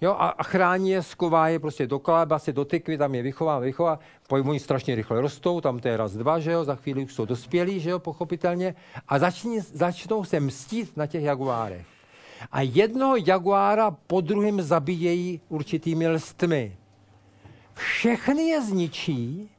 Jo, 0.00 0.12
a, 0.12 0.28
a 0.28 0.42
chrání 0.42 0.90
je, 0.90 1.02
sková 1.02 1.48
je 1.48 1.58
prostě 1.58 1.86
do 1.86 1.98
kaleba, 1.98 2.38
se 2.38 2.52
do 2.52 2.64
tykvy, 2.64 2.98
tam 2.98 3.14
je 3.14 3.22
vychová, 3.22 3.58
vychová, 3.58 3.98
oni 4.30 4.60
strašně 4.60 4.94
rychle 4.94 5.20
rostou, 5.20 5.60
tam 5.60 5.78
to 5.78 5.88
je 5.88 5.96
raz, 5.96 6.12
dva, 6.12 6.38
že 6.38 6.52
jo, 6.52 6.64
za 6.64 6.74
chvíli 6.74 7.04
už 7.04 7.14
jsou 7.14 7.24
dospělí, 7.24 7.80
že 7.80 7.90
jo, 7.90 7.98
pochopitelně, 7.98 8.74
a 9.08 9.18
zační, 9.18 9.60
začnou 9.60 10.24
se 10.24 10.40
mstít 10.40 10.96
na 10.96 11.06
těch 11.06 11.22
jaguárech. 11.22 11.86
A 12.52 12.60
jednoho 12.60 13.16
jaguára 13.16 13.90
po 13.90 14.20
druhém 14.20 14.62
zabíjejí 14.62 15.40
určitými 15.48 16.08
lstmi. 16.08 16.76
Všechny 17.74 18.42
je 18.42 18.62
zničí, 18.62 19.50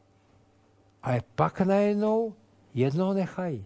ale 1.03 1.21
pak 1.35 1.61
najednou 1.61 2.33
jednoho 2.73 3.13
nechají. 3.13 3.65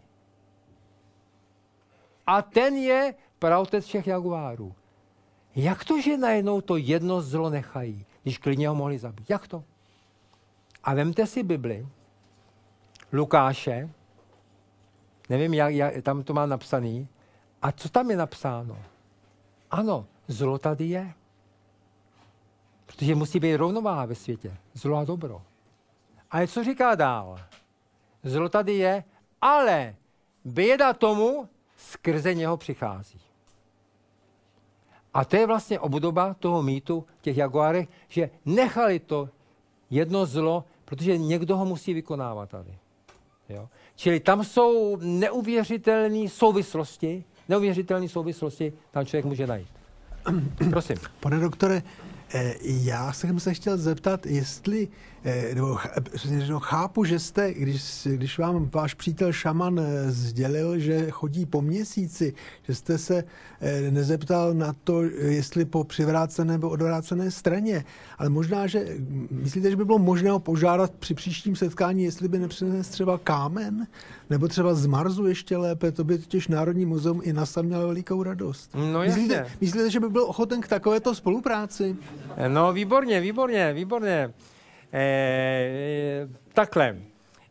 A 2.27 2.41
ten 2.41 2.75
je 2.75 3.15
pravotec 3.39 3.85
všech 3.85 4.07
jaguárů. 4.07 4.75
Jak 5.55 5.85
to, 5.85 6.01
že 6.01 6.17
najednou 6.17 6.61
to 6.61 6.77
jedno 6.77 7.21
zlo 7.21 7.49
nechají, 7.49 8.05
když 8.23 8.37
klidně 8.37 8.69
ho 8.69 8.75
mohli 8.75 8.97
zabít? 8.97 9.29
Jak 9.29 9.47
to? 9.47 9.63
A 10.83 10.93
vemte 10.93 11.27
si 11.27 11.43
Bibli, 11.43 11.87
Lukáše, 13.13 13.89
nevím, 15.29 15.53
jak, 15.53 15.73
jak 15.73 16.03
tam 16.03 16.23
to 16.23 16.33
má 16.33 16.45
napsaný, 16.45 17.07
a 17.61 17.71
co 17.71 17.89
tam 17.89 18.11
je 18.11 18.17
napsáno? 18.17 18.77
Ano, 19.71 20.07
zlo 20.27 20.57
tady 20.57 20.85
je. 20.85 21.13
Protože 22.85 23.15
musí 23.15 23.39
být 23.39 23.55
rovnováha 23.55 24.05
ve 24.05 24.15
světě. 24.15 24.57
Zlo 24.73 24.97
a 24.97 25.03
dobro. 25.03 25.41
Ale 26.31 26.47
co 26.47 26.63
říká 26.63 26.95
dál? 26.95 27.39
Zlo 28.23 28.49
tady 28.49 28.73
je, 28.73 29.03
ale 29.41 29.95
běda 30.45 30.93
tomu, 30.93 31.49
skrze 31.77 32.33
něho 32.33 32.57
přichází. 32.57 33.24
A 35.15 35.25
to 35.25 35.35
je 35.35 35.47
vlastně 35.47 35.79
obdoba 35.79 36.35
toho 36.39 36.63
mýtu 36.63 37.05
těch 37.21 37.37
jaguárech, 37.37 37.87
že 38.07 38.29
nechali 38.45 38.99
to 38.99 39.29
jedno 39.89 40.25
zlo, 40.25 40.63
protože 40.85 41.17
někdo 41.17 41.57
ho 41.57 41.65
musí 41.65 41.93
vykonávat 41.93 42.49
tady. 42.49 42.77
Jo? 43.49 43.69
Čili 43.95 44.19
tam 44.19 44.43
jsou 44.43 44.97
neuvěřitelné 45.01 46.29
souvislosti, 46.29 47.23
neuvěřitelné 47.49 48.09
souvislosti 48.09 48.73
tam 48.91 49.05
člověk 49.05 49.25
může 49.25 49.47
najít. 49.47 49.67
Prosím. 50.69 50.97
Pane 51.19 51.39
doktore, 51.39 51.83
eh, 52.33 52.53
já 52.61 53.13
jsem 53.13 53.39
se 53.39 53.53
chtěl 53.53 53.77
zeptat, 53.77 54.25
jestli, 54.25 54.87
nebo 55.55 55.75
ch- 55.75 56.49
no, 56.49 56.59
chápu, 56.59 57.03
že 57.03 57.19
jste, 57.19 57.53
když, 57.53 58.07
když 58.15 58.39
vám 58.39 58.69
váš 58.73 58.93
přítel 58.93 59.33
šaman 59.33 59.79
eh, 59.79 60.11
sdělil, 60.11 60.79
že 60.79 61.11
chodí 61.11 61.45
po 61.45 61.61
měsíci, 61.61 62.33
že 62.63 62.75
jste 62.75 62.97
se 62.97 63.23
nezeptal 63.89 64.53
na 64.53 64.73
to, 64.83 65.03
jestli 65.03 65.65
po 65.65 65.83
přivrácené 65.83 66.53
nebo 66.53 66.69
odvrácené 66.69 67.31
straně, 67.31 67.85
ale 68.17 68.29
možná, 68.29 68.67
že 68.67 68.85
myslíte, 69.31 69.69
že 69.69 69.75
by 69.75 69.85
bylo 69.85 69.99
možné 69.99 70.31
ho 70.31 70.39
požádat 70.39 70.91
při 70.91 71.13
příštím 71.13 71.55
setkání, 71.55 72.03
jestli 72.03 72.27
by 72.27 72.39
nepřinesl 72.39 72.91
třeba 72.91 73.17
kámen, 73.17 73.87
nebo 74.29 74.47
třeba 74.47 74.73
z 74.73 74.85
Marsu 74.85 75.27
ještě 75.27 75.57
lépe, 75.57 75.91
to 75.91 76.03
by 76.03 76.17
totiž 76.17 76.47
Národní 76.47 76.85
muzeum 76.85 77.21
i 77.23 77.33
na 77.33 77.45
sam 77.45 77.65
mělo 77.65 77.87
velikou 77.87 78.23
radost. 78.23 78.71
No 78.75 79.03
jasně. 79.03 79.21
myslíte, 79.21 79.47
myslíte, 79.61 79.89
že 79.89 79.99
by 79.99 80.09
byl 80.09 80.23
ochoten 80.23 80.61
k 80.61 80.67
takovéto 80.67 81.15
spolupráci? 81.15 81.95
No 82.47 82.73
výborně, 82.73 83.21
výborně, 83.21 83.73
výborně. 83.73 84.33
E, 84.97 86.27
takhle. 86.53 86.97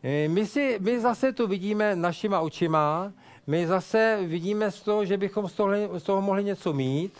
E, 0.02 0.28
my, 0.28 0.46
si, 0.46 0.78
my 0.80 1.00
zase 1.00 1.32
tu 1.32 1.46
vidíme 1.46 1.96
našima 1.96 2.40
očima, 2.40 3.12
my 3.46 3.66
zase 3.66 4.18
vidíme 4.26 4.70
z 4.70 4.80
toho, 4.80 5.04
že 5.04 5.16
bychom 5.16 5.48
z 5.48 5.52
toho, 5.52 6.00
z 6.00 6.02
toho 6.02 6.22
mohli 6.22 6.44
něco 6.44 6.72
mít, 6.72 7.12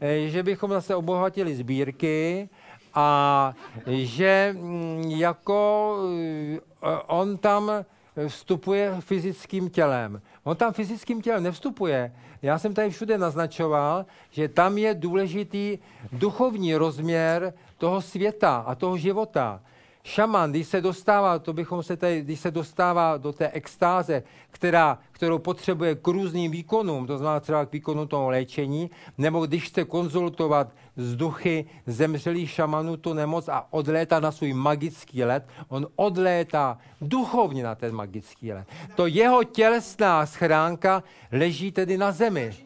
e, 0.00 0.28
že 0.28 0.42
bychom 0.42 0.70
zase 0.70 0.94
obohatili 0.94 1.56
sbírky 1.56 2.48
a 2.94 3.52
že 3.86 4.54
mm, 4.58 5.02
jako 5.02 5.96
on 7.06 7.36
tam 7.36 7.84
vstupuje 8.28 8.94
fyzickým 9.00 9.70
tělem. 9.70 10.22
On 10.44 10.56
tam 10.56 10.72
fyzickým 10.72 11.22
tělem 11.22 11.42
nevstupuje. 11.42 12.12
Já 12.42 12.58
jsem 12.58 12.74
tady 12.74 12.90
všude 12.90 13.18
naznačoval, 13.18 14.06
že 14.30 14.48
tam 14.48 14.78
je 14.78 14.94
důležitý 14.94 15.78
duchovní 16.12 16.74
rozměr 16.74 17.54
toho 17.84 18.00
světa 18.00 18.64
a 18.66 18.74
toho 18.74 18.96
života. 18.96 19.60
Šaman, 20.04 20.50
když 20.50 20.68
se 20.68 20.80
dostává, 20.80 21.38
to 21.38 21.52
bychom 21.52 21.82
se 21.82 21.96
tady, 21.96 22.22
když 22.22 22.40
se 22.40 22.50
dostává 22.50 23.16
do 23.16 23.32
té 23.32 23.48
extáze, 23.48 24.22
která, 24.50 24.98
kterou 25.12 25.38
potřebuje 25.38 25.94
k 25.94 26.06
různým 26.08 26.50
výkonům, 26.50 27.06
to 27.06 27.18
znamená 27.18 27.40
třeba 27.40 27.66
k 27.66 27.72
výkonu 27.72 28.06
toho 28.06 28.28
léčení, 28.28 28.90
nebo 29.18 29.46
když 29.46 29.68
chce 29.68 29.84
konzultovat 29.84 30.72
z 30.96 31.16
duchy 31.16 31.64
zemřelých 31.86 32.50
šamanů 32.50 32.96
tu 32.96 33.12
nemoc 33.12 33.48
a 33.48 33.66
odlétá 33.70 34.20
na 34.20 34.32
svůj 34.32 34.52
magický 34.52 35.24
let, 35.24 35.44
on 35.68 35.86
odlétá 35.96 36.78
duchovně 37.00 37.62
na 37.62 37.74
ten 37.74 37.94
magický 37.94 38.52
let. 38.52 38.68
To 38.94 39.06
jeho 39.06 39.44
tělesná 39.44 40.26
schránka 40.26 41.02
leží 41.32 41.72
tedy 41.72 41.98
na 41.98 42.12
zemi. 42.12 42.56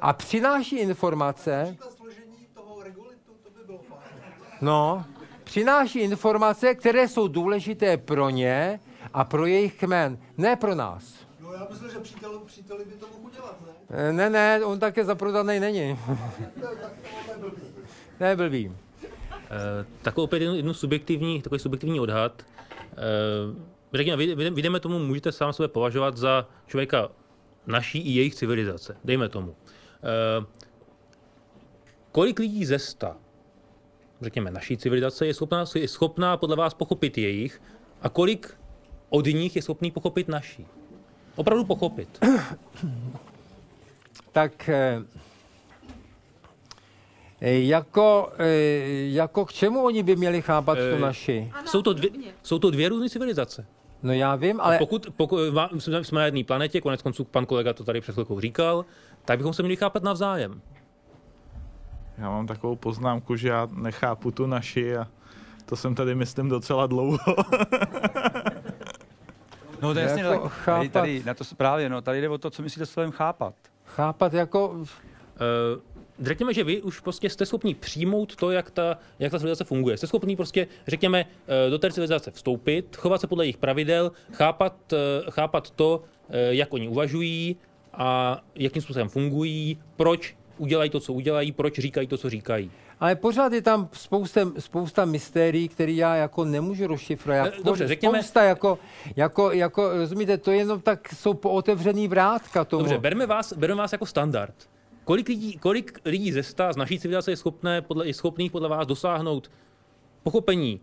A 0.00 0.12
přináší 0.12 0.76
informace, 0.76 1.76
No, 4.60 5.04
přináší 5.44 5.98
informace, 5.98 6.74
které 6.74 7.08
jsou 7.08 7.28
důležité 7.28 7.96
pro 7.96 8.30
ně 8.30 8.80
a 9.12 9.24
pro 9.24 9.46
jejich 9.46 9.74
kmen, 9.74 10.18
ne 10.36 10.56
pro 10.56 10.74
nás. 10.74 11.14
No 11.40 11.52
já 11.52 11.66
myslím, 11.70 11.90
že 11.90 11.98
přítel, 11.98 12.40
příteli 12.46 12.84
by 12.84 12.92
to 12.92 13.06
mohl 13.06 13.26
udělat, 13.26 13.56
ne? 13.66 13.72
Eh, 13.90 14.12
Ne, 14.12 14.30
ne, 14.30 14.64
on 14.64 14.78
také 14.78 15.04
zaprodaný 15.04 15.60
není. 15.60 15.98
ne, 18.20 18.36
blbý. 18.36 18.72
Eh, 19.50 19.84
takovou 20.02 20.24
opět 20.24 20.42
jednu, 20.42 20.56
jednu 20.56 20.74
subjektivní, 20.74 21.42
takový 21.42 21.58
subjektivní 21.58 22.00
odhad. 22.00 22.42
Eh, 22.82 22.86
řekněme, 23.94 24.16
vy, 24.16 24.34
vy, 24.34 24.50
vy 24.50 24.62
jdeme 24.62 24.80
tomu, 24.80 24.98
můžete 24.98 25.32
sám 25.32 25.52
sebe 25.52 25.68
považovat 25.68 26.16
za 26.16 26.48
člověka 26.66 27.08
naší 27.66 27.98
i 27.98 28.10
jejich 28.10 28.34
civilizace. 28.34 28.96
Dejme 29.04 29.28
tomu. 29.28 29.56
Eh, 30.02 30.46
kolik 32.12 32.38
lidí 32.38 32.64
ze 32.64 32.78
sta, 32.78 33.16
řekněme, 34.20 34.50
naší 34.50 34.76
civilizace 34.76 35.26
je 35.26 35.34
schopná, 35.34 35.64
je 35.74 35.88
schopná 35.88 36.36
podle 36.36 36.56
vás 36.56 36.74
pochopit 36.74 37.18
jejich 37.18 37.62
a 38.02 38.08
kolik 38.08 38.54
od 39.08 39.26
nich 39.26 39.56
je 39.56 39.62
schopný 39.62 39.90
pochopit 39.90 40.28
naší? 40.28 40.66
Opravdu 41.36 41.64
pochopit. 41.64 42.18
Tak 44.32 44.68
eh, 44.68 45.02
eh, 47.40 47.58
jako, 47.58 48.32
eh, 48.38 48.44
jako 49.08 49.46
k 49.46 49.52
čemu 49.52 49.84
oni 49.84 50.02
by 50.02 50.16
měli 50.16 50.42
chápat 50.42 50.74
tu 50.74 50.96
Eh, 50.96 50.98
naši? 50.98 51.52
Jsou 51.64 51.82
to 51.82 51.92
dvě, 51.92 52.10
jsou 52.42 52.58
to 52.58 52.70
dvě 52.70 52.88
různé 52.88 53.08
civilizace. 53.08 53.66
No 54.02 54.12
já 54.12 54.36
vím, 54.36 54.60
Ale 54.60 54.68
ale 54.68 54.78
pokud, 54.78 55.06
pokud 55.16 55.38
jsme 55.78 56.18
na 56.18 56.24
jedné 56.24 56.44
planetě, 56.44 56.80
konec 56.80 57.02
konců 57.02 57.24
pan 57.24 57.46
kolega 57.46 57.72
to 57.72 57.84
tady 57.84 58.00
před 58.00 58.12
chvilkou 58.12 58.40
říkal, 58.40 58.84
tak 59.24 59.38
bychom 59.38 59.52
se 59.52 59.62
měli 59.62 59.76
chápat 59.76 60.02
navzájem. 60.02 60.60
Já 62.18 62.30
mám 62.30 62.46
takovou 62.46 62.76
poznámku, 62.76 63.36
že 63.36 63.48
já 63.48 63.68
nechápu 63.72 64.30
tu 64.30 64.46
naši 64.46 64.96
a 64.96 65.06
to 65.66 65.76
jsem 65.76 65.94
tady 65.94 66.14
myslím 66.14 66.48
docela 66.48 66.86
dlouho. 66.86 67.18
No 69.82 69.94
to 69.94 70.00
je 70.00 70.06
jasně, 70.06 70.22
Jako 70.22 70.34
no, 70.34 70.40
tak 70.42 70.52
tady, 70.52 70.64
chápat. 70.64 70.92
tady, 70.92 71.22
na 71.26 71.34
to 71.34 71.44
právě, 71.56 71.88
no, 71.88 72.02
tady 72.02 72.20
jde 72.20 72.28
o 72.28 72.38
to, 72.38 72.50
co 72.50 72.62
myslíte 72.62 72.86
slovem 72.86 73.10
chápat. 73.10 73.54
chápat 73.84 74.34
jako... 74.34 74.68
Uh, 74.68 74.86
řekněme, 76.22 76.54
že 76.54 76.64
vy 76.64 76.82
už 76.82 77.00
prostě 77.00 77.30
jste 77.30 77.46
schopni 77.46 77.74
přijmout 77.74 78.36
to, 78.36 78.50
jak 78.50 78.70
ta, 78.70 78.98
jak 79.18 79.32
ta 79.32 79.38
civilizace 79.38 79.64
funguje. 79.64 79.96
Jste 79.96 80.06
schopni 80.06 80.36
prostě, 80.36 80.66
řekněme, 80.86 81.24
eh, 81.66 81.70
do 81.70 81.78
té 81.78 81.92
civilizace 81.92 82.30
vstoupit, 82.30 82.96
chovat 82.96 83.20
se 83.20 83.26
podle 83.26 83.44
jejich 83.44 83.56
pravidel, 83.56 84.12
chápat, 84.32 84.92
eh, 84.92 84.96
chápat 85.30 85.70
to, 85.70 86.02
eh, 86.30 86.54
jak 86.54 86.72
oni 86.72 86.88
uvažují 86.88 87.56
a 87.92 88.40
jakým 88.54 88.82
způsobem 88.82 89.08
fungují, 89.08 89.78
proč 89.96 90.36
udělají 90.58 90.90
to, 90.90 91.00
co 91.00 91.12
udělají, 91.12 91.52
proč 91.52 91.78
říkají 91.78 92.06
to, 92.06 92.18
co 92.18 92.30
říkají. 92.30 92.70
Ale 93.00 93.16
pořád 93.16 93.52
je 93.52 93.62
tam 93.62 93.88
spousta, 93.92 94.40
spousta 94.58 95.04
mystérií, 95.04 95.68
které 95.68 95.92
já 95.92 96.14
jako 96.16 96.44
nemůžu 96.44 96.86
rozšifrovat. 96.86 97.46
Eh, 97.46 97.62
dobře, 97.64 97.84
Poř- 97.84 97.88
řekněme- 97.88 98.22
Spousta 98.22 98.42
jako, 98.42 98.78
jako, 99.16 99.52
jako, 99.52 99.88
rozumíte, 99.88 100.38
to 100.38 100.50
jenom 100.50 100.80
tak 100.80 101.08
jsou 101.14 101.34
pootevřený 101.34 102.08
vrátka 102.08 102.64
tomu. 102.64 102.82
Dobře, 102.82 102.98
berme 102.98 103.26
vás, 103.26 103.52
berme 103.52 103.74
vás 103.76 103.92
jako 103.92 104.06
standard. 104.06 104.54
Kolik 105.04 105.28
lidí, 105.28 105.56
kolik 105.58 106.00
lidí 106.04 106.32
ze 106.32 106.42
sta 106.42 106.72
z 106.72 106.76
naší 106.76 106.98
civilizace 106.98 107.30
je, 107.30 107.36
schopné, 107.36 107.82
podle, 107.82 108.06
je 108.06 108.14
schopných 108.14 108.52
podle 108.52 108.68
vás 108.68 108.86
dosáhnout 108.86 109.50
pochopení 110.22 110.80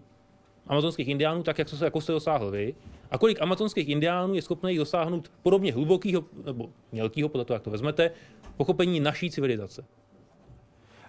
amazonských 0.67 1.07
indiánů, 1.07 1.43
tak 1.43 1.59
jak, 1.59 1.69
to, 1.69 1.85
jako 1.85 2.01
jste 2.01 2.11
dosáhl 2.11 2.51
vy, 2.51 2.75
a 3.11 3.17
kolik 3.17 3.41
amazonských 3.41 3.89
indiánů 3.89 4.33
je 4.35 4.41
schopných 4.41 4.77
dosáhnout 4.77 5.31
podobně 5.43 5.73
hlubokého, 5.73 6.23
nebo 6.45 6.69
mělkého, 6.91 7.29
podle 7.29 7.45
toho, 7.45 7.55
jak 7.55 7.63
to 7.63 7.69
vezmete, 7.69 8.11
pochopení 8.57 8.99
naší 8.99 9.31
civilizace. 9.31 9.85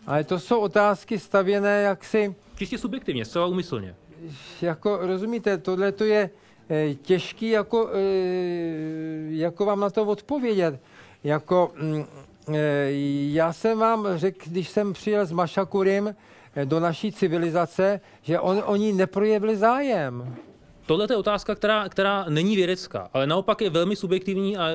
Ale 0.07 0.25
to 0.25 0.39
jsou 0.39 0.61
otázky 0.61 1.19
stavěné 1.19 1.83
jaksi, 1.83 2.35
Čistě 2.57 2.79
subjektivně, 2.79 3.25
zcela 3.25 3.47
úmyslně. 3.47 3.95
jako 4.63 4.97
rozumíte, 4.97 5.59
tohle 5.59 5.93
to 5.93 6.05
je 6.05 6.31
eh, 6.71 6.95
těžký 6.95 7.49
jako, 7.51 7.91
eh, 7.93 7.99
jako 9.29 9.65
vám 9.65 9.81
na 9.81 9.91
to 9.91 10.05
odpovědět. 10.05 10.81
Jako, 11.25 11.73
mm, 11.81 12.05
eh, 12.49 12.89
já 13.33 13.53
jsem 13.53 13.79
vám 13.79 14.09
řekl, 14.15 14.39
když 14.47 14.69
jsem 14.69 14.93
přijel 14.93 15.27
s 15.27 15.33
Mašakurem 15.33 16.15
eh, 16.55 16.67
do 16.67 16.81
naší 16.81 17.13
civilizace, 17.13 18.01
že 18.23 18.41
on, 18.41 18.63
oni 18.67 18.93
neprojevili 18.93 19.57
zájem. 19.57 20.37
Tohle 20.87 21.07
je 21.11 21.17
otázka, 21.17 21.55
která, 21.55 21.89
která 21.89 22.25
není 22.29 22.57
vědecká, 22.57 23.11
ale 23.13 23.27
naopak 23.27 23.61
je 23.61 23.71
velmi 23.71 23.97
subjektivní 23.97 24.57
a 24.57 24.69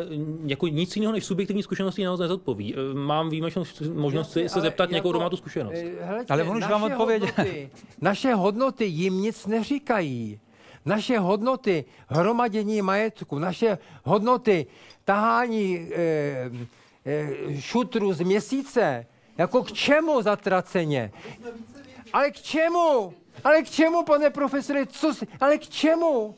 jako 0.45 0.68
nic 0.68 0.95
jiného 0.95 1.14
než 1.14 1.26
subjektivní 1.26 1.64
zkušenosti 1.64 2.03
nás 2.03 2.20
nezodpoví. 2.20 2.76
Eh, 2.76 2.93
Mám 2.93 3.30
výjimečnou 3.30 3.64
možnost 3.93 4.32
si 4.32 4.49
se 4.49 4.62
zeptat 4.62 4.89
někoho, 4.91 5.12
kdo 5.12 5.20
jako, 5.20 5.24
má 5.26 5.30
tu 5.30 5.38
zkušenost. 5.38 5.74
eh, 5.76 6.05
Heleďte, 6.05 6.34
Ale 6.34 6.43
on 6.43 6.57
už 6.57 6.68
vám 6.68 6.84
odpověděl. 6.84 7.28
Hodnoty, 7.38 7.70
naše 8.01 8.34
hodnoty 8.34 8.86
jim 8.86 9.22
nic 9.22 9.45
neříkají. 9.47 10.39
Naše 10.86 11.20
hodnoty 11.20 11.86
hromadění 12.07 12.82
majetku, 12.82 13.39
naše 13.39 13.78
hodnoty 14.03 14.66
tahání 15.05 15.88
eh, 15.95 16.51
eh, 17.05 17.30
šutru 17.59 18.14
z 18.14 18.22
měsíce, 18.22 19.05
jako 19.38 19.64
k 19.64 19.72
čemu 19.72 20.22
zatraceně? 20.22 21.12
Ale 22.14 22.32
k 22.32 22.41
čemu? 22.41 23.14
Ale 23.43 23.61
k 23.63 23.69
čemu, 23.69 24.03
pane 24.03 24.29
profesore? 24.29 24.86
Co, 24.86 25.13
si- 25.13 25.27
ale 25.39 25.57
k 25.57 25.69
čemu? 25.69 26.36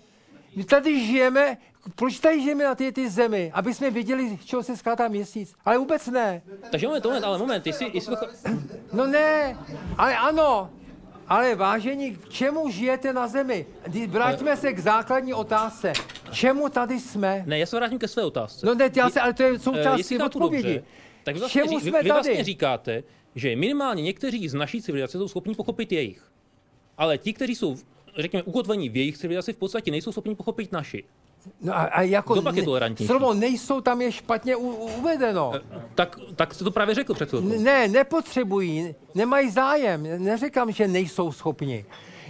My 0.56 0.64
tady 0.64 1.06
žijeme, 1.06 1.58
proč 1.96 2.20
tady 2.20 2.42
žijeme 2.42 2.64
na 2.64 2.76
té 2.76 2.92
ty 2.92 3.10
zemi? 3.10 3.52
Aby 3.54 3.74
jsme 3.74 3.92
věděli, 3.92 4.38
z 4.42 4.46
čeho 4.46 4.64
se 4.64 4.78
skládá 4.78 5.08
měsíc. 5.08 5.54
Ale 5.66 5.78
vůbec 5.78 6.08
ne. 6.08 6.42
Takže 6.72 6.88
moment, 6.88 7.04
moment, 7.06 7.24
ale 7.24 7.38
moment, 7.38 7.68
jestli 7.68 7.92
to, 7.92 8.16
ch- 8.16 8.94
No 8.94 9.08
ne, 9.08 9.58
ale 9.98 10.18
ano. 10.18 10.70
Ale 11.28 11.56
vážení, 11.56 12.12
k 12.16 12.30
čemu 12.30 12.70
žijete 12.70 13.14
na 13.14 13.28
zemi? 13.28 13.66
Vraťme 14.08 14.58
se 14.58 14.74
k 14.74 14.80
základní 14.80 15.34
otázce. 15.34 15.94
K 16.30 16.34
čemu 16.34 16.70
tady 16.70 17.00
jsme? 17.00 17.44
Ne, 17.48 17.60
já 17.60 17.66
se 17.66 17.76
vrátím 17.76 18.00
ke 18.00 18.08
své 18.08 18.24
otázce. 18.24 18.66
No 18.66 18.74
ne, 18.76 18.90
já 18.96 19.10
se, 19.10 19.22
ale 19.22 19.34
to 19.34 19.44
je 19.44 19.50
Eh, 19.56 19.60
součástí 19.60 20.00
jestli 20.00 20.18
chápu 20.18 20.26
odpovědi. 20.26 20.64
dobře, 20.64 20.84
tak 21.24 21.34
vy 21.36 21.40
K 21.40 21.42
vlastně, 21.42 21.62
čemu 21.64 21.80
vy, 21.80 21.90
jsme 21.90 22.02
vy 22.04 22.10
vlastně 22.10 22.32
tady? 22.34 22.44
říkáte, 22.44 23.04
že 23.36 23.56
minimálně 23.56 24.04
někteří 24.04 24.50
z 24.50 24.54
naší 24.54 24.82
civilizace 24.82 25.18
jsou 25.18 25.28
schopni 25.28 25.56
pochopit 25.56 25.92
jejich. 25.92 26.32
Ale 26.98 27.18
ti, 27.18 27.34
kteří 27.34 27.56
jsou, 27.56 27.76
řekněme, 28.18 28.44
ukotvení 28.44 28.90
v 28.90 28.98
jejich 28.98 29.18
civilizaci, 29.18 29.54
v 29.54 29.58
podstatě 29.58 29.92
nejsou 29.92 30.12
schopni 30.12 30.36
pochopit 30.36 30.72
naši. 30.72 31.04
No 31.62 31.74
a, 31.74 31.84
a 31.84 32.02
jako 32.02 32.34
Kdo 32.34 32.42
pak 32.42 32.56
je 32.56 32.64
tolerantnější? 32.64 33.08
Slovo 33.08 33.34
nejsou 33.34 33.82
tam 33.82 34.02
je 34.02 34.12
špatně 34.12 34.56
u, 34.56 34.70
uvedeno. 34.70 35.54
Tak, 35.96 36.20
tak 36.36 36.54
jste 36.54 36.64
to 36.64 36.72
právě 36.72 36.96
řekl 36.96 37.14
před 37.14 37.30
chvilkou. 37.30 37.48
Ne, 37.64 37.88
nepotřebují, 37.88 38.96
nemají 39.16 39.50
zájem. 39.50 40.24
Neříkám, 40.24 40.72
že 40.72 40.88
nejsou 40.88 41.32
schopni. 41.32 41.86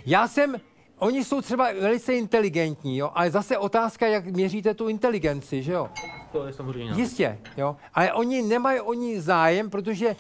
Já 0.05 0.27
jsem, 0.27 0.55
oni 0.99 1.23
jsou 1.23 1.41
třeba 1.41 1.71
velice 1.71 2.13
inteligentní, 2.13 2.97
jo, 2.97 3.11
ale 3.13 3.31
zase 3.31 3.57
otázka, 3.57 4.07
jak 4.07 4.25
měříte 4.25 4.73
tu 4.73 4.87
inteligenci, 4.87 5.63
že 5.63 5.71
jo? 5.71 5.89
To 6.31 6.45
je 6.45 6.53
samozřejmě 6.53 6.93
Jistě, 7.01 7.39
jo. 7.57 7.75
Ale 7.93 8.13
oni 8.13 8.41
nemají 8.41 8.79
oni 8.79 9.21
zájem, 9.21 9.69
protože 9.69 10.15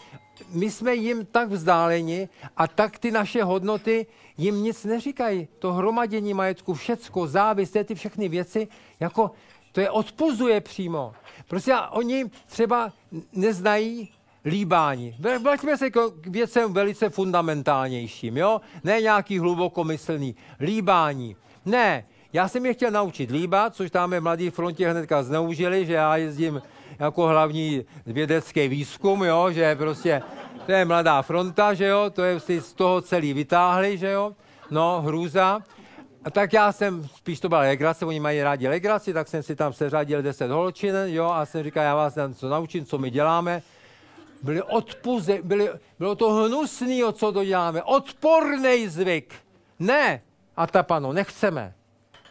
my 0.49 0.71
jsme 0.71 0.95
jim 0.95 1.25
tak 1.25 1.49
vzdáleni 1.49 2.29
a 2.57 2.67
tak 2.67 2.99
ty 2.99 3.11
naše 3.11 3.43
hodnoty 3.43 4.05
jim 4.37 4.63
nic 4.63 4.85
neříkají. 4.85 5.47
To 5.59 5.73
hromadění 5.73 6.33
majetku, 6.33 6.73
všecko, 6.73 7.27
závist, 7.27 7.77
ty 7.85 7.95
všechny 7.95 8.29
věci, 8.29 8.67
jako 8.99 9.31
to 9.71 9.81
je 9.81 9.89
odpuzuje 9.89 10.61
přímo. 10.61 11.13
Prostě 11.47 11.75
oni 11.91 12.25
třeba 12.45 12.93
neznají 13.33 14.09
líbání. 14.45 15.15
Vr- 15.21 15.43
Vraťme 15.43 15.77
se 15.77 15.91
k 15.91 16.27
věcem 16.27 16.73
velice 16.73 17.09
fundamentálnějším, 17.09 18.37
jo? 18.37 18.61
Ne 18.83 19.01
nějaký 19.01 19.39
hlubokomyslný. 19.39 20.35
Líbání. 20.59 21.35
Ne, 21.65 22.05
já 22.33 22.47
jsem 22.47 22.65
je 22.65 22.73
chtěl 22.73 22.91
naučit 22.91 23.31
líbat, 23.31 23.75
což 23.75 23.91
tam 23.91 24.11
v 24.11 24.19
Mladé 24.19 24.51
frontě 24.51 24.89
hnedka 24.89 25.23
zneužili, 25.23 25.85
že 25.85 25.93
já 25.93 26.17
jezdím 26.17 26.61
jako 26.99 27.27
hlavní 27.27 27.85
vědecký 28.05 28.67
výzkum, 28.67 29.23
jo? 29.23 29.51
že 29.51 29.75
prostě 29.75 30.21
to 30.65 30.71
je 30.71 30.85
Mladá 30.85 31.21
fronta, 31.21 31.73
že 31.73 31.85
jo? 31.85 32.09
to 32.09 32.23
je 32.23 32.39
si 32.39 32.61
z 32.61 32.73
toho 32.73 33.01
celý 33.01 33.33
vytáhli, 33.33 33.97
že 33.97 34.11
jo? 34.11 34.33
no, 34.71 35.01
hrůza. 35.01 35.61
A 36.25 36.29
tak 36.29 36.53
já 36.53 36.71
jsem, 36.71 37.07
spíš 37.15 37.39
to 37.39 37.49
byla 37.49 37.61
legrace, 37.61 38.05
oni 38.05 38.19
mají 38.19 38.43
rádi 38.43 38.67
legraci, 38.67 39.13
tak 39.13 39.27
jsem 39.27 39.43
si 39.43 39.55
tam 39.55 39.73
seřadil 39.73 40.21
10 40.21 40.51
holčin, 40.51 40.95
jo, 41.05 41.25
a 41.25 41.45
jsem 41.45 41.63
říkal, 41.63 41.83
já 41.83 41.95
vás 41.95 42.15
něco 42.27 42.49
naučím, 42.49 42.85
co 42.85 42.97
my 42.97 43.09
děláme. 43.09 43.61
Byli 44.43 44.61
odpuze, 44.61 45.39
byli, 45.43 45.69
bylo 45.99 46.15
to 46.15 46.31
hnusný, 46.31 47.03
co 47.13 47.31
to 47.31 47.45
děláme, 47.45 47.83
odporný 47.83 48.87
zvyk. 48.87 49.33
Ne, 49.79 50.21
a 50.57 50.67
ta 50.67 50.83
pano, 50.83 51.13
nechceme. 51.13 51.73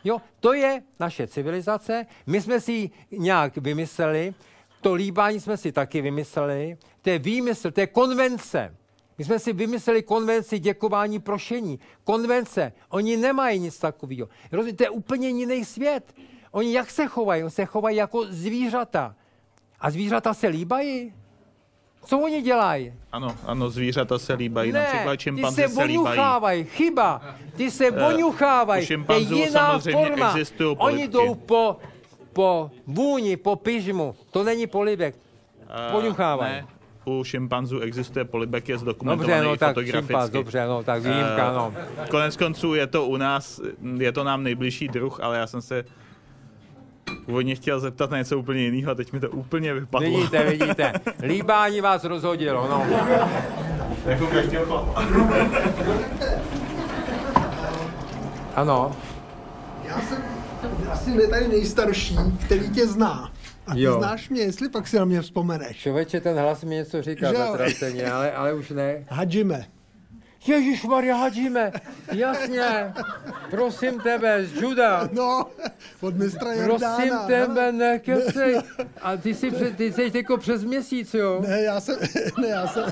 Jo, 0.05 0.21
to 0.41 0.53
je 0.53 0.83
naše 1.01 1.27
civilizace, 1.27 2.07
my 2.27 2.41
jsme 2.41 2.61
si 2.61 2.73
ji 2.73 2.91
nějak 3.11 3.57
vymysleli, 3.57 4.35
to 4.83 4.95
líbání 4.95 5.41
jsme 5.41 5.57
si 5.57 5.73
taky 5.73 6.03
vymysleli, 6.03 6.77
to 7.03 7.11
je 7.11 7.19
výmysl, 7.19 7.71
to 7.71 7.81
je 7.81 7.87
konvence. 7.87 8.77
My 9.19 9.25
jsme 9.25 9.39
si 9.39 9.53
vymysleli 9.53 10.03
konvenci 10.03 10.59
děkování 10.59 11.19
prošení. 11.19 11.79
Konvence, 12.05 12.73
oni 12.89 13.17
nemají 13.17 13.61
nic 13.61 13.79
takového. 13.79 14.29
Rozumíte, 14.53 14.77
to 14.77 14.85
je 14.85 14.91
úplně 14.91 15.29
jiný 15.29 15.65
svět. 15.65 16.15
Oni 16.51 16.73
jak 16.73 16.91
se 16.91 17.07
chovají? 17.07 17.43
Oni 17.43 17.51
se 17.51 17.65
chovají 17.65 17.97
jako 17.97 18.27
zvířata. 18.27 19.15
A 19.81 19.91
zvířata 19.91 20.35
se 20.35 20.49
líbají? 20.49 21.15
Co 22.05 22.19
oni 22.19 22.43
dělají? 22.43 22.93
Ano, 23.13 23.37
ano, 23.47 23.71
zvířata 23.71 24.19
se 24.19 24.35
líbají, 24.35 24.73
například 24.73 25.17
ty 25.17 25.25
se 25.25 25.53
se 25.53 25.67
líbají. 25.67 25.97
voňuchávají, 25.97 26.65
chyba. 26.65 27.35
Ty 27.57 27.71
se 27.71 27.91
voňuchávají, 27.91 28.89
u 28.97 29.05
to 29.05 29.13
je 29.13 29.21
jiná 29.21 29.79
forma. 29.79 30.35
Oni 30.79 31.09
jdou 31.09 31.35
po, 31.35 31.77
po 32.33 32.71
vůni, 32.87 33.37
po 33.37 33.57
pyžmu. 33.57 34.15
To 34.31 34.45
není 34.45 34.67
polibek. 34.67 35.15
Poňuchávají. 35.93 36.53
ne, 36.53 36.67
u 37.05 37.25
šimpanzů 37.25 37.81
existuje 37.81 38.25
polibek, 38.25 38.69
je 38.69 38.73
Dobře, 38.75 38.83
zdokumentovaný 38.85 39.45
no 39.45 39.57
tak 39.57 39.69
fotograficky. 39.69 40.07
šimpanz, 40.09 40.31
dobře, 40.31 40.67
no 40.67 40.83
tak 40.83 41.03
výjimka, 41.03 41.51
Eh, 41.51 41.55
no. 41.57 41.75
Konec 42.11 42.37
konců 42.37 42.75
je 42.75 42.87
to 42.87 43.07
u 43.07 43.17
nás, 43.17 43.61
je 43.97 44.13
to 44.13 44.25
nám 44.25 44.43
nejbližší 44.43 44.89
druh, 44.89 45.21
ale 45.23 45.39
já 45.39 45.47
jsem 45.47 45.63
se 45.63 45.85
původně 47.27 47.55
chtěl 47.55 47.81
zeptat 47.81 48.11
na 48.11 48.19
něco 48.19 48.39
úplně 48.39 48.61
jiného 48.61 48.93
a 48.93 48.95
teď 48.95 49.13
mi 49.13 49.21
to 49.21 49.31
úplně 49.31 49.75
vypadlo. 49.75 50.11
Vidíte, 50.11 50.45
vidíte. 50.51 50.93
Líbání 51.23 51.81
vás 51.81 52.05
rozhodilo, 52.05 52.69
no. 52.71 52.87
jako 54.07 54.27
každého 54.27 54.65
chlapa. 54.67 55.05
Ano. 58.57 58.93
Já 59.89 60.01
jsem 60.01 60.23
asi 60.91 61.11
ne 61.11 61.27
tady 61.27 61.49
nejstarší, 61.49 62.17
který 62.47 62.71
tě 62.71 62.87
zná. 62.87 63.33
A 63.67 63.75
ty 63.75 63.81
Jo. 63.83 63.99
znáš 63.99 64.29
mě, 64.29 64.41
jestli 64.43 64.69
pak 64.69 64.89
si 64.89 64.97
na 64.99 65.05
mě 65.05 65.21
vzpomeneš. 65.23 65.77
Člověče, 65.77 66.21
ten 66.21 66.39
hlas 66.39 66.65
mi 66.65 66.75
něco 66.75 67.03
říká 67.03 67.33
zatraceně, 67.33 68.11
ale, 68.13 68.33
ale 68.33 68.55
už 68.55 68.71
ne. 68.71 69.05
Hadžime. 69.09 69.67
Ježíš 70.47 70.85
Maria, 70.85 71.17
hadíme. 71.17 71.73
Jasně. 72.13 72.93
Prosím 73.51 74.01
tebe, 74.01 74.45
z 74.47 74.63
juda. 74.63 75.09
No, 75.13 75.47
od 76.01 76.17
mistra 76.17 76.53
Jordána. 76.53 76.97
Prosím 76.97 77.15
tebe, 77.27 77.73
nekecej. 77.73 78.59
A 79.03 79.17
ty 79.17 79.35
jsi, 79.35 79.51
pře- 79.51 79.71
ty 79.71 79.93
jsi 79.93 80.11
jako 80.15 80.37
přes 80.37 80.65
měsíc, 80.65 81.15
jo? 81.15 81.45
Ne, 81.49 81.63
já 81.63 81.81
jsem, 81.81 81.97
ne, 82.41 82.49
já 82.49 82.67
jsem, 82.67 82.85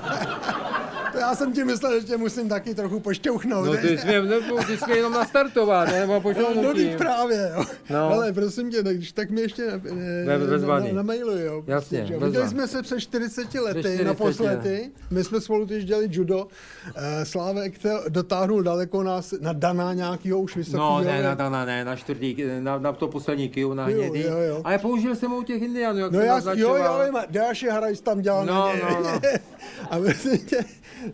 to 1.11 1.17
já 1.17 1.35
jsem 1.35 1.53
ti 1.53 1.63
myslel, 1.63 1.99
že 1.99 2.05
tě 2.05 2.17
musím 2.17 2.49
taky 2.49 2.75
trochu 2.75 2.99
pošťouchnout. 2.99 3.65
No 3.65 3.77
ty 3.77 3.97
jsi, 3.97 4.05
mě, 4.07 4.21
nebo, 4.21 4.57
ty 4.63 4.77
jsi 4.77 4.85
mě 4.85 4.95
jenom 4.95 5.13
nastartovat, 5.13 5.87
nebo 5.91 6.21
No, 6.39 6.61
no 6.61 6.73
teď 6.73 6.97
právě, 6.97 7.51
jo. 7.55 7.63
No. 7.89 7.95
No. 7.99 8.09
Ale 8.13 8.33
prosím 8.33 8.71
tě, 8.71 8.83
tak, 8.83 8.95
když 8.97 9.11
tak 9.11 9.29
mi 9.29 9.41
ještě 9.41 9.65
na, 9.71 9.77
Ve- 9.77 10.37
na, 10.39 10.45
vezvaný. 10.45 10.87
na, 10.87 10.93
na 10.93 11.01
mailu, 11.03 11.37
jo. 11.37 11.63
Jasně, 11.67 11.97
Prostě, 11.97 12.13
jo. 12.13 12.19
vezva. 12.19 12.25
Viděli 12.27 12.49
jsme 12.49 12.67
se 12.67 12.81
před 12.81 12.99
40 12.99 13.53
lety 13.59 13.79
40 13.79 14.03
naposledy. 14.03 14.91
My 15.11 15.23
jsme 15.23 15.41
spolu 15.41 15.65
teď 15.65 15.83
dělali 15.83 16.07
judo. 16.11 16.47
Eh, 16.95 17.25
Slávek 17.41 17.77
to 17.77 17.89
dotáhnul 18.09 18.63
daleko 18.63 19.03
nás 19.03 19.33
na 19.41 19.53
Dana 19.53 19.93
nějakýho 19.93 20.39
už 20.39 20.55
vysokého. 20.55 20.89
No, 20.99 21.03
ne, 21.03 21.23
na, 21.23 21.35
na, 21.35 21.49
na, 21.49 21.65
ne, 21.65 21.85
na 21.85 21.95
čtvrtý, 21.95 22.37
na, 22.59 22.77
na 22.77 22.91
to 22.93 23.07
poslední 23.07 23.49
kiju, 23.49 23.73
na 23.73 23.89
Jo, 23.89 24.01
hnědý. 24.01 24.21
jo, 24.21 24.37
jo. 24.37 24.61
Ale 24.63 24.77
použil 24.77 25.15
jsem 25.15 25.33
u 25.33 25.43
těch 25.43 25.61
indianů, 25.61 25.99
jak 25.99 26.11
No 26.11 26.17
jsem 26.19 26.27
já, 26.27 26.33
jo, 26.33 26.35
naznačoval. 26.35 27.05
jo, 27.07 27.13
Dáš 27.29 27.65
Harajs 27.71 28.01
tam 28.01 28.21
dělal 28.21 28.45
No, 28.45 28.53
na 28.67 28.73
ně. 28.73 28.81
no, 28.89 29.01
no. 29.03 29.19
A 29.89 29.99
prosím 29.99 30.37
tě, 30.37 30.57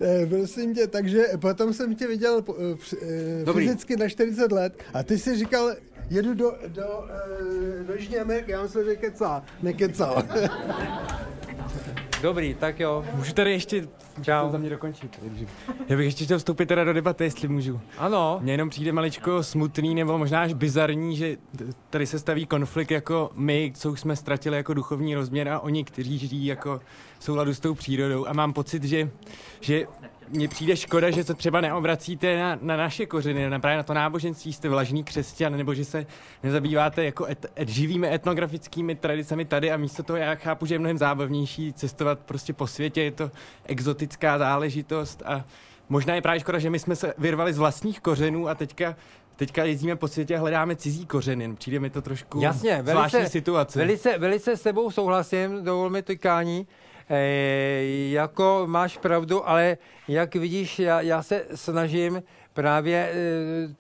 eh, 0.02 0.26
prosím 0.30 0.76
tě, 0.76 0.88
takže 0.88 1.24
potom 1.42 1.74
jsem 1.74 1.96
tě 1.96 2.08
viděl 2.08 2.44
při- 2.80 2.98
eh, 3.02 3.46
Dobrý. 3.46 3.66
fyzicky 3.68 3.98
na 3.98 4.10
40 4.10 4.52
let 4.52 4.84
a 4.94 5.04
ty 5.04 5.18
jsi 5.20 5.38
říkal, 5.38 5.72
jedu 6.10 6.34
do, 6.34 6.54
do, 6.68 7.06
eh, 7.10 7.84
do 7.84 7.94
Jižní 7.94 8.18
Ameriky, 8.18 8.52
já 8.52 8.64
myslím, 8.64 8.86
že 8.86 8.96
kecá, 8.96 9.44
nekecá. 9.64 10.24
Dobrý, 12.28 12.54
tak 12.54 12.80
jo. 12.80 13.06
Můžu 13.14 13.34
tady 13.34 13.52
ještě 13.52 13.88
Čau. 14.22 14.46
to 14.46 14.52
za 14.52 14.58
mě 14.58 14.70
dokončit. 14.70 15.20
Já 15.88 15.98
bych 15.98 16.06
ještě 16.06 16.26
chtěl 16.26 16.38
vstoupit 16.38 16.66
teda 16.66 16.84
do 16.84 16.94
debaty, 16.94 17.24
jestli 17.24 17.48
můžu. 17.48 17.80
Ano. 17.98 18.40
Mně 18.42 18.54
jenom 18.54 18.70
přijde 18.70 18.92
maličko 18.92 19.44
smutný 19.44 19.96
nebo 19.96 20.18
možná 20.18 20.42
až 20.42 20.54
bizarní, 20.54 21.18
že 21.18 21.38
tady 21.90 22.06
se 22.06 22.20
staví 22.20 22.46
konflikt 22.46 22.92
jako 22.92 23.30
my, 23.34 23.72
co 23.76 23.92
už 23.92 24.00
jsme 24.00 24.16
ztratili 24.16 24.58
jako 24.58 24.74
duchovní 24.74 25.16
rozměr 25.16 25.50
a 25.50 25.60
oni, 25.60 25.84
kteří 25.84 26.18
žijí 26.18 26.46
jako 26.46 26.82
v 27.20 27.24
souladu 27.24 27.54
s 27.54 27.60
tou 27.60 27.74
přírodou. 27.74 28.28
A 28.28 28.34
mám 28.34 28.54
pocit, 28.54 28.84
že, 28.84 29.10
že 29.62 29.86
mně 30.30 30.48
přijde 30.48 30.76
škoda, 30.76 31.12
že 31.12 31.24
se 31.24 31.34
třeba 31.34 31.62
neobracíte 31.62 32.40
na, 32.40 32.60
na 32.62 32.78
naše 32.78 33.06
kořeny, 33.06 33.50
na 33.50 33.60
právě 33.60 33.78
na 33.78 33.84
to 33.84 33.94
náboženství, 33.94 34.54
jste 34.54 34.70
vlažný 34.70 35.04
křesťan, 35.04 35.58
nebo 35.58 35.74
že 35.74 35.86
se 35.86 36.06
nezabýváte 36.44 37.06
jako 37.06 37.26
et, 37.26 37.46
et, 37.56 37.70
živými 37.70 38.14
etnografickými 38.14 38.96
tradicemi 38.96 39.46
tady 39.46 39.72
a 39.72 39.78
místo 39.78 40.04
toho 40.04 40.18
já 40.18 40.36
chápu, 40.36 40.66
že 40.66 40.76
je 40.76 40.80
mnohem 40.80 40.98
zábavnější 40.98 41.74
cestovat 41.74 42.20
prostě 42.20 42.54
po 42.54 42.68
světě, 42.68 43.02
je 43.02 43.12
to 43.12 43.32
exotická 43.66 44.38
záležitost 44.38 45.24
a 45.26 45.46
možná 45.90 46.16
je 46.16 46.22
právě 46.22 46.40
škoda, 46.40 46.60
že 46.60 46.70
my 46.70 46.80
jsme 46.80 46.96
se 46.96 47.14
vyrvali 47.18 47.54
z 47.54 47.58
vlastních 47.58 48.00
kořenů 48.00 48.48
a 48.48 48.56
teďka 48.56 48.96
Teďka 49.38 49.64
jezdíme 49.64 49.96
po 49.96 50.08
světě 50.08 50.36
a 50.36 50.40
hledáme 50.40 50.76
cizí 50.76 51.06
kořeny. 51.06 51.56
Přijde 51.56 51.80
mi 51.80 51.90
to 51.90 52.02
trošku 52.02 52.42
Jasně, 52.42 52.84
zvláštní 52.86 53.18
velice, 53.18 53.32
situace. 53.32 53.80
Velice, 53.80 54.18
velice 54.18 54.58
s 54.58 54.62
tebou 54.62 54.92
souhlasím, 54.92 55.64
dovol 55.64 55.90
mi 55.90 56.02
tykání. 56.02 56.68
E, 57.10 58.10
jako 58.10 58.64
máš 58.66 58.98
pravdu, 58.98 59.50
ale 59.50 59.78
jak 60.08 60.36
vidíš, 60.36 60.80
já, 60.80 61.02
já 61.02 61.24
se 61.24 61.46
snažím 61.56 62.24
právě 62.54 62.98
e, 62.98 63.14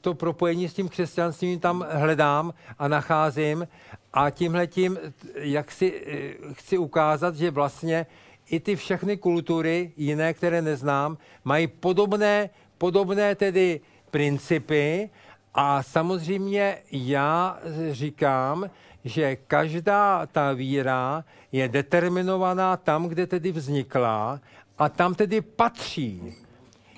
to 0.01 0.13
propojení 0.13 0.69
s 0.69 0.73
tím 0.73 0.89
křesťanstvím 0.89 1.59
tam 1.59 1.85
hledám 1.89 2.53
a 2.79 2.87
nacházím. 2.87 3.67
A 4.13 4.29
tímhletím, 4.29 4.97
jak 5.35 5.71
si 5.71 5.93
e, 6.05 6.53
chci 6.53 6.77
ukázat, 6.77 7.35
že 7.35 7.51
vlastně 7.51 8.05
i 8.49 8.59
ty 8.59 8.75
všechny 8.75 9.17
kultury 9.17 9.91
jiné, 9.97 10.33
které 10.33 10.61
neznám, 10.61 11.17
mají 11.43 11.67
podobné, 11.67 12.49
podobné 12.77 13.35
tedy 13.35 13.79
principy. 14.11 15.09
A 15.53 15.83
samozřejmě 15.83 16.77
já 16.91 17.59
říkám, 17.91 18.69
že 19.07 19.35
každá 19.35 20.25
ta 20.25 20.53
víra 20.53 21.23
je 21.51 21.67
determinovaná 21.67 22.77
tam, 22.77 23.07
kde 23.07 23.27
tedy 23.27 23.51
vznikla 23.51 24.39
a 24.77 24.89
tam 24.89 25.15
tedy 25.15 25.41
patří. 25.41 26.35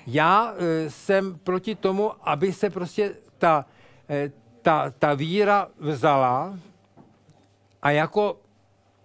já 0.06 0.54
e, 0.56 0.90
jsem 0.90 1.38
proti 1.38 1.74
tomu, 1.74 2.12
aby 2.22 2.52
se 2.52 2.70
prostě 2.70 3.14
ta, 3.38 3.66
e, 4.10 4.32
ta, 4.62 4.90
ta 4.98 5.14
víra 5.14 5.68
vzala 5.78 6.58
a 7.82 7.90
jako 7.90 8.40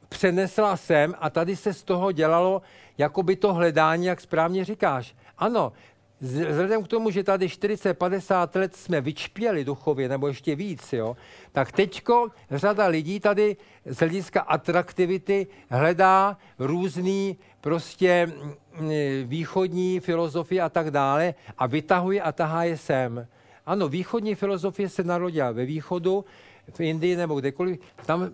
přenesla 0.10 0.78
sem 0.78 1.16
a 1.20 1.30
tady 1.30 1.56
se 1.56 1.74
z 1.74 1.84
toho 1.84 2.12
dělalo 2.12 2.62
jako 2.98 3.24
by 3.24 3.36
to 3.36 3.54
hledání, 3.54 4.06
jak 4.06 4.22
správně 4.22 4.66
říkáš. 4.66 5.16
Ano, 5.38 5.74
vzhledem 6.22 6.84
k 6.84 6.88
tomu, 6.88 7.12
že 7.12 7.24
tady 7.24 7.48
40-50 7.48 8.60
let 8.60 8.76
jsme 8.76 9.02
vyčpěli 9.02 9.66
duchově, 9.66 10.10
nebo 10.10 10.28
ještě 10.28 10.56
víc, 10.56 10.94
jo, 10.94 11.18
tak 11.52 11.72
teďko 11.72 12.28
řada 12.52 12.88
lidí 12.88 13.20
tady 13.20 13.58
z 13.86 13.98
hlediska 13.98 14.42
atraktivity 14.42 15.48
hledá 15.70 16.38
různý 16.60 17.38
prostě 17.62 18.28
mm, 18.28 18.90
východní 19.24 20.00
filozofie 20.00 20.62
a 20.62 20.70
tak 20.70 20.92
dále 20.92 21.34
a 21.58 21.68
vytahuje 21.68 22.22
a 22.22 22.32
tahá 22.32 22.64
je 22.64 22.78
sem. 22.78 23.28
Ano, 23.66 23.88
východní 23.90 24.36
filozofie 24.36 24.90
se 24.90 25.04
narodila 25.04 25.52
ve 25.52 25.66
východu, 25.66 26.26
v 26.74 26.80
Indii 26.80 27.16
nebo 27.16 27.40
kdekoliv, 27.40 27.80
tam 28.06 28.30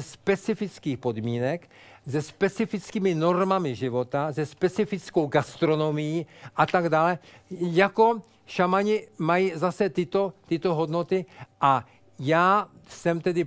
specifických 0.00 0.98
podmínek, 0.98 1.68
se 2.10 2.22
specifickými 2.22 3.14
normami 3.14 3.74
života, 3.74 4.32
se 4.32 4.46
specifickou 4.46 5.26
gastronomií 5.26 6.26
a 6.56 6.66
tak 6.66 6.88
dále. 6.88 7.18
Jako 7.50 8.22
šamani 8.46 9.06
mají 9.18 9.52
zase 9.54 9.88
tyto, 9.88 10.32
tyto 10.46 10.74
hodnoty 10.74 11.24
a 11.60 11.86
já 12.18 12.68
jsem 12.88 13.20
tedy 13.20 13.46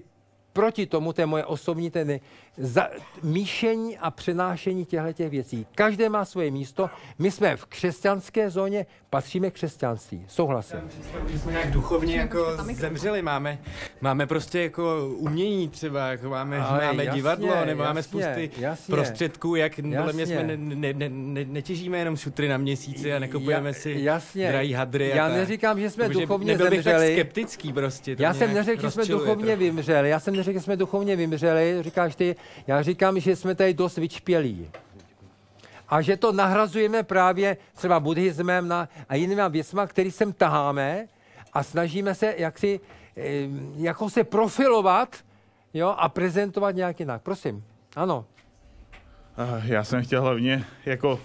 proti 0.53 0.85
tomu, 0.85 1.13
to 1.13 1.21
je 1.21 1.25
moje 1.25 1.45
osobní 1.45 1.91
tedy 1.91 2.21
za, 2.57 2.87
míšení 3.23 3.97
a 3.97 4.11
přenášení 4.11 4.85
těchto 4.85 5.29
věcí. 5.29 5.67
Každé 5.75 6.09
má 6.09 6.25
svoje 6.25 6.51
místo. 6.51 6.89
My 7.19 7.31
jsme 7.31 7.57
v 7.57 7.65
křesťanské 7.65 8.49
zóně, 8.49 8.85
patříme 9.09 9.51
k 9.51 9.53
křesťanství. 9.53 10.25
Souhlasím. 10.27 10.79
Že 11.27 11.39
jsme 11.39 11.51
nějak 11.51 11.71
duchovně 11.71 12.15
jako 12.17 12.45
zemřeli, 12.73 13.21
máme, 13.21 13.57
máme 14.01 14.25
prostě 14.27 14.61
jako 14.61 15.09
umění 15.17 15.69
třeba, 15.69 16.07
jako 16.07 16.29
máme, 16.29 16.57
Ale 16.59 16.85
máme 16.85 17.03
jasně, 17.05 17.17
divadlo, 17.17 17.65
nebo 17.65 17.83
máme 17.83 18.03
spousty 18.03 18.51
jasně. 18.57 18.91
prostředků, 18.91 19.55
jak 19.55 19.75
podle 19.75 20.13
mě 20.13 20.25
jsme 20.25 20.43
ne, 20.43 20.57
ne, 20.57 20.93
ne, 20.93 21.09
ne, 21.09 21.45
netěžíme 21.45 21.97
jenom 21.97 22.17
šutry 22.17 22.47
na 22.47 22.57
měsíci 22.57 23.13
a 23.13 23.19
nekupujeme 23.19 23.73
si 23.73 23.95
jasně. 23.99 24.47
drahý 24.49 24.73
hadry. 24.73 25.13
a 25.13 25.15
Já 25.15 25.27
tak. 25.27 25.37
neříkám, 25.37 25.79
že 25.79 25.89
jsme 25.89 26.09
duchovně 26.09 26.51
nebyl 26.51 26.69
bych 26.69 26.83
tak 26.83 26.93
zemřeli. 26.93 27.13
skeptický 27.13 27.73
prostě. 27.73 28.15
to 28.15 28.23
Já 28.23 28.33
jsem 28.33 28.53
neřekl, 28.53 28.81
že 28.81 28.91
jsme 28.91 29.05
duchovně 29.05 29.45
trochu. 29.45 29.59
vymřeli. 29.59 30.09
Já 30.09 30.19
jsem 30.19 30.35
neřekl, 30.35 30.59
že 30.59 30.63
jsme 30.63 30.77
duchovně 30.77 31.15
vymřeli, 31.15 31.77
říkáš 31.81 32.15
ty. 32.15 32.35
Já 32.67 32.81
říkám, 32.81 33.19
že 33.19 33.35
jsme 33.35 33.55
tady 33.55 33.73
dost 33.73 33.97
vyčpělí. 33.97 34.69
A 35.89 36.01
že 36.01 36.17
to 36.17 36.31
nahrazujeme 36.31 37.03
právě 37.03 37.57
třeba 37.73 37.99
buddhismem 37.99 38.67
na, 38.67 38.89
a 39.09 39.15
jinými 39.15 39.41
věcma, 39.49 39.87
který 39.87 40.11
sem 40.11 40.33
taháme 40.33 41.07
a 41.53 41.63
snažíme 41.63 42.15
se 42.15 42.35
jaksi, 42.37 42.79
eh, 43.17 43.47
jako 43.75 44.09
se 44.09 44.23
profilovat 44.23 45.15
jo, 45.73 45.95
a 45.97 46.09
prezentovat 46.09 46.71
nějak 46.71 46.99
jinak. 46.99 47.21
Prosím. 47.21 47.63
Ano. 47.95 48.25
Eh, 49.37 49.61
Já 49.65 49.83
jsem 49.83 50.03
chtěl 50.03 50.21
hlavně, 50.21 50.65
jako 50.85 51.19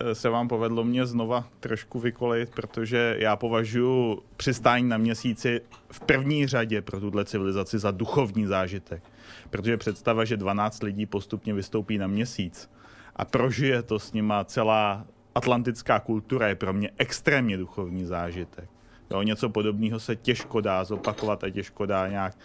eh, 0.00 0.14
se 0.14 0.28
vám 0.28 0.48
povedlo 0.48 0.84
mě 0.84 1.06
znova 1.06 1.44
trošku 1.60 2.00
vykolit, 2.00 2.50
protože 2.50 3.16
já 3.18 3.36
považuji 3.36 4.22
přistání 4.36 4.88
na 4.88 4.98
měsíci 4.98 5.60
v 5.90 6.00
první 6.00 6.46
řadě 6.46 6.82
pro 6.82 7.00
tuhle 7.00 7.24
civilizaci 7.24 7.78
za 7.78 7.90
duchovní 7.90 8.46
zážitek. 8.46 9.02
Protože 9.50 9.76
představa, 9.76 10.24
že 10.24 10.36
12 10.36 10.82
lidí 10.82 11.06
postupně 11.06 11.54
vystoupí 11.54 11.98
na 11.98 12.06
měsíc 12.06 12.70
a 13.16 13.24
prožije 13.24 13.82
to 13.82 13.98
s 13.98 14.12
nima 14.12 14.44
celá 14.44 15.06
atlantická 15.34 16.00
kultura 16.00 16.48
je 16.48 16.54
pro 16.54 16.72
mě 16.72 16.90
extrémně 16.96 17.56
duchovní 17.56 18.04
zážitek. 18.04 18.70
Jo, 19.10 19.22
něco 19.22 19.48
podobného 19.48 20.00
se 20.00 20.16
těžko 20.16 20.60
dá 20.60 20.84
zopakovat 20.84 21.44
a 21.44 21.50
těžko 21.50 21.86
dá 21.86 22.08
nějak 22.08 22.36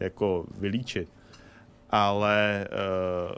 jako 0.00 0.44
vylíčit. 0.58 1.12
Ale 1.90 2.68
uh, 3.28 3.36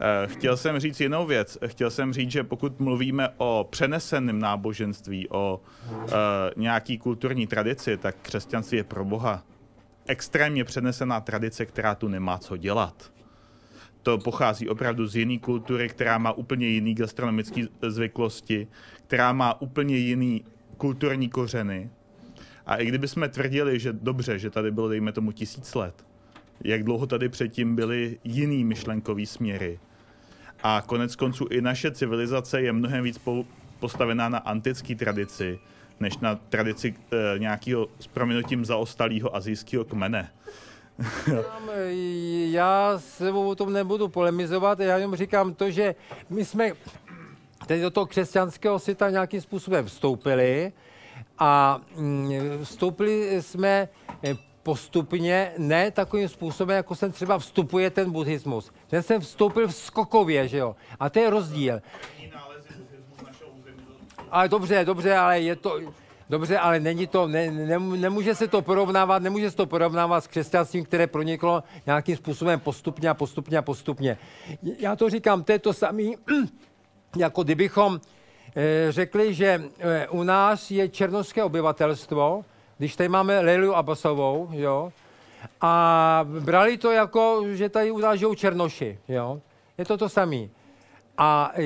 Eh, 0.00 0.26
Chtěl 0.26 0.56
jsem 0.56 0.78
říct 0.80 1.00
jinou 1.00 1.26
věc. 1.26 1.58
Chtěl 1.66 1.90
jsem 1.90 2.12
říct, 2.12 2.30
že 2.30 2.44
pokud 2.44 2.80
mluvíme 2.80 3.28
o 3.36 3.66
přeneseném 3.70 4.38
náboženství, 4.38 5.28
o 5.28 5.60
uh, 5.92 6.10
nějaký 6.56 6.98
kulturní 6.98 7.46
tradici, 7.46 7.96
tak 7.96 8.16
křesťanství 8.22 8.78
je 8.78 8.84
pro 8.84 9.04
Boha 9.04 9.42
extrémně 10.08 10.64
přenesená 10.64 11.20
tradice, 11.20 11.66
která 11.66 11.94
tu 11.94 12.08
nemá 12.08 12.38
co 12.38 12.56
dělat. 12.56 13.12
To 14.02 14.18
pochází 14.18 14.68
opravdu 14.68 15.06
z 15.06 15.16
jiné 15.16 15.38
kultury, 15.38 15.88
která 15.88 16.18
má 16.18 16.32
úplně 16.32 16.66
jiný 16.66 16.94
gastronomické 16.94 17.62
zvyklosti, 17.88 18.68
která 19.06 19.32
má 19.32 19.60
úplně 19.60 19.96
jiný 19.96 20.44
kulturní 20.76 21.28
kořeny. 21.28 21.90
A 22.66 22.76
i 22.76 22.86
kdyby 22.86 23.08
jsme 23.08 23.28
tvrdili, 23.28 23.80
že 23.80 23.92
dobře, 23.92 24.38
že 24.38 24.50
tady 24.50 24.70
bylo, 24.70 24.88
dejme 24.88 25.12
tomu, 25.12 25.32
tisíc 25.32 25.74
let, 25.74 26.06
jak 26.64 26.84
dlouho 26.84 27.06
tady 27.06 27.28
předtím 27.28 27.76
byly 27.76 28.18
jiný 28.24 28.64
myšlenkový 28.64 29.26
směry. 29.26 29.78
A 30.62 30.82
konec 30.86 31.16
konců 31.16 31.46
i 31.50 31.60
naše 31.60 31.90
civilizace 31.90 32.60
je 32.60 32.72
mnohem 32.72 33.04
víc 33.04 33.18
po- 33.18 33.44
postavená 33.80 34.28
na 34.28 34.38
antické 34.38 34.94
tradici, 34.94 35.58
než 36.00 36.18
na 36.18 36.34
tradici 36.34 36.94
e, 37.12 37.38
nějakého 37.38 37.88
s 38.00 38.06
prominutím 38.06 38.64
zaostalého 38.64 39.36
azijského 39.36 39.84
kmene. 39.84 40.30
Říkám, 41.26 41.70
Já 42.50 42.98
se 42.98 43.32
o 43.32 43.54
tom 43.54 43.72
nebudu 43.72 44.08
polemizovat, 44.08 44.80
já 44.80 44.96
jenom 44.96 45.16
říkám 45.16 45.54
to, 45.54 45.70
že 45.70 45.94
my 46.30 46.44
jsme 46.44 46.72
teď 47.66 47.82
do 47.82 47.90
toho 47.90 48.06
křesťanského 48.06 48.78
světa 48.78 49.10
nějakým 49.10 49.40
způsobem 49.40 49.86
vstoupili 49.86 50.72
a 51.38 51.80
mm, 51.96 52.30
vstoupili 52.64 53.42
jsme 53.42 53.88
eh, 54.24 54.34
postupně, 54.62 55.52
ne 55.58 55.90
takovým 55.90 56.28
způsobem, 56.28 56.76
jako 56.76 56.94
sem 56.94 57.12
třeba 57.12 57.38
vstupuje 57.38 57.90
ten 57.90 58.10
buddhismus. 58.10 58.72
Ten 58.86 59.02
jsem 59.02 59.20
vstoupil 59.20 59.68
v 59.68 59.74
skokově, 59.74 60.48
že 60.48 60.58
jo? 60.58 60.76
A 61.00 61.10
to 61.10 61.18
je 61.18 61.30
rozdíl. 61.30 61.80
Ale 64.30 64.48
dobře, 64.48 64.84
dobře, 64.84 65.16
ale 65.16 65.40
je 65.40 65.56
to... 65.56 65.80
Dobře, 66.30 66.58
ale 66.58 66.80
není 66.80 67.06
to, 67.06 67.28
ne, 67.28 67.50
ne, 67.50 67.78
nemůže 67.78 68.34
se 68.34 68.48
to 68.48 68.62
porovnávat, 68.62 69.22
nemůže 69.22 69.50
se 69.50 69.56
to 69.56 69.66
porovnávat 69.66 70.24
s 70.24 70.26
křesťanstvím, 70.26 70.84
které 70.84 71.06
proniklo 71.06 71.62
nějakým 71.86 72.16
způsobem 72.16 72.60
postupně 72.60 73.08
a 73.08 73.14
postupně 73.14 73.58
a 73.58 73.62
postupně. 73.62 74.18
Já 74.78 74.96
to 74.96 75.10
říkám, 75.10 75.44
to 75.44 75.52
je 75.52 75.58
to 75.58 75.72
samé, 75.72 76.02
jako 77.16 77.42
kdybychom 77.42 78.00
eh, 78.56 78.92
řekli, 78.92 79.34
že 79.34 79.62
eh, 79.78 80.08
u 80.08 80.22
nás 80.22 80.70
je 80.70 80.88
černoské 80.88 81.44
obyvatelstvo, 81.44 82.44
když 82.78 82.96
tady 82.96 83.08
máme 83.08 83.40
Leilu 83.40 83.76
Abbasovou, 83.76 84.48
jo, 84.52 84.92
a 85.60 86.24
brali 86.40 86.78
to 86.78 86.90
jako, 86.90 87.44
že 87.52 87.68
tady 87.68 87.90
u 87.90 87.98
nás 87.98 88.18
žijou 88.18 88.34
černoši, 88.34 88.98
jo. 89.08 89.40
Je 89.78 89.84
to 89.84 89.96
to 89.96 90.08
samé. 90.08 90.48
A 91.18 91.52
e, 91.54 91.62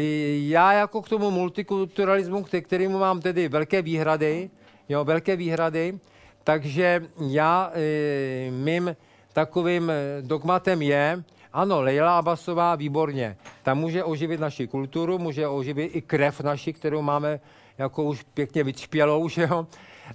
já 0.49 0.73
jako 0.73 1.03
k 1.03 1.09
tomu 1.09 1.31
multikulturalismu, 1.31 2.45
ke 2.45 2.61
kterému 2.61 2.99
mám 2.99 3.21
tedy 3.21 3.49
velké 3.49 3.83
výhrady, 3.83 4.51
jo, 4.89 5.05
velké 5.05 5.37
výhrady, 5.37 5.99
takže 6.45 7.03
já, 7.29 7.73
e, 7.75 8.51
mým 8.51 8.97
takovým 9.33 9.91
e, 9.91 10.23
dogmatem 10.23 10.83
je, 10.83 11.25
ano, 11.53 11.81
Leila 11.81 12.19
Abbasová, 12.19 12.75
výborně. 12.75 13.37
Ta 13.63 13.75
může 13.75 14.05
oživit 14.05 14.41
naši 14.41 14.67
kulturu, 14.67 15.19
může 15.19 15.49
oživit 15.49 15.97
i 15.97 16.03
krev 16.03 16.41
naši, 16.41 16.73
kterou 16.73 17.03
máme 17.03 17.41
jako 17.79 18.05
už 18.05 18.23
pěkně 18.23 18.65
vyčpělou, 18.65 19.29
že 19.35 19.43
jo. 19.43 19.67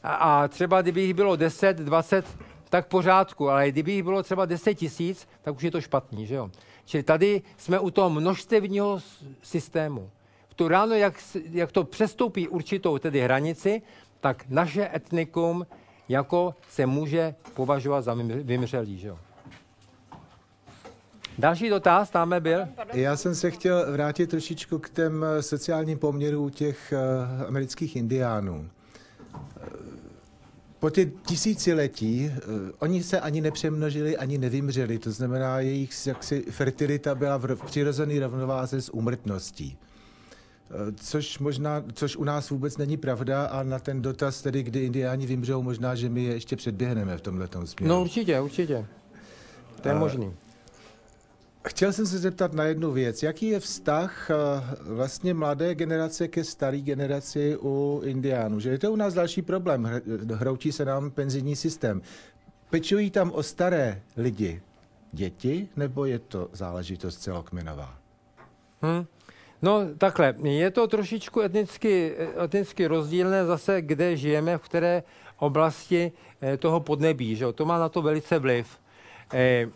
A, 0.04 0.48
třeba 0.48 0.82
kdyby 0.82 1.02
jich 1.02 1.14
bylo 1.14 1.36
10, 1.36 1.78
20, 1.78 2.26
tak 2.70 2.88
pořádku, 2.88 3.50
ale 3.50 3.72
kdyby 3.72 3.92
jich 3.92 4.04
bylo 4.04 4.24
třeba 4.24 4.46
10 4.46 4.74
tisíc, 4.74 5.28
tak 5.42 5.56
už 5.56 5.64
je 5.64 5.72
to 5.72 5.82
špatný, 5.82 6.26
že 6.26 6.36
jo. 6.36 6.50
Čili 6.88 7.04
tady 7.04 7.42
jsme 7.58 7.80
u 7.80 7.90
toho 7.92 8.10
množstevního 8.10 9.00
systému. 9.44 10.10
V 10.50 10.54
tu 10.54 10.68
ráno, 10.68 10.96
jak, 10.96 11.14
jak 11.52 11.72
to 11.72 11.84
přestoupí 11.84 12.48
určitou 12.48 12.98
tedy 12.98 13.22
hranici, 13.22 13.82
tak 14.20 14.46
naše 14.50 14.90
etnikum 14.96 15.66
jako 16.10 16.56
se 16.70 16.86
může 16.86 17.36
považovat 17.54 18.02
za 18.02 18.14
vym- 18.16 18.44
vymřelý, 18.44 18.98
že. 18.98 19.12
Další 21.38 21.70
dotaz, 21.70 22.10
tam 22.10 22.36
byl. 22.40 22.60
Já 22.94 23.18
jsem 23.18 23.36
se 23.36 23.52
chtěl 23.52 23.92
vrátit 23.92 24.30
trošičku 24.30 24.80
k 24.80 24.90
těm 24.90 25.26
sociálním 25.40 26.00
poměrům 26.00 26.50
těch 26.50 26.94
eh, 26.94 27.46
amerických 27.48 27.96
indiánů. 27.96 28.70
Eh, 30.78 30.80
Po 30.80 30.90
ty 30.90 31.12
tisíciletí 31.26 32.32
eh, 32.36 32.40
oni 32.80 33.04
se 33.04 33.20
ani 33.20 33.42
nepřemnožili, 33.42 34.18
ani 34.18 34.38
nevymřeli. 34.38 35.00
To 35.00 35.12
znamená, 35.12 35.60
jejich 35.60 36.08
jaksi 36.08 36.46
fertilita 36.52 37.16
byla 37.16 37.38
v 37.38 37.46
ro- 37.46 37.56
v 37.56 37.64
přirozené 37.66 38.20
rovnováze 38.20 38.82
s 38.82 38.94
úmrtností. 38.94 39.78
Eh, 40.70 40.92
Což, 40.96 41.40
možná, 41.40 41.84
což 41.94 42.16
u 42.16 42.24
nás 42.24 42.50
vůbec 42.50 42.78
není 42.78 42.98
pravda 42.98 43.46
a 43.46 43.64
na 43.64 43.80
ten 43.80 44.02
dotaz, 44.02 44.42
tedy 44.42 44.64
kdy 44.64 44.80
indiáni 44.86 45.26
vymřou, 45.26 45.62
možná, 45.64 45.96
že 45.96 46.10
my 46.10 46.24
je 46.24 46.34
ještě 46.34 46.56
předběhneme 46.56 47.18
v 47.18 47.22
tomhle 47.22 47.48
směru. 47.66 47.94
No 47.96 48.02
určitě, 48.02 48.40
určitě. 48.42 48.86
To 49.82 49.88
je 49.88 49.94
A- 49.94 50.00
možný. 50.00 50.34
Chtěl 51.68 51.94
jsem 51.94 52.06
se 52.06 52.18
zeptat 52.18 52.54
na 52.54 52.64
jednu 52.64 52.92
věc. 52.92 53.24
Jaký 53.24 53.48
je 53.48 53.60
vztah 53.60 54.30
eh, 54.32 54.36
vlastně 54.82 55.34
mladé 55.34 55.76
generace 55.76 56.28
ke 56.28 56.44
staré 56.44 56.78
generaci 56.78 57.58
u 57.62 58.02
indiánů? 58.06 58.60
Že 58.60 58.70
je 58.70 58.80
to 58.80 58.92
u 58.92 58.96
nás 58.96 59.14
další 59.14 59.42
problém. 59.42 59.84
Hr- 59.84 60.36
Hroutí 60.36 60.72
se 60.72 60.86
nám 60.86 61.12
penzijní 61.12 61.56
systém. 61.56 62.02
Pečují 62.70 63.12
tam 63.12 63.32
o 63.32 63.44
staré 63.44 64.02
lidi 64.18 64.62
děti, 65.12 65.68
nebo 65.76 66.06
je 66.06 66.20
to 66.20 66.50
záležitost 66.54 67.18
celokmenová? 67.18 67.98
Hm. 68.82 69.06
No 69.62 69.82
takhle, 69.98 70.36
je 70.44 70.72
to 70.72 70.88
trošičku 70.88 71.42
etnicky, 71.42 72.16
etnicky 72.44 72.88
rozdílné 72.88 73.46
zase, 73.46 73.82
kde 73.82 74.18
žijeme, 74.18 74.58
v 74.58 74.62
které 74.62 75.04
oblasti 75.38 76.12
eh, 76.42 76.58
toho 76.58 76.80
podnebí. 76.80 77.36
Že? 77.36 77.54
To 77.54 77.66
má 77.66 77.80
na 77.80 77.90
to 77.90 78.02
velice 78.02 78.40
vliv. 78.40 78.68
Eh, 79.34 79.68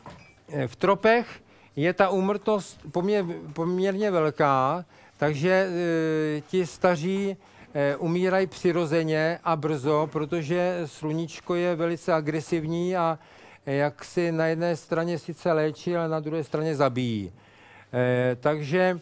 eh, 0.49 0.67
V 0.67 0.75
tropech 0.75 1.27
je 1.81 1.93
ta 1.93 2.09
úmrtnost 2.09 2.79
poměr, 2.91 3.25
poměrně 3.53 4.11
velká, 4.11 4.85
takže 5.17 5.67
eh, 5.69 6.41
ti 6.41 6.65
staří 6.65 7.37
eh, 7.73 7.95
umírají 7.95 8.47
přirozeně 8.47 9.39
a 9.43 9.55
brzo, 9.55 10.09
protože 10.11 10.81
sluníčko 10.85 11.55
je 11.55 11.75
velice 11.75 12.13
agresivní 12.13 12.97
a 12.97 13.19
eh, 13.65 13.73
jak 13.75 14.05
si 14.05 14.31
na 14.31 14.45
jedné 14.47 14.75
straně 14.75 15.19
sice 15.19 15.51
léčí, 15.53 15.95
ale 15.95 16.07
na 16.09 16.19
druhé 16.19 16.43
straně 16.43 16.75
zabíjí. 16.75 17.31
Eh, 17.93 18.35
Takže 18.39 18.99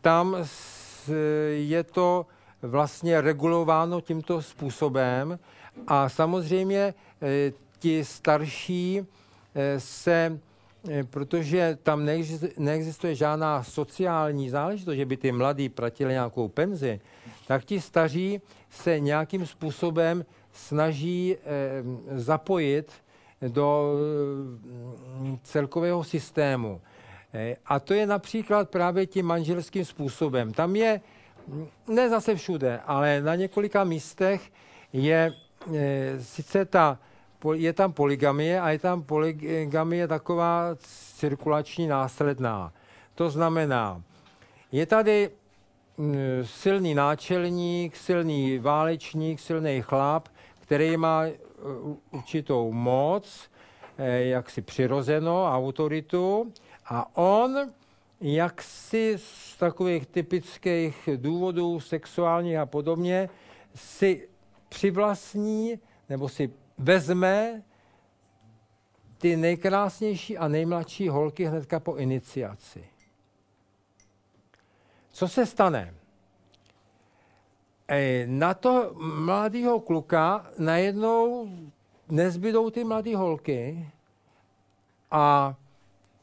tam 0.00 0.36
s- 0.42 1.12
je 1.56 1.82
to 1.84 2.26
vlastně 2.62 3.20
regulováno 3.20 4.00
tímto 4.00 4.42
způsobem 4.42 5.38
a 5.86 6.08
samozřejmě 6.08 6.94
eh, 7.22 7.52
ti 7.78 8.04
starší 8.04 9.00
eh, 9.54 9.80
se, 9.80 10.38
protože 11.10 11.78
tam 11.82 12.08
neexistuje 12.58 13.14
žádná 13.14 13.62
sociální 13.62 14.50
záležitost, 14.50 14.94
že 14.94 15.06
by 15.06 15.16
ty 15.16 15.32
mladí 15.32 15.68
platili 15.68 16.12
nějakou 16.12 16.48
penzi, 16.48 17.00
tak 17.46 17.64
ti 17.64 17.80
staří 17.80 18.40
se 18.70 19.00
nějakým 19.00 19.46
způsobem 19.46 20.24
snaží 20.52 21.36
eh, 21.36 22.18
zapojit 22.18 22.92
do 23.48 23.94
eh, 25.32 25.38
celkového 25.42 26.04
systému. 26.04 26.80
Eh, 27.34 27.56
A 27.66 27.80
to 27.80 27.94
je 27.94 28.06
například 28.06 28.70
právě 28.70 29.06
tím 29.06 29.26
manželským 29.26 29.84
způsobem. 29.84 30.52
Tam 30.52 30.76
je, 30.76 31.00
mm, 31.46 31.68
ne 31.88 32.10
zase 32.10 32.34
všude, 32.34 32.80
ale 32.86 33.20
na 33.20 33.34
několika 33.34 33.84
místech 33.84 34.52
je 34.92 35.32
eh, 35.74 36.16
sice 36.20 36.64
ta, 36.64 36.98
je 37.54 37.72
tam 37.72 37.92
poligamie 37.92 38.60
a 38.60 38.70
je 38.70 38.78
tam 38.78 39.02
poligamie 39.02 40.08
taková 40.08 40.76
cirkulační 41.16 41.86
následná. 41.86 42.72
To 43.14 43.30
znamená, 43.30 44.02
je 44.72 44.86
tady 44.86 45.30
mm, 45.98 46.16
silný 46.44 46.94
náčelník, 46.94 47.96
silný 47.96 48.58
válečník, 48.58 49.40
silný 49.40 49.82
chlap, 49.82 50.28
který 50.60 50.96
má 50.96 51.22
u- 51.82 52.00
určitou 52.10 52.72
moc, 52.72 53.50
eh, 53.98 54.24
jaksi 54.24 54.62
přirozeno, 54.62 55.44
autoritu, 55.44 56.52
a 56.86 57.16
on 57.16 57.70
jaksi 58.20 59.14
z 59.16 59.56
takových 59.56 60.06
typických 60.06 61.08
důvodů 61.16 61.80
sexuálních 61.80 62.56
a 62.56 62.66
podobně 62.66 63.28
si 63.74 64.28
přivlastní 64.68 65.78
nebo 66.08 66.28
si 66.28 66.50
vezme 66.82 67.62
ty 69.18 69.36
nejkrásnější 69.36 70.38
a 70.38 70.48
nejmladší 70.48 71.08
holky 71.08 71.44
hnedka 71.44 71.80
po 71.80 71.96
iniciaci. 71.96 72.84
Co 75.10 75.28
se 75.28 75.46
stane? 75.46 75.94
Na 78.26 78.54
to 78.54 78.94
mladého 78.98 79.80
kluka 79.80 80.50
najednou 80.58 81.48
nezbydou 82.08 82.70
ty 82.70 82.84
mladé 82.84 83.16
holky 83.16 83.88
a 85.10 85.54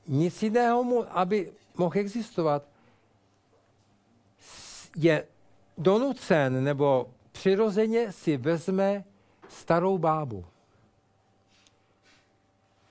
nic 0.08 0.44
jiného 0.44 0.84
mu, 0.84 1.18
aby 1.18 1.52
mohl 1.78 2.00
existovat, 2.00 2.64
je 4.98 5.28
donucen 5.78 6.64
nebo 6.64 7.10
přirozeně 7.32 8.12
si 8.12 8.38
vezme 8.38 9.04
starou 9.50 9.98
bábu, 9.98 10.46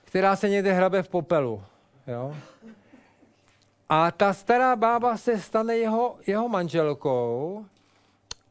která 0.05 0.35
se 0.35 0.49
někde 0.49 0.73
hrabe 0.73 1.03
v 1.03 1.09
popelu. 1.09 1.63
Jo? 2.07 2.35
A 3.89 4.11
ta 4.11 4.33
stará 4.33 4.75
bába 4.75 5.17
se 5.17 5.39
stane 5.39 5.77
jeho, 5.77 6.17
jeho 6.27 6.49
manželkou 6.49 7.65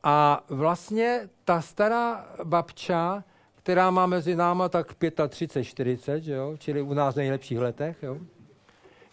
a 0.02 0.44
vlastně 0.48 1.28
ta 1.44 1.60
stará 1.60 2.26
babča, 2.44 3.24
která 3.54 3.90
má 3.90 4.06
mezi 4.06 4.36
náma 4.36 4.68
tak 4.68 4.94
35, 5.28 5.64
40, 5.64 6.20
že 6.20 6.32
jo? 6.32 6.56
čili 6.58 6.82
u 6.82 6.94
nás 6.94 7.14
v 7.14 7.18
nejlepších 7.18 7.58
letech, 7.58 8.02
jo? 8.02 8.18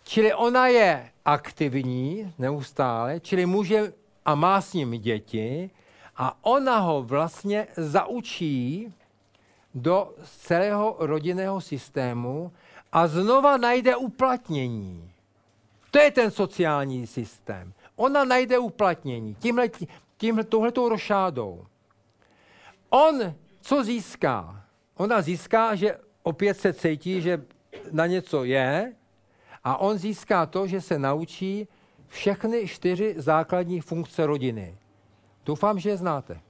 čili 0.04 0.34
ona 0.34 0.68
je 0.68 1.10
aktivní 1.26 2.34
neustále, 2.38 3.20
čili 3.20 3.46
může 3.46 3.94
a 4.26 4.36
má 4.36 4.62
s 4.62 4.74
ním 4.74 4.92
děti 4.92 5.70
a 6.18 6.38
ona 6.42 6.80
ho 6.80 7.04
vlastně 7.04 7.68
zaučí 7.78 8.94
do 9.76 10.14
celého 10.40 10.96
rodinného 11.00 11.62
systému 11.62 12.52
a 12.92 13.08
znova 13.08 13.58
najde 13.58 13.96
uplatnění. 13.96 15.12
To 15.92 16.00
je 16.00 16.12
ten 16.12 16.32
sociální 16.32 17.08
systém. 17.08 17.74
Ona 17.96 18.26
najde 18.26 18.58
uplatnění 18.58 19.36
tímhle, 19.36 19.70
tímhle 20.18 20.44
touhletou 20.44 20.90
rošádou. 20.90 21.66
On 22.90 23.34
co 23.62 23.84
získá? 23.84 24.64
Ona 24.98 25.22
získá, 25.22 25.76
že 25.76 25.98
opět 26.24 26.60
se 26.60 26.74
cítí, 26.74 27.22
že 27.22 27.46
na 27.92 28.06
něco 28.06 28.44
je 28.44 28.94
a 29.64 29.78
on 29.78 29.98
získá 29.98 30.46
to, 30.46 30.68
že 30.68 30.82
se 30.82 31.00
naučí 31.00 31.68
všechny 32.08 32.68
čtyři 32.68 33.14
základní 33.18 33.82
funkce 33.82 34.26
rodiny. 34.26 34.78
Doufám, 35.46 35.80
že 35.80 35.90
je 35.90 35.98
znáte. 35.98 36.42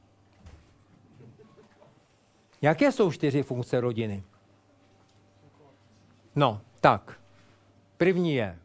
Jaké 2.62 2.92
jsou 2.92 3.12
čtyři 3.12 3.44
funkce 3.44 3.80
rodiny? 3.82 4.24
No, 6.36 6.62
tak. 6.82 7.20
První 7.98 8.36
je. 8.36 8.60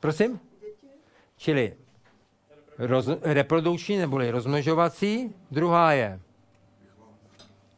Prosím? 0.00 0.40
Čili 1.36 1.76
roz, 2.78 3.08
reprodukční 3.22 3.96
neboli 3.96 4.30
rozmnožovací. 4.30 5.34
Druhá 5.50 5.92
je 5.92 6.20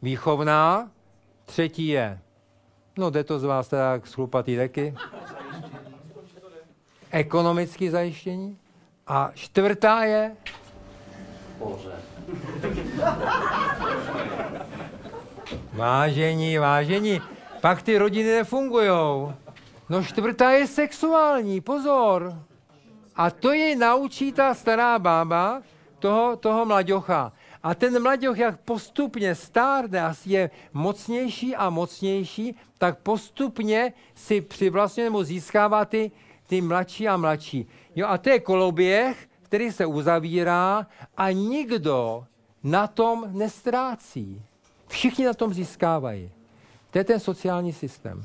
výchovná. 0.01 0.91
Třetí 1.45 1.87
je, 1.87 2.19
no 2.97 3.09
jde 3.09 3.23
to 3.23 3.39
z 3.39 3.43
vás 3.43 3.67
tak 3.67 4.07
schlupatý 4.07 4.55
deky. 4.55 4.95
Ekonomické 7.11 7.91
zajištění. 7.91 8.57
A 9.07 9.31
čtvrtá 9.33 10.03
je 10.03 10.35
Vážení, 15.73 16.57
vážení, 16.57 17.21
pak 17.61 17.81
ty 17.81 17.97
rodiny 17.97 18.31
nefungujou. 18.31 19.33
No 19.89 20.03
čtvrtá 20.03 20.51
je 20.51 20.67
sexuální, 20.67 21.61
pozor. 21.61 22.33
A 23.15 23.31
to 23.31 23.53
jej 23.53 23.75
naučí 23.75 24.31
ta 24.31 24.53
stará 24.53 24.99
bába, 24.99 25.61
toho, 25.99 26.35
toho 26.35 26.65
mlaďocha. 26.65 27.31
A 27.63 27.75
ten 27.75 28.01
mladěch, 28.01 28.37
jak 28.37 28.59
postupně 28.59 29.35
stárne 29.35 30.01
a 30.01 30.13
je 30.25 30.49
mocnější 30.73 31.55
a 31.55 31.69
mocnější, 31.69 32.55
tak 32.77 32.99
postupně 32.99 33.93
si 34.15 34.41
přivlastňuje 34.41 35.09
nebo 35.09 35.23
získává 35.23 35.85
ty, 35.85 36.11
ty 36.47 36.61
mladší 36.61 37.07
a 37.07 37.17
mladší. 37.17 37.67
Jo, 37.95 38.07
a 38.07 38.17
to 38.17 38.29
je 38.29 38.39
koloběh, 38.39 39.27
který 39.53 39.71
se 39.71 39.85
uzavírá 39.85 40.87
a 41.17 41.31
nikdo 41.31 42.25
na 42.63 42.87
tom 42.87 43.25
nestrácí. 43.31 44.41
Všichni 44.87 45.25
na 45.25 45.33
tom 45.33 45.53
získávají. 45.53 46.31
To 46.91 46.97
je 46.97 47.03
ten 47.03 47.19
sociální 47.19 47.73
systém. 47.73 48.23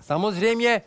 Samozřejmě 0.00 0.82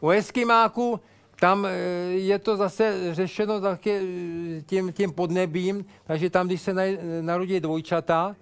u 0.00 0.10
Eskimáků 0.10 1.00
tam 1.40 1.66
eh, 1.66 1.70
je 2.08 2.38
to 2.38 2.56
zase 2.56 3.14
řešeno 3.14 3.60
taky 3.60 3.90
eh, 3.90 4.62
tím, 4.62 4.92
tím 4.92 5.12
podnebím, 5.12 5.84
takže 6.04 6.30
tam, 6.30 6.46
když 6.46 6.60
se 6.62 6.74
narodí 7.20 7.60
dvojčata, 7.60 8.36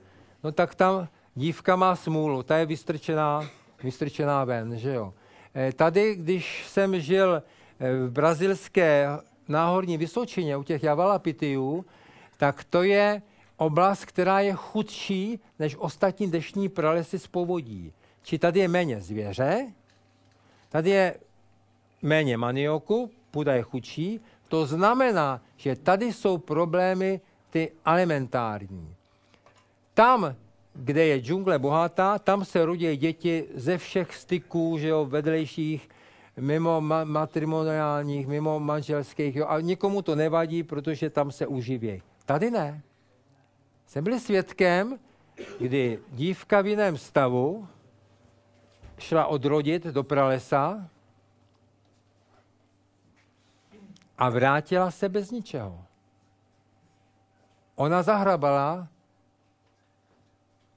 no 0.45 0.53
tak 0.53 0.75
tam 0.75 1.09
dívka 1.35 1.77
má 1.77 1.97
smůlu, 1.97 2.43
ta 2.43 2.57
je 2.57 2.67
vystrčená, 2.67 3.47
vystrčená 3.83 4.45
ven, 4.45 4.79
že 4.79 4.95
jo. 4.95 5.15
Eh, 5.55 5.73
Tady, 5.73 6.15
když 6.15 6.67
jsem 6.69 7.01
žil 7.01 7.43
v 7.81 8.11
brazilské 8.11 9.09
náhorní 9.49 9.97
Vysočině 9.97 10.57
u 10.57 10.63
těch 10.63 10.83
Javalapitiů, 10.83 11.85
tak 12.37 12.65
to 12.65 12.83
je 12.83 13.23
oblast, 13.57 14.05
která 14.05 14.41
je 14.41 14.55
chudší 14.55 15.41
než 15.59 15.77
ostatní 15.79 16.31
deštní 16.31 16.69
pralesy 16.69 17.19
z 17.19 17.27
povodí. 17.27 17.93
Či 18.23 18.39
tady 18.39 18.61
je 18.61 18.69
méně 18.69 19.01
zvěře, 19.01 19.73
tady 20.69 20.91
je 20.91 21.15
méně 22.03 22.37
manioku, 22.37 23.11
půda 23.31 23.55
je 23.55 23.63
chudší, 23.63 24.21
to 24.49 24.67
znamená, 24.67 25.41
že 25.57 25.77
tady 25.77 26.13
jsou 26.13 26.39
problémy 26.39 27.21
ty 27.51 27.73
alimentární. 27.85 28.95
Tam, 29.95 30.35
kde 30.75 31.07
je 31.07 31.21
džungle 31.21 31.59
bohatá, 31.59 32.19
tam 32.19 32.45
se 32.45 32.65
rodí 32.65 32.97
děti 32.97 33.45
ze 33.55 33.79
všech 33.79 34.15
styků, 34.15 34.79
že 34.79 34.89
jo, 34.89 35.05
vedlejších, 35.05 35.89
mimo 36.41 36.81
ma- 36.81 37.05
matrimoniálních, 37.05 38.27
mimo 38.27 38.61
manželských, 38.61 39.37
jo, 39.37 39.47
a 39.47 39.61
nikomu 39.61 40.03
to 40.03 40.15
nevadí, 40.15 40.63
protože 40.63 41.11
tam 41.11 41.33
se 41.33 41.47
uživějí. 41.47 42.03
Tady 42.27 42.51
ne. 42.51 42.83
Jsem 43.87 44.05
byl 44.05 44.21
svědkem, 44.21 44.99
kdy 45.59 45.99
dívka 46.13 46.61
v 46.61 46.67
jiném 46.67 46.99
stavu 46.99 47.69
šla 48.99 49.27
odrodit 49.27 49.85
do 49.85 50.05
pralesa 50.05 50.89
a 54.19 54.31
vrátila 54.31 54.91
se 54.91 55.09
bez 55.09 55.31
ničeho. 55.31 55.85
Ona 57.75 58.03
zahrabala 58.03 58.89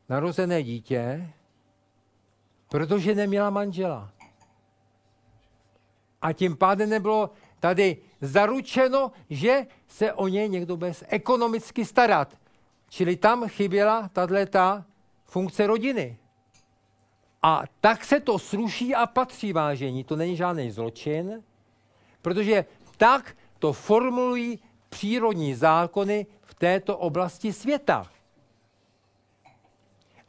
narozené 0.10 0.64
dítě, 0.64 1.34
protože 2.70 3.16
neměla 3.16 3.50
manžela. 3.50 4.12
A 6.22 6.34
tím 6.34 6.58
pádem 6.58 6.90
nebylo 6.90 7.30
tady 7.60 7.98
zaručeno, 8.22 9.12
že 9.30 9.68
se 9.88 10.14
o 10.14 10.28
ně 10.28 10.48
někdo 10.48 10.78
bude 10.78 10.94
ekonomicky 11.08 11.86
starat. 11.86 12.38
Čili 12.90 13.16
tam 13.16 13.48
chyběla 13.48 14.10
tato 14.14 14.84
funkce 15.26 15.68
rodiny. 15.68 16.18
A 17.44 17.64
tak 17.82 18.06
se 18.06 18.20
to 18.20 18.40
sluší 18.40 18.96
a 18.96 19.06
patří 19.06 19.54
vážení. 19.54 20.04
To 20.04 20.16
není 20.16 20.36
žádný 20.36 20.72
zločin, 20.72 21.44
protože 22.22 22.66
tak 22.98 23.38
to 23.60 23.74
formulují 23.74 24.60
přírodní 24.90 25.56
zákony 25.56 26.26
v 26.42 26.54
této 26.54 26.98
oblasti 26.98 27.54
světa. 27.54 28.12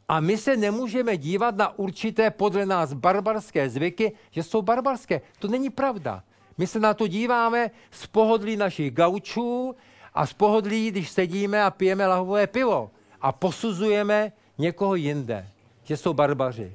A 0.09 0.19
my 0.19 0.37
se 0.37 0.57
nemůžeme 0.57 1.17
dívat 1.17 1.55
na 1.55 1.79
určité 1.79 2.31
podle 2.31 2.65
nás 2.65 2.93
barbarské 2.93 3.69
zvyky, 3.69 4.11
že 4.31 4.43
jsou 4.43 4.61
barbarské. 4.61 5.21
To 5.39 5.47
není 5.47 5.69
pravda. 5.69 6.23
My 6.57 6.67
se 6.67 6.79
na 6.79 6.93
to 6.93 7.07
díváme 7.07 7.71
z 7.91 8.07
pohodlí 8.07 8.55
našich 8.55 8.91
gaučů 8.91 9.75
a 10.13 10.25
z 10.25 10.33
pohodlí, 10.33 10.91
když 10.91 11.09
sedíme 11.09 11.63
a 11.63 11.71
pijeme 11.71 12.07
lahové 12.07 12.47
pivo 12.47 12.91
a 13.21 13.31
posuzujeme 13.31 14.31
někoho 14.57 14.95
jinde, 14.95 15.47
že 15.83 15.97
jsou 15.97 16.13
barbaři. 16.13 16.73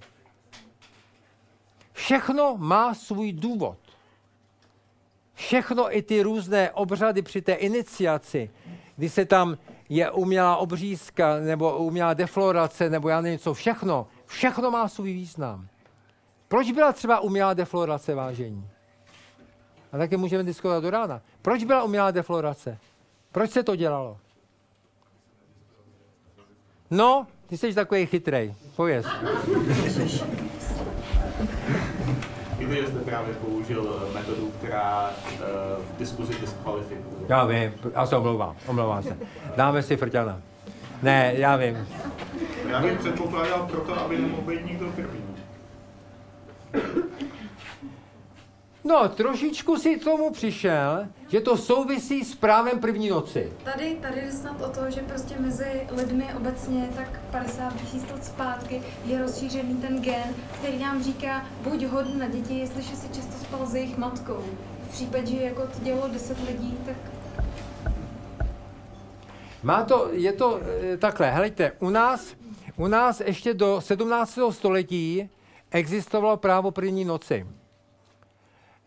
Všechno 1.92 2.56
má 2.56 2.94
svůj 2.94 3.32
důvod. 3.32 3.78
Všechno 5.34 5.96
i 5.96 6.02
ty 6.02 6.22
různé 6.22 6.70
obřady 6.70 7.22
při 7.22 7.42
té 7.42 7.52
iniciaci, 7.52 8.50
kdy 8.96 9.08
se 9.08 9.24
tam 9.24 9.58
je 9.88 10.10
umělá 10.10 10.56
obřízka 10.56 11.36
nebo 11.36 11.76
umělá 11.76 12.14
deflorace 12.14 12.90
nebo 12.90 13.08
já 13.08 13.20
nevím 13.20 13.38
co, 13.38 13.54
všechno, 13.54 14.06
všechno 14.26 14.70
má 14.70 14.88
svůj 14.88 15.12
význam. 15.12 15.68
Proč 16.48 16.72
byla 16.72 16.92
třeba 16.92 17.20
umělá 17.20 17.54
deflorace 17.54 18.14
vážení? 18.14 18.68
A 19.92 19.98
také 19.98 20.16
můžeme 20.16 20.44
diskutovat 20.44 20.82
do 20.82 20.90
rána. 20.90 21.22
Proč 21.42 21.64
byla 21.64 21.82
umělá 21.82 22.10
deflorace? 22.10 22.78
Proč 23.32 23.50
se 23.50 23.62
to 23.62 23.76
dělalo? 23.76 24.18
No, 26.90 27.26
ty 27.46 27.58
jsi 27.58 27.74
takový 27.74 28.06
chytrej. 28.06 28.54
Pověz. 28.76 29.06
Víte, 32.68 32.80
že 32.80 32.88
jste 32.88 32.98
právě 32.98 33.34
použil 33.34 34.10
metodu, 34.14 34.52
která 34.58 35.10
uh, 35.10 35.38
v 35.94 35.98
diskuzi 35.98 36.34
diskvalifikuje. 36.40 37.26
Já 37.28 37.44
vím, 37.44 37.72
já 37.94 38.06
se 38.06 38.16
omlouvám, 38.16 38.56
omlouvám 38.66 39.02
se. 39.02 39.16
Dáme 39.56 39.82
si 39.82 39.96
frťana. 39.96 40.40
Ne, 41.02 41.32
já 41.36 41.56
vím. 41.56 41.88
Já 42.70 42.80
bych 42.80 42.98
předpokládal 42.98 43.66
proto, 43.70 44.00
aby 44.00 44.18
nemohl 44.18 44.42
být 44.42 44.66
nikdo 44.66 44.86
první. 44.86 45.28
No, 48.88 49.08
trošičku 49.08 49.76
si 49.76 49.96
tomu 49.96 50.30
přišel, 50.30 51.06
že 51.28 51.40
to 51.40 51.56
souvisí 51.56 52.24
s 52.24 52.34
právem 52.34 52.80
první 52.80 53.08
noci. 53.08 53.52
Tady, 53.64 53.98
tady 54.02 54.20
jde 54.20 54.32
snad 54.32 54.60
o 54.60 54.68
to, 54.68 54.90
že 54.90 55.00
prostě 55.00 55.34
mezi 55.38 55.86
lidmi 55.96 56.24
obecně 56.36 56.88
tak 56.96 57.20
50 57.30 57.76
tisíc 57.76 58.10
let 58.10 58.24
zpátky 58.24 58.82
je 59.04 59.18
rozšířený 59.18 59.76
ten 59.76 60.02
gen, 60.02 60.34
který 60.58 60.78
nám 60.78 61.02
říká, 61.02 61.46
buď 61.62 61.84
hodn 61.84 62.18
na 62.18 62.28
děti, 62.28 62.58
jestliže 62.58 62.96
si 62.96 63.08
často 63.08 63.32
spal 63.32 63.66
s 63.66 63.74
jejich 63.74 63.98
matkou. 63.98 64.44
V 64.88 64.92
případě, 64.92 65.26
že 65.26 65.42
jako 65.42 65.62
to 65.62 65.84
dělalo 65.84 66.08
10 66.08 66.38
lidí, 66.46 66.78
tak 66.86 66.96
Má 69.62 69.84
to, 69.84 70.08
je 70.12 70.32
to 70.32 70.60
e, 70.92 70.96
takhle, 70.96 71.30
helejte, 71.30 71.72
u 71.78 71.90
nás, 71.90 72.34
u 72.76 72.86
nás 72.86 73.20
ještě 73.20 73.54
do 73.54 73.80
17. 73.80 74.38
století 74.50 75.30
existovalo 75.70 76.36
právo 76.36 76.70
první 76.70 77.04
noci. 77.04 77.46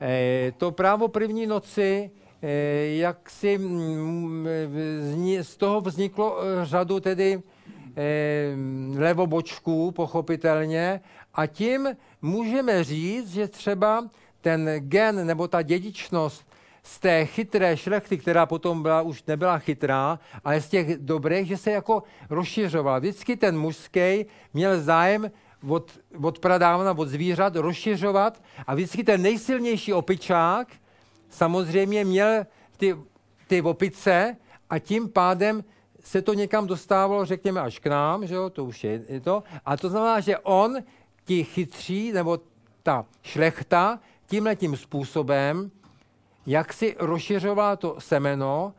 E, 0.02 0.54
to 0.58 0.72
právo 0.72 1.08
první 1.08 1.48
noci, 1.48 2.12
e, 2.42 2.50
jak 2.96 3.30
si 3.30 3.58
mm, 3.58 4.48
z 5.42 5.58
toho 5.58 5.82
vzniklo 5.82 6.38
e, 6.42 6.66
řadu 6.66 7.00
tedy 7.00 7.42
levobočků, 8.98 9.92
pochopitelně, 9.92 11.02
a 11.34 11.46
tím 11.46 11.88
můžeme 12.22 12.84
říct, 12.84 13.32
že 13.34 13.48
třeba 13.48 14.10
ten 14.42 14.70
gen 14.80 15.28
nebo 15.28 15.48
ta 15.48 15.62
dědičnost 15.62 16.46
z 16.84 17.00
té 17.00 17.26
chytré 17.26 17.78
šlechty, 17.78 18.18
která 18.18 18.46
potom 18.46 18.82
byla, 18.82 19.02
už 19.02 19.24
nebyla 19.24 19.60
chytrá, 19.60 20.20
ale 20.44 20.62
z 20.62 20.70
těch 20.70 20.98
dobrých, 20.98 21.48
že 21.48 21.58
se 21.58 21.72
jako 21.72 22.04
rozšiřovala. 22.30 23.00
Vždycky 23.00 23.38
ten 23.38 23.60
mužský 23.60 24.26
měl 24.54 24.82
zájem 24.82 25.32
od, 25.68 26.00
od 26.24 26.40
pradávna, 26.40 26.92
od 26.92 27.08
zvířat 27.08 27.56
rozšiřovat 27.56 28.42
a 28.68 28.76
vždycky 28.76 29.04
ten 29.04 29.22
nejsilnější 29.22 29.94
opičák 29.94 30.68
samozřejmě 31.30 32.06
měl 32.06 32.46
ty, 32.78 32.96
ty 33.48 33.62
opice 33.62 34.38
a 34.70 34.80
tím 34.80 35.10
pádem 35.10 35.64
se 36.04 36.22
to 36.22 36.34
někam 36.34 36.68
dostávalo, 36.68 37.26
řekněme, 37.26 37.62
až 37.62 37.80
k 37.80 37.88
nám, 37.88 38.28
že 38.28 38.36
jo, 38.36 38.50
to 38.50 38.66
už 38.66 38.84
je, 38.84 39.04
je 39.10 39.20
to. 39.22 39.44
A 39.66 39.78
to 39.78 39.90
znamená, 39.90 40.20
že 40.20 40.38
on, 40.38 40.78
ti 41.26 41.44
chytří, 41.44 42.12
nebo 42.12 42.40
ta 42.84 43.06
šlechta, 43.24 44.00
tímhle 44.26 44.56
tím 44.56 44.78
způsobem, 44.78 45.72
jak 46.46 46.74
si 46.74 46.96
rozšiřovala 47.00 47.76
to 47.76 47.96
semeno 48.00 48.74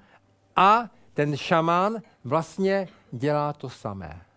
a 0.56 0.90
ten 1.14 1.36
šaman 1.36 1.96
vlastně 2.24 2.88
dělá 3.12 3.52
to 3.52 3.70
samé. 3.70 4.31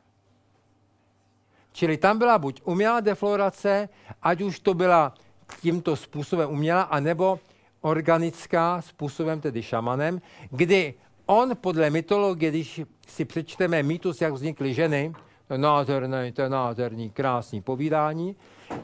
Čili 1.76 1.98
tam 1.98 2.18
byla 2.18 2.38
buď 2.40 2.62
umělá 2.64 3.00
deflorace, 3.00 3.90
ať 4.22 4.42
už 4.42 4.60
to 4.60 4.74
byla 4.74 5.14
tímto 5.62 5.96
způsobem 5.96 6.50
umělá, 6.50 6.82
anebo 6.82 7.40
organická 7.82 8.82
způsobem, 8.82 9.42
tedy 9.42 9.64
šamanem, 9.64 10.22
kdy 10.52 10.94
on 11.26 11.52
podle 11.62 11.90
mytologie, 11.90 12.52
když 12.52 12.82
si 13.08 13.26
přečteme 13.26 13.84
mýtus, 13.84 14.22
jak 14.22 14.34
vznikly 14.34 14.74
ženy, 14.74 15.14
to 15.48 15.54
je 15.54 15.58
nádherný, 15.58 16.32
to 16.32 16.42
je 16.42 16.50
nádherný, 16.50 17.10
krásný 17.10 17.62
povídání, 17.62 18.36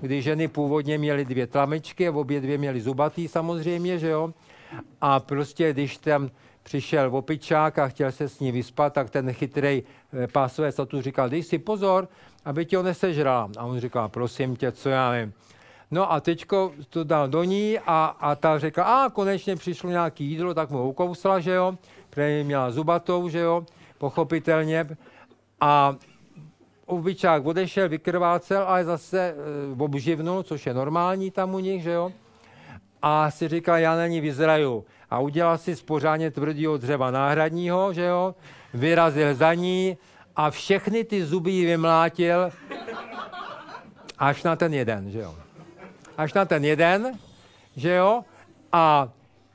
kdy 0.02 0.22
ženy 0.22 0.48
původně 0.48 0.98
měly 0.98 1.26
dvě 1.26 1.48
tlamečky, 1.48 2.10
obě 2.10 2.42
dvě 2.42 2.58
měly 2.58 2.82
zubatý 2.82 3.28
samozřejmě, 3.28 4.00
že 4.00 4.10
jo, 4.10 4.34
a 5.02 5.20
prostě 5.20 5.74
když 5.74 5.98
tam 5.98 6.30
přišel 6.64 7.16
opičák 7.16 7.80
a 7.80 7.88
chtěl 7.88 8.12
se 8.12 8.30
s 8.30 8.40
ní 8.40 8.52
vyspat, 8.52 8.94
tak 8.94 9.10
ten 9.10 9.34
chytrý 9.34 9.84
pásové 10.32 10.72
statu 10.72 11.02
říkal, 11.02 11.30
dej 11.30 11.44
si 11.44 11.60
pozor, 11.60 12.08
aby 12.46 12.66
tě 12.66 12.78
ho 12.78 12.84
nesežrala. 12.84 13.50
A 13.58 13.66
on 13.66 13.80
říkal, 13.80 14.10
prosím 14.10 14.56
tě, 14.56 14.72
co 14.72 14.90
já 14.90 15.12
vím. 15.12 15.34
No 15.92 16.12
a 16.12 16.20
teďko 16.20 16.72
to 16.90 17.04
dal 17.04 17.28
do 17.28 17.44
ní 17.44 17.80
a, 17.80 18.16
a 18.20 18.36
ta 18.36 18.60
řekla, 18.60 18.84
a 18.84 19.10
konečně 19.10 19.56
přišlo 19.56 19.90
nějaký 19.90 20.26
jídlo, 20.26 20.54
tak 20.54 20.70
mu 20.70 20.90
ukousla, 20.90 21.40
že 21.40 21.52
jo, 21.52 21.78
protože 22.10 22.44
měla 22.44 22.72
zubatou, 22.72 23.30
že 23.30 23.40
jo, 23.40 23.66
pochopitelně. 23.98 24.88
A 25.62 25.96
obyčák 26.86 27.46
odešel, 27.46 27.90
vykrvácel, 27.90 28.64
ale 28.64 28.86
zase 28.86 29.20
e, 29.20 29.36
obživnul, 29.84 30.44
což 30.44 30.66
je 30.66 30.74
normální 30.74 31.32
tam 31.32 31.56
u 31.56 31.60
nich, 31.60 31.84
že 31.84 31.92
jo. 31.92 32.12
A 33.02 33.32
si 33.32 33.48
říkal, 33.48 33.78
já 33.78 33.96
na 33.96 34.08
ní 34.08 34.22
vyzraju. 34.22 34.86
A 35.10 35.20
udělal 35.20 35.58
si 35.58 35.76
z 35.76 35.82
pořádně 35.82 36.32
tvrdého 36.32 36.78
dřeva 36.78 37.12
náhradního, 37.12 37.94
že 37.94 38.06
jo, 38.06 38.36
vyrazil 38.74 39.36
za 39.36 39.54
ní 39.54 39.98
a 40.36 40.52
všechny 40.52 41.04
ty 41.04 41.26
zuby 41.26 41.66
vymlátil 41.66 42.52
až 44.18 44.44
na 44.44 44.56
ten 44.56 44.74
jeden, 44.74 45.12
že 45.12 45.20
jo. 45.20 45.36
Až 46.18 46.34
na 46.34 46.46
ten 46.46 46.66
jeden, 46.66 47.20
že 47.76 47.90
jo. 47.90 48.24
A 48.72 49.10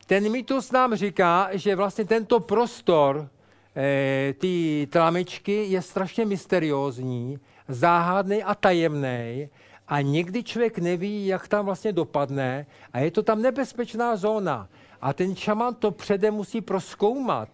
ten 0.07 0.32
mýtus 0.32 0.73
nám 0.73 0.94
říká, 0.94 1.48
že 1.53 1.77
vlastně 1.77 2.05
tento 2.05 2.40
prostor 2.40 3.28
e, 3.77 4.35
ty 4.39 4.89
tlamičky 4.90 5.65
je 5.65 5.82
strašně 5.82 6.24
mysteriózní, 6.24 7.39
záhadný 7.69 8.43
a 8.43 8.55
tajemný 8.55 9.48
a 9.89 10.01
někdy 10.01 10.43
člověk 10.43 10.78
neví, 10.78 11.27
jak 11.27 11.48
tam 11.48 11.65
vlastně 11.65 11.93
dopadne 11.93 12.66
a 12.93 12.98
je 12.98 13.11
to 13.11 13.23
tam 13.23 13.43
nebezpečná 13.43 14.16
zóna. 14.16 14.69
A 15.01 15.12
ten 15.12 15.36
šaman 15.36 15.74
to 15.74 15.90
předem 15.90 16.35
musí 16.35 16.61
proskoumat. 16.61 17.48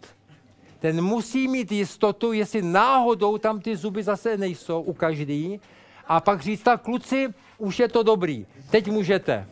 Ten 0.83 1.03
musí 1.03 1.49
mít 1.49 1.73
jistotu, 1.73 2.33
jestli 2.33 2.63
náhodou 2.63 3.39
tam 3.39 3.61
ty 3.61 3.77
zuby 3.77 4.03
zase 4.03 4.37
nejsou 4.37 4.83
u 4.83 4.93
každý 4.93 5.61
a 6.07 6.21
pak 6.21 6.41
říct, 6.41 6.63
tak 6.63 6.83
kluci, 6.83 7.35
už 7.59 7.79
je 7.79 7.89
to 7.89 8.03
dobrý, 8.03 8.47
teď 8.71 8.91
můžete. 8.91 9.47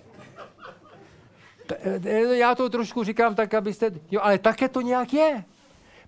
T- 1.66 1.78
e, 2.04 2.36
Já 2.36 2.54
to 2.54 2.68
trošku 2.68 3.04
říkám 3.04 3.34
tak, 3.34 3.54
abyste, 3.54 3.90
jo, 4.10 4.20
ale 4.22 4.38
také 4.38 4.68
to 4.68 4.80
nějak 4.80 5.12
je. 5.12 5.44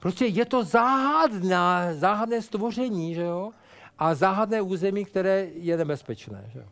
Prostě 0.00 0.26
je 0.26 0.44
to 0.44 0.64
záhadná, 0.64 1.94
záhadné 1.94 2.42
stvoření, 2.42 3.14
že 3.14 3.22
jo? 3.22 3.50
A 3.98 4.14
záhadné 4.14 4.62
území, 4.62 5.04
které 5.04 5.48
je 5.54 5.76
nebezpečné, 5.76 6.50
že 6.52 6.58
jo? 6.58 6.66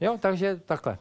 Jo, 0.00 0.18
takže 0.20 0.60
takhle. 0.66 0.98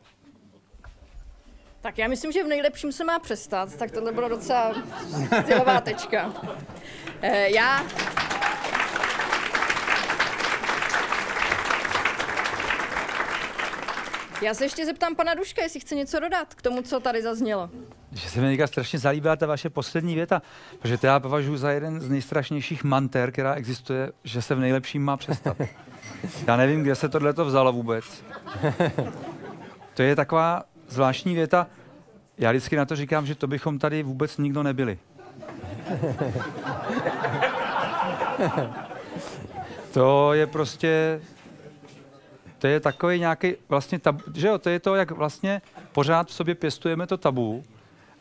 Tak 1.84 1.98
já 1.98 2.08
myslím, 2.08 2.32
že 2.32 2.44
v 2.44 2.48
nejlepším 2.48 2.92
se 2.92 3.04
má 3.04 3.20
přestat, 3.20 3.76
tak 3.76 3.92
tohle 3.92 4.12
bylo 4.12 4.30
docela 4.30 4.76
stylová 5.42 5.82
tečka. 5.82 6.34
Eh, 7.22 7.50
já... 7.50 7.86
Já 14.42 14.54
se 14.54 14.66
ještě 14.66 14.86
zeptám 14.86 15.16
pana 15.16 15.34
Duška, 15.34 15.62
jestli 15.62 15.80
chce 15.80 15.96
něco 15.96 16.20
dodat 16.20 16.54
k 16.54 16.62
tomu, 16.62 16.82
co 16.82 17.00
tady 17.00 17.22
zaznělo. 17.22 17.70
Že 18.12 18.30
se 18.30 18.42
mi 18.42 18.48
teďka 18.50 18.68
strašně 18.68 19.00
zalíbila 19.00 19.36
ta 19.36 19.46
vaše 19.46 19.70
poslední 19.70 20.16
věta, 20.16 20.42
protože 20.80 20.98
to 20.98 21.08
já 21.08 21.20
považuji 21.20 21.58
za 21.58 21.72
jeden 21.72 22.02
z 22.02 22.10
nejstrašnějších 22.10 22.84
manter, 22.84 23.32
která 23.32 23.54
existuje, 23.54 24.12
že 24.24 24.42
se 24.42 24.56
v 24.56 24.60
nejlepším 24.60 25.04
má 25.04 25.18
přestat. 25.18 25.58
Já 26.48 26.58
nevím, 26.58 26.84
kde 26.84 26.96
se 26.96 27.10
tohle 27.10 27.34
to 27.34 27.46
vzalo 27.46 27.74
vůbec. 27.74 28.06
To 29.94 30.02
je 30.02 30.16
taková 30.16 30.64
zvláštní 30.94 31.36
věta. 31.36 31.68
Já 32.38 32.52
vždycky 32.52 32.76
na 32.76 32.86
to 32.86 32.96
říkám, 32.96 33.26
že 33.26 33.36
to 33.36 33.48
bychom 33.48 33.80
tady 33.80 34.04
vůbec 34.04 34.38
nikdo 34.38 34.64
nebyli. 34.64 35.00
To 39.94 40.34
je 40.34 40.48
prostě, 40.48 41.22
to 42.58 42.68
je 42.68 42.80
takový 42.80 43.20
nějaký 43.20 43.54
vlastně 43.70 44.00
tabu, 44.00 44.20
že 44.36 44.48
jo, 44.48 44.58
to 44.58 44.70
je 44.70 44.80
to, 44.80 44.96
jak 44.96 45.12
vlastně 45.12 45.62
pořád 45.92 46.28
v 46.28 46.34
sobě 46.34 46.56
pěstujeme 46.56 47.08
to 47.08 47.18
tabu 47.18 47.64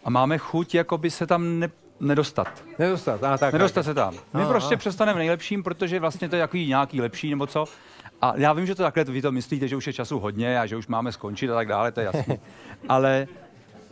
a 0.05 0.11
máme 0.11 0.39
chuť 0.39 0.75
jakoby 0.75 1.11
se 1.11 1.27
tam 1.27 1.59
ne, 1.59 1.71
nedostat. 2.01 2.65
Nedostat, 2.79 3.25
a 3.25 3.39
tak. 3.39 3.53
Nedostat 3.53 3.85
tak. 3.85 3.91
se 3.91 3.95
tam. 3.95 4.15
My 4.15 4.43
Aha. 4.43 4.49
prostě 4.49 4.77
přestaneme 4.77 5.17
v 5.17 5.19
nejlepším, 5.19 5.63
protože 5.63 6.01
vlastně 6.01 6.29
to 6.29 6.37
je 6.37 6.41
jaký 6.41 6.69
nějaký 6.69 7.01
lepší 7.01 7.31
nebo 7.31 7.47
co. 7.47 7.65
A 8.23 8.33
já 8.37 8.53
vím, 8.53 8.67
že 8.67 8.75
to 8.75 8.83
takhle 8.83 9.05
vy 9.05 9.23
to 9.23 9.33
myslíte, 9.33 9.69
že 9.69 9.77
už 9.77 9.87
je 9.87 9.93
času 9.93 10.19
hodně 10.19 10.61
a 10.61 10.67
že 10.67 10.77
už 10.77 10.87
máme 10.87 11.13
skončit 11.13 11.51
a 11.51 11.55
tak 11.55 11.69
dále, 11.69 11.93
to 11.93 12.01
je 12.01 12.07
jasné. 12.07 12.39
ale, 12.89 13.29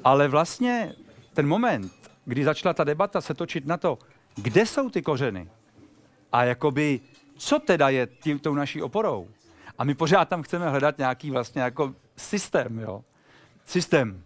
ale 0.04 0.28
vlastně 0.28 0.92
ten 1.34 1.48
moment, 1.48 1.92
kdy 2.24 2.44
začala 2.44 2.74
ta 2.74 2.84
debata 2.84 3.20
se 3.20 3.34
točit 3.34 3.66
na 3.66 3.76
to, 3.76 3.98
kde 4.36 4.66
jsou 4.66 4.90
ty 4.90 5.02
kořeny 5.02 5.48
a 6.32 6.44
jakoby, 6.44 7.00
co 7.36 7.58
teda 7.58 7.88
je 7.88 8.06
tím, 8.06 8.38
tou 8.38 8.54
naší 8.54 8.82
oporou. 8.82 9.28
A 9.78 9.84
my 9.84 9.94
pořád 9.94 10.28
tam 10.28 10.42
chceme 10.42 10.70
hledat 10.70 10.98
nějaký 10.98 11.30
vlastně 11.30 11.62
jako 11.62 11.94
systém, 12.16 12.78
jo. 12.78 13.04
Systém. 13.64 14.22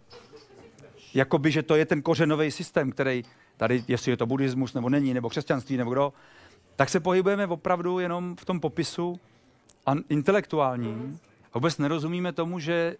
Jakoby, 1.13 1.51
že 1.51 1.63
to 1.63 1.75
je 1.75 1.85
ten 1.85 2.01
kořenový 2.01 2.51
systém, 2.51 2.91
který 2.91 3.23
tady, 3.57 3.83
jestli 3.87 4.11
je 4.11 4.17
to 4.17 4.25
buddhismus 4.25 4.73
nebo 4.73 4.89
není, 4.89 5.13
nebo 5.13 5.29
křesťanství, 5.29 5.77
nebo 5.77 5.91
kdo, 5.91 6.13
tak 6.75 6.89
se 6.89 6.99
pohybujeme 6.99 7.47
opravdu 7.47 7.99
jenom 7.99 8.35
v 8.35 8.45
tom 8.45 8.59
popisu 8.59 9.19
a 9.85 9.93
intelektuálním. 10.09 11.19
Vůbec 11.53 11.77
nerozumíme 11.77 12.33
tomu, 12.33 12.59
že 12.59 12.95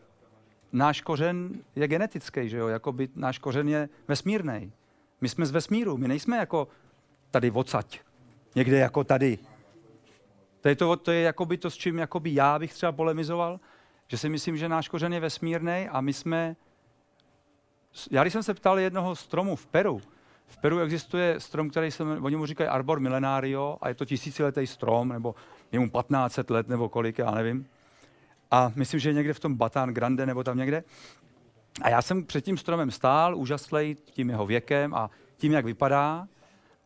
náš 0.72 1.02
kořen 1.02 1.50
je 1.76 1.88
genetický, 1.88 2.50
že 2.50 2.58
jo? 2.58 2.68
Jakoby 2.68 3.10
náš 3.16 3.40
kořen 3.40 3.70
je 3.70 3.90
vesmírný. 4.08 4.72
My 5.22 5.30
jsme 5.30 5.46
z 5.46 5.52
vesmíru, 5.52 5.98
my 5.98 6.08
nejsme 6.08 6.38
jako 6.38 6.68
tady 7.32 7.52
odsaď. 7.52 8.00
Někde 8.56 8.78
jako 8.78 9.04
tady. 9.04 9.40
To 10.62 10.70
je, 10.70 10.76
to, 10.76 10.96
to 10.96 11.12
je 11.12 11.22
jakoby 11.22 11.58
to, 11.58 11.70
s 11.70 11.76
čím 11.76 11.98
jakoby 11.98 12.34
já 12.34 12.60
bych 12.60 12.74
třeba 12.74 12.92
polemizoval, 12.92 13.60
že 14.08 14.18
si 14.18 14.30
myslím, 14.30 14.58
že 14.58 14.70
náš 14.70 14.90
kořen 14.90 15.14
je 15.14 15.20
vesmírný 15.20 15.90
a 15.92 16.02
my 16.02 16.14
jsme... 16.14 16.56
Já 18.12 18.24
když 18.24 18.34
jsem 18.34 18.44
se 18.44 18.54
ptal 18.54 18.80
jednoho 18.80 19.16
stromu 19.16 19.56
v 19.56 19.68
Peru, 19.68 20.02
v 20.48 20.58
Peru 20.58 20.80
existuje 20.80 21.40
strom, 21.40 21.70
který 21.70 21.92
se, 21.92 22.04
oni 22.04 22.36
mu 22.36 22.46
říkají 22.46 22.70
Arbor 22.70 23.00
Millenario 23.00 23.78
a 23.82 23.90
je 23.90 23.96
to 23.96 24.06
tisíciletý 24.06 24.68
strom, 24.68 25.10
nebo 25.10 25.36
je 25.72 25.80
mu 25.80 25.90
1500 25.90 26.50
let, 26.50 26.68
nebo 26.68 26.90
kolik, 26.90 27.18
já 27.18 27.32
nevím. 27.32 27.68
A 28.52 28.72
myslím, 28.76 29.00
že 29.00 29.10
je 29.10 29.14
někde 29.14 29.34
v 29.34 29.40
tom 29.40 29.56
Batán 29.56 29.90
Grande, 29.90 30.26
nebo 30.26 30.44
tam 30.44 30.58
někde. 30.58 30.84
A 31.82 31.90
já 31.90 32.02
jsem 32.02 32.24
před 32.26 32.42
tím 32.42 32.58
stromem 32.58 32.92
stál, 32.92 33.38
úžaslej 33.38 33.96
tím 33.96 34.30
jeho 34.30 34.46
věkem 34.46 34.94
a 34.94 35.10
tím, 35.38 35.52
jak 35.52 35.66
vypadá. 35.66 36.28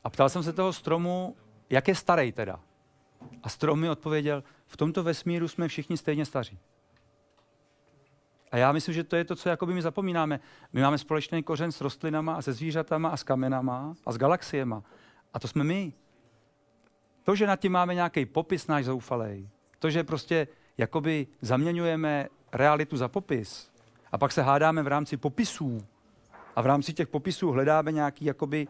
A 0.04 0.10
ptal 0.10 0.30
jsem 0.30 0.44
se 0.44 0.54
toho 0.54 0.74
stromu, 0.74 1.36
jak 1.70 1.88
je 1.88 1.96
starý 1.96 2.32
teda. 2.32 2.60
A 3.44 3.50
strom 3.50 3.80
mi 3.80 3.90
odpověděl, 3.90 4.44
v 4.68 4.78
tomto 4.78 5.04
vesmíru 5.04 5.48
jsme 5.48 5.68
všichni 5.68 5.98
stejně 5.98 6.26
staří. 6.26 6.60
A 8.52 8.58
já 8.58 8.72
myslím, 8.72 8.94
že 8.94 9.04
to 9.04 9.16
je 9.16 9.26
to, 9.26 9.36
co 9.36 9.50
jakoby 9.50 9.74
my 9.74 9.82
zapomínáme. 9.82 10.40
My 10.74 10.82
máme 10.82 10.98
společný 10.98 11.44
kořen 11.44 11.72
s 11.72 11.82
rostlinama 11.82 12.36
a 12.36 12.42
se 12.42 12.54
zvířatama 12.54 13.10
a 13.10 13.18
s 13.18 13.24
kamenama 13.24 13.96
a 14.06 14.12
s 14.12 14.18
galaxiema. 14.18 14.84
A 15.34 15.40
to 15.40 15.48
jsme 15.48 15.64
my. 15.64 15.94
To, 17.24 17.36
že 17.36 17.48
nad 17.48 17.60
tím 17.60 17.72
máme 17.72 17.96
nějaký 17.96 18.26
popis 18.26 18.68
náš 18.68 18.86
zoufalej, 18.86 19.50
to, 19.80 19.90
že 19.90 20.04
prostě 20.04 20.48
jakoby 20.78 21.28
zaměňujeme 21.42 22.28
realitu 22.52 22.98
za 22.98 23.08
popis 23.08 23.72
a 24.12 24.18
pak 24.18 24.32
se 24.32 24.42
hádáme 24.42 24.84
v 24.84 24.88
rámci 24.88 25.18
popisů 25.18 25.86
a 26.56 26.62
v 26.62 26.66
rámci 26.66 26.94
těch 26.94 27.08
popisů 27.08 27.52
hledáme 27.52 27.92
nějaký, 27.92 28.26
jakoby, 28.26 28.68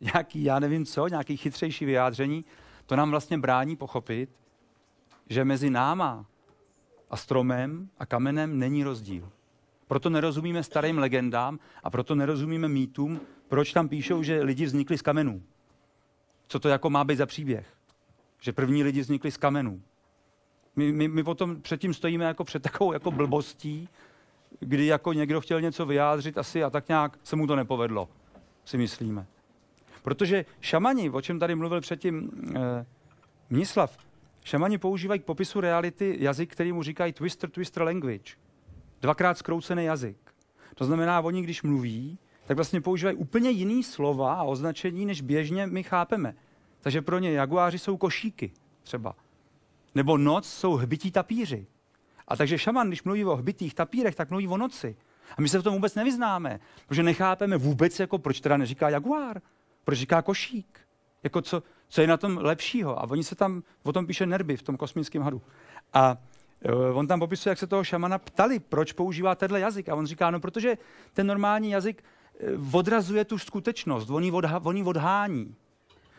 nějaký, 0.00 0.44
já 0.44 0.58
nevím 0.58 0.86
co, 0.86 1.08
nějaký 1.08 1.36
chytřejší 1.36 1.84
vyjádření, 1.84 2.44
to 2.86 2.96
nám 2.96 3.10
vlastně 3.10 3.38
brání 3.38 3.76
pochopit, 3.76 4.30
že 5.28 5.44
mezi 5.44 5.70
náma 5.70 6.26
a 7.10 7.16
stromem 7.16 7.88
a 7.98 8.06
kamenem 8.06 8.58
není 8.58 8.84
rozdíl. 8.84 9.28
Proto 9.86 10.10
nerozumíme 10.10 10.62
starým 10.62 10.98
legendám 10.98 11.58
a 11.82 11.90
proto 11.90 12.14
nerozumíme 12.14 12.68
mýtům, 12.68 13.20
proč 13.48 13.72
tam 13.72 13.88
píšou, 13.88 14.22
že 14.22 14.42
lidi 14.42 14.64
vznikli 14.64 14.98
z 14.98 15.02
kamenů. 15.02 15.42
Co 16.48 16.60
to 16.60 16.68
jako 16.68 16.90
má 16.90 17.04
být 17.04 17.16
za 17.16 17.26
příběh? 17.26 17.66
Že 18.40 18.52
první 18.52 18.82
lidi 18.82 19.00
vznikli 19.00 19.30
z 19.30 19.36
kamenů. 19.36 19.82
My, 20.76 20.92
my, 20.92 21.08
my 21.08 21.24
potom 21.24 21.62
předtím 21.62 21.94
stojíme 21.94 22.24
jako 22.24 22.44
před 22.44 22.62
takovou 22.62 22.92
jako 22.92 23.10
blbostí, 23.10 23.88
kdy 24.60 24.86
jako 24.86 25.12
někdo 25.12 25.40
chtěl 25.40 25.60
něco 25.60 25.86
vyjádřit 25.86 26.38
asi 26.38 26.64
a 26.64 26.70
tak 26.70 26.88
nějak 26.88 27.18
se 27.22 27.36
mu 27.36 27.46
to 27.46 27.56
nepovedlo, 27.56 28.08
si 28.64 28.78
myslíme. 28.78 29.26
Protože 30.02 30.44
šamani, 30.60 31.10
o 31.10 31.20
čem 31.20 31.38
tady 31.38 31.54
mluvil 31.54 31.80
předtím 31.80 32.30
eh, 32.56 32.86
Mnislav, 33.50 33.98
šamani 34.44 34.78
používají 34.78 35.20
k 35.20 35.24
popisu 35.24 35.60
reality 35.60 36.16
jazyk, 36.20 36.52
který 36.52 36.72
mu 36.72 36.82
říkají 36.82 37.12
twister, 37.12 37.50
twister 37.50 37.82
language. 37.82 38.34
Dvakrát 39.00 39.38
zkroucený 39.38 39.84
jazyk. 39.84 40.16
To 40.74 40.84
znamená, 40.84 41.20
oni 41.20 41.42
když 41.42 41.62
mluví, 41.62 42.18
tak 42.46 42.56
vlastně 42.56 42.80
používají 42.80 43.16
úplně 43.16 43.50
jiný 43.50 43.82
slova 43.82 44.34
a 44.34 44.42
označení, 44.42 45.06
než 45.06 45.20
běžně 45.20 45.66
my 45.66 45.82
chápeme. 45.82 46.34
Takže 46.80 47.02
pro 47.02 47.18
ně 47.18 47.32
jaguáři 47.32 47.78
jsou 47.78 47.96
košíky 47.96 48.52
třeba. 48.82 49.14
Nebo 49.94 50.18
noc 50.18 50.48
jsou 50.48 50.72
hbití 50.72 51.10
tapíři. 51.10 51.66
A 52.28 52.36
takže 52.36 52.58
šaman, 52.58 52.88
když 52.88 53.02
mluví 53.02 53.24
o 53.24 53.36
hbitých 53.36 53.74
tapírech, 53.74 54.14
tak 54.14 54.30
mluví 54.30 54.48
o 54.48 54.56
noci. 54.56 54.96
A 55.38 55.40
my 55.40 55.48
se 55.48 55.58
v 55.58 55.62
tom 55.62 55.74
vůbec 55.74 55.94
nevyznáme, 55.94 56.60
protože 56.88 57.02
nechápeme 57.02 57.56
vůbec, 57.56 58.00
jako 58.00 58.18
proč 58.18 58.40
teda 58.40 58.56
neříká 58.56 58.88
jaguár, 58.88 59.40
proč 59.84 59.98
říká 59.98 60.22
košík. 60.22 60.80
Jako 61.22 61.42
co, 61.42 61.62
co 61.88 62.00
je 62.00 62.06
na 62.06 62.16
tom 62.16 62.38
lepšího. 62.38 62.98
A 62.98 63.10
oni 63.10 63.24
se 63.24 63.34
tam, 63.34 63.62
o 63.82 63.92
tom 63.92 64.06
píše 64.06 64.26
Nerby 64.26 64.56
v 64.56 64.62
tom 64.62 64.76
kosmickém 64.76 65.22
hadu. 65.22 65.42
A 65.92 66.16
uh, 66.90 66.98
on 66.98 67.06
tam 67.06 67.18
popisuje, 67.18 67.50
jak 67.50 67.58
se 67.58 67.66
toho 67.66 67.84
šamana 67.84 68.18
ptali, 68.18 68.58
proč 68.58 68.92
používá 68.92 69.34
tenhle 69.34 69.60
jazyk. 69.60 69.88
A 69.88 69.94
on 69.94 70.06
říká, 70.06 70.30
no 70.30 70.40
protože 70.40 70.78
ten 71.12 71.26
normální 71.26 71.70
jazyk 71.70 72.04
uh, 72.56 72.76
odrazuje 72.76 73.24
tu 73.24 73.38
skutečnost, 73.38 74.10
on 74.10 74.24
ji, 74.24 74.30
odha, 74.30 74.60
on 74.64 74.88
odhání. 74.88 75.54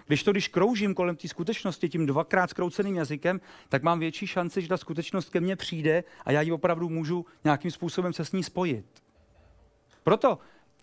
Když 0.08 0.24
to, 0.24 0.32
když 0.32 0.48
kroužím 0.48 0.94
kolem 0.94 1.16
té 1.16 1.28
skutečnosti 1.28 1.90
tím 1.90 2.06
dvakrát 2.06 2.50
zkrouceným 2.50 2.96
jazykem, 2.96 3.42
tak 3.70 3.84
mám 3.84 4.00
větší 4.00 4.28
šanci, 4.28 4.62
že 4.62 4.68
ta 4.68 4.78
skutečnost 4.78 5.30
ke 5.30 5.40
mně 5.40 5.56
přijde 5.56 6.04
a 6.26 6.32
já 6.32 6.42
ji 6.42 6.52
opravdu 6.52 6.90
můžu 6.90 7.26
nějakým 7.44 7.72
způsobem 7.72 8.14
se 8.14 8.26
s 8.26 8.32
ní 8.32 8.44
spojit. 8.44 8.86
Proto 10.04 10.40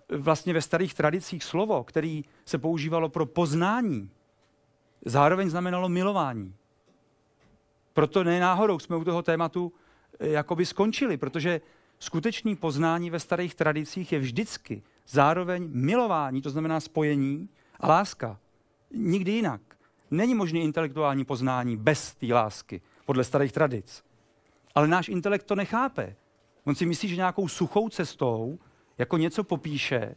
vlastně 0.09 0.53
ve 0.53 0.63
starých 0.63 0.95
tradicích 0.95 1.45
slovo, 1.45 1.85
který 1.85 2.25
se 2.45 2.59
používalo 2.59 3.09
pro 3.09 3.27
poznání, 3.27 4.11
zároveň 5.05 5.51
znamenalo 5.51 5.89
milování. 5.89 6.55
Proto 7.93 8.25
ne 8.25 8.41
náhodou 8.41 8.79
jsme 8.79 8.97
u 8.97 9.05
toho 9.05 9.23
tématu 9.23 9.73
eh, 10.21 10.29
jakoby 10.29 10.67
skončili, 10.67 11.17
protože 11.17 11.61
skutečný 11.99 12.57
poznání 12.57 13.11
ve 13.11 13.21
starých 13.21 13.55
tradicích 13.55 14.13
je 14.13 14.19
vždycky 14.19 14.83
zároveň 15.09 15.69
milování, 15.73 16.43
to 16.43 16.51
znamená 16.51 16.81
spojení 16.81 17.49
a 17.81 17.89
láska. 17.89 18.39
Nikdy 18.91 19.33
jinak. 19.33 19.61
Není 20.11 20.35
možné 20.35 20.61
intelektuální 20.61 21.25
poznání 21.25 21.77
bez 21.77 22.15
té 22.15 22.27
lásky, 22.27 22.81
podle 23.07 23.25
starých 23.25 23.53
tradic. 23.53 24.05
Ale 24.75 24.89
náš 24.89 25.09
intelekt 25.09 25.47
to 25.47 25.55
nechápe. 25.55 26.17
On 26.65 26.75
si 26.75 26.87
myslí, 26.87 27.09
že 27.09 27.17
nějakou 27.17 27.49
suchou 27.49 27.89
cestou 27.89 28.59
jako 28.99 29.17
něco 29.17 29.45
popíše. 29.45 30.15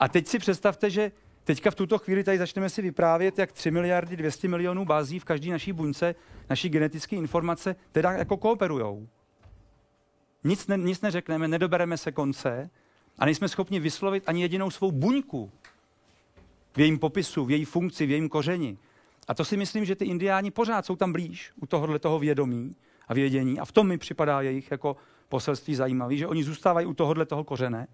A 0.00 0.08
teď 0.08 0.26
si 0.26 0.38
představte, 0.38 0.90
že 0.90 1.12
teďka 1.44 1.70
v 1.70 1.74
tuto 1.74 1.98
chvíli 1.98 2.24
tady 2.24 2.38
začneme 2.38 2.68
si 2.68 2.82
vyprávět, 2.82 3.38
jak 3.38 3.52
3 3.52 3.70
miliardy 3.70 4.16
200 4.16 4.48
milionů 4.48 4.84
bází 4.84 5.18
v 5.18 5.24
každé 5.24 5.50
naší 5.50 5.72
buňce, 5.72 6.14
naší 6.50 6.68
genetické 6.68 7.16
informace, 7.16 7.76
teda 7.92 8.12
jako 8.12 8.36
kooperujou. 8.36 9.08
Nic, 10.44 10.66
ne, 10.66 10.76
nic 10.76 11.00
neřekneme, 11.00 11.48
nedobereme 11.48 11.96
se 11.96 12.12
konce 12.12 12.70
a 13.18 13.24
nejsme 13.24 13.48
schopni 13.48 13.80
vyslovit 13.80 14.24
ani 14.26 14.42
jedinou 14.42 14.70
svou 14.70 14.92
buňku 14.92 15.50
v 16.72 16.80
jejím 16.80 16.98
popisu, 16.98 17.44
v 17.44 17.50
její 17.50 17.64
funkci, 17.64 18.06
v 18.06 18.10
jejím 18.10 18.28
kořeni. 18.28 18.78
A 19.28 19.34
to 19.34 19.44
si 19.44 19.56
myslím, 19.56 19.84
že 19.84 19.96
ty 19.96 20.04
indiáni 20.04 20.50
pořád 20.50 20.86
jsou 20.86 20.96
tam 20.96 21.12
blíž 21.12 21.52
u 21.56 21.66
tohohle 21.66 21.98
toho 21.98 22.18
vědomí 22.18 22.76
a 23.08 23.14
vědění. 23.14 23.60
A 23.60 23.64
v 23.64 23.72
tom 23.72 23.88
mi 23.88 23.98
připadá 23.98 24.40
jejich 24.40 24.70
jako 24.70 24.96
poselství 25.30 25.74
zajímavý, 25.74 26.18
že 26.18 26.26
oni 26.26 26.44
zůstávají 26.44 26.86
u 26.86 26.94
tohohle 26.94 27.26
toho 27.26 27.44
kořene 27.44 27.86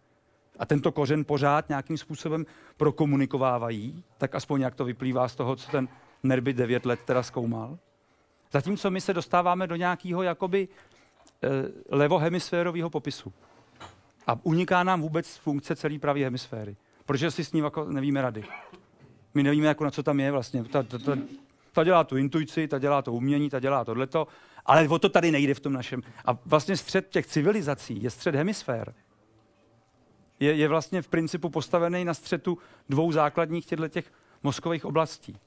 a 0.58 0.66
tento 0.66 0.92
kořen 0.92 1.24
pořád 1.24 1.68
nějakým 1.68 1.98
způsobem 1.98 2.46
prokomunikovávají, 2.76 4.04
tak 4.18 4.34
aspoň 4.34 4.60
jak 4.60 4.74
to 4.74 4.84
vyplývá 4.84 5.28
z 5.28 5.36
toho, 5.36 5.56
co 5.56 5.70
ten 5.70 5.88
Nerby 6.22 6.52
9 6.52 6.86
let 6.86 7.00
teda 7.04 7.22
zkoumal. 7.22 7.78
Zatímco 8.52 8.90
my 8.90 9.00
se 9.00 9.14
dostáváme 9.14 9.66
do 9.66 9.76
nějakého 9.76 10.22
jakoby 10.22 10.68
e, 10.68 11.48
levohemisférového 11.96 12.90
popisu. 12.90 13.32
A 14.26 14.38
uniká 14.42 14.82
nám 14.82 15.00
vůbec 15.00 15.36
funkce 15.36 15.76
celé 15.76 15.98
pravé 15.98 16.20
hemisféry. 16.20 16.76
Protože 17.06 17.30
si 17.30 17.44
s 17.44 17.52
ním 17.52 17.64
jako 17.64 17.84
nevíme 17.84 18.22
rady. 18.22 18.44
My 19.34 19.42
nevíme, 19.42 19.66
jako 19.66 19.84
na 19.84 19.90
co 19.90 20.02
tam 20.02 20.20
je 20.20 20.32
vlastně. 20.32 20.64
Ta, 20.64 20.82
ta, 20.82 20.98
ta, 20.98 21.16
ta 21.72 21.84
dělá 21.84 22.04
tu 22.04 22.16
intuici, 22.16 22.68
ta 22.68 22.78
dělá 22.78 23.02
to 23.02 23.12
umění, 23.12 23.50
ta 23.50 23.60
dělá 23.60 23.84
tohleto, 23.84 24.26
ale 24.66 24.88
o 24.88 24.98
to 24.98 25.08
tady 25.08 25.30
nejde 25.30 25.54
v 25.54 25.60
tom 25.60 25.72
našem. 25.72 26.02
A 26.24 26.38
vlastně 26.46 26.76
střed 26.76 27.08
těch 27.08 27.26
civilizací 27.26 28.02
je 28.02 28.10
střed 28.10 28.34
hemisfér. 28.34 28.94
Je, 30.40 30.54
je 30.54 30.68
vlastně 30.68 31.02
v 31.02 31.08
principu 31.08 31.50
postavený 31.50 32.04
na 32.04 32.14
střetu 32.14 32.58
dvou 32.88 33.12
základních 33.12 33.66
těchto 33.66 33.88
těch 33.88 34.12
mozkových 34.42 34.84
oblastí. 34.84 35.38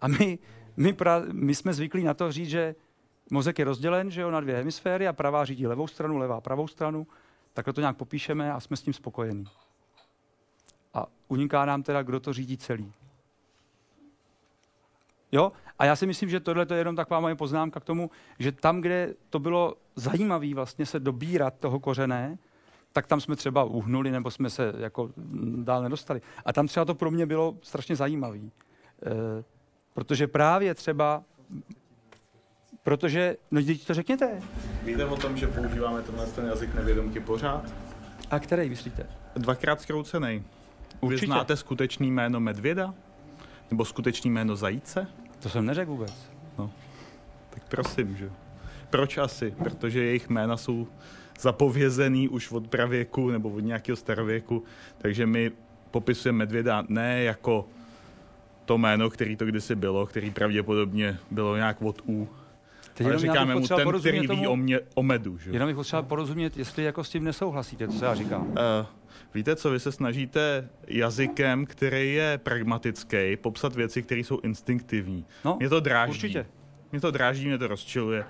A 0.00 0.08
my, 0.08 0.38
my, 0.76 0.92
pra, 0.92 1.22
my 1.32 1.54
jsme 1.54 1.74
zvyklí 1.74 2.04
na 2.04 2.14
to 2.14 2.32
říct, 2.32 2.48
že 2.48 2.74
mozek 3.30 3.58
je 3.58 3.64
rozdělen 3.64 4.10
že 4.10 4.20
jo, 4.20 4.30
na 4.30 4.40
dvě 4.40 4.56
hemisféry 4.56 5.08
a 5.08 5.12
pravá 5.12 5.44
řídí 5.44 5.66
levou 5.66 5.86
stranu, 5.86 6.16
levá 6.18 6.40
pravou 6.40 6.68
stranu. 6.68 7.06
Takhle 7.52 7.72
to 7.72 7.80
nějak 7.80 7.96
popíšeme 7.96 8.52
a 8.52 8.60
jsme 8.60 8.76
s 8.76 8.82
tím 8.82 8.94
spokojení. 8.94 9.44
A 10.94 11.06
uniká 11.28 11.64
nám 11.64 11.82
teda, 11.82 12.02
kdo 12.02 12.20
to 12.20 12.32
řídí 12.32 12.56
celý. 12.56 12.92
Jo? 15.32 15.52
A 15.78 15.84
já 15.84 15.96
si 15.96 16.06
myslím, 16.06 16.28
že 16.28 16.40
tohle 16.40 16.66
je 16.70 16.76
jenom 16.76 16.96
taková 16.96 17.20
moje 17.20 17.34
poznámka 17.34 17.80
k 17.80 17.84
tomu, 17.84 18.10
že 18.38 18.52
tam, 18.52 18.80
kde 18.80 19.14
to 19.30 19.38
bylo 19.38 19.74
zajímavé 19.96 20.54
vlastně 20.54 20.86
se 20.86 21.00
dobírat 21.00 21.54
toho 21.58 21.80
kořené, 21.80 22.38
tak 22.92 23.06
tam 23.06 23.20
jsme 23.20 23.36
třeba 23.36 23.64
uhnuli 23.64 24.10
nebo 24.10 24.30
jsme 24.30 24.50
se 24.50 24.72
jako 24.78 25.10
dál 25.56 25.82
nedostali. 25.82 26.20
A 26.44 26.52
tam 26.52 26.66
třeba 26.66 26.84
to 26.84 26.94
pro 26.94 27.10
mě 27.10 27.26
bylo 27.26 27.56
strašně 27.62 27.96
zajímavé. 27.96 28.38
E, 28.38 28.50
protože 29.94 30.26
právě 30.26 30.74
třeba 30.74 31.22
Protože, 32.82 33.36
no 33.50 33.62
teď 33.62 33.86
to 33.86 33.94
řekněte. 33.94 34.40
Víte 34.84 35.04
o 35.04 35.16
tom, 35.16 35.36
že 35.36 35.46
používáme 35.46 36.02
tenhle 36.02 36.26
ten 36.26 36.46
jazyk 36.46 36.74
nevědomky 36.74 37.20
pořád? 37.20 37.74
A 38.30 38.38
který 38.38 38.68
myslíte? 38.68 39.06
Dvakrát 39.36 39.80
zkroucený. 39.80 40.44
Určitě. 41.00 41.20
Vy 41.20 41.26
znáte 41.26 41.56
skutečný 41.56 42.10
jméno 42.10 42.40
medvěda? 42.40 42.94
Nebo 43.70 43.84
skutečný 43.84 44.30
jméno 44.30 44.56
zajíce? 44.56 45.06
To 45.42 45.48
jsem 45.48 45.66
neřekl 45.66 45.90
vůbec. 45.90 46.14
No, 46.58 46.70
tak 47.50 47.62
prosím, 47.68 48.16
že? 48.16 48.30
Proč 48.90 49.18
asi? 49.18 49.54
Protože 49.64 50.04
jejich 50.04 50.28
jména 50.28 50.56
jsou 50.56 50.86
zapovězený 51.40 52.28
už 52.28 52.50
od 52.50 52.68
pravěku 52.68 53.30
nebo 53.30 53.48
od 53.50 53.60
nějakého 53.60 53.96
starověku, 53.96 54.64
takže 54.98 55.26
my 55.26 55.52
popisujeme 55.90 56.38
medvěda 56.38 56.84
ne 56.88 57.22
jako 57.22 57.68
to 58.64 58.78
jméno, 58.78 59.10
který 59.10 59.36
to 59.36 59.46
kdysi 59.46 59.74
bylo, 59.74 60.06
který 60.06 60.30
pravděpodobně 60.30 61.18
bylo 61.30 61.56
nějak 61.56 61.82
od 61.82 62.02
U, 62.08 62.28
Teď 62.94 63.06
ale 63.06 63.18
říkáme 63.18 63.54
mu 63.54 63.60
ten, 63.60 63.66
který 63.66 63.84
porozumět 63.84 64.20
ví 64.20 64.26
tomu- 64.26 64.50
o, 64.50 64.56
mě, 64.56 64.80
o 64.94 65.02
medu. 65.02 65.38
Že? 65.38 65.50
Jenom 65.50 65.68
bych 65.68 65.76
potřeboval 65.76 66.08
porozumět, 66.08 66.56
jestli 66.56 66.82
jako 66.84 67.04
s 67.04 67.10
tím 67.10 67.24
nesouhlasíte, 67.24 67.88
co 67.88 68.04
já 68.04 68.14
říkám. 68.14 68.42
Uh, 68.42 68.56
víte 69.34 69.56
co, 69.56 69.70
vy 69.70 69.80
se 69.80 69.92
snažíte 69.92 70.68
jazykem, 70.86 71.66
který 71.66 72.14
je 72.14 72.38
pragmatický, 72.42 73.36
popsat 73.36 73.74
věci, 73.74 74.02
které 74.02 74.20
jsou 74.20 74.40
instinktivní. 74.40 75.24
No, 75.44 75.56
mě 75.60 75.68
to 75.68 75.80
dráždí. 75.80 76.10
určitě. 76.14 76.46
Mě 76.92 77.00
to 77.00 77.10
dráždí, 77.10 77.46
mě 77.46 77.58
to 77.58 77.66
rozčiluje. 77.68 78.20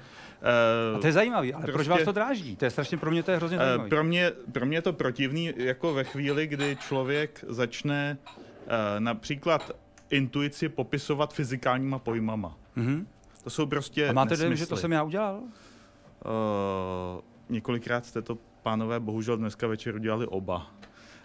Uh, 0.91 0.97
A 0.97 1.01
to 1.01 1.07
je 1.07 1.13
zajímavý, 1.13 1.55
ale 1.55 1.65
proč 1.65 1.89
vás 1.89 2.03
to 2.03 2.13
dráždí? 2.13 2.57
To 2.57 2.65
je 2.65 2.71
strašně 2.71 2.99
pro 2.99 3.11
mě 3.11 3.23
to 3.23 3.31
je 3.31 3.37
hrozně 3.37 3.59
Eh, 3.61 3.65
zajímavý. 3.65 3.91
Pro 3.91 4.05
mě, 4.05 4.31
pro 4.53 4.67
mě 4.67 4.77
je 4.77 4.83
to 4.83 4.93
protivný 4.93 5.53
jako 5.57 5.95
ve 5.95 6.05
chvíli, 6.05 6.47
kdy 6.47 6.77
člověk 6.77 7.45
začne 7.49 8.19
eh, 8.67 9.01
například 9.01 9.71
intuici 10.11 10.69
popisovat 10.69 11.35
fyzikálníma 11.35 11.99
pojmama. 11.99 12.59
Mhm. 12.77 13.07
To 13.45 13.51
jsou 13.51 13.67
prostě 13.67 14.09
A 14.09 14.13
máte 14.13 14.37
dojem, 14.37 14.57
že 14.57 14.67
to 14.67 14.77
jsem 14.77 14.93
já 14.93 15.03
udělal? 15.03 15.41
Uh, 15.41 17.21
několikrát 17.49 18.07
jste 18.07 18.23
to, 18.23 18.39
pánové, 18.63 19.01
bohužel 19.01 19.37
dneska 19.37 19.67
večer 19.67 19.95
udělali 19.95 20.27
oba. 20.27 20.71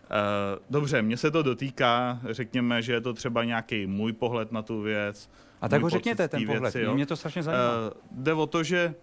Uh, 0.09 0.63
dobře, 0.69 1.01
mně 1.01 1.17
se 1.17 1.31
to 1.31 1.43
dotýká, 1.43 2.19
řekněme, 2.29 2.81
že 2.81 2.93
je 2.93 3.01
to 3.01 3.13
třeba 3.13 3.43
nějaký 3.43 3.88
můj 3.88 4.13
pohled 4.13 4.51
na 4.51 4.61
tu 4.61 4.81
věc. 4.81 5.29
A 5.61 5.69
tak 5.69 5.81
ho 5.81 5.89
řekněte, 5.89 6.27
ten 6.27 6.45
pohled. 6.45 6.75
jo. 6.75 6.93
Mě 6.93 7.05
to 7.05 7.15
strašně 7.15 7.43
zajímá. 7.43 7.63
Uh, 7.63 8.21
jde 8.23 8.34
o 8.34 8.47
to, 8.47 8.63
že 8.63 8.95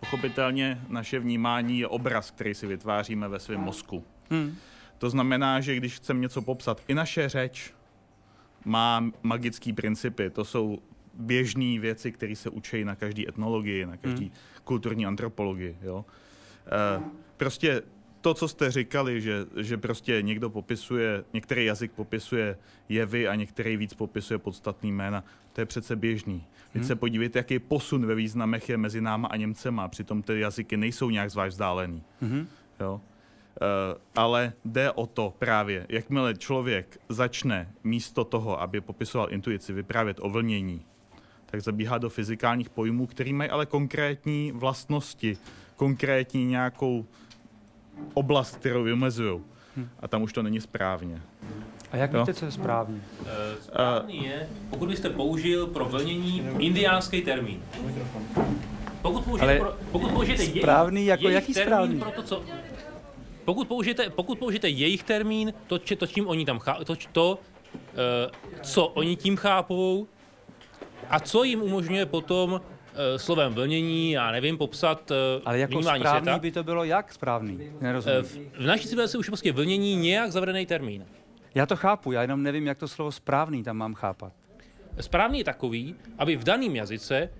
pochopitelně 0.00 0.80
naše 0.88 1.18
vnímání 1.18 1.78
je 1.78 1.86
obraz, 1.86 2.30
který 2.30 2.54
si 2.54 2.66
vytváříme 2.66 3.28
ve 3.28 3.38
svém 3.40 3.60
mozku. 3.60 4.04
Hmm. 4.30 4.54
To 4.98 5.10
znamená, 5.10 5.60
že 5.60 5.74
když 5.76 5.96
chceme 5.96 6.20
něco 6.20 6.42
popsat, 6.42 6.82
i 6.88 6.94
naše 6.94 7.28
řeč 7.28 7.72
má 8.64 9.04
magické 9.22 9.72
principy. 9.72 10.30
To 10.30 10.44
jsou 10.44 10.78
běžné 11.14 11.78
věci, 11.78 12.12
které 12.12 12.36
se 12.36 12.50
učí 12.50 12.84
na 12.84 12.94
každé 12.94 13.22
etnologii, 13.28 13.86
na 13.86 13.96
každé 13.96 14.20
Hmm. 14.24 14.30
kulturní 14.64 15.06
antropologii. 15.06 15.76
Jo? 15.82 16.04
E, 16.66 17.02
prostě 17.36 17.82
to, 18.20 18.34
co 18.34 18.48
jste 18.48 18.70
říkali, 18.70 19.20
že, 19.20 19.46
že 19.56 19.76
prostě 19.76 20.22
někdo 20.22 20.50
popisuje, 20.50 21.24
některý 21.32 21.64
jazyk 21.64 21.92
popisuje 21.92 22.58
jevy 22.88 23.28
a 23.28 23.34
některý 23.34 23.76
víc 23.76 23.94
popisuje 23.94 24.38
podstatný 24.38 24.92
jména, 24.92 25.24
to 25.52 25.60
je 25.60 25.66
přece 25.66 25.96
běžný. 25.96 26.46
Teď 26.72 26.80
Hmm. 26.82 26.88
se 26.88 26.96
podívejte, 26.96 27.38
jaký 27.38 27.58
posun 27.58 28.06
ve 28.06 28.14
významech 28.14 28.68
je 28.68 28.76
mezi 28.76 29.00
náma 29.00 29.28
a 29.28 29.36
Němcema, 29.36 29.88
přitom 29.88 30.22
ty 30.22 30.40
jazyky 30.40 30.76
nejsou 30.76 31.10
nějak 31.10 31.30
zvlášť 31.30 31.52
vzdálený. 31.52 32.02
Mhm. 32.20 32.48
Jo? 32.80 33.00
Uh, 33.60 34.00
ale 34.14 34.52
jde 34.64 34.92
o 34.92 35.06
to 35.06 35.34
právě, 35.38 35.86
jakmile 35.88 36.34
člověk 36.34 36.98
začne 37.08 37.72
místo 37.84 38.24
toho, 38.24 38.62
aby 38.62 38.80
popisoval 38.80 39.32
intuici, 39.32 39.72
vyprávět 39.72 40.16
o 40.20 40.30
vlnění, 40.30 40.86
tak 41.46 41.60
zabíhá 41.60 41.98
do 41.98 42.10
fyzikálních 42.10 42.70
pojmů, 42.70 43.06
který 43.06 43.32
mají 43.32 43.50
ale 43.50 43.66
konkrétní 43.66 44.52
vlastnosti, 44.52 45.38
konkrétní 45.76 46.46
nějakou 46.46 47.06
oblast, 48.14 48.56
kterou 48.56 48.82
vymezují. 48.82 49.40
A 50.00 50.08
tam 50.08 50.22
už 50.22 50.32
to 50.32 50.42
není 50.42 50.60
správně. 50.60 51.22
A 51.92 51.96
jak 51.96 52.12
Jo? 52.12 52.20
víte, 52.20 52.34
co 52.34 52.44
je 52.44 52.50
správný? 52.50 53.02
Eh, 53.26 53.62
Správný 53.62 54.24
je, 54.24 54.48
pokud 54.70 54.88
byste 54.88 55.10
použil 55.10 55.66
pro 55.66 55.84
vlnění 55.84 56.42
indiánský 56.58 57.22
termín. 57.22 57.62
Pokud 59.02 59.24
použijete, 59.24 59.52
Ale 59.52 59.58
pro, 59.70 59.76
pokud 59.92 60.10
použijete 60.12 60.44
správný 60.44 61.06
jako 61.06 61.22
jejich 61.28 61.34
jaký 61.34 61.54
termín 61.54 61.68
správný? 61.72 61.98
Pro 61.98 62.10
to, 62.10 62.22
co, 62.22 62.42
pokud, 63.44 63.68
použijete, 63.68 64.10
pokud 64.10 64.38
použijete 64.38 64.68
jejich 64.68 65.02
termín, 65.02 65.52
to, 65.66 65.78
či- 65.78 65.96
to 65.96 66.06
čím 66.06 66.26
oni 66.28 66.44
tam 66.44 66.58
chá, 66.58 66.78
to, 66.84 66.94
to 67.12 67.38
eh, 67.74 68.30
co 68.62 68.86
oni 68.86 69.16
tím 69.16 69.36
chápou 69.36 70.06
a 71.10 71.20
co 71.20 71.44
jim 71.44 71.62
umožňuje 71.62 72.06
potom 72.06 72.60
slovem 73.16 73.54
vlnění, 73.54 74.10
já 74.10 74.30
nevím, 74.30 74.58
popsat 74.58 75.10
eh, 75.10 75.14
Ale 75.44 75.58
jako 75.58 75.82
správný 75.82 76.04
světa. 76.06 76.38
by 76.38 76.50
to 76.52 76.64
bylo 76.64 76.84
jak 76.84 77.12
správný? 77.12 77.70
Nerozumím. 77.80 78.18
Eh, 78.18 78.22
v, 78.22 78.38
v 78.62 78.66
naší 78.66 78.88
civilizaci 78.88 79.18
už 79.18 79.26
je 79.26 79.30
prostě 79.30 79.52
vlnění 79.52 79.96
nějak 79.96 80.32
zavedený 80.32 80.66
termín. 80.66 81.06
Já 81.54 81.66
to 81.66 81.76
chápu, 81.76 82.12
já 82.12 82.22
jenom 82.22 82.42
nevím, 82.42 82.66
jak 82.66 82.78
to 82.78 82.88
slovo 82.88 83.12
správný 83.12 83.62
tam 83.62 83.76
mám 83.76 83.94
chápat. 83.94 84.32
Správný 85.00 85.38
je 85.38 85.44
takový, 85.44 85.94
aby 86.18 86.36
v 86.36 86.44
daném 86.44 86.76
jazyce 86.76 87.30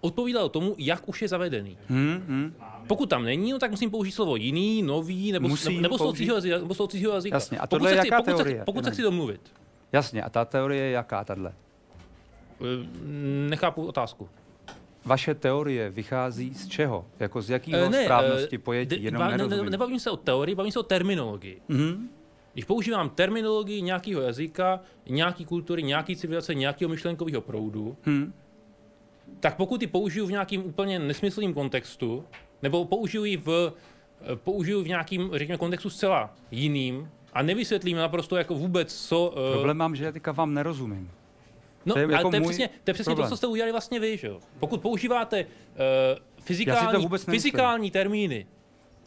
odpovídalo 0.00 0.48
tomu, 0.48 0.74
jak 0.78 1.08
už 1.08 1.22
je 1.22 1.28
zavedený. 1.28 1.78
Hmm, 1.88 2.24
hmm. 2.28 2.54
Pokud 2.86 3.10
tam 3.10 3.24
není, 3.24 3.52
no, 3.52 3.58
tak 3.58 3.70
musím 3.70 3.90
použít 3.90 4.12
slovo 4.12 4.36
jiný, 4.36 4.82
nový, 4.82 5.32
nebo, 5.32 5.48
Musím 5.48 5.82
nebo, 5.82 5.96
nebo, 5.98 6.12
cizího 6.12 6.34
jazyka, 6.34 6.58
nebo 6.58 6.74
toho 6.74 6.86
cizího 6.86 7.12
jazyka. 7.14 7.36
Jasně, 7.36 7.58
a 7.58 7.66
pokud 7.66 7.76
tohle 7.76 7.90
se 7.90 7.94
je 7.96 8.00
chci, 8.00 8.08
jaká 8.08 8.16
pokud 8.16 8.36
teorie? 8.36 8.58
Se, 8.58 8.64
pokud 8.64 8.84
se 8.84 8.90
chci 8.90 9.02
domluvit. 9.02 9.40
Jasně, 9.92 10.22
a 10.22 10.30
ta 10.30 10.44
teorie 10.44 10.84
je 10.84 10.90
jaká 10.90 11.24
tahle? 11.24 11.52
Eh, 12.60 12.86
Nechápu 13.48 13.86
otázku. 13.86 14.28
Vaše 15.06 15.34
teorie 15.34 15.90
vychází 15.90 16.54
z 16.54 16.68
čeho? 16.68 17.04
Jako 17.20 17.42
z 17.42 17.50
jakého 17.50 17.86
Eh, 17.86 17.88
ne, 17.90 18.04
správnosti 18.04 18.56
eh, 18.56 18.58
pojetí? 18.58 19.02
Jenom 19.02 19.18
ba- 19.22 19.36
ne, 19.36 19.46
ne, 19.48 19.70
nebavím 19.70 19.98
se 20.00 20.10
o 20.10 20.16
teorii, 20.16 20.54
bavím 20.54 20.72
se 20.72 20.78
o 20.78 20.82
terminologii. 20.82 21.60
Mhm. 21.68 22.08
Když 22.52 22.64
používám 22.64 23.10
terminologii 23.10 23.82
nějakého 23.82 24.20
jazyka, 24.22 24.80
nějaký 25.08 25.44
kultury, 25.44 25.82
nějaký 25.82 26.16
civilizace, 26.16 26.54
nějakého 26.54 26.88
myšlenkového 26.88 27.40
proudu, 27.40 27.96
Hmm. 28.02 28.32
tak 29.40 29.56
pokud 29.56 29.80
ji 29.82 29.86
použiju 29.88 30.26
v 30.26 30.30
nějakým 30.30 30.64
úplně 30.66 30.98
nesmyslným 30.98 31.54
kontextu, 31.54 32.24
nebo 32.62 32.84
použiju 32.84 33.24
ji 33.24 33.36
v, 33.36 33.72
eh, 34.32 34.36
použiju 34.36 34.82
v 34.82 34.88
nějakým, 34.88 35.30
řekněme, 35.34 35.58
kontextu 35.58 35.90
zcela 35.90 36.34
jiným 36.50 37.08
a 37.32 37.42
nevysvětlím 37.42 37.96
naprosto 37.96 38.36
jako 38.36 38.54
vůbec, 38.54 38.94
co... 39.08 39.34
Problém 39.52 39.76
mám, 39.76 39.96
že 39.96 40.04
já 40.04 40.12
teďka 40.12 40.32
vám 40.32 40.54
nerozumím. 40.54 41.10
No, 41.86 41.94
To 41.94 41.98
je 41.98 42.04
ale 42.04 42.12
jako 42.14 42.30
to 42.30 42.36
je 42.36 42.40
přesně, 42.42 42.68
to, 42.84 42.90
je 42.90 42.94
přesně 42.94 43.16
to, 43.16 43.28
co 43.28 43.36
jste 43.36 43.46
udělali 43.46 43.72
vlastně 43.72 44.00
vy, 44.00 44.16
že 44.16 44.26
jo? 44.26 44.38
Pokud 44.60 44.80
používáte 44.80 45.44
uh, 45.44 45.48
fyzikální, 46.44 47.08
fyzikální 47.30 47.90
termíny, 47.90 48.46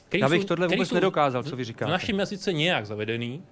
který 0.07 0.21
Já 0.21 0.29
bych 0.29 0.41
jsou- 0.41 0.47
tohle 0.47 0.67
vůbec 0.67 0.89
jsou 0.89 0.95
nedokázal, 0.95 1.43
co 1.43 1.55
vy 1.55 1.63
říkáte. 1.63 1.89
V 1.89 1.91
našem 1.91 2.19
jazyce 2.19 2.53
nějak 2.53 2.85
zavedený, 2.85 3.43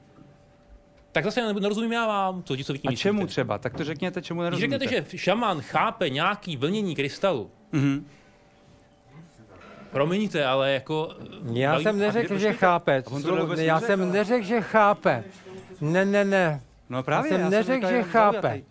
tak 1.12 1.24
zase 1.24 1.41
ne- 1.54 1.60
nerozumím 1.60 1.91
já 1.91 2.08
vám, 2.08 2.44
co, 2.44 2.56
co 2.64 2.74
vy 2.74 2.80
tím 2.80 2.88
A 2.88 2.91
myslíte. 2.91 3.02
čemu 3.10 3.28
třeba? 3.28 3.58
Tak 3.58 3.74
to 3.78 3.84
řekněte, 3.84 4.22
čemu 4.22 4.41
Když 4.41 4.45
nerozumíte. 4.45 4.80
řeknete, 4.80 5.10
že 5.12 5.18
šaman 5.18 5.62
chápe 5.62 6.10
nějaký 6.10 6.58
vlnění 6.58 6.95
krystalu, 6.95 7.52
Mhm. 7.72 8.06
promiňte, 9.91 10.45
ale 10.45 10.72
jako... 10.74 11.16
Já 11.54 11.74
baví- 11.74 11.84
jsem 11.84 11.99
neřekl, 11.99 12.38
že 12.38 12.54
chápe. 12.54 13.04
Já 13.58 13.80
jsem 13.80 14.02
ale- 14.02 14.12
neřekl, 14.12 14.45
že 14.45 14.62
chápe. 14.62 15.24
Ne, 15.82 16.06
ne, 16.06 16.26
ne. 16.26 16.62
No 16.90 17.04
právě, 17.04 17.32
já 17.32 17.38
jsem 17.38 17.49
neřekl, 17.52 17.88
že 17.88 18.04
chápe. 18.04 18.62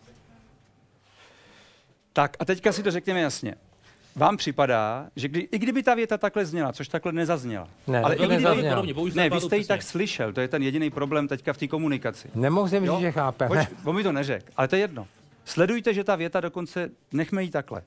Tak 2.16 2.36
a 2.38 2.44
teďka 2.44 2.72
si 2.72 2.82
to 2.82 2.90
řekněme 2.90 3.20
jasně. 3.20 3.54
Vám 4.16 4.36
připadá, 4.36 5.06
že 5.16 5.28
kdy, 5.28 5.40
i 5.40 5.58
kdyby 5.58 5.82
ta 5.82 5.94
věta 5.94 6.18
takhle 6.18 6.46
zněla, 6.46 6.72
což 6.72 6.88
takhle 6.88 7.12
nezazněla, 7.12 7.68
Ne, 7.86 8.02
ale 8.02 8.16
to 8.16 8.22
i 8.22 8.26
kdyby, 8.26 8.42
nezazněla. 8.42 8.74
Podobně, 8.74 8.94
bohužel 8.94 9.16
ne, 9.22 9.30
vy 9.30 9.40
jste 9.40 9.56
ji 9.56 9.64
tak 9.64 9.82
slyšel, 9.82 10.32
to 10.32 10.40
je 10.40 10.48
ten 10.48 10.62
jediný 10.62 10.90
problém 10.90 11.28
teďka 11.28 11.52
v 11.52 11.56
té 11.56 11.68
komunikaci. 11.68 12.30
Nemohl 12.34 12.68
jsem 12.68 12.86
říct, 12.86 13.00
že 13.00 13.12
chápe. 13.12 13.46
Poč, 13.46 13.58
on 13.84 13.96
mi 13.96 14.02
to 14.02 14.12
neřekl, 14.12 14.46
ale 14.56 14.68
to 14.68 14.76
je 14.76 14.80
jedno. 14.80 15.06
Sledujte, 15.44 15.94
že 15.94 16.04
ta 16.04 16.16
věta 16.16 16.40
dokonce, 16.40 16.90
nechme 17.12 17.42
ji 17.42 17.50
takhle. 17.50 17.82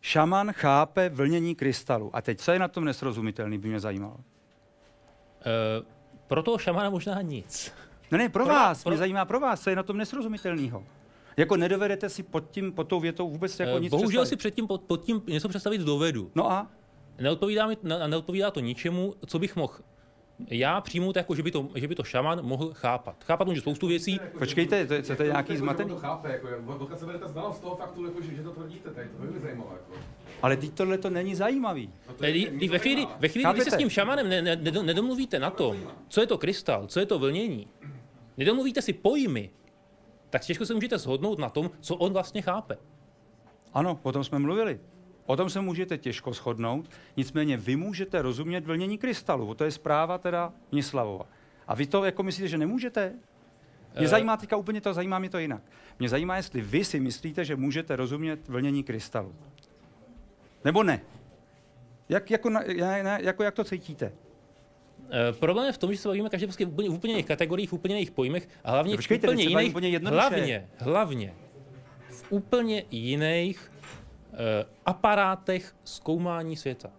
Šaman 0.00 0.52
chápe 0.52 1.08
vlnění 1.08 1.54
krystalu. 1.54 2.10
A 2.16 2.22
teď, 2.22 2.40
co 2.40 2.52
je 2.52 2.58
na 2.58 2.68
tom 2.68 2.84
nesrozumitelný, 2.84 3.58
by 3.58 3.68
mě 3.68 3.80
zajímalo. 3.80 4.16
Eh, 5.40 5.84
pro 6.26 6.42
toho 6.42 6.58
šamana 6.58 6.90
možná 6.90 7.22
nic. 7.22 7.72
No 8.10 8.18
ne, 8.18 8.28
pro, 8.28 8.44
Pro- 8.44 8.54
vás, 8.54 8.82
pro- 8.82 8.90
mě 8.90 8.98
zajímá 8.98 9.24
pro 9.24 9.40
vás, 9.40 9.60
co 9.60 9.70
je 9.70 9.76
na 9.76 9.82
tom 9.82 9.96
nesrozumitelného. 9.96 10.84
Jako 11.38 11.56
nedovedete 11.56 12.08
si 12.08 12.22
pod, 12.22 12.50
tím, 12.50 12.72
pod 12.72 12.84
tou 12.84 13.00
větou 13.00 13.30
vůbec 13.30 13.60
jako 13.60 13.76
Eh, 13.76 13.80
nic 13.80 13.90
Bohužel 13.90 14.26
si 14.26 14.36
představit. 14.36 14.38
předtím 14.38 14.66
pod, 14.66 14.82
pod 14.82 15.04
tím 15.04 15.22
něco 15.26 15.48
představit 15.48 15.78
dovedu. 15.78 16.30
No 16.34 16.50
a? 16.52 16.70
Neodpovídá, 17.20 17.66
mi, 17.66 17.76
ne, 17.82 18.08
neodpovídá 18.08 18.50
to 18.50 18.60
ničemu, 18.60 19.14
co 19.26 19.38
bych 19.38 19.56
mohl 19.56 19.74
já 20.50 20.80
přijmout 20.80 21.16
jako, 21.16 21.34
že 21.34 21.42
by 21.42 21.50
to, 21.50 21.68
že 21.74 21.88
by 21.88 21.94
to 21.94 22.04
šaman 22.04 22.42
mohl 22.44 22.70
chápat. 22.74 23.24
Chápat 23.24 23.48
může 23.48 23.60
spoustu 23.60 23.86
věcí. 23.86 24.20
Počkejte, 24.38 24.86
to 24.86 24.94
je, 24.94 25.02
co 25.02 25.16
to 25.16 25.22
je 25.22 25.28
nějaký 25.28 25.56
zmatený? 25.56 25.90
To 25.90 25.96
chápe, 25.96 26.32
jako, 26.32 26.48
odkud 26.66 26.98
se 26.98 27.06
berete 27.06 27.28
znalost 27.28 27.60
toho 27.60 27.76
faktu, 27.76 28.04
jako, 28.04 28.22
že, 28.22 28.34
že 28.34 28.42
to 28.42 28.50
tvrdíte 28.50 28.90
tady, 28.90 29.08
to 29.08 29.22
by 29.22 29.28
mě 29.28 29.40
zajímalo. 29.40 29.70
Jako. 29.72 29.92
Ale 30.42 30.56
teď 30.56 30.72
tohle 30.72 30.98
to 30.98 31.10
není 31.10 31.34
zajímavý. 31.34 31.90
Kdy, 32.20 32.44
kdy 32.52 32.68
ve 32.68 32.78
chvíli, 32.78 33.06
ve 33.18 33.28
chvíli 33.28 33.52
kdy 33.52 33.62
se 33.64 33.70
s 33.70 33.76
tím 33.76 33.90
šamanem 33.90 34.28
ne, 34.28 34.42
ne, 34.42 34.56
ne- 34.56 34.82
nedomluvíte 34.82 35.38
na 35.38 35.50
tom, 35.50 35.76
co 36.08 36.20
je 36.20 36.26
to 36.26 36.38
krystal, 36.38 36.86
co 36.86 37.00
je 37.00 37.06
to 37.06 37.18
vlnění, 37.18 37.66
nedomluvíte 38.36 38.82
si 38.82 38.92
pojmy, 38.92 39.50
tak 40.30 40.42
těžko 40.44 40.66
se 40.66 40.74
můžete 40.74 40.98
shodnout 40.98 41.38
na 41.38 41.48
tom, 41.50 41.70
co 41.80 41.96
on 41.96 42.12
vlastně 42.12 42.42
chápe. 42.42 42.76
Ano, 43.74 44.00
o 44.02 44.12
tom 44.12 44.24
jsme 44.24 44.38
mluvili. 44.38 44.80
O 45.26 45.36
tom 45.36 45.50
se 45.50 45.60
můžete 45.60 45.98
těžko 45.98 46.32
shodnout, 46.32 46.90
nicméně 47.16 47.56
vy 47.56 47.76
můžete 47.76 48.22
rozumět 48.22 48.66
vlnění 48.66 48.98
krystalu. 48.98 49.54
To 49.54 49.64
je 49.64 49.70
zpráva 49.70 50.18
teda 50.18 50.52
Nislavova. 50.72 51.26
A 51.66 51.74
vy 51.74 51.86
to 51.86 52.04
jako 52.04 52.22
myslíte, 52.22 52.48
že 52.48 52.58
nemůžete? 52.58 53.12
Mě 53.96 54.04
Eh. 54.06 54.08
zajímá 54.08 54.36
teďka 54.36 54.56
úplně 54.56 54.80
to, 54.80 54.94
zajímá 54.94 55.18
mě 55.18 55.30
to 55.30 55.38
jinak. 55.38 55.62
Mě 55.98 56.08
zajímá, 56.08 56.36
jestli 56.36 56.60
vy 56.60 56.84
si 56.84 57.00
myslíte, 57.00 57.44
že 57.44 57.56
můžete 57.56 57.96
rozumět 57.96 58.48
vlnění 58.48 58.82
krystalu. 58.82 59.34
Nebo 60.64 60.82
ne? 60.82 61.00
Jak, 62.08 62.30
jako, 62.30 62.50
na, 62.50 62.62
jako 63.18 63.42
jak 63.42 63.54
to 63.54 63.64
cítíte? 63.64 64.12
E, 65.10 65.32
problém 65.32 65.66
je 65.66 65.72
v 65.72 65.78
tom, 65.78 65.92
že 65.92 65.98
se 65.98 66.08
bavíme 66.08 66.28
každý 66.28 66.46
prostě 66.46 66.66
v 66.66 66.68
úplně, 66.68 66.88
v 66.90 66.92
úplně 66.92 67.12
jiných 67.12 67.26
kategoriích, 67.26 67.70
v 67.70 67.72
úplně 67.72 67.94
jiných 67.94 68.10
pojmech 68.10 68.48
a 68.64 68.70
hlavně 68.70 68.90
No 68.92 68.96
v 68.96 68.98
počkejte, 68.98 69.26
úplně 69.28 69.44
se 69.44 69.50
bavím 69.50 69.58
jiných, 69.58 69.76
úplně 69.76 69.98
hlavně, 70.10 70.68
hlavně 70.78 71.34
v 72.10 72.24
úplně 72.32 72.84
jiných 72.90 73.72
e, 74.32 74.64
aparátech 74.86 75.74
zkoumání 75.84 76.56
světa. 76.56 76.90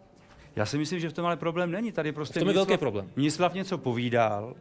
Já 0.55 0.65
si 0.65 0.77
myslím, 0.77 0.99
že 0.99 1.09
v 1.09 1.13
tom 1.13 1.25
ale 1.25 1.37
problém 1.37 1.71
není. 1.71 1.91
Tady 1.91 2.11
prostě 2.11 2.39
V 2.39 2.43
tom 2.43 2.47
je 2.47 2.53
Mnislav- 2.53 2.67
velký 2.67 2.77
problém. 2.79 3.09
Mnislav 3.15 3.53
něco 3.53 3.77
povídal, 3.77 4.55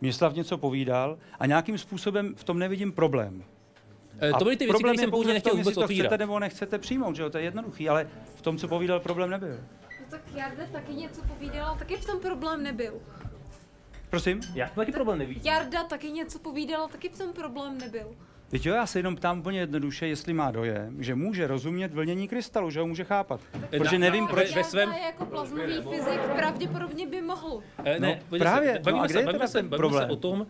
Mnislav 0.00 0.34
něco 0.34 0.58
povídal 0.58 1.18
a 1.38 1.46
nějakým 1.46 1.78
způsobem 1.78 2.34
v 2.36 2.44
tom 2.44 2.58
nevidím 2.58 2.92
problém. 2.92 3.44
E, 4.20 4.30
A 4.30 4.38
to 4.38 4.44
byly 4.44 4.56
ty 4.56 4.64
věci, 4.64 4.82
které 4.82 4.98
jsem 4.98 5.10
původně 5.10 5.32
v 5.32 5.34
nechtěl 5.34 5.52
vůbec 5.52 5.66
jestli 5.66 5.74
to 5.74 5.84
otvírat. 5.84 6.06
chcete 6.06 6.18
nebo 6.18 6.38
nechcete 6.38 6.78
přijmout, 6.78 7.16
že 7.16 7.22
jo? 7.22 7.30
To 7.30 7.38
je 7.38 7.44
jednoduchý, 7.44 7.88
ale 7.88 8.06
v 8.34 8.42
tom, 8.42 8.58
co 8.58 8.68
povídal, 8.68 9.00
problém 9.00 9.30
nebyl. 9.30 9.58
No 10.12 10.18
tak 10.18 10.34
Jarda 10.34 10.66
taky 10.72 10.94
něco 10.94 11.22
povídala, 11.22 11.74
taky 11.74 11.96
v 11.96 12.04
tom 12.06 12.20
problém 12.20 12.62
nebyl. 12.62 12.94
Prosím? 14.10 14.40
Já 14.54 14.68
taky 14.68 14.92
problém 14.92 15.18
nevidím. 15.18 15.42
Jarda 15.44 15.84
taky 15.84 16.10
něco 16.10 16.38
povídala, 16.38 16.88
taky 16.88 17.08
v 17.08 17.18
tom 17.18 17.32
problém 17.32 17.78
nebyl. 17.78 18.16
Teď 18.48 18.66
jo, 18.66 18.74
já 18.74 18.86
se 18.86 18.98
jenom 18.98 19.16
ptám 19.16 19.38
úplně 19.38 19.60
jednoduše, 19.60 20.06
jestli 20.06 20.32
má 20.32 20.50
dojem, 20.50 21.02
že 21.02 21.14
může 21.14 21.46
rozumět 21.46 21.94
vlnění 21.94 22.28
krystalu, 22.28 22.70
že 22.70 22.80
ho 22.80 22.86
může 22.86 23.04
chápat. 23.04 23.40
Protože 23.78 23.98
nevím, 23.98 24.24
No, 24.24 24.30
proč... 24.30 24.48
Jarda 24.48 24.62
svém... 24.64 24.92
jako 24.92 25.26
plazmový 25.26 25.74
fyzik 25.90 26.20
pravděpodobně 26.36 27.06
by 27.06 27.22
mohl. 27.22 27.62
E, 27.84 28.00
No, 28.00 28.06
ne, 28.06 28.14
podívejte 28.28 28.38
právě. 28.44 28.72
Se, 28.72 28.78
No 28.78 28.84
bavíme 28.84 29.00
a 29.02 29.06
kde 29.06 29.12
se, 29.14 29.20
je 29.20 29.24
bavíme 29.26 29.48
se, 29.48 29.52
ten 29.52 29.68
bavíme 29.68 29.76
problém? 29.78 30.06
se 30.06 30.12
o 30.12 30.16
tom, 30.16 30.46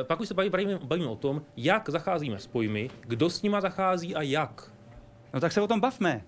e, 0.00 0.04
pak 0.04 0.20
už 0.20 0.28
se 0.28 0.34
baví- 0.34 0.50
bavíme, 0.50 0.78
bavíme 0.82 1.08
o 1.08 1.16
tom, 1.16 1.42
jak 1.56 1.88
zacházíme 1.88 2.38
s 2.38 2.46
pojmy, 2.46 2.90
kdo 3.00 3.30
s 3.30 3.42
nima 3.42 3.60
zachází 3.60 4.14
a 4.14 4.22
jak. 4.22 4.70
No 5.34 5.40
tak 5.40 5.52
se 5.52 5.60
o 5.60 5.66
tom 5.66 5.80
bavme. 5.80 6.24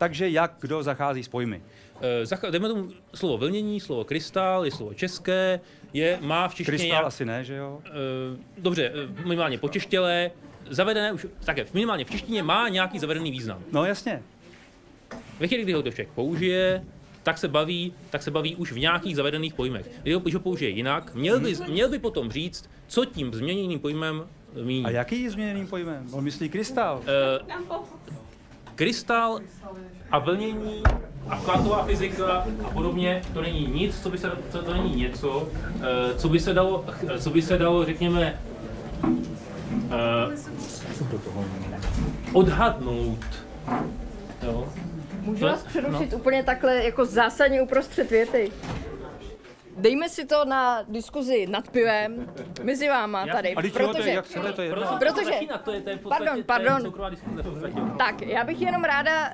Takže 0.00 0.28
jak 0.28 0.52
kdo 0.60 0.82
zachází 0.82 1.22
s 1.22 1.28
pojmy? 1.28 1.62
E, 2.00 2.24
zach- 2.26 2.50
dejme 2.50 2.68
tomu 2.68 2.88
slovo 3.14 3.38
vlnění, 3.38 3.80
slovo 3.80 4.04
krystal, 4.04 4.64
je 4.64 4.70
slovo 4.70 4.94
české, 4.94 5.60
je, 5.92 6.18
má 6.20 6.48
v 6.48 6.54
češtině... 6.54 6.78
Krystal 6.78 6.96
jak- 6.98 7.06
asi 7.06 7.24
ne, 7.24 7.44
že 7.44 7.54
jo? 7.54 7.80
E, 7.86 7.90
dobře, 8.58 8.84
e, 8.84 9.22
minimálně 9.22 9.58
počeštělé, 9.58 10.30
zavedené 10.70 11.12
už, 11.12 11.26
také 11.44 11.66
minimálně 11.74 12.04
v 12.04 12.10
češtině 12.10 12.42
má 12.42 12.68
nějaký 12.68 12.98
zavedený 12.98 13.30
význam. 13.30 13.62
No 13.72 13.84
jasně. 13.84 14.22
Ve 15.40 15.46
chvíli, 15.46 15.62
kdy 15.62 15.72
ho 15.72 15.82
to 15.82 15.90
člověk 15.90 16.08
použije, 16.14 16.84
tak 17.22 17.38
se 17.38 17.48
baví, 17.48 17.94
tak 18.10 18.22
se 18.22 18.30
baví 18.30 18.56
už 18.56 18.72
v 18.72 18.78
nějakých 18.78 19.16
zavedených 19.16 19.54
pojmech. 19.54 19.86
Když 20.02 20.14
ho, 20.14 20.20
když 20.20 20.34
ho 20.34 20.40
použije 20.40 20.70
jinak, 20.70 21.14
měl 21.14 21.40
by, 21.40 21.54
měl 21.68 21.88
by 21.88 21.98
potom 21.98 22.30
říct, 22.32 22.70
co 22.88 23.04
tím 23.04 23.34
změněným 23.34 23.78
pojmem 23.78 24.26
míní. 24.64 24.84
A 24.86 24.90
jaký 24.90 25.22
je 25.22 25.30
změněným 25.30 25.66
pojmem? 25.66 26.06
On 26.12 26.24
myslí 26.24 26.48
krystal. 26.48 27.02
E, 27.06 27.40
krystal 28.80 29.40
a 30.10 30.18
vlnění 30.18 30.82
a 31.28 31.36
kvantová 31.36 31.84
fyzika 31.84 32.46
a 32.64 32.70
podobně, 32.70 33.22
to 33.34 33.42
není 33.42 33.66
nic, 33.66 34.02
co 34.02 34.10
by 34.10 34.18
se, 34.18 34.30
to, 34.52 34.62
to 34.62 34.74
není 34.74 34.96
něco, 34.96 35.48
eh, 35.80 36.14
co 36.14 36.28
by 36.28 36.40
se 36.40 36.54
dalo, 36.54 36.84
co 37.18 37.30
by 37.30 37.42
se 37.42 37.58
dalo, 37.58 37.84
řekněme, 37.84 38.40
eh, 39.90 40.36
odhadnout. 42.32 43.24
Jo? 44.42 44.68
Můžu 45.22 45.44
vás 45.44 45.62
přerušit 45.62 46.12
no. 46.12 46.18
úplně 46.18 46.42
takhle 46.42 46.84
jako 46.84 47.04
zásadně 47.04 47.62
uprostřed 47.62 48.10
věty? 48.10 48.52
Dejme 49.80 50.08
si 50.08 50.26
to 50.26 50.44
na 50.44 50.82
diskuzi 50.88 51.46
nad 51.46 51.68
pivem 51.68 52.32
mezi 52.62 52.88
váma 52.88 53.26
tady, 53.26 53.54
to 53.54 53.78
protože, 53.78 54.08
je, 54.08 54.14
jak 54.14 54.24
chcete, 54.24 54.52
to 54.52 54.96
protože, 54.98 55.30
to 55.64 55.72
je, 55.72 55.80
to 55.80 55.90
je 55.90 55.96
v 55.96 56.00
podstatě, 56.00 56.42
pardon, 56.44 56.44
pardon, 56.44 56.94
tak 57.98 58.22
já 58.22 58.44
bych 58.44 58.60
jenom 58.60 58.84
ráda 58.84 59.32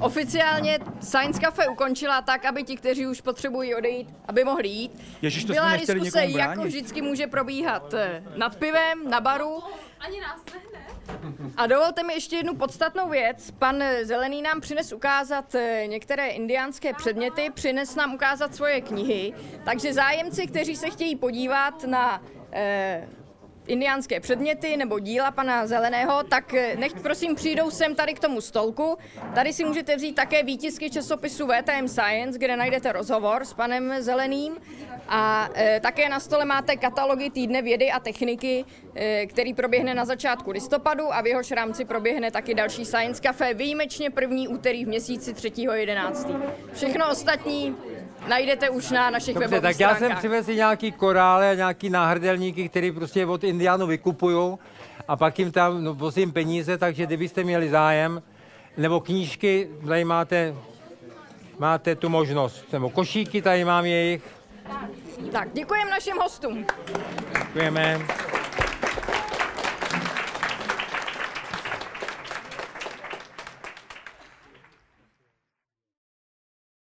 oficiálně 0.00 0.78
Science 1.00 1.40
Cafe 1.40 1.68
ukončila 1.68 2.22
tak, 2.22 2.44
aby 2.44 2.62
ti, 2.62 2.76
kteří 2.76 3.06
už 3.06 3.20
potřebují 3.20 3.74
odejít, 3.74 4.08
aby 4.28 4.44
mohli 4.44 4.68
jít. 4.68 4.92
Ježiš, 5.22 5.44
to 5.44 5.52
Byla 5.52 5.76
diskuse, 5.76 6.24
jako 6.24 6.62
vždycky 6.62 7.02
může 7.02 7.26
probíhat 7.26 7.94
eh, 7.94 8.22
nad 8.36 8.56
pivem, 8.56 9.10
na 9.10 9.20
baru, 9.20 9.62
Ani 10.00 10.20
nás 10.20 10.40
nehne. 10.54 10.86
a 11.56 11.66
dovolte 11.66 12.02
mi 12.02 12.12
ještě 12.14 12.36
jednu 12.36 12.56
podstatnou 12.56 13.08
věc. 13.08 13.50
Pan 13.50 13.82
Zelený 14.02 14.42
nám 14.42 14.60
přines 14.60 14.92
ukázat 14.92 15.54
eh, 15.54 15.86
některé 15.86 16.28
indiánské 16.28 16.92
předměty, 16.94 17.50
přines 17.54 17.94
nám 17.96 18.14
ukázat 18.14 18.54
svoje 18.54 18.80
knihy, 18.80 19.34
takže 19.64 19.92
zájemci, 19.94 20.46
kteří 20.46 20.76
se 20.76 20.90
chtějí 20.90 21.16
podívat 21.16 21.84
na 21.84 22.22
eh, 22.52 23.08
indiánské 23.68 24.20
předměty 24.20 24.76
nebo 24.76 24.98
díla 24.98 25.30
pana 25.30 25.66
Zeleného, 25.66 26.22
tak 26.22 26.54
eh, 26.54 26.76
nechť 26.76 27.00
prosím 27.00 27.34
přijdou 27.34 27.70
sem 27.70 27.94
tady 27.94 28.14
k 28.14 28.20
tomu 28.20 28.40
stolku. 28.40 28.98
Tady 29.34 29.52
si 29.52 29.64
můžete 29.64 29.96
vzít 29.96 30.14
také 30.14 30.42
výtisky 30.42 30.90
časopisu 30.90 31.46
VTM 31.46 31.88
Science, 31.88 32.38
kde 32.38 32.56
najdete 32.56 32.92
rozhovor 32.92 33.44
s 33.44 33.52
panem 33.52 33.94
Zeleným. 34.02 34.56
A 35.08 35.48
e, 35.54 35.80
také 35.80 36.08
na 36.08 36.20
stole 36.20 36.44
máte 36.44 36.76
katalogy 36.76 37.30
týdne 37.30 37.62
vědy 37.62 37.90
a 37.90 38.00
techniky, 38.00 38.64
e, 38.94 39.26
který 39.26 39.54
proběhne 39.54 39.94
na 39.94 40.04
začátku 40.04 40.50
listopadu 40.50 41.14
a 41.14 41.20
v 41.20 41.26
jehož 41.26 41.50
rámci 41.50 41.84
proběhne 41.84 42.30
taky 42.30 42.54
další 42.54 42.84
Science 42.84 43.22
Cafe, 43.22 43.54
výjimečně 43.54 44.10
první 44.10 44.48
úterý 44.48 44.84
v 44.84 44.88
měsíci 44.88 45.32
3.11. 45.32 46.40
Všechno 46.72 47.10
ostatní 47.10 47.76
najdete 48.28 48.70
už 48.70 48.90
na 48.90 49.10
našich 49.10 49.34
Dobře, 49.34 49.48
webových 49.48 49.76
tak 49.76 49.80
já 49.80 49.96
jsem 49.96 50.16
přivezl 50.16 50.54
nějaký 50.54 50.92
korále 50.92 51.50
a 51.50 51.54
nějaký 51.54 51.90
náhrdelníky, 51.90 52.68
který 52.68 52.92
prostě 52.92 53.26
od 53.26 53.44
Indiánů 53.58 53.86
vykupuju 53.86 54.58
a 55.08 55.16
pak 55.16 55.38
jim 55.38 55.52
tam 55.52 55.84
no, 55.84 55.94
vozím 55.94 56.32
peníze, 56.32 56.78
takže 56.78 57.06
kdybyste 57.06 57.44
měli 57.44 57.70
zájem, 57.70 58.22
nebo 58.76 59.00
knížky, 59.00 59.68
tady 59.86 60.04
máte, 60.04 60.54
máte 61.58 61.94
tu 61.94 62.08
možnost, 62.08 62.72
nebo 62.72 62.90
košíky, 62.90 63.42
tady 63.42 63.64
mám 63.64 63.84
jejich. 63.84 64.22
Tak, 65.32 65.48
děkujeme 65.52 65.90
našim 65.90 66.16
hostům. 66.16 66.66
Děkujeme. 67.46 68.00